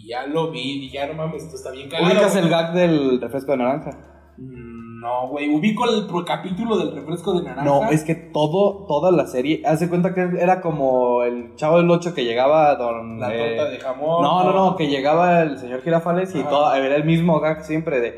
y 0.03 0.07
ya 0.09 0.27
lo 0.27 0.51
vi 0.51 0.77
y 0.77 0.79
dije, 0.81 0.99
ah, 0.99 1.07
no 1.07 1.13
mames, 1.13 1.43
esto 1.43 1.55
está 1.55 1.71
bien 1.71 1.89
cagado. 1.89 2.11
¿Ubicas 2.11 2.35
el 2.35 2.41
güey. 2.41 2.51
gag 2.51 2.73
del 2.73 3.21
refresco 3.21 3.51
de 3.53 3.57
naranja? 3.59 3.91
Mm, 4.37 4.72
No, 5.03 5.27
güey, 5.27 5.53
ubico 5.53 5.83
el 5.83 6.07
capítulo 6.25 6.77
del 6.77 6.95
refresco 6.95 7.33
de 7.33 7.43
naranja. 7.43 7.65
No, 7.65 7.89
es 7.89 8.05
que 8.05 8.15
todo, 8.15 8.85
toda 8.87 9.11
la 9.11 9.27
serie, 9.27 9.61
hace 9.65 9.89
cuenta 9.89 10.13
que 10.13 10.21
era 10.39 10.61
como 10.61 11.23
el 11.23 11.57
chavo 11.57 11.75
del 11.75 11.91
8 11.91 12.13
que 12.13 12.23
llegaba 12.23 12.73
don... 12.75 13.19
La 13.19 13.35
eh, 13.35 13.57
torta 13.57 13.69
de 13.69 13.79
jamón. 13.79 14.21
No, 14.21 14.45
no, 14.45 14.53
no, 14.53 14.75
que 14.77 14.87
llegaba 14.87 15.41
el 15.41 15.57
señor 15.57 15.81
Girafales 15.81 16.33
y 16.33 16.41
todo, 16.43 16.73
era 16.73 16.95
el 16.95 17.03
mismo 17.03 17.41
gag 17.41 17.65
siempre 17.65 17.99
de... 17.99 18.17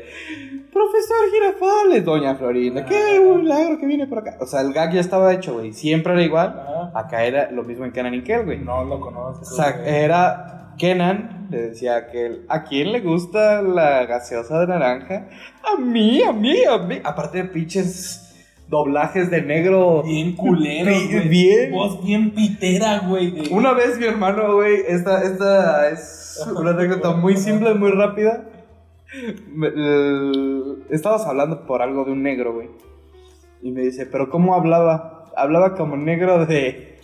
profesor 0.72 1.16
Girafales, 1.32 2.04
doña 2.04 2.36
Florinda, 2.36 2.84
qué 2.84 3.18
milagro 3.18 3.80
que 3.80 3.86
viene 3.86 4.06
por 4.06 4.18
acá. 4.18 4.36
O 4.40 4.46
sea, 4.46 4.60
el 4.60 4.72
gag 4.72 4.92
ya 4.92 5.00
estaba 5.00 5.34
hecho, 5.34 5.54
güey. 5.54 5.72
Siempre 5.72 6.12
era 6.12 6.22
igual. 6.22 6.90
Acá 6.94 7.24
era 7.24 7.50
lo 7.50 7.64
mismo 7.64 7.84
en 7.84 7.90
Kenan 7.90 8.14
y 8.14 8.22
Kel, 8.22 8.44
güey. 8.44 8.60
No 8.60 8.84
lo 8.84 9.00
conozco. 9.00 9.42
O 9.42 9.44
sea, 9.44 9.84
era 9.84 10.65
Kenan, 10.76 11.48
le 11.50 11.68
decía 11.68 11.96
a 11.96 12.06
Kel, 12.08 12.44
¿a 12.48 12.64
quién 12.64 12.92
le 12.92 13.00
gusta 13.00 13.62
la 13.62 14.04
gaseosa 14.06 14.60
de 14.60 14.66
naranja? 14.66 15.28
A 15.62 15.80
mí, 15.80 16.22
a 16.22 16.32
mí, 16.32 16.64
a 16.64 16.78
mí. 16.78 17.00
Aparte 17.04 17.38
de 17.38 17.44
pinches 17.44 18.22
doblajes 18.68 19.30
de 19.30 19.42
negro. 19.42 20.02
Bien 20.04 20.34
culero, 20.34 20.90
güey. 20.90 21.28
bien. 21.28 21.70
Voz 21.70 22.04
bien 22.04 22.30
pitera, 22.32 22.98
güey. 23.00 23.48
Una 23.52 23.72
vez 23.72 23.98
mi 23.98 24.06
hermano, 24.06 24.54
güey, 24.54 24.80
esta, 24.88 25.22
esta 25.22 25.88
es 25.90 26.44
una 26.56 26.70
anécdota 26.70 27.12
muy 27.12 27.36
simple, 27.36 27.74
muy 27.74 27.90
rápida. 27.92 28.44
Me- 29.52 29.68
el- 29.68 30.82
estábamos 30.90 31.26
hablando 31.26 31.64
por 31.66 31.80
algo 31.82 32.04
de 32.04 32.12
un 32.12 32.22
negro, 32.22 32.54
güey. 32.54 32.68
Y 33.62 33.70
me 33.70 33.82
dice, 33.82 34.06
¿pero 34.06 34.28
cómo 34.30 34.54
hablaba? 34.54 35.24
Hablaba 35.36 35.74
como 35.74 35.96
negro 35.96 36.44
de... 36.46 36.95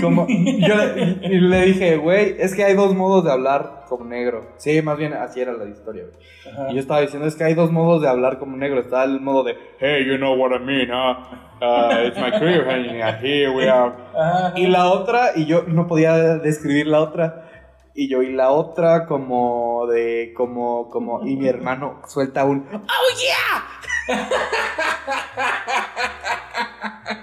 Como, 0.00 0.26
yo 0.58 0.74
le, 0.74 1.18
y 1.22 1.40
le 1.40 1.62
dije, 1.66 1.96
güey, 1.96 2.36
es 2.38 2.54
que 2.54 2.64
hay 2.64 2.74
dos 2.74 2.94
modos 2.94 3.24
de 3.24 3.32
hablar 3.32 3.84
como 3.88 4.04
negro. 4.04 4.46
Sí, 4.56 4.82
más 4.82 4.98
bien 4.98 5.12
así 5.12 5.40
era 5.40 5.52
la 5.52 5.66
historia, 5.66 6.04
güey. 6.04 6.70
Y 6.70 6.74
yo 6.74 6.80
estaba 6.80 7.00
diciendo, 7.00 7.26
es 7.28 7.36
que 7.36 7.44
hay 7.44 7.54
dos 7.54 7.70
modos 7.70 8.02
de 8.02 8.08
hablar 8.08 8.38
como 8.38 8.56
negro. 8.56 8.80
Está 8.80 9.04
el 9.04 9.20
modo 9.20 9.44
de, 9.44 9.56
hey, 9.78 10.04
you 10.06 10.16
know 10.16 10.34
what 10.34 10.50
I 10.52 10.58
mean, 10.58 10.88
huh? 10.90 11.14
Uh, 11.60 12.06
it's 12.06 12.18
my 12.18 12.30
career, 12.30 12.68
and 12.68 12.86
here 13.24 13.50
we 13.50 13.68
are. 13.68 13.94
Ajá. 14.16 14.52
Y 14.56 14.66
la 14.66 14.88
otra, 14.90 15.30
y 15.36 15.46
yo 15.46 15.62
no 15.62 15.86
podía 15.86 16.38
describir 16.38 16.88
la 16.88 17.00
otra. 17.00 17.48
Y 17.94 18.08
yo, 18.08 18.22
y 18.22 18.32
la 18.32 18.50
otra 18.50 19.06
como 19.06 19.86
de, 19.86 20.32
como, 20.34 20.88
como, 20.88 21.24
y 21.26 21.36
mi 21.36 21.46
hermano 21.46 22.00
suelta 22.08 22.44
un, 22.44 22.66
¡Oh, 22.72 22.88
yeah! 23.20 23.62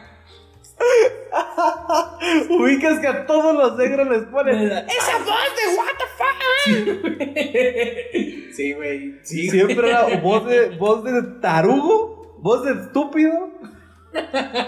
Ubicas 2.49 2.99
que 2.99 3.07
a 3.07 3.25
todos 3.25 3.55
los 3.55 3.77
negros 3.77 4.07
les 4.09 4.23
ponen 4.23 4.63
esa 4.63 5.17
voz 5.19 5.55
de 5.55 5.75
what 5.77 5.95
the 5.97 6.05
fuck. 6.17 6.39
Sí, 8.53 8.73
güey. 8.73 9.19
Sí, 9.23 9.49
Siempre 9.49 9.89
era 9.89 10.19
voz 10.21 10.45
de, 10.45 10.69
voz 10.77 11.03
de 11.03 11.21
tarugo, 11.41 12.37
voz 12.39 12.65
de 12.65 12.71
estúpido. 12.73 13.49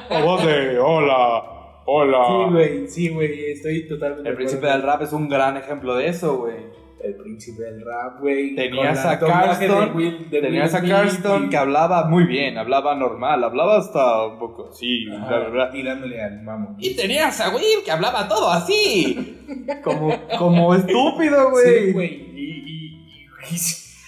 O 0.10 0.24
voz 0.24 0.46
de 0.46 0.80
hola, 0.80 1.44
hola. 1.86 2.26
Sí, 2.28 2.52
güey. 2.52 2.88
Sí, 2.88 3.10
güey. 3.10 3.52
Estoy 3.52 3.88
totalmente. 3.88 4.30
El 4.30 4.36
príncipe 4.36 4.68
del 4.68 4.84
rap 4.84 5.02
es 5.02 5.14
un 5.14 5.28
gran 5.28 5.58
ejemplo 5.58 5.96
de 5.96 6.08
eso, 6.08 6.38
güey. 6.38 6.56
El 7.04 7.16
príncipe 7.16 7.64
del 7.64 7.84
rap, 7.86 8.20
güey. 8.20 8.54
Tenías 8.56 9.04
la 9.04 9.12
a 9.12 9.18
doblaje 9.18 9.68
de 9.68 9.74
Carston, 9.74 9.96
Will- 9.96 10.30
de 10.30 10.42
tenías 10.42 10.74
Will 10.74 10.92
a 10.92 10.96
Carston 10.96 11.46
y- 11.46 11.50
que 11.50 11.58
hablaba 11.58 12.06
muy 12.08 12.26
bien, 12.26 12.58
hablaba 12.58 12.96
normal, 12.96 13.44
hablaba 13.44 13.78
hasta 13.80 14.28
un 14.28 14.38
poco 14.40 14.70
así, 14.70 15.08
Ajá, 15.12 15.28
bla, 15.40 15.50
bla. 15.50 15.72
Tirándole 15.72 16.22
al 16.22 16.42
mamo. 16.44 16.76
Y 16.80 16.96
tenías 16.96 17.40
a 17.42 17.50
Will 17.50 17.84
que 17.84 17.92
hablaba 17.92 18.28
todo 18.28 18.52
así, 18.52 19.38
como, 19.84 20.14
como 20.38 20.76
estúpido, 20.76 21.50
güey. 21.52 21.86
Sí, 21.88 21.92
güey. 21.94 22.14
Y, 22.36 22.40
y, 22.40 23.16
y- 23.16 23.28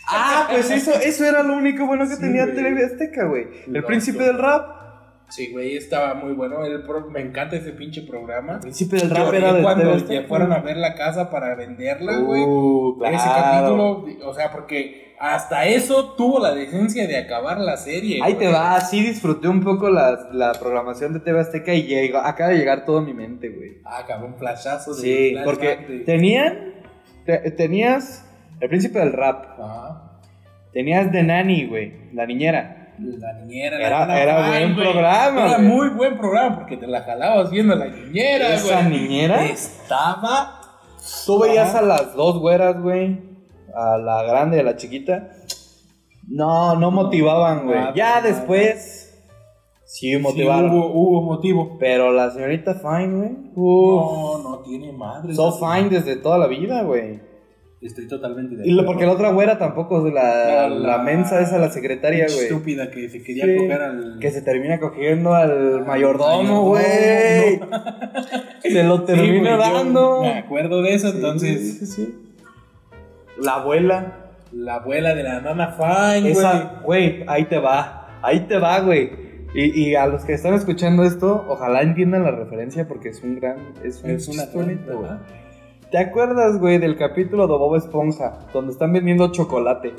ah, 0.08 0.48
pues 0.52 0.70
eso, 0.70 0.92
eso 0.94 1.26
era 1.26 1.42
lo 1.44 1.54
único 1.56 1.86
bueno 1.88 2.04
que 2.08 2.16
Sí, 2.16 2.22
tenía. 2.22 2.46
TV 2.54 2.86
Azteca, 2.86 3.26
güey. 3.26 3.48
El 3.74 3.84
príncipe 3.84 4.24
del 4.24 4.38
rap. 4.38 4.83
Sí, 5.36 5.52
güey, 5.52 5.76
estaba 5.78 6.14
muy 6.14 6.34
bueno. 6.34 6.64
El 6.64 6.84
pro- 6.84 7.10
me 7.10 7.22
encanta 7.22 7.56
ese 7.56 7.72
pinche 7.72 8.04
programa. 8.04 8.54
El 8.54 8.60
príncipe 8.60 8.98
del 8.98 9.10
rap 9.10 9.34
era 9.34 9.54
de 9.54 9.62
cuando 9.64 9.98
TV 10.04 10.22
ya 10.22 10.28
fueron 10.28 10.52
a 10.52 10.60
ver 10.60 10.78
la 10.78 10.94
casa 10.94 11.30
para 11.32 11.56
venderla, 11.56 12.18
güey. 12.18 12.42
Uh, 12.44 12.98
claro. 13.00 13.16
Ese 13.16 13.26
capítulo, 13.30 14.06
o 14.30 14.34
sea, 14.36 14.52
porque 14.52 15.16
hasta 15.20 15.66
eso 15.66 16.14
tuvo 16.16 16.40
la 16.40 16.54
decencia 16.54 17.08
de 17.08 17.18
acabar 17.18 17.58
la 17.60 17.78
serie. 17.78 18.20
Ahí 18.24 18.34
güey. 18.34 18.46
te 18.46 18.52
va, 18.54 18.80
sí 18.82 19.02
disfruté 19.02 19.48
un 19.48 19.62
poco 19.62 19.90
la, 19.90 20.30
la 20.34 20.52
programación 20.54 21.14
de 21.14 21.20
TV 21.22 21.40
Azteca 21.40 21.74
y 21.74 21.84
llegó, 21.84 22.20
acaba 22.20 22.52
de 22.52 22.58
llegar 22.58 22.86
todo 22.86 23.00
a 23.00 23.02
mi 23.02 23.14
mente, 23.14 23.50
güey. 23.50 23.78
Ah, 23.86 24.04
cabrón, 24.08 24.34
un 24.34 24.38
flashazo 24.38 24.94
de 24.94 25.02
Sí, 25.02 25.36
porque 25.44 25.78
de- 25.78 26.00
tenían, 26.02 26.74
te- 27.26 27.50
tenías 27.52 28.30
el 28.60 28.70
príncipe 28.70 29.00
del 29.00 29.14
rap, 29.14 29.60
Ajá. 29.60 30.20
tenías 30.74 31.12
de 31.12 31.24
Nani, 31.24 31.66
güey, 31.66 31.94
la 32.14 32.26
niñera. 32.28 32.83
La 33.00 33.34
niñera. 33.34 33.78
Era- 33.86 34.06
la 34.06 34.22
era 34.22 34.48
buen 34.50 34.76
programa, 34.76 35.48
Era 35.48 35.58
muy 35.60 35.90
buen 35.90 36.18
programa 36.18 36.56
porque 36.58 36.78
te 36.78 36.88
la 36.88 37.02
jalabas 37.02 37.50
viendo 37.52 37.74
a 37.74 37.78
la 37.78 37.88
niñera, 37.88 38.54
Esa 38.54 38.82
niñera. 38.84 39.46
Estaba. 39.46 40.60
Tú 41.26 41.40
veías 41.40 41.74
a 41.76 41.82
las 41.82 42.16
dos 42.16 42.40
güeras, 42.40 42.82
güey, 42.82 43.20
a 43.76 43.98
la 43.98 44.24
grande 44.24 44.58
y 44.58 44.60
a 44.62 44.64
la 44.64 44.76
chiquita. 44.78 45.30
No, 46.28 46.76
no 46.76 46.92
motivaban, 46.92 47.66
güey. 47.66 47.78
Nada, 47.80 47.94
Ya 47.96 48.10
nada. 48.16 48.22
después 48.22 49.00
sí 49.86 50.12
Sí, 50.14 50.18
motivaron. 50.18 50.72
hubo, 50.72 50.88
hubo 50.94 51.22
motivo. 51.22 51.78
Pero 51.80 52.12
la 52.12 52.32
señorita 52.32 52.76
Fine, 52.76 53.18
güey. 53.18 53.32
No, 53.56 54.38
no 54.42 54.60
tiene 54.60 54.92
madre. 54.94 55.34
so 55.36 55.52
fine 55.60 55.90
desde 55.90 56.16
toda 56.16 56.38
la 56.38 56.48
vida, 56.48 56.82
güey. 56.84 57.20
Estoy 57.84 58.08
totalmente 58.08 58.56
de 58.56 58.66
Y 58.66 58.72
lo, 58.72 58.82
acuerdo. 58.82 58.86
porque 58.86 59.06
la 59.06 59.12
otra 59.12 59.32
güera 59.32 59.58
tampoco, 59.58 60.08
la, 60.10 60.24
La- 60.24 60.70
la, 60.70 60.98
la- 60.98 61.04
mensa 61.04 61.42
esa, 61.42 61.58
la 61.58 61.70
secretaria, 61.70 62.26
güey. 62.28 62.46
Estúpida 62.46 62.90
que 62.90 63.10
se 63.10 63.22
quería 63.22 63.46
Sí, 63.46 63.58
coger 63.58 63.82
al. 63.82 64.18
Que 64.20 64.32
se 64.32 64.42
termina 64.42 64.80
cogiendo 64.80 65.34
al 65.34 65.86
mayordomo. 65.86 66.70
güey. 66.70 67.60
Se 68.62 68.84
lo 68.84 69.04
termina 69.04 69.58
dando. 69.58 70.22
Me 70.22 70.40
acuerdo 70.40 70.82
de 70.82 70.94
eso, 70.96 71.10
Sí, 71.10 71.16
entonces. 71.18 71.78
sí, 71.80 71.86
sí. 71.86 72.16
La 73.40 73.56
abuela. 73.56 74.20
La 74.54 74.76
abuela 74.76 75.14
de 75.16 75.24
la 75.24 75.42
nana 75.42 75.72
Fine, 75.76 76.22
güey. 76.22 76.32
Esa, 76.32 76.80
güey, 76.84 77.24
ahí 77.28 77.46
te 77.46 77.58
va. 77.58 78.20
Ahí 78.22 78.42
te 78.42 78.58
va, 78.58 78.80
güey. 78.80 79.12
Y, 79.56 79.90
y 79.90 79.96
a 79.96 80.08
los 80.08 80.24
que 80.24 80.34
están 80.34 80.54
escuchando 80.54 81.04
esto, 81.04 81.46
ojalá 81.50 81.82
entiendan 81.82 82.24
la 82.24 82.32
referencia 82.32 82.88
porque 82.88 83.10
es 83.10 83.22
un 83.24 83.40
gran. 83.40 83.58
Es, 83.84 84.02
un 84.04 84.10
Es 84.12 84.28
una 84.28 84.46
bonito. 84.54 85.20
¿Te 85.94 86.00
acuerdas, 86.00 86.60
güey, 86.60 86.80
del 86.80 86.98
capítulo 86.98 87.46
de 87.46 87.54
Bob 87.54 87.76
Esponja? 87.76 88.40
Donde 88.52 88.72
están 88.72 88.94
vendiendo 88.94 89.32
chocolate. 89.32 89.94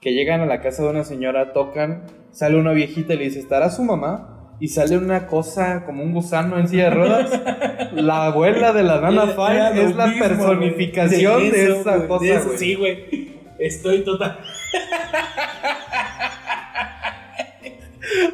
Que 0.00 0.12
llegan 0.12 0.40
a 0.40 0.46
la 0.46 0.60
casa 0.60 0.84
de 0.84 0.90
una 0.90 1.02
señora, 1.02 1.52
tocan, 1.52 2.04
sale 2.30 2.56
una 2.56 2.70
viejita 2.70 3.14
y 3.14 3.16
le 3.16 3.24
dice, 3.24 3.40
¿estará 3.40 3.70
su 3.70 3.82
mamá? 3.82 4.54
Y 4.60 4.68
sale 4.68 4.96
una 4.96 5.26
cosa 5.26 5.84
como 5.84 6.04
un 6.04 6.12
gusano 6.12 6.60
en 6.60 6.68
silla 6.68 6.90
de 6.90 6.90
ruedas. 6.90 7.42
la 7.92 8.26
abuela 8.26 8.72
de 8.72 8.84
la 8.84 9.00
nana 9.00 9.26
Fine 9.26 9.82
es 9.82 9.96
la 9.96 10.06
mismo, 10.06 10.24
personificación 10.26 11.50
de, 11.50 11.64
eso, 11.64 11.80
esa 11.80 12.06
cosa, 12.06 12.24
de 12.24 12.34
eso. 12.36 12.50
Sí, 12.56 12.76
güey. 12.76 13.34
Estoy 13.58 14.04
total. 14.04 14.38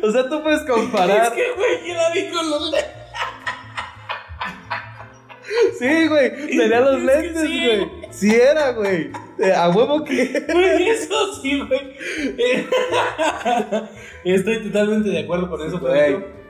O 0.02 0.10
sea, 0.10 0.28
tú 0.28 0.42
puedes 0.42 0.62
comparar. 0.62 1.24
Es 1.24 1.30
que, 1.30 1.52
güey, 1.56 1.88
yo 1.88 1.94
la 1.94 2.10
vi 2.12 2.28
con 2.28 2.50
los. 2.50 2.74
Sí, 5.78 6.08
güey. 6.08 6.46
Tenía 6.46 6.80
los 6.80 7.02
lentes, 7.02 7.42
güey. 7.42 7.88
Sí 8.10 8.34
era, 8.34 8.72
güey. 8.72 9.10
Eh, 9.38 9.52
A 9.52 9.70
huevo 9.70 10.04
que. 10.04 10.44
Güey, 10.52 10.88
eso 10.88 11.34
sí, 11.40 11.60
güey. 11.60 11.96
Estoy 14.36 14.64
totalmente 14.64 15.08
de 15.08 15.20
acuerdo 15.20 15.48
con 15.48 15.66
eso, 15.66 15.78
Güey. 15.78 16.40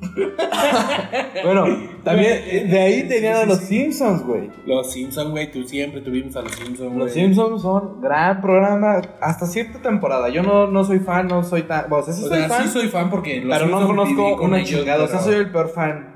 Bueno, 1.44 1.66
también 2.04 2.40
eh, 2.46 2.64
de 2.66 2.80
ahí 2.80 3.08
tenían 3.08 3.36
a 3.36 3.44
los. 3.44 3.58
Simpsons, 3.58 4.22
güey. 4.22 4.50
Los 4.66 4.92
Simpsons, 4.92 5.30
güey, 5.30 5.50
tú 5.50 5.62
siempre 5.64 6.00
tuvimos 6.00 6.34
a 6.36 6.42
los 6.42 6.52
Simpsons, 6.52 6.78
güey. 6.92 6.98
Los 6.98 7.12
Simpsons 7.12 7.62
son 7.62 8.00
gran 8.00 8.40
programa 8.40 9.02
hasta 9.20 9.46
cierta 9.46 9.80
temporada. 9.82 10.28
Yo 10.30 10.42
no, 10.42 10.66
no 10.66 10.84
soy 10.84 11.00
fan, 11.00 11.28
no 11.28 11.44
soy 11.44 11.62
tan. 11.62 11.88
Bueno, 11.90 12.02
o 12.02 12.06
sea, 12.06 12.14
sí 12.14 12.24
O 12.24 12.28
soy 12.28 12.38
sea, 12.38 12.48
fan, 12.48 12.62
sí 12.62 12.68
soy 12.72 12.88
fan 12.88 13.10
porque 13.10 13.40
los 13.42 13.58
pero 13.58 13.70
no 13.70 13.78
Simpsons 13.78 14.08
viví 14.08 14.16
conozco 14.16 14.36
con 14.38 14.50
una 14.50 14.60
ellos, 14.60 14.70
chingada. 14.70 15.04
O 15.04 15.08
sea, 15.08 15.20
soy 15.20 15.34
el 15.34 15.50
peor 15.50 15.68
fan. 15.68 16.09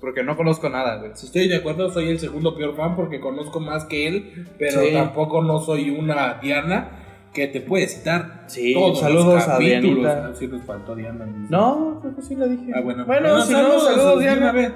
Porque 0.00 0.22
no 0.22 0.36
conozco 0.36 0.68
nada, 0.70 0.96
güey. 0.96 1.10
Si 1.14 1.26
estoy 1.26 1.46
de 1.48 1.56
acuerdo, 1.56 1.90
soy 1.90 2.08
el 2.08 2.18
segundo 2.18 2.56
peor 2.56 2.74
fan 2.74 2.96
porque 2.96 3.20
conozco 3.20 3.60
más 3.60 3.84
que 3.84 4.06
él, 4.08 4.46
pero 4.58 4.80
Sí. 4.80 4.88
tampoco 4.92 5.42
no 5.42 5.60
soy 5.60 5.90
una 5.90 6.38
Diana 6.40 6.96
que 7.34 7.46
te 7.46 7.60
puede 7.60 7.86
citar 7.86 8.44
Sí, 8.46 8.74
todos 8.74 8.98
saludos 9.00 9.46
a. 9.46 9.58
Dianita. 9.58 10.26
Ah, 10.28 10.34
Sí, 10.34 10.46
nos 10.48 10.62
faltó 10.62 10.94
Diana. 10.96 11.26
No, 11.48 11.98
creo 12.00 12.16
que 12.16 12.22
sí 12.22 12.34
la 12.34 12.46
dije. 12.46 12.72
Ah, 12.74 12.80
bueno. 12.80 13.04
Bueno, 13.04 13.40
si 13.44 13.52
no, 13.52 13.78
saludos, 13.78 14.20
Diana. 14.20 14.48
A 14.48 14.52
ver, 14.52 14.72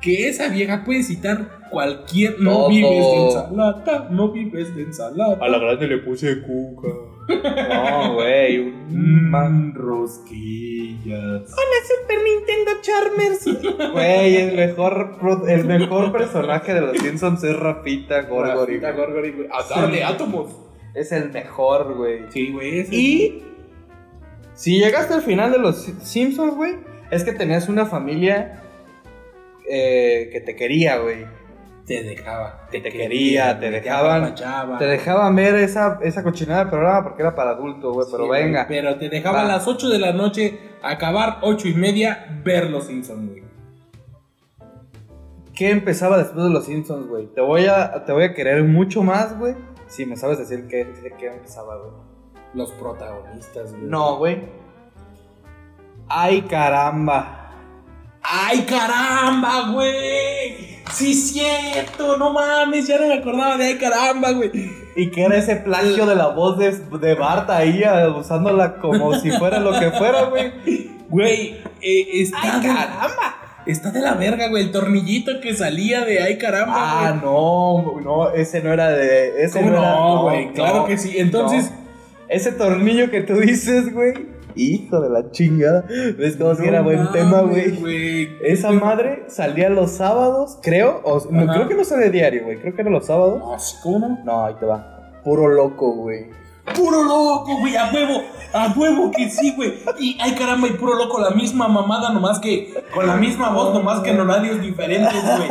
que 0.00 0.28
esa 0.28 0.48
vieja 0.48 0.84
puede 0.84 1.02
citar 1.02 1.68
cualquier. 1.70 2.40
No 2.40 2.52
Todo. 2.52 2.68
vives 2.68 2.90
de 2.90 3.26
ensalada, 3.26 4.08
no 4.10 4.32
vives 4.32 4.74
de 4.76 4.82
ensalada. 4.82 5.38
A 5.40 5.48
la 5.48 5.58
grande 5.58 5.86
le 5.88 5.98
puse 5.98 6.42
cuca. 6.42 6.88
No, 7.28 8.14
güey. 8.14 8.58
Un 8.58 9.30
man 9.30 9.74
rosquillas. 9.74 11.42
Hola, 11.42 11.78
Super 11.86 12.18
Nintendo 12.24 12.70
Charmers. 12.80 13.92
Güey, 13.92 14.36
el 14.36 14.56
mejor, 14.56 15.18
el 15.48 15.64
mejor 15.66 16.12
personaje 16.12 16.72
de 16.74 16.80
los 16.80 16.96
Simpsons 16.96 17.44
es 17.44 17.54
Rafita 17.56 18.22
Gorgori. 18.22 18.78
Rafita 18.78 18.92
Gorgori, 18.92 19.32
güey. 19.32 19.48
A 19.52 19.62
darle 19.68 20.04
átomos. 20.04 20.56
Es 20.94 21.12
el 21.12 21.30
mejor, 21.30 21.94
güey. 21.96 22.22
Sí, 22.30 22.50
güey. 22.50 22.86
Y 22.90 23.42
si 24.54 24.78
llegaste 24.78 25.14
al 25.14 25.22
final 25.22 25.52
de 25.52 25.58
los 25.58 25.82
Simpsons, 26.02 26.54
güey, 26.56 26.76
es 27.10 27.24
que 27.24 27.32
tenías 27.32 27.68
una 27.68 27.84
familia 27.84 28.62
eh, 29.70 30.28
que 30.32 30.40
te 30.40 30.56
quería, 30.56 30.98
güey. 30.98 31.26
Te 31.86 32.02
dejaba. 32.02 32.68
te 32.70 32.82
quería, 32.82 33.58
te 33.58 33.70
dejaban, 33.70 34.34
te 34.78 34.84
dejaban 34.84 35.34
ver 35.34 35.54
esa, 35.54 35.98
esa 36.02 36.22
cochinada 36.22 36.64
de 36.64 36.70
programa 36.70 37.02
porque 37.02 37.22
era 37.22 37.34
para 37.34 37.52
adultos, 37.52 37.94
güey, 37.94 38.06
pero 38.10 38.24
Sí, 38.24 38.30
venga. 38.30 38.66
Pero 38.68 38.98
te 38.98 39.08
dejaba 39.08 39.38
Va. 39.38 39.44
a 39.44 39.48
las 39.48 39.66
8 39.66 39.88
de 39.88 39.98
la 39.98 40.12
noche 40.12 40.58
acabar 40.82 41.38
8 41.40 41.68
y 41.68 41.74
media 41.74 42.40
ver 42.44 42.68
los 42.68 42.84
Simpsons, 42.88 43.30
güey. 43.30 43.42
¿Qué 45.54 45.70
empezaba 45.70 46.18
después 46.18 46.44
de 46.44 46.50
los 46.50 46.66
Simpsons, 46.66 47.06
güey? 47.08 47.26
Te 47.28 47.40
voy 47.40 47.66
a, 47.66 48.04
te 48.04 48.12
voy 48.12 48.24
a 48.24 48.34
querer 48.34 48.62
mucho 48.64 49.02
más, 49.02 49.36
güey, 49.38 49.54
si 49.86 50.04
me 50.04 50.16
sabes 50.16 50.38
decir 50.38 50.66
qué, 50.68 50.86
qué 51.18 51.28
empezaba, 51.28 51.74
güey. 51.78 51.90
Los 52.52 52.70
protagonistas, 52.72 53.72
güey. 53.72 53.84
No, 53.84 54.18
güey. 54.18 54.42
Ay, 56.06 56.42
caramba. 56.42 57.47
¡Ay, 58.22 58.60
caramba, 58.62 59.70
güey! 59.72 60.78
Sí, 60.92 61.14
cierto, 61.14 62.16
no 62.16 62.32
mames, 62.32 62.86
ya 62.86 62.98
no 62.98 63.06
me 63.06 63.14
acordaba 63.14 63.56
de 63.56 63.64
ay, 63.66 63.78
caramba, 63.78 64.30
güey. 64.32 64.50
Y 64.96 65.10
que 65.10 65.22
era 65.22 65.36
ese 65.36 65.56
plagio 65.56 66.06
de 66.06 66.14
la 66.16 66.28
voz 66.28 66.58
de, 66.58 66.72
de 66.72 67.14
Bart 67.14 67.48
ahí, 67.50 67.82
usándola 68.16 68.76
como 68.76 69.14
si 69.14 69.30
fuera 69.30 69.60
lo 69.60 69.78
que 69.78 69.90
fuera, 69.92 70.24
güey. 70.24 70.52
Güey, 71.08 71.56
eh, 71.80 72.06
está. 72.22 72.38
¡Ay, 72.42 72.60
de- 72.62 72.66
caramba! 72.68 73.34
Está 73.66 73.90
de 73.90 74.00
la 74.00 74.14
verga, 74.14 74.48
güey. 74.48 74.64
El 74.64 74.72
tornillito 74.72 75.40
que 75.42 75.54
salía 75.54 76.04
de 76.04 76.22
ay, 76.22 76.38
caramba, 76.38 76.74
Ah, 76.76 77.10
güey. 77.10 77.22
no, 77.22 78.00
no, 78.02 78.30
ese 78.30 78.62
no 78.62 78.72
era 78.72 78.88
de. 78.90 79.44
Ese 79.44 79.58
¿Cómo 79.60 79.70
no, 79.72 79.78
era- 79.78 79.94
no, 79.94 80.22
güey? 80.22 80.52
Claro 80.54 80.76
no, 80.78 80.84
que 80.86 80.96
sí. 80.98 81.14
Entonces. 81.18 81.70
no. 81.70 81.76
Ese 82.28 82.52
tornillo 82.52 83.10
que 83.10 83.20
tú 83.22 83.34
dices, 83.40 83.92
güey. 83.92 84.14
Hijo 84.54 85.00
de 85.00 85.10
la 85.10 85.30
chingada. 85.30 85.84
¿Ves 86.16 86.36
cómo 86.36 86.54
si 86.54 86.66
era 86.66 86.82
buen 86.82 87.10
tema, 87.12 87.42
güey? 87.42 88.28
Esa 88.42 88.72
madre 88.72 89.24
salía 89.28 89.70
los 89.70 89.92
sábados, 89.92 90.58
creo. 90.62 91.00
O, 91.04 91.20
no, 91.30 91.52
creo 91.52 91.68
que 91.68 91.74
no 91.74 91.84
salía 91.84 92.10
diario, 92.10 92.44
güey. 92.44 92.58
Creo 92.60 92.74
que 92.74 92.82
era 92.82 92.90
los 92.90 93.06
sábados. 93.06 93.78
¿cómo 93.82 93.98
no? 93.98 94.18
No, 94.24 94.44
ahí 94.44 94.54
te 94.58 94.66
va. 94.66 95.20
Puro 95.24 95.48
loco, 95.48 95.92
güey. 95.92 96.26
Puro 96.74 97.02
loco, 97.02 97.58
güey, 97.58 97.76
a 97.76 97.90
huevo, 97.92 98.22
a 98.52 98.72
huevo 98.76 99.10
que 99.10 99.28
sí, 99.30 99.52
güey. 99.56 99.74
Y 99.98 100.16
ay 100.20 100.34
caramba, 100.34 100.68
y 100.68 100.72
puro 100.72 100.94
loco, 100.94 101.18
la 101.20 101.30
misma 101.30 101.68
mamada, 101.68 102.10
nomás 102.10 102.38
que 102.38 102.72
con 102.94 103.06
la 103.06 103.16
misma 103.16 103.50
voz, 103.50 103.74
nomás 103.74 104.00
que 104.00 104.10
en 104.10 104.20
horarios 104.20 104.60
diferentes, 104.60 105.22
güey. 105.22 105.48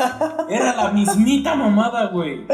Era 0.50 0.76
la 0.76 0.90
mismita 0.92 1.56
mamada, 1.56 2.08
güey. 2.08 2.46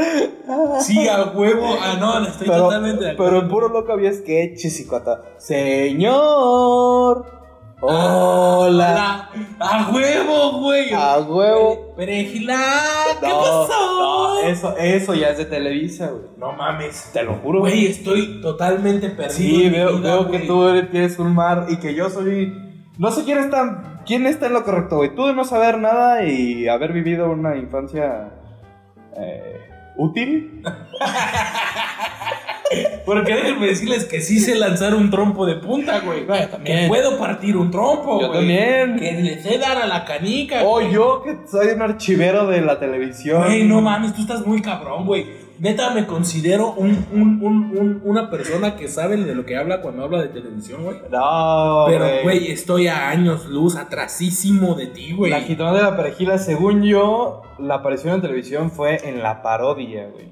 Sí, 0.79 1.07
a 1.07 1.23
huevo, 1.25 1.75
ah, 1.81 1.95
no, 1.99 2.25
estoy 2.25 2.47
Pero, 2.47 2.63
totalmente 2.63 3.05
de 3.05 3.11
acuerdo. 3.11 3.31
pero 3.31 3.41
en 3.43 3.49
puro 3.49 3.69
loco 3.69 3.91
había 3.93 4.11
sketches 4.13 4.79
y 4.79 4.87
cuata. 4.87 5.21
Señor. 5.37 7.42
Hola. 7.85 9.29
A 9.59 9.91
huevo, 9.91 10.59
güey. 10.59 10.93
A 10.93 11.19
huevo. 11.19 11.93
Perejila, 11.97 12.57
¿qué 13.19 13.27
No, 13.27 13.39
pasó? 13.41 13.67
no, 13.99 14.39
eso, 14.39 14.77
eso 14.77 15.13
ya 15.13 15.29
es 15.29 15.37
de 15.37 15.45
Televisa, 15.45 16.07
güey. 16.07 16.23
No 16.37 16.53
mames. 16.53 17.09
Te 17.11 17.23
lo 17.23 17.33
juro. 17.35 17.59
Güey, 17.59 17.87
estoy 17.87 18.39
totalmente 18.41 19.09
perdido. 19.09 19.33
Sí, 19.33 19.69
veo, 19.69 19.97
vida, 19.97 20.15
veo 20.15 20.31
que 20.31 20.39
tú 20.39 20.81
tienes 20.91 21.19
un 21.19 21.35
mar 21.35 21.65
y 21.67 21.75
que 21.77 21.93
yo 21.93 22.09
soy. 22.09 22.53
No 22.97 23.11
sé 23.11 23.25
quién 23.25 23.39
está, 23.39 23.99
quién 24.05 24.27
está 24.27 24.45
en 24.47 24.53
lo 24.53 24.63
correcto, 24.63 24.97
güey. 24.97 25.13
Tú 25.13 25.25
de 25.27 25.33
no 25.33 25.43
saber 25.43 25.77
nada 25.77 26.23
y 26.23 26.69
haber 26.69 26.93
vivido 26.93 27.29
una 27.29 27.57
infancia 27.57 28.29
eh, 29.17 29.59
útil. 29.97 30.63
Porque 33.05 33.33
déjenme 33.35 33.67
decirles 33.67 34.05
que 34.05 34.21
sí 34.21 34.39
sé 34.39 34.55
lanzar 34.55 34.93
un 34.95 35.09
trompo 35.09 35.45
de 35.45 35.55
punta, 35.55 35.99
güey. 35.99 36.25
Que 36.25 36.47
también. 36.47 36.87
puedo 36.87 37.17
partir 37.17 37.57
un 37.57 37.69
trompo, 37.71 38.19
Yo 38.21 38.27
güey. 38.27 38.39
también. 38.39 38.95
Que 38.97 39.11
le 39.13 39.41
sé 39.41 39.57
dar 39.57 39.77
a 39.77 39.85
la 39.87 40.05
canica. 40.05 40.63
O 40.63 40.71
güey. 40.79 40.91
yo 40.91 41.21
que 41.23 41.37
soy 41.49 41.67
un 41.67 41.81
archivero 41.81 42.47
de 42.47 42.61
la 42.61 42.79
televisión. 42.79 43.43
Güey, 43.45 43.63
no 43.63 43.81
mames, 43.81 44.13
tú 44.13 44.21
estás 44.21 44.45
muy 44.45 44.61
cabrón, 44.61 45.05
güey. 45.05 45.43
Neta, 45.59 45.91
me 45.93 46.05
considero 46.07 46.71
un, 46.73 47.05
un- 47.13 47.39
un- 47.41 47.77
un- 47.77 48.01
una 48.03 48.29
persona 48.29 48.75
que 48.75 48.87
sabe 48.87 49.15
de 49.17 49.35
lo 49.35 49.45
que 49.45 49.55
habla 49.55 49.81
cuando 49.81 50.03
habla 50.03 50.21
de 50.21 50.29
televisión, 50.29 50.83
güey. 50.83 50.97
No, 51.11 51.85
Pero, 51.87 52.05
güey, 52.23 52.51
estoy 52.51 52.87
a 52.87 53.09
años 53.09 53.45
luz, 53.45 53.75
atrasísimo 53.77 54.73
de 54.75 54.87
ti, 54.87 55.13
güey. 55.13 55.31
La 55.31 55.41
jitomate 55.41 55.77
de 55.77 55.83
la 55.83 55.95
perejila, 55.95 56.37
según 56.37 56.83
yo, 56.83 57.43
la 57.59 57.75
aparición 57.75 58.15
en 58.15 58.21
televisión 58.21 58.71
fue 58.71 59.07
en 59.07 59.21
la 59.23 59.41
parodia, 59.41 60.07
güey. 60.11 60.25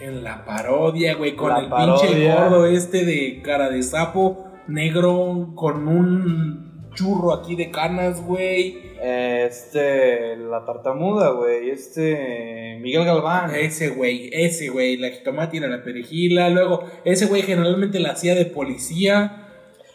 En 0.00 0.24
la 0.24 0.44
parodia, 0.44 1.14
güey, 1.14 1.36
con 1.36 1.50
La 1.50 1.58
el 1.58 1.68
pinche 1.68 2.32
gordo 2.32 2.64
este 2.66 3.04
de 3.04 3.42
cara 3.42 3.68
de 3.68 3.82
sapo 3.82 4.46
negro 4.66 5.52
con 5.54 5.88
un 5.88 6.90
churro 6.94 7.34
aquí 7.34 7.54
de 7.54 7.70
canas, 7.70 8.22
güey. 8.24 8.78
Este, 9.02 10.36
la 10.36 10.64
tartamuda, 10.64 11.30
güey. 11.32 11.70
Este, 11.70 12.78
Miguel 12.80 13.04
Galván. 13.04 13.54
Ese 13.54 13.90
güey, 13.90 14.30
ese 14.32 14.70
güey, 14.70 14.96
la 14.96 15.10
jitomate 15.10 15.58
era 15.58 15.68
la 15.68 15.82
perejila. 15.82 16.48
Luego, 16.48 16.84
ese 17.04 17.26
güey 17.26 17.42
generalmente 17.42 18.00
la 18.00 18.12
hacía 18.12 18.34
de 18.34 18.46
policía. 18.46 19.48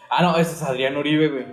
Ah, 0.09 0.21
no, 0.21 0.37
ese 0.37 0.53
es 0.53 0.61
Adrián 0.61 0.97
Uribe, 0.97 1.29
güey. 1.29 1.45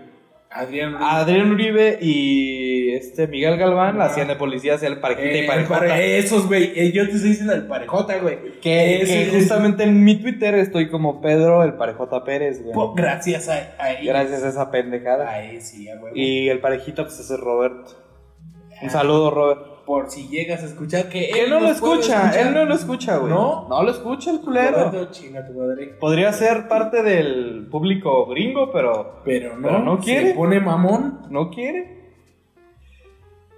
Adrián. 0.50 0.96
Adrián 1.00 1.50
Uribe 1.50 1.98
y 2.02 2.61
este 2.94 3.27
Miguel 3.27 3.56
Galván 3.56 3.98
la 3.98 4.05
Ah. 4.05 4.06
hacían 4.09 4.28
de 4.28 4.36
policía, 4.36 4.74
hacían 4.74 4.93
el 4.93 5.01
parejita 5.01 5.28
Eh, 5.28 5.44
y 5.44 5.47
parejota. 5.47 5.78
pare- 5.81 6.19
esos, 6.19 6.47
güey. 6.47 6.73
eh, 6.77 6.93
yo 6.93 7.05
te 7.09 7.12
estoy 7.12 7.31
diciendo 7.31 7.52
el 7.55 7.66
parejota, 7.66 8.19
güey. 8.19 8.39
Que, 8.60 9.02
Ese- 9.02 9.31
que 9.31 9.39
justamente 9.39 9.85
en 9.85 10.02
mi 10.05 10.16
Twitter 10.16 10.55
estoy 10.55 10.89
como 10.90 11.20
Pedro 11.20 11.62
el 11.64 11.74
parejota 11.74 12.24
Pérez, 12.24 12.62
güey. 12.62 12.74
Po- 12.74 12.94
Gracias 12.94 13.48
a, 13.48 13.74
a 13.78 13.93
él. 13.93 14.06
Gracias 14.06 14.43
a 14.43 14.48
esa 14.48 14.70
pendejada. 14.70 15.28
A 15.28 15.43
él, 15.43 15.60
sí, 15.62 15.86
huevo. 15.89 16.09
Y 16.14 16.48
el 16.48 16.60
parejita, 16.60 17.02
pues 17.05 17.19
ese 17.20 17.35
es 17.35 17.40
Robert. 17.40 17.86
Un 18.82 18.90
saludo, 18.90 19.31
Robert. 19.31 19.60
Por 19.86 20.10
si 20.10 20.28
llegas 20.28 20.62
a 20.62 20.66
escuchar 20.66 21.09
que 21.09 21.31
Él 21.31 21.39
él 21.40 21.51
no 21.51 21.59
lo 21.59 21.66
escucha, 21.69 22.31
él 22.40 22.55
no 22.55 22.64
lo 22.64 22.74
escucha, 22.74 23.16
güey. 23.16 23.32
¿No? 23.32 23.66
No 23.69 23.82
lo 23.82 23.90
escucha 23.90 24.31
el 24.31 24.40
culero. 24.40 24.90
Roberto. 24.93 25.98
Podría 25.98 26.32
ser 26.32 26.69
parte 26.69 27.02
del 27.02 27.66
público 27.70 28.27
gringo, 28.27 28.70
pero 28.73 29.20
Pero 29.24 29.56
no, 29.56 29.62
Pero 29.69 29.78
no 29.81 29.98
quiere. 29.98 30.28
Se 30.31 30.35
pone 30.35 30.60
mamón. 30.60 31.23
no 31.31 31.51
quiere. 31.51 32.01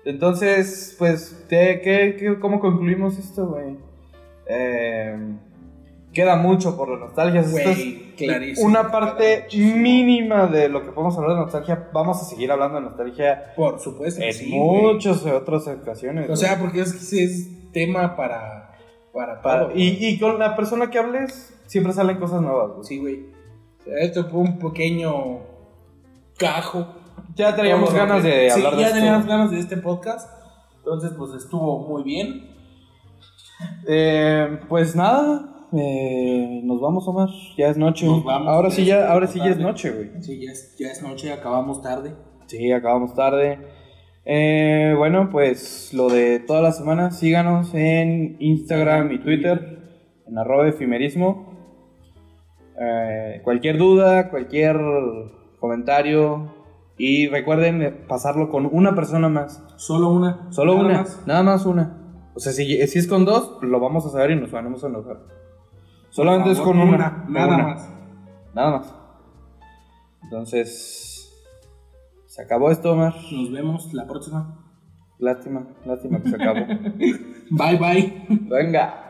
Entonces, 0.04 0.94
pues, 0.98 1.44
¿qué, 1.48 1.80
qué, 1.82 2.16
qué- 2.18 2.38
cómo 2.38 2.60
concluimos 2.60 3.18
esto, 3.18 3.46
güey? 3.46 3.76
Eh, 4.46 5.16
queda 6.12 6.36
mucho 6.36 6.76
por 6.76 6.88
la 6.90 6.98
nostalgia. 7.06 7.40
Esto 7.40 7.58
es 7.58 7.64
Güey, 7.78 8.14
clarísimo. 8.16 8.68
una 8.68 8.90
parte 8.90 9.46
mínima 9.52 10.46
de 10.46 10.68
lo 10.68 10.82
que 10.84 10.90
podemos 10.92 11.16
hablar 11.16 11.32
de 11.36 11.42
nostalgia. 11.42 11.88
Vamos 11.92 12.20
a 12.20 12.24
seguir 12.24 12.52
hablando 12.52 12.76
de 12.76 12.82
nostalgia 12.82 13.52
Por 13.56 13.80
supuesto 13.80 14.22
en 14.22 14.32
sí, 14.34 14.50
muchas 14.52 15.24
otras 15.26 15.66
ocasiones. 15.68 16.28
O 16.28 16.36
sea, 16.36 16.58
porque 16.60 16.80
es 16.82 16.92
que 16.92 17.24
es 17.24 17.70
tema 17.72 18.14
para. 18.16 18.60
Para, 19.12 19.40
Para- 19.42 19.68
todo, 19.68 19.72
y, 19.76 20.18
con 20.18 20.38
la 20.40 20.56
persona 20.56 20.90
que 20.90 20.98
hables, 20.98 21.54
siempre 21.66 21.92
salen 21.92 22.18
cosas 22.18 22.42
nuevas, 22.42 22.72
güey. 22.72 22.84
Sí, 22.84 22.98
güey. 22.98 23.26
Esto 24.00 24.24
fue 24.28 24.40
un 24.40 24.58
pequeño 24.58 25.38
cajo. 26.36 26.88
Ya 27.36 27.54
teníamos 27.56 27.88
Todo 27.90 27.98
ganas 27.98 28.22
que- 28.22 28.28
de 28.28 28.50
Sí, 28.50 28.56
hablar 28.58 28.76
de 28.76 28.80
ya 28.80 28.86
esto. 28.88 28.98
teníamos 28.98 29.26
ganas 29.26 29.50
de 29.50 29.58
este 29.60 29.76
podcast. 29.76 30.30
Entonces, 30.78 31.12
pues 31.16 31.32
estuvo 31.34 31.88
muy 31.88 32.02
bien. 32.02 32.50
Eh, 33.88 34.60
pues 34.68 34.94
nada, 34.94 35.66
eh, 35.72 36.60
nos 36.64 36.80
vamos, 36.80 37.06
Omar. 37.08 37.28
Ya 37.56 37.68
es 37.68 37.76
noche. 37.76 38.06
Nos 38.06 38.22
vamos, 38.24 38.48
ahora 38.48 38.70
sí, 38.70 38.84
ya, 38.84 39.10
ahora 39.10 39.26
sí 39.26 39.38
ya 39.38 39.46
es 39.50 39.58
noche, 39.58 39.90
güey. 39.90 40.10
Sí, 40.22 40.44
ya 40.44 40.52
es, 40.52 40.76
ya 40.78 40.88
es 40.90 41.02
noche, 41.02 41.32
acabamos 41.32 41.82
tarde. 41.82 42.14
Sí, 42.46 42.70
acabamos 42.72 43.14
tarde. 43.14 43.58
Eh, 44.26 44.94
bueno, 44.96 45.28
pues 45.30 45.92
lo 45.92 46.08
de 46.08 46.40
toda 46.40 46.60
la 46.62 46.72
semana, 46.72 47.10
síganos 47.10 47.74
en 47.74 48.36
Instagram 48.40 49.12
y 49.12 49.18
Twitter, 49.18 49.78
en 50.26 50.38
arroba 50.38 50.68
efimerismo. 50.68 51.52
Eh, 52.80 53.40
cualquier 53.44 53.78
duda, 53.78 54.30
cualquier 54.30 54.76
comentario. 55.60 56.62
Y 56.96 57.28
recuerden 57.28 58.04
pasarlo 58.08 58.48
con 58.50 58.68
una 58.70 58.94
persona 58.94 59.28
más. 59.28 59.62
Solo 59.76 60.10
una. 60.10 60.46
Solo 60.50 60.74
Nada 60.74 60.86
una, 60.86 60.98
más. 60.98 61.22
nada 61.26 61.42
más 61.42 61.66
una. 61.66 61.96
O 62.34 62.40
sea, 62.40 62.52
si, 62.52 62.86
si 62.86 62.98
es 62.98 63.06
con 63.06 63.24
dos, 63.24 63.58
lo 63.62 63.80
vamos 63.80 64.06
a 64.06 64.10
saber 64.10 64.32
y 64.32 64.36
nos 64.36 64.50
vamos 64.50 64.82
a 64.84 64.88
enojar. 64.88 65.18
Solamente 66.10 66.52
es 66.52 66.60
con 66.60 66.78
una. 66.78 66.94
una, 66.94 67.24
nada 67.28 67.54
una. 67.54 67.64
más. 67.64 67.88
Nada 68.54 68.70
más. 68.78 68.94
Entonces, 70.22 71.32
se 72.26 72.42
acabó 72.42 72.70
esto, 72.70 72.92
Omar. 72.92 73.14
Nos 73.32 73.50
vemos 73.52 73.92
la 73.92 74.06
próxima. 74.06 74.60
Lástima, 75.18 75.66
lástima 75.84 76.20
que 76.20 76.30
se 76.30 76.36
acabó. 76.36 76.66
Bye 77.50 77.78
bye. 77.78 78.26
Venga. 78.28 79.03